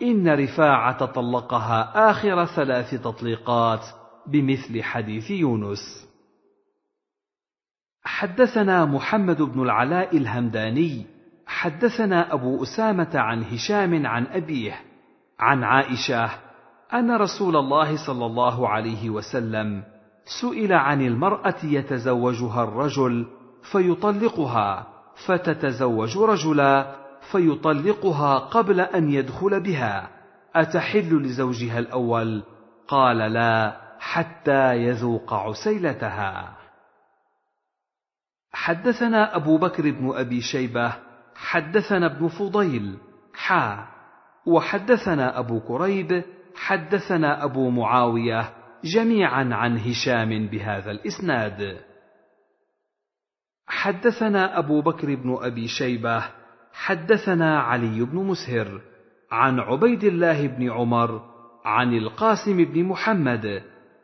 إن 0.02 0.30
رفاعة 0.30 1.06
طلقها 1.06 2.12
آخر 2.12 2.46
ثلاث 2.46 3.02
تطليقات 3.04 3.86
بمثل 4.28 4.84
حديث 4.84 5.32
يونس. 5.32 6.08
حدثنا 8.04 8.86
محمد 8.86 9.42
بن 9.42 9.62
العلاء 9.62 10.18
الهمداني 10.18 11.06
حدثنا 11.48 12.34
أبو 12.34 12.64
أسامة 12.64 13.10
عن 13.16 13.44
هشام 13.44 14.08
عن 14.08 14.26
أبيه 14.26 14.82
عن 15.40 15.64
عائشة 15.64 16.30
أن 16.94 17.12
رسول 17.12 17.56
الله 17.56 18.06
صلى 18.06 18.26
الله 18.26 18.70
عليه 18.70 19.10
وسلم 19.10 19.84
سئل 20.26 20.74
عن 20.74 21.02
المرأة 21.02 21.56
يتزوجها 21.64 22.64
الرجل 22.64 23.28
فيطلقها 23.72 24.88
فتتزوج 25.26 26.18
رجلا 26.18 26.96
فيطلقها 27.32 28.38
قبل 28.40 28.82
أن 28.82 29.12
يدخل 29.12 29.60
بها. 29.60 30.10
أتحل 30.56 31.22
لزوجها 31.22 31.80
الأول؟ 31.80 32.44
قال 32.88 33.18
لا 33.18 33.82
حتى 34.00 34.76
يذوق 34.76 35.34
عسيلتها. 35.34 36.58
حدثنا 38.54 39.36
أبو 39.36 39.58
بكر 39.58 39.92
بن 39.92 40.12
أبي 40.16 40.42
شيبة 40.42 40.94
حدثنا 41.36 42.06
ابن 42.06 42.28
فضيل 42.28 42.98
حا. 43.34 43.88
وحدثنا 44.46 45.40
أبو 45.40 45.60
كريب 45.60 46.24
حدثنا 46.56 47.44
أبو 47.44 47.70
معاوية 47.70 48.61
جميعا 48.84 49.50
عن 49.56 49.78
هشام 49.78 50.48
بهذا 50.48 50.92
الإسناد. 50.92 51.78
حدثنا 53.68 54.60
أبو 54.60 54.82
بكر 54.82 55.16
بن 55.16 55.38
أبي 55.42 55.68
شيبة 55.68 56.24
حدثنا 56.74 57.60
علي 57.60 58.06
بن 58.06 58.18
مسهر 58.18 58.82
عن 59.32 59.60
عبيد 59.60 60.04
الله 60.04 60.48
بن 60.48 60.72
عمر 60.72 61.22
عن 61.66 61.94
القاسم 61.94 62.58
بن 62.64 62.84
محمد 62.84 63.64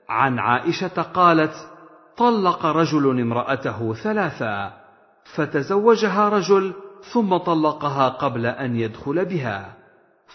عن 0.10 0.40
عائشة 0.40 1.02
قالت 1.02 1.54
طلق 2.18 2.66
رجل 2.66 3.22
امرأته 3.22 3.94
ثلاثا 3.94 4.74
فتزوجها 5.36 6.30
رجل 6.30 6.74
ثم 7.14 7.38
طلقها 7.38 8.10
قبل 8.10 8.46
أن 8.46 8.76
يدخل 8.76 9.26
بها 9.26 9.74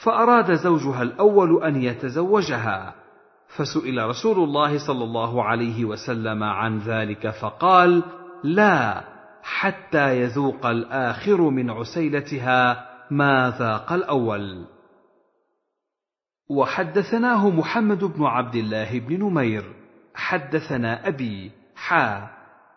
فأراد 0.04 0.52
زوجها 0.52 1.02
الأول 1.02 1.64
أن 1.64 1.82
يتزوجها. 1.82 3.01
فسئل 3.56 4.06
رسول 4.06 4.44
الله 4.44 4.86
صلى 4.86 5.04
الله 5.04 5.44
عليه 5.44 5.84
وسلم 5.84 6.42
عن 6.42 6.78
ذلك 6.78 7.30
فقال 7.30 8.02
لا 8.44 9.04
حتى 9.42 10.20
يذوق 10.20 10.66
الآخر 10.66 11.40
من 11.40 11.70
عسيلتها 11.70 12.88
ما 13.10 13.54
ذاق 13.58 13.92
الأول. 13.92 14.64
وحدثناه 16.50 17.50
محمد 17.50 18.04
بن 18.04 18.24
عبد 18.24 18.54
الله 18.54 18.98
بن 18.98 19.24
نمير 19.24 19.64
حدثنا 20.14 21.08
أبي 21.08 21.50
حا 21.76 22.28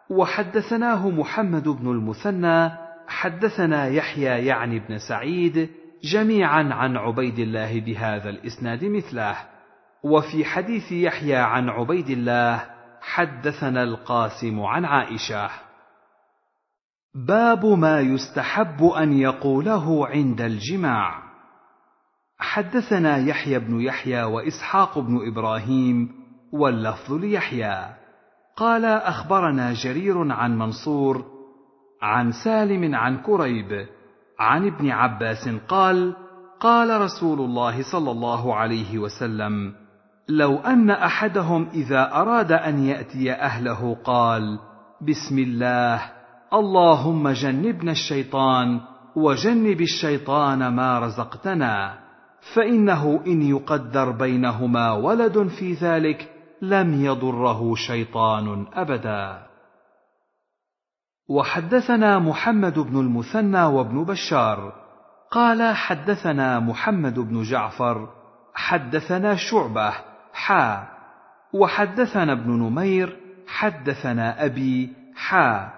وحدثناه 0.10 1.10
محمد 1.10 1.68
بن 1.68 1.91
المثنى 1.91 2.72
حدثنا 3.07 3.88
يحيى 3.88 4.45
يعني 4.45 4.80
بن 4.80 4.97
سعيد 4.97 5.69
جميعا 6.03 6.64
عن 6.73 6.97
عبيد 6.97 7.39
الله 7.39 7.80
بهذا 7.80 8.30
الإسناد 8.30 8.85
مثله. 8.85 9.55
وفي 10.06 10.45
حديث 10.45 10.91
يحيى 10.91 11.36
عن 11.36 11.69
عبيد 11.69 12.10
الله 12.10 12.64
حدثنا 13.02 13.84
القاسم 13.84 14.61
عن 14.61 14.86
عائشة. 14.86 15.49
باب 17.27 17.65
ما 17.65 17.99
يستحب 17.99 18.84
أن 18.84 19.14
يقوله 19.14 20.07
عند 20.07 20.41
الجماع. 20.41 21.23
حدثنا 22.38 23.18
يحيى 23.18 23.60
بن 23.60 23.82
يحيى 23.82 24.23
وإسحاق 24.23 24.99
بن 24.99 25.27
إبراهيم 25.27 26.10
واللفظ 26.53 27.14
ليحيى. 27.14 27.95
قال 28.57 28.86
أخبرنا 28.86 29.73
جرير 29.73 30.32
عن 30.32 30.57
منصور 30.57 31.26
عن 32.02 32.32
سالم 32.32 32.95
عن 32.95 33.18
كريب 33.18 33.88
عن 34.40 34.68
ابن 34.68 34.90
عباس 34.90 35.49
قال 35.68 36.15
قال 36.60 37.02
رسول 37.02 37.40
الله 37.40 37.91
صلى 37.91 38.11
الله 38.11 38.56
عليه 38.56 38.98
وسلم 38.99 39.85
لو 40.30 40.57
أن 40.57 40.89
أحدهم 40.89 41.69
إذا 41.73 42.11
أراد 42.14 42.52
أن 42.52 42.84
يأتي 42.84 43.31
أهله 43.31 43.97
قال 44.03 44.60
بسم 45.02 45.39
الله 45.39 46.02
اللهم 46.53 47.30
جنبنا 47.30 47.91
الشيطان 47.91 48.81
وجنب 49.15 49.81
الشيطان 49.81 50.68
ما 50.68 50.99
رزقتنا 50.99 51.97
فإنه 52.56 53.23
إن 53.27 53.41
يقدر 53.41 54.11
بينهما 54.11 54.91
ولد 54.91 55.47
في 55.47 55.73
ذلك 55.73 56.31
لم 56.61 57.06
يضره 57.06 57.76
شيطان 57.76 58.68
أبدا. 58.73 59.45
وحدثنا 61.30 62.19
محمد 62.19 62.80
بن 62.80 62.99
المثنى 62.99 63.64
وابن 63.64 64.03
بشار 64.03 64.73
قال 65.31 65.76
حدثنا 65.76 66.60
محمد 66.60 67.19
بن 67.19 67.41
جعفر 67.41 68.10
حدثنا 68.53 69.35
شعبة 69.35 70.15
حا. 70.36 70.88
وحدثنا 71.53 72.32
ابن 72.32 72.52
نمير 72.52 73.18
حدثنا 73.48 74.45
أبي 74.45 74.90
حا. 75.16 75.70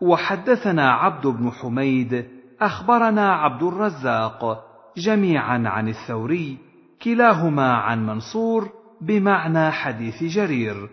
وحدثنا 0.00 0.92
عبد 0.92 1.26
بن 1.26 1.50
حميد 1.50 2.26
أخبرنا 2.60 3.32
عبد 3.32 3.62
الرزاق 3.62 4.64
جميعا 4.96 5.62
عن 5.66 5.88
الثوري 5.88 6.58
كلاهما 7.02 7.74
عن 7.74 8.06
منصور 8.06 8.68
بمعنى 9.00 9.70
حديث 9.70 10.24
جرير 10.24 10.90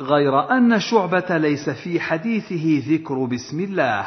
غير 0.00 0.50
أن 0.50 0.80
شعبة 0.80 1.36
ليس 1.38 1.70
في 1.70 2.00
حديثه 2.00 2.82
ذكر 2.94 3.24
بسم 3.24 3.60
الله. 3.60 4.06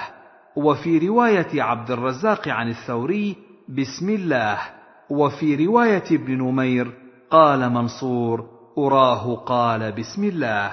وفي 0.55 1.07
رواية 1.07 1.61
عبد 1.61 1.91
الرزاق 1.91 2.47
عن 2.47 2.69
الثوري 2.69 3.35
بسم 3.69 4.09
الله. 4.09 4.57
وفي 5.09 5.65
رواية 5.65 6.03
ابن 6.11 6.37
نمير 6.37 7.04
قال 7.31 7.69
منصور 7.69 8.45
أراه 8.77 9.35
قال 9.35 9.91
بسم 9.91 10.23
الله. 10.23 10.71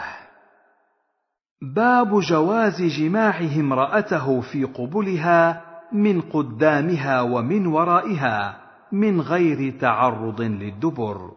باب 1.74 2.20
جواز 2.20 2.82
جماعة 2.82 3.60
امرأته 3.60 4.40
في 4.40 4.64
قبلها 4.64 5.64
من 5.92 6.20
قدامها 6.20 7.20
ومن 7.20 7.66
ورائها 7.66 8.56
من 8.92 9.20
غير 9.20 9.80
تعرض 9.80 10.40
للدبر. 10.40 11.30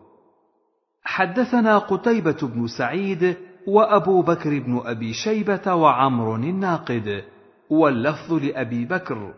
حدثنا 1.04 1.78
قتيبة 1.78 2.38
بن 2.42 2.68
سعيد 2.68 3.38
وأبو 3.68 4.22
بكر 4.22 4.60
بن 4.60 4.82
أبي 4.86 5.14
شيبة 5.14 5.74
وعمر 5.74 6.36
الناقد 6.36 7.24
واللفظ 7.70 8.34
لأبي 8.34 8.86
بكر. 8.86 9.34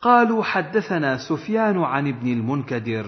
قالوا 0.00 0.42
حدثنا 0.42 1.18
سفيان 1.28 1.78
عن 1.78 2.08
ابن 2.08 2.32
المنكدر 2.32 3.06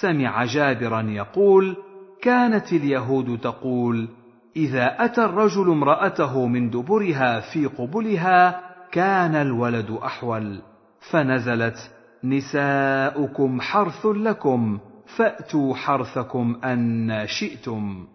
سمع 0.00 0.44
جابرا 0.44 1.02
يقول 1.02 1.76
كانت 2.22 2.72
اليهود 2.72 3.38
تقول 3.40 4.08
إذا 4.56 5.04
أتى 5.04 5.24
الرجل 5.24 5.70
امرأته 5.70 6.46
من 6.46 6.70
دبرها 6.70 7.40
في 7.40 7.66
قبلها 7.66 8.60
كان 8.92 9.34
الولد 9.34 9.90
أحول 9.90 10.62
فنزلت 11.10 11.76
نساؤكم 12.24 13.60
حرث 13.60 14.06
لكم 14.06 14.78
فأتوا 15.16 15.74
حرثكم 15.74 16.60
أن 16.64 17.10
شئتم. 17.26 18.06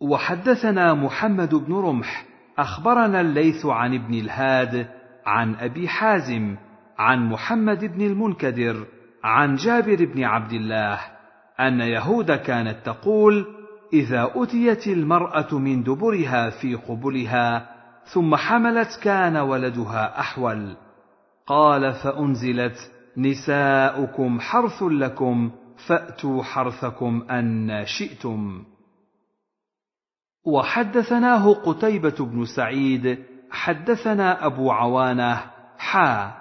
وحدثنا 0.00 0.94
محمد 0.94 1.54
بن 1.54 1.74
رمح 1.74 2.26
أخبرنا 2.58 3.20
الليث 3.20 3.66
عن 3.66 3.94
ابن 3.94 4.14
الهاد 4.14 4.88
عن 5.26 5.54
أبي 5.54 5.88
حازم 5.88 6.56
عن 6.98 7.28
محمد 7.28 7.84
بن 7.84 8.06
المنكدر 8.06 8.86
عن 9.24 9.54
جابر 9.54 10.04
بن 10.04 10.24
عبد 10.24 10.52
الله 10.52 11.00
أن 11.60 11.80
يهود 11.80 12.32
كانت 12.32 12.86
تقول 12.86 13.46
إذا 13.92 14.30
أتيت 14.34 14.86
المرأة 14.86 15.58
من 15.58 15.82
دبرها 15.82 16.50
في 16.50 16.74
قبلها 16.74 17.76
ثم 18.04 18.36
حملت 18.36 19.00
كان 19.02 19.36
ولدها 19.36 20.20
أحول. 20.20 20.76
قال 21.46 21.92
فأنزلت 21.92 22.90
نساؤكم 23.16 24.40
حرث 24.40 24.82
لكم 24.82 25.50
فأتوا 25.86 26.42
حرثكم 26.42 27.22
أن 27.30 27.82
شئتم. 27.84 28.64
وحدثناه 30.46 31.52
قتيبة 31.54 32.16
بن 32.20 32.44
سعيد 32.44 33.18
حدثنا 33.50 34.46
أبو 34.46 34.70
عوانة 34.70 35.40
حا 35.78 36.39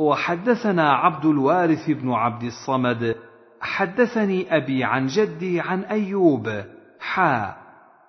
وحدثنا 0.00 0.92
عبد 0.92 1.24
الوارث 1.24 1.90
بن 1.90 2.12
عبد 2.12 2.42
الصمد 2.42 3.16
حدثني 3.60 4.56
أبي 4.56 4.84
عن 4.84 5.06
جدي 5.06 5.60
عن 5.60 5.82
أيوب 5.82 6.64
حا 7.00 7.56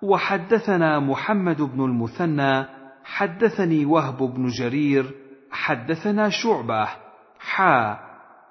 وحدثنا 0.01 0.99
محمد 0.99 1.61
بن 1.61 1.85
المثنى 1.85 2.65
حدثني 3.03 3.85
وهب 3.85 4.18
بن 4.18 4.47
جرير 4.47 5.11
حدثنا 5.51 6.30
شعبة 6.30 6.88
حا 7.39 7.99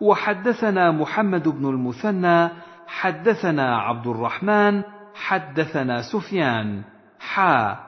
وحدثنا 0.01 0.91
محمد 0.91 1.49
بن 1.49 1.69
المثنى 1.69 2.49
حدثنا 2.87 3.79
عبد 3.79 4.07
الرحمن 4.07 4.83
حدثنا 5.15 6.03
سفيان 6.03 6.83
حا 7.21 7.79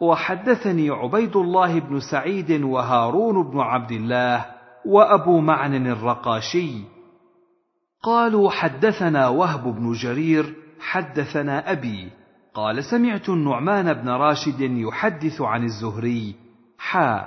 وحدثني 0.00 0.90
عبيد 0.90 1.36
الله 1.36 1.80
بن 1.80 2.00
سعيد 2.00 2.62
وهارون 2.62 3.50
بن 3.50 3.60
عبد 3.60 3.92
الله 3.92 4.46
وأبو 4.84 5.40
معن 5.40 5.86
الرقاشي. 5.86 6.72
قالوا 8.02 8.50
حدثنا 8.50 9.28
وهب 9.28 9.64
بن 9.64 9.92
جرير 9.92 10.54
حدثنا 10.80 11.72
أبي. 11.72 12.10
قال 12.54 12.84
سمعت 12.84 13.28
النعمان 13.28 13.92
بن 13.92 14.08
راشد 14.08 14.60
يحدث 14.60 15.40
عن 15.40 15.64
الزهري. 15.64 16.34
حا. 16.78 17.26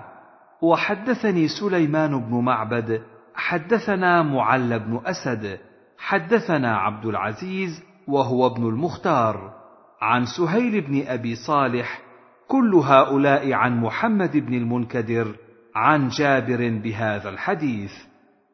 وحدثني 0.62 1.48
سليمان 1.48 2.20
بن 2.20 2.36
معبد. 2.36 3.02
حدثنا 3.36 4.22
معل 4.22 4.80
بن 4.80 5.02
أسد. 5.06 5.60
حدثنا 5.98 6.78
عبد 6.78 7.06
العزيز 7.06 7.84
وهو 8.08 8.48
ابن 8.48 8.68
المختار. 8.68 9.54
عن 10.02 10.26
سهيل 10.26 10.82
بن 10.82 11.04
أبي 11.08 11.36
صالح 11.36 12.02
كل 12.48 12.76
هؤلاء 12.76 13.54
عن 13.54 13.82
محمد 13.82 14.38
بن 14.38 14.54
المنكدر. 14.54 15.36
عن 15.76 16.08
جابر 16.08 16.80
بهذا 16.84 17.30
الحديث 17.30 17.92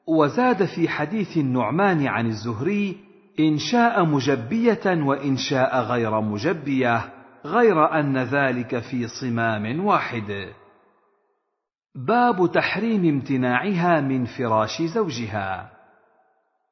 وزاد 0.08 0.66
في 0.66 0.90
حديث 0.90 1.38
النعمان 1.38 2.08
عن 2.08 2.26
الزهري 2.26 2.98
إن 3.40 3.58
شاء 3.58 4.06
مجبية 4.06 5.04
وإن 5.04 5.38
شاء 5.38 5.82
غير 5.82 6.22
مجبية 6.22 7.14
غير 7.46 8.00
أن 8.00 8.18
ذلك 8.18 8.80
في 8.80 9.08
صمام 9.08 9.86
واحد. 9.86 10.54
باب 11.96 12.52
تحريم 12.52 13.06
امتناعها 13.06 14.02
من 14.02 14.26
فراش 14.26 14.82
زوجها. 14.82 15.72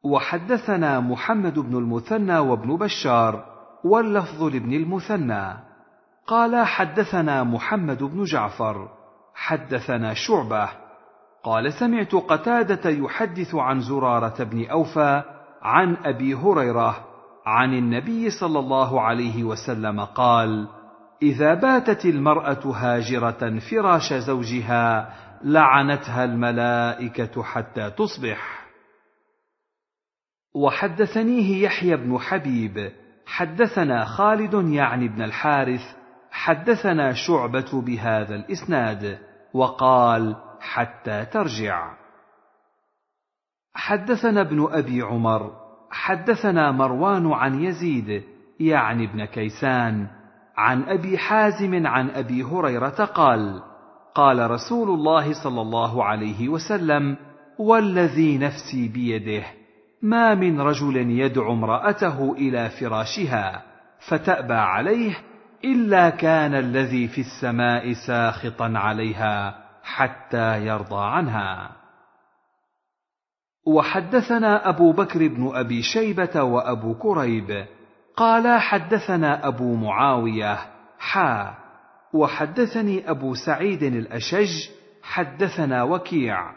وحدثنا 0.03 0.99
محمد 0.99 1.59
بن 1.59 1.77
المثنى 1.77 2.37
وابن 2.37 2.77
بشار 2.77 3.45
واللفظ 3.85 4.43
لابن 4.43 4.73
المثنى. 4.73 5.53
قال 6.27 6.65
حدثنا 6.65 7.43
محمد 7.43 8.03
بن 8.03 8.23
جعفر 8.23 8.96
حدثنا 9.37 10.13
شعبة. 10.13 10.69
قال 11.43 11.73
سمعت 11.73 12.15
قتادة 12.15 12.89
يحدث 12.89 13.55
عن 13.55 13.79
زرارة 13.79 14.43
بن 14.43 14.69
أوفى 14.69 15.23
عن 15.61 15.97
أبي 16.05 16.33
هريرة 16.33 17.05
عن 17.45 17.73
النبي 17.73 18.29
صلى 18.29 18.59
الله 18.59 19.01
عليه 19.01 19.43
وسلم 19.43 19.99
قال 19.99 20.67
إذا 21.21 21.53
باتت 21.53 22.05
المرأة 22.05 22.63
هاجرة 22.65 23.59
فراش 23.71 24.13
زوجها 24.13 25.13
لعنتها 25.43 26.23
الملائكة 26.23 27.43
حتى 27.43 27.89
تصبح. 27.89 28.67
وحدثنيه 30.55 31.63
يحيى 31.63 31.95
بن 31.95 32.17
حبيب. 32.17 32.91
حدثنا 33.25 34.05
خالد 34.05 34.53
يعني 34.69 35.07
بن 35.07 35.21
الحارث. 35.21 35.81
حدثنا 36.31 37.13
شعبة 37.13 37.81
بهذا 37.81 38.35
الإسناد. 38.35 39.26
وقال 39.53 40.35
حتى 40.59 41.25
ترجع. 41.25 41.93
حدثنا 43.73 44.41
ابن 44.41 44.67
أبي 44.71 45.01
عمر 45.01 45.51
حدثنا 45.91 46.71
مروان 46.71 47.31
عن 47.31 47.63
يزيد 47.63 48.23
يعني 48.59 49.05
ابن 49.05 49.25
كيسان 49.25 50.07
عن 50.57 50.83
أبي 50.83 51.17
حازم 51.17 51.87
عن 51.87 52.09
أبي 52.09 52.43
هريرة 52.43 53.05
قال 53.05 53.61
قال 54.15 54.51
رسول 54.51 54.89
الله 54.89 55.43
صلى 55.43 55.61
الله 55.61 56.03
عليه 56.03 56.49
وسلم 56.49 57.17
والذي 57.59 58.37
نفسي 58.37 58.87
بيده 58.87 59.43
ما 60.01 60.35
من 60.35 60.61
رجل 60.61 60.97
يدعو 60.97 61.53
امرأته 61.53 62.33
إلى 62.33 62.69
فراشها 62.69 63.63
فتأبى 64.09 64.53
عليه 64.53 65.17
إلا 65.65 66.09
كان 66.09 66.53
الذي 66.53 67.07
في 67.07 67.21
السماء 67.21 67.93
ساخطا 68.07 68.73
عليها 68.75 69.65
حتى 69.83 70.65
يرضى 70.65 71.05
عنها. 71.05 71.71
وحدثنا 73.65 74.69
أبو 74.69 74.91
بكر 74.91 75.27
بن 75.27 75.51
أبي 75.53 75.81
شيبة 75.81 76.43
وأبو 76.43 76.93
كريب. 76.93 77.65
قال 78.15 78.61
حدثنا 78.61 79.47
أبو 79.47 79.75
معاوية 79.75 80.57
حا. 80.99 81.53
وحدثني 82.13 83.09
أبو 83.09 83.33
سعيد 83.33 83.83
الأشج 83.83 84.69
حدثنا 85.03 85.83
وكيع 85.83 86.51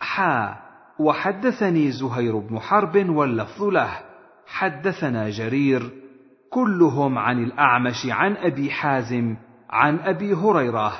حا. 0.00 0.56
وحدثني 0.98 1.90
زهير 1.90 2.38
بن 2.38 2.58
حرب 2.58 3.08
واللفظ 3.08 3.62
له. 3.62 4.00
حدثنا 4.46 5.30
جرير 5.30 6.03
كلهم 6.54 7.18
عن 7.18 7.44
الأعمش 7.44 8.06
عن 8.10 8.36
أبي 8.36 8.70
حازم 8.70 9.36
عن 9.70 9.98
أبي 9.98 10.34
هريرة. 10.34 10.92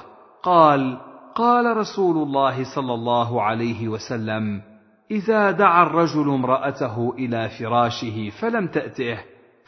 قال 0.43 1.01
قال 1.35 1.77
رسول 1.77 2.17
الله 2.17 2.75
صلى 2.75 2.95
الله 2.95 3.43
عليه 3.43 3.89
وسلم 3.89 4.63
إذا 5.11 5.51
دعا 5.51 5.83
الرجل 5.83 6.31
امرأته 6.31 7.15
إلى 7.19 7.49
فراشه 7.49 8.31
فلم 8.41 8.67
تأته 8.67 9.19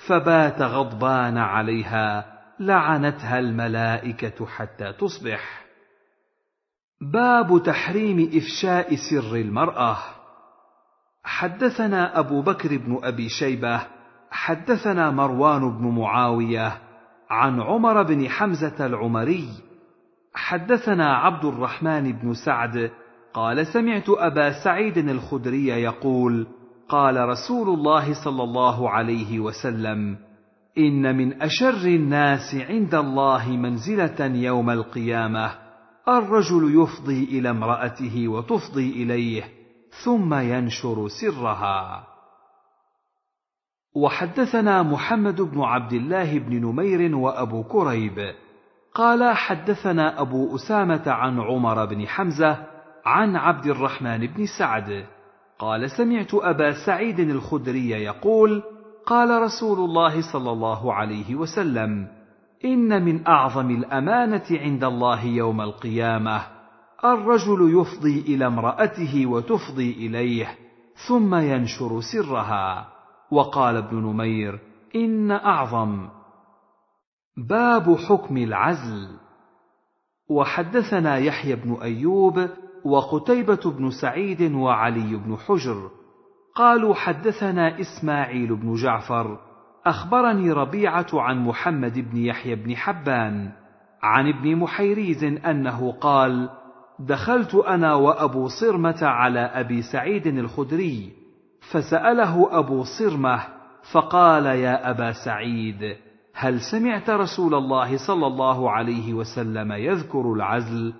فبات 0.06 0.62
غضبان 0.62 1.38
عليها 1.38 2.24
لعنتها 2.60 3.38
الملائكة 3.38 4.46
حتى 4.46 4.92
تصبح. 4.92 5.64
باب 7.00 7.62
تحريم 7.62 8.30
إفشاء 8.34 8.94
سر 8.94 9.36
المرأة. 9.36 9.96
حدثنا 11.24 12.18
أبو 12.18 12.42
بكر 12.42 12.76
بن 12.76 13.00
أبي 13.02 13.28
شيبة 13.28 13.95
حدثنا 14.36 15.10
مروان 15.10 15.78
بن 15.78 15.88
معاوية 15.88 16.78
عن 17.30 17.60
عمر 17.60 18.02
بن 18.02 18.28
حمزة 18.28 18.86
العمري 18.86 19.48
حدثنا 20.34 21.16
عبد 21.16 21.44
الرحمن 21.44 22.12
بن 22.12 22.34
سعد 22.34 22.90
قال 23.34 23.66
سمعت 23.66 24.08
أبا 24.08 24.64
سعيد 24.64 24.98
الخدري 24.98 25.66
يقول 25.66 26.46
قال 26.88 27.28
رسول 27.28 27.68
الله 27.68 28.24
صلى 28.24 28.42
الله 28.42 28.90
عليه 28.90 29.40
وسلم 29.40 30.16
إن 30.78 31.16
من 31.16 31.42
أشر 31.42 31.86
الناس 31.86 32.54
عند 32.54 32.94
الله 32.94 33.48
منزلة 33.48 34.26
يوم 34.26 34.70
القيامة 34.70 35.50
الرجل 36.08 36.82
يفضي 36.82 37.24
إلى 37.24 37.50
امرأته 37.50 38.28
وتفضي 38.28 38.90
إليه 39.02 39.44
ثم 40.04 40.34
ينشر 40.34 41.08
سرها. 41.08 42.15
وحدثنا 43.96 44.82
محمد 44.82 45.40
بن 45.40 45.60
عبد 45.60 45.92
الله 45.92 46.38
بن 46.38 46.66
نمير 46.66 47.16
وأبو 47.16 47.62
كريب. 47.62 48.34
قال 48.94 49.36
حدثنا 49.36 50.20
أبو 50.20 50.56
أسامة 50.56 51.02
عن 51.06 51.40
عمر 51.40 51.84
بن 51.84 52.06
حمزة 52.06 52.66
عن 53.06 53.36
عبد 53.36 53.66
الرحمن 53.66 54.26
بن 54.26 54.46
سعد. 54.58 55.06
قال 55.58 55.90
سمعت 55.90 56.34
أبا 56.34 56.86
سعيد 56.86 57.20
الخدري 57.20 57.90
يقول 57.90 58.62
قال 59.06 59.42
رسول 59.42 59.78
الله 59.78 60.32
صلى 60.32 60.50
الله 60.50 60.94
عليه 60.94 61.34
وسلم 61.34 62.08
إن 62.64 63.04
من 63.04 63.26
أعظم 63.26 63.70
الأمانة 63.70 64.44
عند 64.50 64.84
الله 64.84 65.24
يوم 65.24 65.60
القيامة 65.60 66.42
الرجل 67.04 67.80
يفضي 67.80 68.20
إلى 68.20 68.46
امرأته 68.46 69.26
وتفضي 69.26 69.92
إليه 69.92 70.46
ثم 71.08 71.34
ينشر 71.34 72.00
سرها. 72.00 72.95
وقال 73.30 73.76
ابن 73.76 73.96
نمير 73.96 74.60
إن 74.94 75.30
أعظم 75.30 76.08
باب 77.48 77.96
حكم 77.96 78.36
العزل. 78.36 79.08
وحدثنا 80.30 81.16
يحيى 81.16 81.56
بن 81.56 81.76
أيوب 81.82 82.48
وقتيبة 82.84 83.60
بن 83.78 83.90
سعيد 83.90 84.52
وعلي 84.52 85.16
بن 85.16 85.36
حجر. 85.36 85.90
قالوا 86.54 86.94
حدثنا 86.94 87.80
إسماعيل 87.80 88.56
بن 88.56 88.74
جعفر 88.74 89.38
أخبرني 89.86 90.52
ربيعة 90.52 91.06
عن 91.14 91.44
محمد 91.44 91.98
بن 91.98 92.16
يحيى 92.16 92.54
بن 92.54 92.76
حبان 92.76 93.52
عن 94.02 94.28
ابن 94.28 94.56
محيريز 94.56 95.24
أنه 95.24 95.92
قال 95.92 96.48
دخلت 96.98 97.54
أنا 97.54 97.94
وأبو 97.94 98.48
صرمة 98.60 98.98
على 99.02 99.40
أبي 99.40 99.82
سعيد 99.82 100.26
الخدري 100.26 101.12
فسأله 101.72 102.58
أبو 102.58 102.84
صرمة 102.98 103.40
فقال 103.92 104.46
يا 104.46 104.90
أبا 104.90 105.12
سعيد 105.24 105.96
هل 106.34 106.60
سمعت 106.60 107.10
رسول 107.10 107.54
الله 107.54 108.06
صلى 108.06 108.26
الله 108.26 108.70
عليه 108.70 109.14
وسلم 109.14 109.72
يذكر 109.72 110.32
العزل؟ 110.32 110.94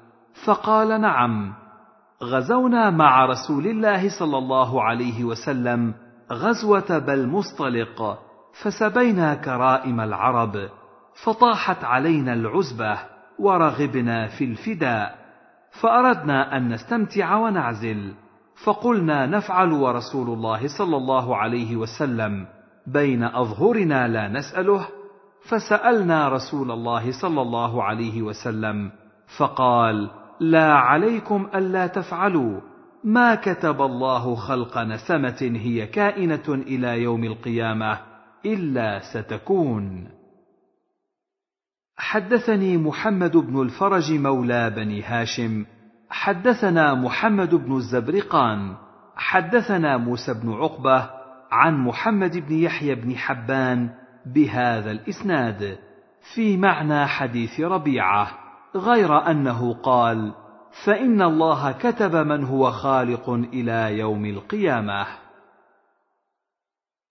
فقال 0.46 1.00
نعم 1.00 1.52
غزونا 2.22 2.90
مع 2.90 3.26
رسول 3.26 3.66
الله 3.66 4.18
صلى 4.18 4.38
الله 4.38 4.82
عليه 4.82 5.24
وسلم 5.24 5.94
غزوة 6.32 6.98
بالمصطلق 6.98 8.18
فسبينا 8.62 9.34
كرائم 9.34 10.00
العرب 10.00 10.68
فطاحت 11.24 11.84
علينا 11.84 12.32
العزبة 12.32 12.98
ورغبنا 13.38 14.26
في 14.26 14.44
الفداء 14.44 15.18
فأردنا 15.80 16.56
أن 16.56 16.68
نستمتع 16.68 17.36
ونعزل. 17.36 18.14
فقلنا 18.64 19.26
نفعل 19.26 19.72
ورسول 19.72 20.28
الله 20.30 20.78
صلى 20.78 20.96
الله 20.96 21.36
عليه 21.36 21.76
وسلم. 21.76 22.46
بين 22.86 23.22
أظهرنا 23.22 24.08
لا 24.08 24.28
نسأله. 24.28 24.88
فسألنا 25.48 26.28
رسول 26.28 26.70
الله 26.70 27.20
صلى 27.22 27.42
الله 27.42 27.82
عليه 27.82 28.22
وسلم. 28.22 28.90
فقال 29.38 30.10
لا 30.40 30.72
عليكم 30.72 31.48
ألا 31.54 31.86
تفعلوا. 31.86 32.60
ما 33.04 33.34
كتب 33.34 33.82
الله 33.82 34.34
خلق 34.34 34.78
نسمة 34.78 35.38
هي 35.42 35.86
كائنة 35.86 36.48
إلى 36.48 37.02
يوم 37.02 37.24
القيامة 37.24 37.98
إلا 38.46 38.98
ستكون. 38.98 40.08
حدثني 41.96 42.76
محمد 42.76 43.36
بن 43.36 43.62
الفرج 43.62 44.12
مولى 44.12 44.70
بني 44.70 45.02
هاشم 45.02 45.64
حدثنا 46.10 46.94
محمد 46.94 47.54
بن 47.54 47.76
الزبرقان 47.76 48.76
حدثنا 49.16 49.96
موسى 49.96 50.34
بن 50.34 50.52
عقبة 50.52 51.10
عن 51.50 51.78
محمد 51.78 52.36
بن 52.36 52.54
يحيى 52.54 52.94
بن 52.94 53.16
حبان 53.16 53.90
بهذا 54.26 54.90
الإسناد 54.90 55.78
في 56.34 56.56
معنى 56.56 57.06
حديث 57.06 57.60
ربيعة 57.60 58.28
غير 58.76 59.30
أنه 59.30 59.74
قال 59.74 60.34
فإن 60.84 61.22
الله 61.22 61.72
كتب 61.72 62.16
من 62.16 62.44
هو 62.44 62.70
خالق 62.70 63.30
إلى 63.30 63.98
يوم 63.98 64.24
القيامة 64.24 65.06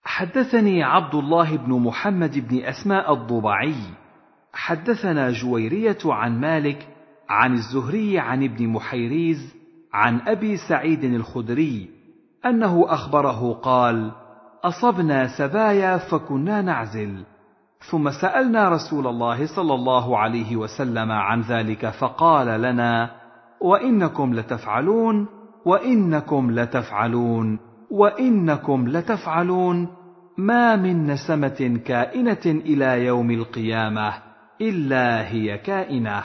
حدثني 0.04 0.84
عبد 0.84 1.16
الله 1.16 1.58
بن 1.58 1.74
محمد 1.74 2.48
بن 2.50 2.64
أسماء 2.66 3.14
الضبعي 3.14 3.76
حدثنا 4.54 5.32
جويرية 5.32 5.98
عن 6.06 6.40
مالك 6.40 6.95
عن 7.30 7.54
الزهري 7.54 8.20
عن 8.20 8.44
ابن 8.44 8.68
محيريز 8.68 9.56
عن 9.94 10.22
أبي 10.28 10.58
سعيد 10.58 11.04
الخدري 11.04 11.90
أنه 12.46 12.86
أخبره 12.88 13.54
قال 13.54 14.12
أصبنا 14.64 15.38
سبايا 15.38 15.98
فكنا 15.98 16.62
نعزل. 16.62 17.24
ثم 17.92 18.10
سألنا 18.22 18.70
رسول 18.70 19.08
الله 19.08 19.56
صلى 19.56 19.74
الله 19.74 20.18
عليه 20.18 20.56
وسلم 20.56 21.12
عن 21.12 21.42
ذلك 21.42 21.90
فقال 21.90 22.62
لنا 22.62 23.12
وإنكم 23.62 24.34
لتفعلون 24.34 25.28
وإنكم 25.66 26.52
لتفعلون 26.52 27.60
وإنكم 27.92 28.88
لتفعلون. 28.88 29.88
ما 30.38 30.76
من 30.76 31.08
نسمة 31.08 31.82
كائنة 31.86 32.46
إلى 32.46 33.06
يوم 33.06 33.32
القيامة 33.32 34.14
إلا 34.62 35.28
هي 35.28 35.58
كائنة. 35.58 36.24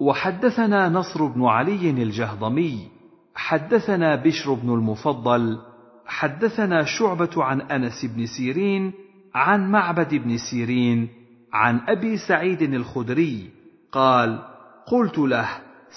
وحدثنا 0.00 0.88
نصر 0.88 1.26
بن 1.26 1.44
علي 1.44 1.90
الجهضمي 1.90 2.88
حدثنا 3.34 4.16
بشر 4.16 4.54
بن 4.54 4.74
المفضل 4.74 5.58
حدثنا 6.06 6.84
شعبة 6.84 7.44
عن 7.44 7.60
أنس 7.60 8.04
بن 8.04 8.26
سيرين 8.26 8.92
عن 9.34 9.70
معبد 9.70 10.14
بن 10.14 10.36
سيرين 10.50 11.08
عن 11.52 11.80
أبي 11.88 12.16
سعيد 12.16 12.62
الخدري 12.62 13.50
قال 13.92 14.38
قلت 14.86 15.18
له 15.18 15.48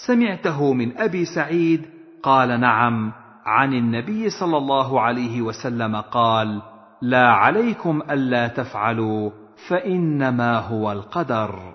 سمعته 0.08 0.74
من 0.74 0.98
أبي 0.98 1.26
سعيد؟ 1.26 1.86
قال 2.24 2.60
نعم. 2.60 3.12
عن 3.46 3.74
النبي 3.74 4.30
صلى 4.30 4.58
الله 4.58 5.02
عليه 5.02 5.42
وسلم 5.42 5.96
قال 5.96 6.62
لا 7.02 7.28
عليكم 7.30 8.02
ألا 8.10 8.48
تفعلوا 8.48 9.32
فإنما 9.68 10.60
هو 10.60 10.92
القدر. 10.92 11.74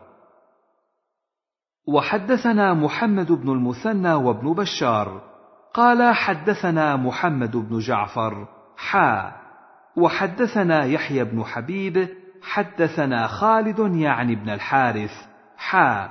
وحدثنا 1.86 2.74
محمد 2.74 3.32
بن 3.32 3.52
المثنى 3.52 4.12
وابن 4.12 4.52
بشار. 4.52 5.23
قال 5.74 6.15
حدثنا 6.15 6.97
محمد 6.97 7.56
بن 7.56 7.78
جعفر 7.78 8.48
حا. 8.77 9.32
وحدثنا 9.97 10.85
يحيى 10.85 11.24
بن 11.24 11.44
حبيب 11.44 12.09
حدثنا 12.43 13.27
خالد 13.27 13.78
يعني 13.97 14.32
ابن 14.32 14.51
الحارث 14.51 15.12
حا. 15.56 16.11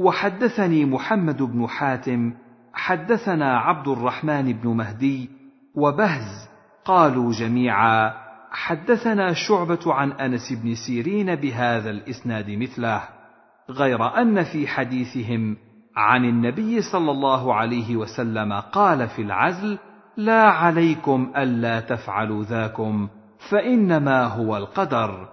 وحدثني 0.00 0.84
محمد 0.84 1.42
بن 1.42 1.66
حاتم 1.68 2.34
حدثنا 2.74 3.58
عبد 3.58 3.88
الرحمن 3.88 4.52
بن 4.52 4.68
مهدي 4.68 5.30
وبهز. 5.74 6.48
قالوا 6.84 7.32
جميعا. 7.32 8.12
حدثنا 8.50 9.32
شعبة 9.32 9.94
عن 9.94 10.12
أنس 10.12 10.52
بن 10.52 10.74
سيرين 10.86 11.34
بهذا 11.34 11.90
الإسناد 11.90 12.50
مثله. 12.50 13.21
غير 13.72 14.18
أن 14.20 14.44
في 14.44 14.66
حديثهم 14.66 15.56
عن 15.96 16.24
النبي 16.24 16.82
صلى 16.82 17.10
الله 17.10 17.54
عليه 17.54 17.96
وسلم 17.96 18.52
قال 18.52 19.08
في 19.08 19.22
العزل 19.22 19.78
لا 20.16 20.42
عليكم 20.42 21.32
ألا 21.36 21.80
تفعلوا 21.80 22.44
ذاكم 22.44 23.08
فإنما 23.50 24.24
هو 24.24 24.56
القدر. 24.56 25.28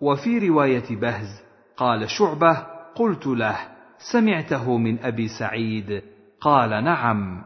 وفي 0.00 0.48
رواية 0.48 0.96
بهز 0.96 1.42
قال 1.76 2.10
شعبة 2.10 2.66
قلت 2.94 3.26
له 3.26 3.58
سمعته 4.12 4.76
من 4.78 4.98
أبي 4.98 5.28
سعيد 5.28 6.02
قال 6.40 6.84
نعم. 6.84 7.42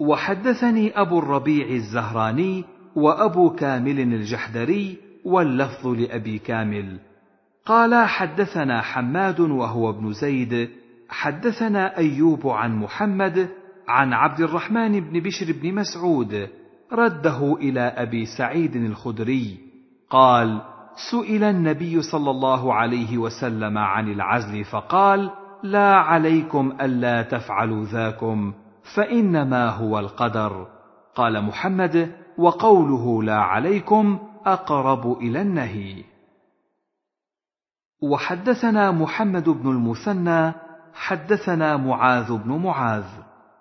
وحدثني 0.00 1.00
أبو 1.00 1.18
الربيع 1.18 1.66
الزهراني 1.66 2.64
وأبو 2.96 3.50
كامل 3.50 4.00
الجحدري 4.00 4.98
واللفظ 5.24 5.86
لأبي 5.86 6.38
كامل. 6.38 7.09
قال 7.66 8.08
حدثنا 8.08 8.80
حماد 8.80 9.40
وهو 9.40 9.90
ابن 9.90 10.12
زيد 10.12 10.70
حدثنا 11.08 11.98
أيوب 11.98 12.46
عن 12.46 12.76
محمد 12.76 13.48
عن 13.88 14.12
عبد 14.12 14.40
الرحمن 14.40 15.00
بن 15.00 15.20
بشر 15.20 15.52
بن 15.62 15.74
مسعود 15.74 16.48
رده 16.92 17.56
إلى 17.56 17.80
أبي 17.80 18.26
سعيد 18.38 18.76
الخدري 18.76 19.58
قال 20.10 20.62
سئل 21.10 21.44
النبي 21.44 22.02
صلى 22.02 22.30
الله 22.30 22.74
عليه 22.74 23.18
وسلم 23.18 23.78
عن 23.78 24.12
العزل 24.12 24.64
فقال 24.64 25.30
لا 25.62 25.94
عليكم 25.94 26.72
ألا 26.80 27.22
تفعلوا 27.22 27.84
ذاكم 27.84 28.52
فإنما 28.96 29.68
هو 29.68 29.98
القدر. 29.98 30.66
قال 31.14 31.42
محمد 31.42 32.12
وقوله 32.38 33.22
لا 33.22 33.40
عليكم 33.40 34.18
أقرب 34.46 35.18
إلى 35.18 35.42
النهي. 35.42 36.04
وحدثنا 38.02 38.90
محمد 38.90 39.48
بن 39.48 39.70
المثنى 39.70 40.52
حدثنا 40.94 41.76
معاذ 41.76 42.32
بن 42.32 42.52
معاذ. 42.52 43.04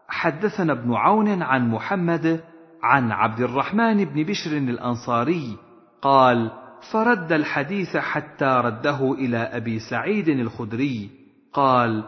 حدثنا 0.08 0.74
ابن 0.74 0.94
عون 0.94 1.42
عن 1.44 1.70
محمد 1.70 2.44
عن 2.84 3.12
عبد 3.12 3.40
الرحمن 3.40 4.06
بن 4.06 4.24
بشر 4.24 4.58
الأنصاري 4.58 5.58
قال 6.02 6.52
فرد 6.92 7.32
الحديث 7.32 7.98
حتى 7.98 8.46
رده 8.46 9.14
إلى 9.14 9.38
أبي 9.38 9.80
سعيد 9.80 10.30
الخدري. 10.30 11.10
قال 11.54 12.04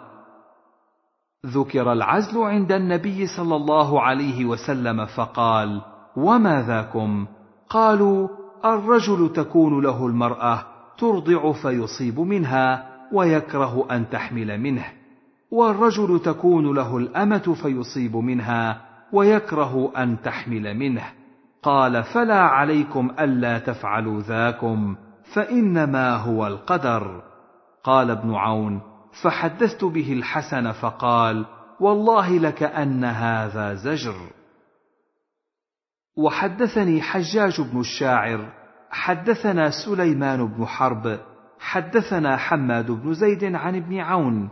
ذكر 1.46 1.92
العزل 1.92 2.38
عند 2.44 2.72
النبي 2.72 3.28
صلى 3.28 3.56
الله 3.56 4.02
عليه 4.02 4.46
وسلم 4.46 5.06
فقال 5.06 5.82
وما 6.16 6.62
ذاكم؟ 6.62 7.28
قالوا 7.70 8.28
الرجل 8.66 9.34
تكون 9.34 9.84
له 9.84 10.08
المرأة. 10.08 10.71
ترضع 10.98 11.52
فيصيب 11.52 12.20
منها 12.20 12.92
ويكره 13.14 13.88
أن 13.92 14.10
تحمل 14.10 14.60
منه 14.60 14.86
والرجل 15.52 16.20
تكون 16.20 16.76
له 16.76 16.98
الأمة 16.98 17.56
فيصيب 17.62 18.16
منها 18.16 18.82
ويكره 19.14 19.92
أن 19.98 20.22
تحمل 20.22 20.78
منه. 20.78 21.04
قال 21.64 22.04
فلا 22.04 22.42
عليكم 22.42 23.12
ألا 23.20 23.60
تفعلوا 23.60 24.22
ذاكم 24.22 24.96
فإنما 25.34 26.16
هو 26.16 26.48
القدر. 26.48 27.24
قال 27.84 28.12
ابن 28.12 28.34
عون 28.34 28.82
فحدثت 29.24 29.84
به 29.84 30.14
الحسن 30.14 30.72
فقال 30.72 31.46
والله 31.80 32.38
لكان 32.38 33.04
هذا 33.04 33.74
زجر. 33.74 34.16
وحدثني 36.18 37.02
حجاج 37.02 37.62
بن 37.62 37.80
الشاعر 37.80 38.61
حدثنا 38.92 39.70
سليمان 39.86 40.48
بن 40.48 40.66
حرب 40.66 41.20
حدثنا 41.60 42.38
حماد 42.38 42.92
بن 42.92 43.14
زيد 43.14 43.44
عن 43.56 43.76
ابن 43.76 44.00
عون 44.00 44.50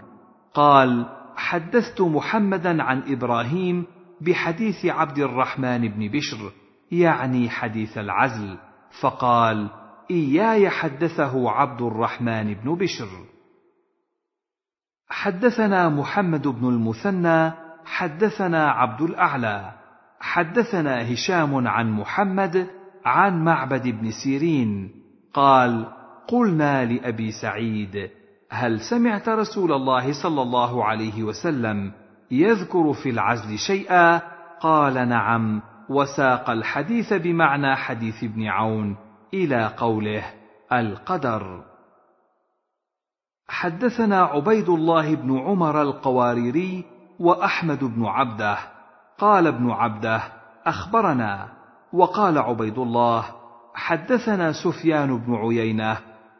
قال 0.54 1.06
حدثت 1.36 2.02
محمدا 2.02 2.84
عن 2.84 3.04
إبراهيم 3.08 3.86
بحديث 4.22 4.86
عبد 4.86 5.18
الرحمن 5.18 5.88
بن 5.88 6.08
بشر 6.08 6.52
يعني 6.92 7.50
حديث 7.50 7.98
العزل 7.98 8.58
فقال 9.02 9.70
إياي 10.12 10.70
حدثه 10.70 11.52
عبد 11.52 11.82
الرحمن 11.82 12.54
بن 12.54 12.76
بشر. 12.76 13.08
حدثنا 15.10 15.90
محمد 15.90 16.48
بن 16.48 16.70
المثنى 16.70 17.52
حدثنا 17.86 18.72
عبد 18.72 19.02
الأعلى 19.02 19.72
حدثنا 20.20 21.14
هشام 21.14 21.68
عن 21.68 21.92
محمد 21.92 22.79
عن 23.10 23.44
معبد 23.44 23.88
بن 23.88 24.12
سيرين 24.24 24.92
قال 25.34 25.86
قلنا 26.28 26.86
لأبي 26.86 27.32
سعيد 27.32 28.10
هل 28.52 28.80
سمعت 28.80 29.30
رسول 29.30 29.72
الله 29.72 30.24
صلى 30.24 30.42
الله 30.42 30.86
عليه 30.86 31.24
وسلم 31.24 31.92
يذكر 32.32 32.94
في 32.94 33.10
العزل 33.10 33.58
شيئا؟ 33.58 34.22
قال 34.62 35.10
نعم 35.10 35.62
وساق 35.90 36.50
الحديث 36.50 37.14
بمعنى 37.14 37.76
حديث 37.76 38.24
ابن 38.24 38.48
عون 38.48 38.98
إلى 39.34 39.74
قوله 39.78 40.24
القدر. 40.74 41.64
حدثنا 43.48 44.22
عبيد 44.22 44.70
الله 44.70 45.16
بن 45.16 45.40
عمر 45.40 45.82
القواريري 45.82 46.86
وأحمد 47.20 47.84
بن 47.84 48.06
عبده. 48.06 48.58
قال 49.18 49.48
ابن 49.48 49.72
عبده 49.72 50.22
أخبرنا 50.66 51.59
وقال 51.94 52.38
عبيد 52.38 52.78
الله 52.78 53.26
حدثنا 53.74 54.52
سفيان 54.52 55.18
بن 55.18 55.36
عيينة 55.36 55.98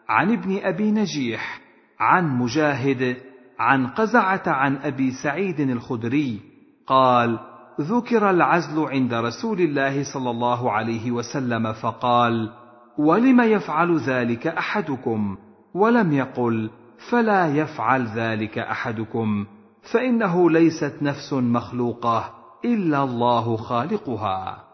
عن 0.10 0.32
ابن 0.32 0.60
أبي 0.64 0.92
نجيح 0.92 1.60
عن 2.00 2.38
مجاهد 2.38 3.18
عن 3.60 3.88
قزعة 3.88 4.44
عن 4.48 4.76
أبي 4.76 5.12
سعيد 5.24 5.60
الخدري 5.60 6.40
قال 6.88 7.40
ذكر 7.82 8.30
العزل 8.30 8.86
عند 8.86 9.14
رسول 9.14 9.62
الله 9.62 10.04
صلى 10.14 10.30
الله 10.30 10.72
عليه 10.72 11.12
وسلم 11.12 11.74
فقال 11.74 12.52
ولم 12.98 13.42
يفعل 13.42 13.98
ذلك 13.98 14.48
أحدكم؟ 14.48 15.38
ولم 15.74 16.14
يقل 16.14 16.70
فلا 17.12 17.56
يفعل 17.56 18.06
ذلك 18.06 18.58
أحدكم 18.58 19.46
فإنه 19.94 20.50
ليست 20.50 20.98
نفس 21.02 21.34
مخلوقة 21.34 22.34
إلا 22.66 23.04
الله 23.04 23.58
خالقها. 23.58 24.69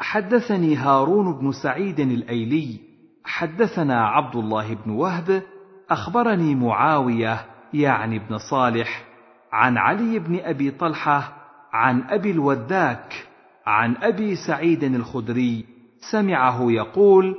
حدثني 0.00 0.76
هارون 0.76 1.32
بن 1.38 1.52
سعيد 1.52 2.00
الأيلي 2.00 2.80
حدثنا 3.24 4.06
عبد 4.06 4.36
الله 4.36 4.74
بن 4.74 4.90
وهب 4.90 5.42
أخبرني 5.90 6.54
معاوية 6.54 7.40
يعني 7.74 8.16
ابن 8.16 8.38
صالح 8.38 9.04
عن 9.52 9.76
علي 9.78 10.18
بن 10.18 10.38
أبي 10.42 10.70
طلحة 10.70 11.32
عن 11.72 12.02
أبي 12.02 12.30
الوداك 12.30 13.26
عن 13.66 13.96
أبي 14.02 14.36
سعيد 14.36 14.84
الخدري 14.84 15.64
سمعه 16.10 16.70
يقول 16.70 17.36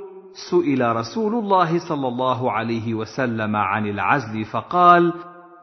سئل 0.50 0.96
رسول 0.96 1.34
الله 1.34 1.78
صلى 1.88 2.08
الله 2.08 2.52
عليه 2.52 2.94
وسلم 2.94 3.56
عن 3.56 3.86
العزل 3.86 4.44
فقال 4.44 5.12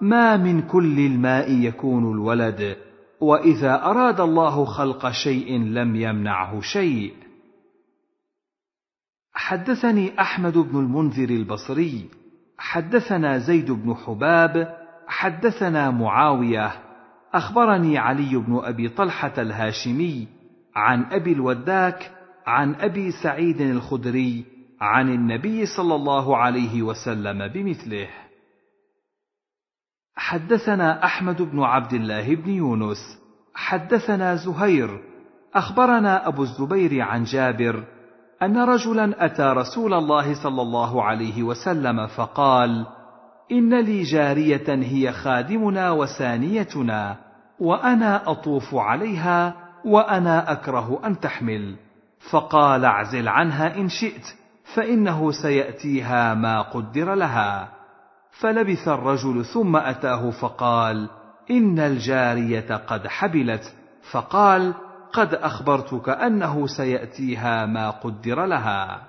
ما 0.01 0.37
من 0.37 0.61
كل 0.61 0.99
الماء 0.99 1.51
يكون 1.51 2.11
الولد 2.11 2.77
وإذا 3.21 3.85
أراد 3.85 4.19
الله 4.19 4.65
خلق 4.65 5.11
شيء 5.11 5.59
لم 5.63 5.95
يمنعه 5.95 6.61
شيء. 6.61 7.13
حدثني 9.33 10.21
أحمد 10.21 10.57
بن 10.57 10.79
المنذر 10.79 11.29
البصري 11.29 12.09
حدثنا 12.57 13.37
زيد 13.37 13.71
بن 13.71 13.95
حباب 13.95 14.77
حدثنا 15.07 15.91
معاوية 15.91 16.71
أخبرني 17.33 17.97
علي 17.97 18.35
بن 18.35 18.59
أبي 18.63 18.89
طلحة 18.89 19.33
الهاشمي 19.37 20.27
عن 20.75 21.03
أبي 21.03 21.33
الوداك 21.33 22.11
عن 22.47 22.75
أبي 22.75 23.11
سعيد 23.11 23.61
الخدري 23.61 24.45
عن 24.81 25.09
النبي 25.09 25.65
صلى 25.65 25.95
الله 25.95 26.37
عليه 26.37 26.81
وسلم 26.81 27.47
بمثله. 27.47 28.07
حدثنا 30.17 31.05
أحمد 31.05 31.41
بن 31.41 31.63
عبد 31.63 31.93
الله 31.93 32.35
بن 32.35 32.51
يونس 32.51 33.19
حدثنا 33.55 34.35
زهير 34.35 35.01
أخبرنا 35.55 36.27
أبو 36.27 36.43
الزبير 36.43 37.01
عن 37.01 37.23
جابر 37.23 37.83
أن 38.41 38.57
رجلا 38.57 39.25
أتى 39.25 39.43
رسول 39.43 39.93
الله 39.93 40.43
صلى 40.43 40.61
الله 40.61 41.03
عليه 41.03 41.43
وسلم 41.43 42.07
فقال 42.07 42.85
إن 43.51 43.79
لي 43.79 44.03
جارية 44.03 44.69
هي 44.69 45.11
خادمنا 45.11 45.91
وسانيتنا 45.91 47.15
وأنا 47.59 48.31
أطوف 48.31 48.75
عليها 48.75 49.53
وأنا 49.85 50.51
أكره 50.51 51.01
أن 51.05 51.19
تحمل. 51.19 51.75
فقال 52.31 52.85
اعزل 52.85 53.27
عنها 53.27 53.75
إن 53.77 53.89
شئت 53.89 54.35
فإنه 54.75 55.31
سيأتيها 55.31 56.33
ما 56.33 56.61
قدر 56.61 57.13
لها. 57.13 57.76
فلبث 58.41 58.87
الرجل 58.87 59.45
ثم 59.45 59.75
أتاه 59.75 60.31
فقال 60.41 61.09
إن 61.51 61.79
الجارية 61.79 62.75
قد 62.75 63.07
حبلت. 63.07 63.73
فقال 64.11 64.73
قد 65.13 65.33
أخبرتك 65.33 66.09
أنه 66.09 66.67
سيأتيها 66.67 67.65
ما 67.65 67.89
قدر 67.89 68.45
لها. 68.45 69.07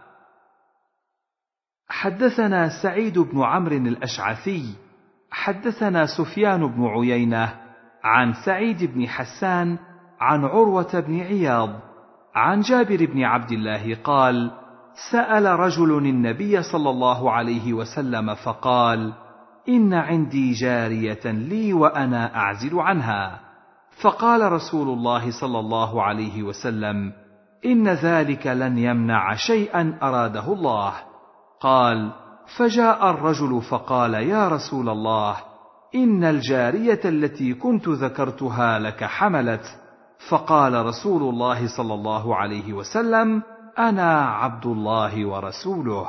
حدثنا 1.89 2.83
سعيد 2.83 3.19
بن 3.19 3.43
عمرو 3.43 3.77
الأشعثي 3.77 4.75
حدثنا 5.31 6.07
سفيان 6.07 6.67
بن 6.67 6.87
عيينة 6.87 7.55
عن 8.05 8.33
سعيد 8.47 8.85
بن 8.95 9.09
حسان 9.09 9.79
عن 10.21 10.45
عروة 10.45 11.01
بن 11.01 11.21
عياض 11.21 11.81
عن 12.35 12.61
جابر 12.61 13.07
بن 13.07 13.25
عبد 13.25 13.53
الله 13.53 13.95
قال 13.95 14.51
سأل 15.11 15.47
رجل 15.47 15.99
النبي 15.99 16.62
صلى 16.62 16.91
الله 16.91 17.33
عليه 17.33 17.73
وسلم 17.73 18.35
فقال 18.35 19.12
إن 19.69 19.95
عندي 19.95 20.53
جارية 20.53 21.20
لي 21.25 21.73
وأنا 21.73 22.37
أعزل 22.37 22.79
عنها. 22.79 23.41
فقال 24.03 24.53
رسول 24.53 24.89
الله 24.89 25.41
صلى 25.41 25.59
الله 25.59 26.03
عليه 26.03 26.43
وسلم 26.43 27.12
إن 27.66 27.89
ذلك 27.89 28.47
لن 28.47 28.79
يمنع 28.79 29.35
شيئا 29.35 29.99
أراده 30.03 30.53
الله. 30.53 30.93
قال 31.61 32.12
فجاء 32.57 33.11
الرجل 33.11 33.62
فقال 33.70 34.15
يا 34.15 34.49
رسول 34.49 34.89
الله 34.89 35.37
إن 35.95 36.25
الجارية 36.25 37.01
التي 37.05 37.55
كنت 37.55 37.89
ذكرتها 37.89 38.79
لك 38.79 39.05
حملت. 39.05 39.79
فقال 40.31 40.87
رسول 40.87 41.23
الله 41.23 41.77
صلى 41.77 41.95
الله 41.95 42.37
عليه 42.37 42.73
وسلم 42.73 43.43
أنا 43.79 44.25
عبد 44.25 44.67
الله 44.67 45.27
ورسوله. 45.27 46.09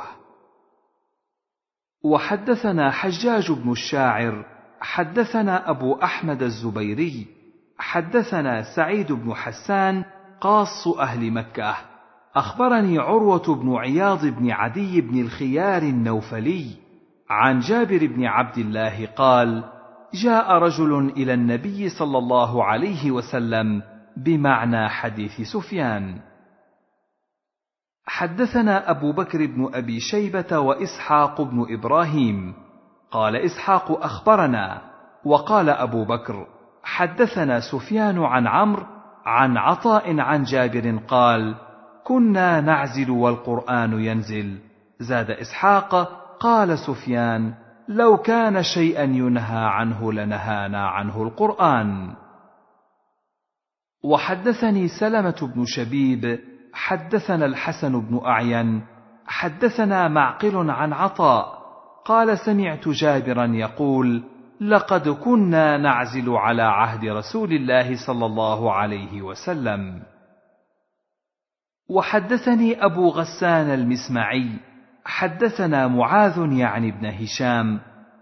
وحدثنا 2.04 2.90
حجاج 2.90 3.52
بن 3.52 3.72
الشاعر 3.72 4.44
حدثنا 4.80 5.70
أبو 5.70 5.94
أحمد 5.94 6.42
الزبيري 6.42 7.26
حدثنا 7.78 8.62
سعيد 8.76 9.12
بن 9.12 9.34
حسان 9.34 10.04
قاص 10.40 10.88
أهل 10.88 11.32
مكة. 11.32 11.76
أخبرني 12.34 12.98
عروة 12.98 13.54
بن 13.62 13.74
عياض 13.74 14.26
بن 14.26 14.50
عدي 14.50 15.00
بن 15.00 15.20
الخيار 15.20 15.82
النوفلي 15.82 16.66
عن 17.30 17.60
جابر 17.60 18.06
بن 18.06 18.24
عبد 18.24 18.58
الله 18.58 19.06
قال 19.06 19.64
جاء 20.14 20.52
رجل 20.52 21.12
إلى 21.16 21.34
النبي 21.34 21.88
صلى 21.88 22.18
الله 22.18 22.64
عليه 22.64 23.10
وسلم 23.10 23.82
بمعنى 24.16 24.88
حديث 24.88 25.40
سفيان. 25.40 26.29
حدثنا 28.10 28.90
أبو 28.90 29.12
بكر 29.12 29.46
بن 29.46 29.70
أبي 29.74 30.00
شيبة 30.00 30.58
وإسحاق 30.58 31.40
بن 31.42 31.66
إبراهيم. 31.70 32.54
قال 33.10 33.36
إسحاق 33.36 34.04
أخبرنا 34.04 34.82
وقال 35.24 35.70
أبو 35.70 36.04
بكر 36.04 36.46
حدثنا 36.82 37.60
سفيان 37.60 38.18
عن 38.18 38.46
عمرو 38.46 38.86
عن 39.26 39.56
عطاء 39.56 40.20
عن 40.20 40.42
جابر 40.42 40.98
قال 41.08 41.54
كنا 42.04 42.60
نعزل 42.60 43.10
والقرآن 43.10 43.92
ينزل. 43.92 44.58
زاد 45.00 45.30
إسحاق 45.30 45.94
قال 46.40 46.78
سفيان 46.78 47.54
لو 47.88 48.16
كان 48.16 48.62
شيئا 48.62 49.02
ينهى 49.02 49.64
عنه 49.64 50.12
لنهانا 50.12 50.88
عنه 50.88 51.22
القرآن. 51.22 52.14
وحدثني 54.04 54.88
سلمة 54.88 55.52
بن 55.54 55.64
شبيب 55.64 56.49
حدثنا 56.72 57.46
الحسن 57.46 58.00
بن 58.00 58.20
أعين 58.26 58.82
حدثنا 59.26 60.08
معقل 60.08 60.70
عن 60.70 60.92
عطاء 60.92 61.60
قال 62.04 62.38
سمعت 62.38 62.88
جابرا 62.88 63.46
يقول 63.46 64.22
لقد 64.60 65.08
كنا 65.08 65.78
نعزل 65.78 66.30
على 66.30 66.62
عهد 66.62 67.04
رسول 67.04 67.52
الله 67.52 68.06
صلى 68.06 68.26
الله 68.26 68.72
عليه 68.72 69.22
وسلم 69.22 70.02
وحدثني 71.90 72.84
أبو 72.84 73.08
غسان 73.08 73.70
المسمعي 73.70 74.50
حدثنا 75.04 75.88
معاذ 75.88 76.52
يعني 76.52 76.88
ابن 76.88 77.06
هشام 77.06 77.80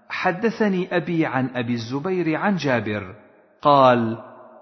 حدثني 0.09 0.97
أبي 0.97 1.27
عن 1.27 1.51
أبي 1.57 1.73
الزبير 1.73 2.37
عن 2.37 2.57
جابر 2.57 3.15
قال 3.63 4.19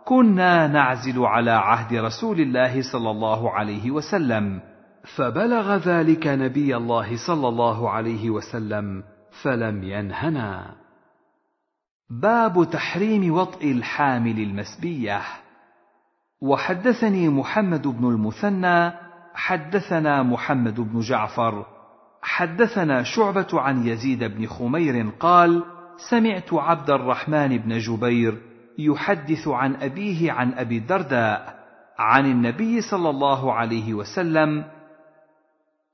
كنا 0.08 0.66
نعزل 0.66 1.18
على 1.24 1.50
عهد 1.50 1.94
رسول 1.94 2.40
الله 2.40 2.82
صلى 2.92 3.10
الله 3.10 3.50
عليه 3.50 3.90
وسلم. 3.90 4.60
فبلغ 5.16 5.76
ذلك 5.76 6.26
نبي 6.26 6.76
الله 6.76 7.26
صلى 7.26 7.48
الله 7.48 7.90
عليه 7.90 8.30
وسلم 8.30 9.02
فلم 9.42 9.82
ينهنا. 9.82 10.74
باب 12.10 12.68
تحريم 12.72 13.32
وطء 13.34 13.72
الحامل 13.72 14.38
المسبية. 14.38 15.20
وحدثني 16.42 17.28
محمد 17.28 17.86
بن 17.86 18.08
المثنى 18.08 18.92
حدثنا 19.34 20.22
محمد 20.22 20.80
بن 20.80 21.00
جعفر 21.00 21.66
حدثنا 22.22 23.02
شعبة 23.02 23.46
عن 23.52 23.86
يزيد 23.86 24.24
بن 24.24 24.46
خمير 24.46 25.10
قال 25.20 25.62
سمعت 26.10 26.54
عبد 26.54 26.90
الرحمن 26.90 27.58
بن 27.58 27.78
جبير 27.78 28.55
يحدث 28.78 29.48
عن 29.48 29.74
أبيه 29.76 30.32
عن 30.32 30.52
أبي 30.52 30.78
الدرداء 30.78 31.56
عن 31.98 32.26
النبي 32.26 32.80
صلى 32.80 33.10
الله 33.10 33.52
عليه 33.52 33.94
وسلم 33.94 34.64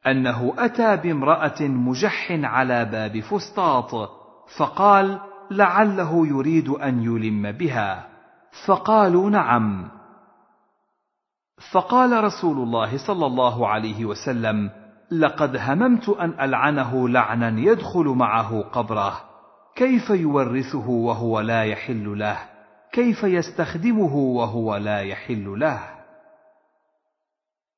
أنه 0.07 0.55
أتى 0.59 0.97
بامرأة 0.97 1.61
مجح 1.61 2.29
على 2.31 2.85
باب 2.85 3.21
فسطاط 3.21 4.11
فقال 4.59 5.19
لعله 5.51 6.27
يريد 6.27 6.69
أن 6.69 7.03
يلم 7.03 7.53
بها. 7.53 8.13
فقالوا 8.67 9.31
نعم. 9.31 9.89
فقال 11.73 12.25
رسول 12.25 12.59
الله 12.59 13.07
صلى 13.07 13.27
الله 13.27 13.69
عليه 13.69 14.05
وسلم 14.05 14.71
لقد 15.11 15.57
هممت 15.57 16.09
أن 16.09 16.35
ألعنه 16.41 17.09
لعنا 17.09 17.61
يدخل 17.61 18.05
معه 18.05 18.61
قبره 18.61 19.21
كيف 19.77 20.11
يورثه 20.11 20.89
وهو 20.89 21.41
لا 21.41 21.65
يحل 21.65 22.19
له؟ 22.19 22.52
كيف 22.93 23.25
يستخدمه 23.25 24.17
وهو 24.17 24.77
لا 24.77 25.01
يحل 25.01 25.61
له. 25.61 25.81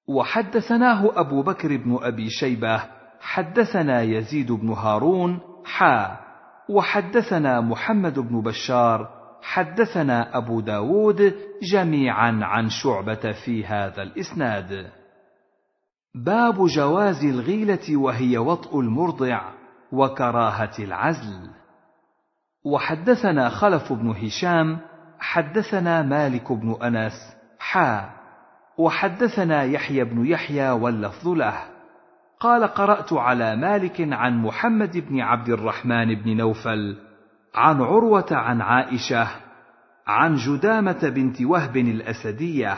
وحدثناه 0.08 1.20
أبو 1.20 1.42
بكر 1.42 1.76
بن 1.76 1.98
أبي 2.02 2.30
شيبة 2.30 2.82
حدثنا 3.20 4.02
يزيد 4.02 4.52
بن 4.52 4.68
هارون 4.68 5.40
حا. 5.64 6.16
وحدثنا 6.68 7.60
محمد 7.60 8.18
بن 8.18 8.40
بشار 8.40 9.08
حدثنا 9.42 10.36
أبو 10.36 10.60
داود 10.60 11.34
جميعا 11.72 12.40
عن 12.42 12.68
شعبة 12.68 13.32
في 13.44 13.66
هذا 13.66 14.02
الإسناد. 14.02 14.90
باب 16.14 16.66
جواز 16.66 17.24
الغيلة 17.24 17.96
وهي 17.96 18.38
وطء 18.38 18.80
المرضع 18.80 19.52
وكراهة 19.92 20.78
العزل. 20.78 21.50
وحدثنا 22.64 23.48
خلف 23.48 23.92
بن 23.92 24.10
هشام 24.10 24.80
حدثنا 25.24 26.02
مالك 26.02 26.52
بن 26.52 26.76
أنس 26.82 27.36
حا 27.58 28.10
وحدثنا 28.78 29.62
يحيى 29.62 30.04
بن 30.04 30.26
يحيى 30.26 30.70
واللفظ 30.70 31.28
له. 31.28 31.58
قال 32.40 32.64
قرأت 32.64 33.12
على 33.12 33.56
مالك 33.56 34.12
عن 34.12 34.42
محمد 34.42 34.98
بن 34.98 35.20
عبد 35.20 35.48
الرحمن 35.48 36.14
بن 36.14 36.36
نوفل 36.36 36.96
عن 37.54 37.80
عروة 37.82 38.26
عن 38.30 38.60
عائشة 38.60 39.28
عن 40.06 40.36
جدامة 40.36 41.08
بنت 41.08 41.42
وهب 41.42 41.76
الأسدية 41.76 42.76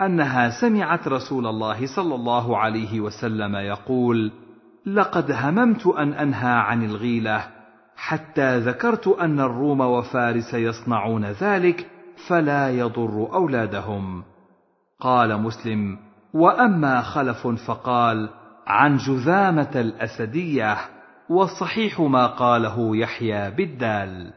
أنها 0.00 0.60
سمعت 0.60 1.08
رسول 1.08 1.46
الله 1.46 1.86
صلى 1.96 2.14
الله 2.14 2.58
عليه 2.58 3.00
وسلم 3.00 3.56
يقول 3.56 4.32
لقد 4.86 5.30
هممت 5.30 5.86
أن 5.86 6.12
أنهى 6.12 6.52
عن 6.52 6.84
الغيلة 6.84 7.59
حتى 8.02 8.58
ذكرت 8.58 9.08
أن 9.08 9.40
الروم 9.40 9.80
وفارس 9.80 10.54
يصنعون 10.54 11.24
ذلك 11.24 11.90
فلا 12.28 12.70
يضر 12.70 13.34
أولادهم. 13.34 14.22
قال 15.00 15.42
مسلم 15.42 15.98
وأما 16.34 17.02
خلف 17.02 17.46
فقال 17.46 18.30
عن 18.66 18.96
جذامة 18.96 19.70
الأسدية 19.74 20.76
والصحيح 21.30 22.00
ما 22.00 22.26
قاله 22.26 22.96
يحيى 22.96 23.50
بالدال. 23.50 24.32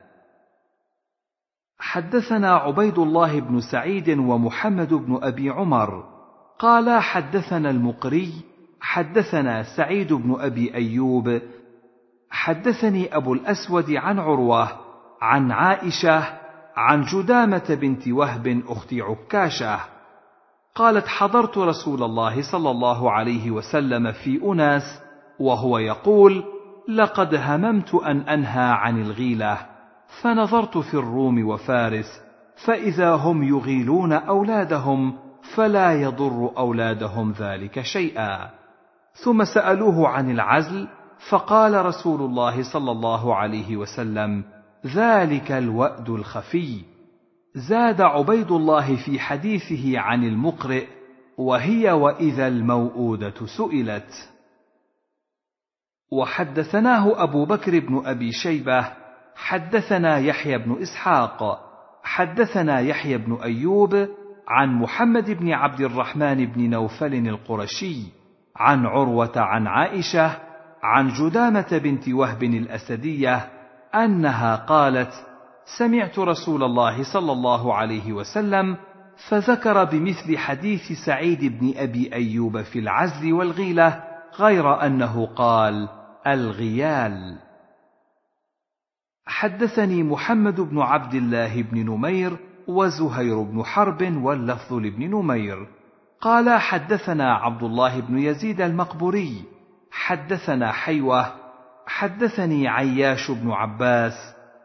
حدثنا 1.78 2.56
عبيد 2.56 3.00
الله 3.00 3.40
بن 3.40 3.60
سعيد 3.72 4.10
ومحمد 4.10 4.94
بن 4.94 5.20
أبي 5.22 5.50
عمر. 5.50 6.04
قالا 6.60 7.00
حدثنا 7.00 7.70
المقري 7.70 8.34
حدثنا 8.82 9.64
سعيد 9.78 10.14
بن 10.14 10.36
أبي 10.40 10.76
أيوب 10.76 11.42
حدثني 12.34 13.16
أبو 13.16 13.34
الأسود 13.34 13.92
عن 13.92 14.20
عروة 14.20 14.70
عن 15.22 15.52
عائشة 15.52 16.24
عن 16.76 17.02
جدامة 17.02 17.78
بنت 17.82 18.08
وهب 18.08 18.64
أخت 18.68 18.94
عكاشة. 18.94 19.80
قالت 20.76 21.08
حضرت 21.08 21.58
رسول 21.58 22.04
الله 22.04 22.52
صلى 22.52 22.72
الله 22.72 23.12
عليه 23.12 23.52
وسلم 23.52 24.12
في 24.12 24.42
أناس 24.44 25.02
وهو 25.40 25.78
يقول 25.78 26.44
لقد 26.88 27.36
هممت 27.36 27.96
أن 27.96 28.20
أنهى 28.20 28.72
عن 28.72 29.02
الغيلة 29.02 29.58
فنظرت 30.22 30.78
في 30.78 30.94
الروم 30.94 31.48
وفارس 31.48 32.22
فإذا 32.66 33.16
هم 33.16 33.44
يغيلون 33.44 34.14
أولادهم 34.14 35.18
فلا 35.56 35.94
يضر 35.94 36.52
أولادهم 36.58 37.32
ذلك 37.32 37.82
شيئا. 37.82 38.50
ثم 39.14 39.44
سألوه 39.44 40.08
عن 40.08 40.32
العزل 40.32 40.88
فقال 41.30 41.86
رسول 41.86 42.22
الله 42.22 42.74
صلى 42.74 42.92
الله 42.92 43.36
عليه 43.36 43.78
وسلم 43.78 44.44
ذلك 44.96 45.52
الوأد 45.52 46.10
الخفي. 46.10 46.82
زاد 47.56 48.02
عبيد 48.02 48.52
الله 48.52 49.06
في 49.06 49.20
حديثه 49.20 50.00
عن 50.00 50.24
المقرئ 50.24 50.88
وهي 51.38 51.92
وإذا 51.92 52.48
الموءوده 52.48 53.34
سئلت. 53.58 54.30
وحدثناه 56.12 57.24
أبو 57.24 57.46
بكر 57.46 57.80
بن 57.80 58.02
أبي 58.06 58.32
شيبة 58.32 58.92
حدثنا 59.36 60.18
يحيى 60.18 60.58
بن 60.58 60.82
إسحاق 60.82 61.70
حدثنا 62.04 62.80
يحيى 62.80 63.18
بن 63.18 63.38
أيوب 63.44 64.08
عن 64.48 64.74
محمد 64.74 65.32
بن 65.32 65.52
عبد 65.52 65.82
الرحمن 65.82 66.46
بن 66.46 66.70
نوفل 66.70 67.14
القرشي 67.14 67.98
عن 68.56 68.86
عروة 68.86 69.32
عن 69.36 69.68
عائشة 69.68 70.38
عن 70.84 71.08
جدامة 71.14 71.78
بنت 71.84 72.10
وهب 72.10 72.44
الأسدية 72.44 73.50
أنها 73.96 74.56
قالت 74.56 75.14
سمعت 75.78 76.20
رسول 76.20 76.64
الله 76.64 77.14
صلى 77.14 77.32
الله 77.32 77.74
عليه 77.74 78.14
وسلم 78.14 78.78
فذكر 79.30 79.84
بمثل 79.84 80.38
حديث 80.38 80.92
سعيد 81.06 81.60
بن 81.60 81.74
أبي 81.78 82.14
أيوب 82.14 82.62
في 82.62 82.80
العزل 82.80 83.34
والغيلة 83.34 84.04
غير 84.40 84.86
أنه 84.86 85.26
قال 85.26 85.90
الغيال. 86.28 87.40
حدثني 89.26 90.04
محمد 90.04 90.62
بن 90.62 90.80
عبد 90.80 91.14
الله 91.14 91.62
بن 91.62 91.86
نمير 91.86 92.38
وزهير 92.68 93.42
بن 93.42 93.64
حرب 93.64 94.24
واللفظ 94.24 94.74
لابن 94.74 95.10
نمير. 95.10 95.68
قال 96.22 96.60
حدثنا 96.60 97.34
عبد 97.34 97.64
الله 97.64 98.00
بن 98.00 98.20
يزيد 98.20 98.62
المقبوري. 98.62 99.53
حدثنا 99.94 100.72
حيوة 100.72 101.34
حدثني 101.88 102.68
عياش 102.68 103.32
بن 103.32 103.52
عباس 103.52 104.14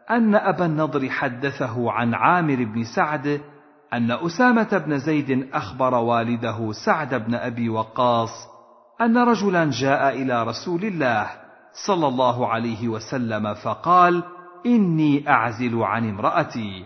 أن 0.09 0.35
أبا 0.35 0.65
النضر 0.65 1.09
حدثه 1.09 1.91
عن 1.91 2.13
عامر 2.13 2.55
بن 2.55 2.83
سعد 2.83 3.41
أن 3.93 4.11
أسامة 4.11 4.83
بن 4.85 4.97
زيد 4.97 5.49
أخبر 5.53 5.93
والده 5.93 6.71
سعد 6.85 7.25
بن 7.25 7.35
أبي 7.35 7.69
وقاص 7.69 8.29
أن 9.01 9.17
رجلا 9.17 9.71
جاء 9.81 10.21
إلى 10.21 10.43
رسول 10.43 10.85
الله 10.85 11.27
صلى 11.87 12.07
الله 12.07 12.47
عليه 12.47 12.87
وسلم 12.87 13.53
فقال: 13.53 14.23
إني 14.65 15.29
أعزل 15.29 15.83
عن 15.83 16.09
امرأتي. 16.09 16.85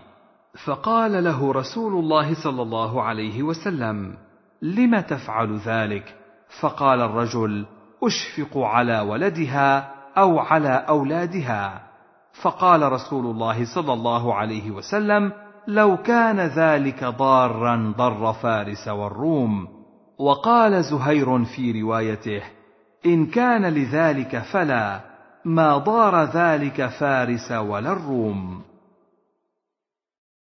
فقال 0.64 1.24
له 1.24 1.52
رسول 1.52 1.92
الله 1.92 2.34
صلى 2.44 2.62
الله 2.62 3.02
عليه 3.02 3.42
وسلم: 3.42 4.16
لم 4.62 5.00
تفعل 5.00 5.56
ذلك؟ 5.56 6.14
فقال 6.60 7.00
الرجل: 7.00 7.66
أشفق 8.06 8.58
على 8.58 9.00
ولدها 9.00 9.94
أو 10.18 10.38
على 10.38 10.84
أولادها. 10.88 11.82
فقال 12.42 12.92
رسول 12.92 13.26
الله 13.26 13.74
صلى 13.74 13.92
الله 13.92 14.34
عليه 14.34 14.70
وسلم 14.70 15.32
لو 15.68 15.96
كان 15.96 16.40
ذلك 16.40 17.04
ضارا 17.04 17.94
ضر 17.98 18.32
فارس 18.32 18.88
والروم 18.88 19.68
وقال 20.18 20.84
زهير 20.84 21.44
في 21.44 21.82
روايته 21.82 22.42
إن 23.06 23.26
كان 23.26 23.66
لذلك 23.66 24.38
فلا 24.38 25.00
ما 25.44 25.76
ضار 25.78 26.24
ذلك 26.24 26.86
فارس 26.86 27.52
ولا 27.52 27.92
الروم 27.92 28.62